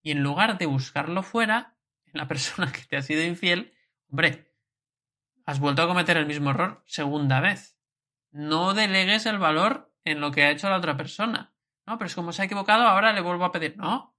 Y 0.06 0.12
en 0.12 0.22
lugar 0.22 0.60
de 0.60 0.68
buscarlo 0.68 1.24
fuera, 1.24 1.76
en 2.06 2.20
la 2.20 2.28
persona 2.30 2.72
que 2.72 2.84
te 2.84 2.96
ha 2.96 3.02
sido 3.02 3.24
infiel, 3.24 3.74
hombre, 4.08 4.54
has 5.48 5.60
vuelto 5.60 5.82
a 5.82 5.88
cometer 5.88 6.16
el 6.18 6.28
mismo 6.28 6.52
error 6.52 6.84
segunda 6.86 7.40
vez. 7.40 7.76
No 8.30 8.76
delegues 8.76 9.26
el 9.26 9.40
valor 9.40 9.92
en 10.04 10.22
lo 10.22 10.30
que 10.30 10.44
ha 10.44 10.52
hecho 10.52 10.70
la 10.70 10.78
otra 10.78 10.96
persona. 10.96 11.56
No, 11.88 11.98
pero 11.98 12.06
es 12.06 12.14
como 12.14 12.34
se 12.34 12.44
ha 12.44 12.46
equivocado, 12.46 12.84
ahora 12.84 13.14
le 13.14 13.22
vuelvo 13.22 13.46
a 13.46 13.52
pedir. 13.52 13.78
No, 13.78 14.16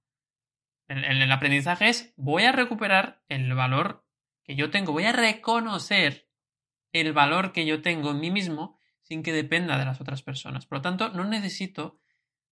el, 0.89 1.31
aprendizaje 1.31 1.87
es 1.87 2.13
voy 2.17 2.43
a 2.43 2.51
recuperar 2.51 3.23
el 3.29 3.53
valor 3.53 4.05
que 4.43 4.55
yo 4.55 4.69
tengo, 4.69 4.91
voy 4.91 5.05
a 5.05 5.13
reconocer 5.13 6.29
el 6.91 7.13
valor 7.13 7.53
que 7.53 7.65
yo 7.65 7.81
tengo 7.81 8.11
en 8.11 8.19
mí 8.19 8.29
mismo 8.29 8.77
sin 9.03 9.23
que 9.23 9.31
dependa 9.31 9.77
de 9.77 9.85
las 9.85 10.01
otras 10.01 10.21
personas. 10.21 10.65
Por 10.65 10.79
lo 10.79 10.81
tanto, 10.81 11.09
no 11.09 11.23
necesito, 11.23 12.01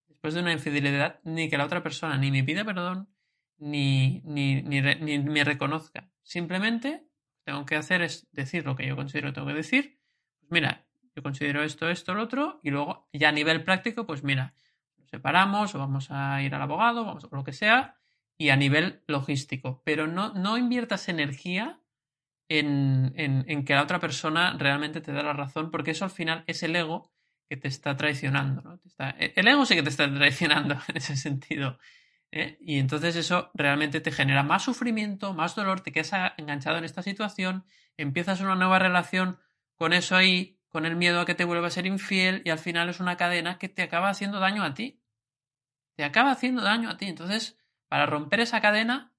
después 0.07 0.34
de 0.34 0.40
una 0.40 0.53
infidelidad, 0.53 1.20
ni 1.26 1.49
que 1.49 1.57
la 1.57 1.66
otra 1.66 1.84
persona 1.84 2.18
ni 2.18 2.32
me 2.32 2.45
pida 2.45 2.64
perdón, 2.64 3.10
ni, 3.57 4.22
ni, 4.26 4.61
ni, 4.61 4.82
ni 4.82 5.19
me 5.19 5.44
reconozca. 5.44 6.10
Simplemente 6.23 7.07
tengo 7.44 7.65
que 7.65 7.76
hacer 7.76 8.02
es 8.02 8.27
decir 8.32 8.65
lo 8.65 8.76
que 8.76 8.88
yo 8.88 8.95
considero 8.95 9.34
tengo 9.34 9.48
que 9.48 9.53
decir. 9.53 9.99
Pues 10.40 10.52
mira, 10.52 10.86
yo 11.15 11.23
considero 11.23 11.64
esto, 11.64 11.90
esto, 11.90 12.14
lo 12.14 12.23
otro, 12.23 12.60
y 12.64 12.72
luego 12.72 13.07
ya 13.14 13.30
a 13.30 13.32
nivel 13.32 13.64
práctico, 13.64 14.06
pues 14.06 14.23
mira, 14.23 14.53
nos 14.98 15.10
separamos 15.10 15.73
o 15.73 15.80
vamos 15.80 16.07
a 16.11 16.41
ir 16.41 16.53
al 16.53 16.61
abogado, 16.61 17.06
vamos, 17.06 17.23
o 17.23 17.30
lo 17.32 17.44
que 17.44 17.53
sea, 17.53 17.98
y 18.38 18.49
a 18.49 18.57
nivel 18.57 19.02
logístico, 19.07 19.82
pero 19.86 20.07
no, 20.07 20.34
no 20.34 20.57
inviertas 20.57 21.07
energía 21.07 21.80
en, 22.49 23.14
en, 23.15 23.65
que 23.65 23.73
la 23.73 23.84
otra 23.84 23.99
persona 23.99 24.56
realmente 24.57 25.02
te 25.02 25.14
da 25.14 25.23
la 25.23 25.34
razón, 25.34 25.72
porque 25.72 25.91
eso 25.91 26.06
al 26.06 26.11
final 26.11 26.44
es 26.48 26.61
el 26.64 26.76
ego 26.76 27.11
que 27.49 27.57
te 27.57 27.68
está 27.68 27.95
traicionando. 27.95 28.61
¿no? 28.61 28.80
E, 28.99 29.34
el 29.36 29.48
ego 29.48 29.65
sí 29.65 29.76
que 29.76 29.84
te 29.84 29.90
está 29.90 30.14
traicionando 30.14 30.76
en 30.90 30.98
ese 30.98 31.15
sentido. 31.15 31.80
¿Eh? 32.31 32.57
Y 32.61 32.80
entonces 32.80 33.15
eso 33.15 33.52
realmente 33.53 34.02
te 34.02 34.11
genera 34.11 34.43
más 34.43 34.64
sufrimiento, 34.64 35.34
más 35.34 35.56
dolor, 35.56 35.81
te 35.81 35.91
quedas 35.91 36.34
enganchado 36.38 36.77
en 36.77 36.84
esta 36.84 37.02
situación, 37.02 37.65
empiezas 37.97 38.41
una 38.41 38.56
nueva 38.56 38.80
relación 38.80 39.39
con 39.76 39.93
eso 39.93 40.15
ahí, 40.15 40.60
con 40.69 40.85
el 40.85 40.95
miedo 40.95 41.22
a 41.22 41.26
que 41.26 41.35
te 41.35 41.45
vuelva 41.45 41.68
a 41.68 41.72
ser 41.72 41.85
infiel 41.85 42.41
y 42.43 42.49
al 42.49 42.60
final 42.60 42.89
es 42.89 42.99
una 42.99 43.18
cadena 43.18 43.57
que 43.57 43.69
te 43.69 43.81
acaba 43.81 44.10
haciendo 44.10 44.39
daño 44.39 44.64
a 44.64 44.73
ti. 44.73 45.02
Te 45.95 46.03
acaba 46.03 46.31
haciendo 46.31 46.61
daño 46.61 46.89
a 46.89 46.97
ti. 46.97 47.06
Entonces, 47.06 47.57
para 47.88 48.06
romper 48.06 48.41
esa 48.41 48.60
cadena 48.60 49.14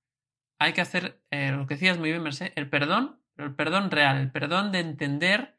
hay 0.59 0.73
que 0.73 0.83
hacer 0.83 1.23
eh, 1.31 1.53
lo 1.53 1.67
que 1.67 1.75
decías 1.75 1.99
muy 1.99 2.11
bien, 2.11 2.23
Merced, 2.23 2.53
el 2.57 2.69
perdón, 2.69 3.23
pero 3.35 3.49
el 3.49 3.55
perdón 3.55 3.91
real, 3.91 4.19
el 4.19 4.31
perdón 4.31 4.73
de 4.73 4.81
entender 4.81 5.56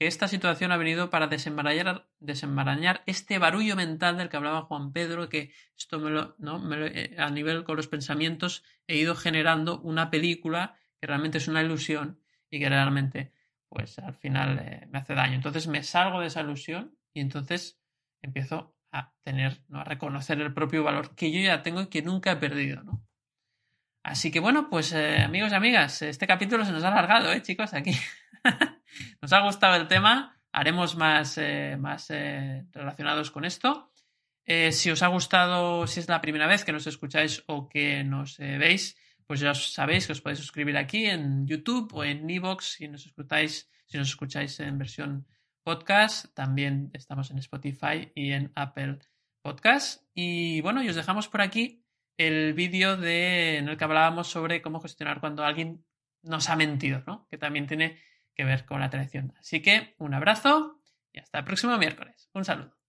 que 0.00 0.06
esta 0.06 0.28
situación 0.28 0.72
ha 0.72 0.78
venido 0.78 1.10
para 1.10 1.26
desenmarañar, 1.26 2.08
desenmarañar 2.20 3.02
este 3.04 3.38
barullo 3.38 3.76
mental 3.76 4.16
del 4.16 4.30
que 4.30 4.38
hablaba 4.38 4.62
Juan 4.62 4.94
Pedro, 4.94 5.28
que 5.28 5.52
esto 5.76 5.98
me 5.98 6.08
lo, 6.08 6.36
¿no? 6.38 6.74
Eh, 6.74 7.16
a 7.18 7.28
nivel 7.28 7.64
con 7.64 7.76
los 7.76 7.86
pensamientos 7.86 8.64
he 8.86 8.96
ido 8.96 9.14
generando 9.14 9.78
una 9.82 10.08
película 10.08 10.78
que 10.98 11.06
realmente 11.06 11.36
es 11.36 11.48
una 11.48 11.62
ilusión 11.62 12.18
y 12.50 12.60
que 12.60 12.70
realmente, 12.70 13.34
pues 13.68 13.98
al 13.98 14.14
final 14.14 14.58
eh, 14.60 14.86
me 14.90 15.00
hace 15.00 15.14
daño. 15.14 15.34
Entonces 15.34 15.66
me 15.66 15.82
salgo 15.82 16.22
de 16.22 16.28
esa 16.28 16.40
ilusión 16.40 16.96
y 17.12 17.20
entonces 17.20 17.78
empiezo 18.22 18.74
a 18.92 19.12
tener, 19.22 19.60
¿no? 19.68 19.80
a 19.80 19.84
reconocer 19.84 20.40
el 20.40 20.54
propio 20.54 20.82
valor 20.82 21.14
que 21.14 21.30
yo 21.30 21.40
ya 21.40 21.62
tengo 21.62 21.82
y 21.82 21.88
que 21.88 22.00
nunca 22.00 22.32
he 22.32 22.36
perdido, 22.36 22.82
¿no? 22.84 23.06
Así 24.02 24.30
que 24.30 24.40
bueno, 24.40 24.70
pues 24.70 24.92
eh, 24.92 25.18
amigos 25.18 25.52
y 25.52 25.56
amigas, 25.56 26.00
este 26.00 26.26
capítulo 26.26 26.64
se 26.64 26.72
nos 26.72 26.84
ha 26.84 26.88
alargado, 26.88 27.30
¿eh, 27.34 27.42
chicos? 27.42 27.74
Aquí. 27.74 27.92
nos 29.22 29.32
ha 29.32 29.40
gustado 29.40 29.76
el 29.76 29.88
tema, 29.88 30.36
haremos 30.52 30.96
más, 30.96 31.38
eh, 31.38 31.76
más 31.78 32.10
eh, 32.10 32.66
relacionados 32.72 33.30
con 33.30 33.44
esto. 33.44 33.92
si 34.46 34.90
os 34.90 35.02
ha 35.02 35.06
gustado, 35.08 35.86
si 35.86 36.00
es 36.00 36.08
la 36.08 36.20
primera 36.20 36.46
vez 36.46 36.64
que 36.64 36.72
nos 36.72 36.86
escucháis 36.86 37.44
o 37.46 37.68
que 37.68 38.02
nos 38.02 38.38
veis, 38.38 38.96
pues 39.30 39.38
ya 39.38 39.54
sabéis 39.54 40.06
que 40.06 40.12
os 40.12 40.20
podéis 40.20 40.40
suscribir 40.40 40.76
aquí 40.76 41.06
en 41.06 41.46
YouTube 41.46 41.94
o 41.94 42.02
en 42.02 42.28
Evox 42.28 42.72
si 42.72 42.88
nos 42.88 43.06
escucháis, 43.06 43.70
si 43.86 43.96
nos 43.96 44.08
escucháis 44.08 44.58
en 44.58 44.76
versión 44.76 45.24
podcast. 45.62 46.34
También 46.34 46.90
estamos 46.94 47.30
en 47.30 47.38
Spotify 47.38 48.10
y 48.14 48.32
en 48.32 48.50
Apple 48.56 48.98
Podcast. 49.40 50.02
Y 50.14 50.60
bueno, 50.62 50.82
y 50.82 50.88
os 50.88 50.96
dejamos 50.96 51.28
por 51.28 51.42
aquí 51.42 51.84
el 52.16 52.54
vídeo 52.54 52.96
de, 52.96 53.58
en 53.58 53.68
el 53.68 53.76
que 53.76 53.84
hablábamos 53.84 54.26
sobre 54.28 54.60
cómo 54.60 54.80
gestionar 54.80 55.20
cuando 55.20 55.44
alguien 55.44 55.84
nos 56.22 56.50
ha 56.50 56.56
mentido, 56.56 57.02
¿no? 57.06 57.26
Que 57.30 57.38
también 57.38 57.66
tiene 57.66 57.98
que 58.40 58.44
ver 58.46 58.64
con 58.64 58.80
la 58.80 58.88
traición. 58.88 59.34
Así 59.38 59.60
que 59.60 59.94
un 59.98 60.14
abrazo 60.14 60.80
Y 61.12 61.18
hasta 61.18 61.40
el 61.40 61.44
próximo 61.44 61.76
miércoles. 61.76 62.30
Un 62.32 62.44
saludo. 62.44 62.79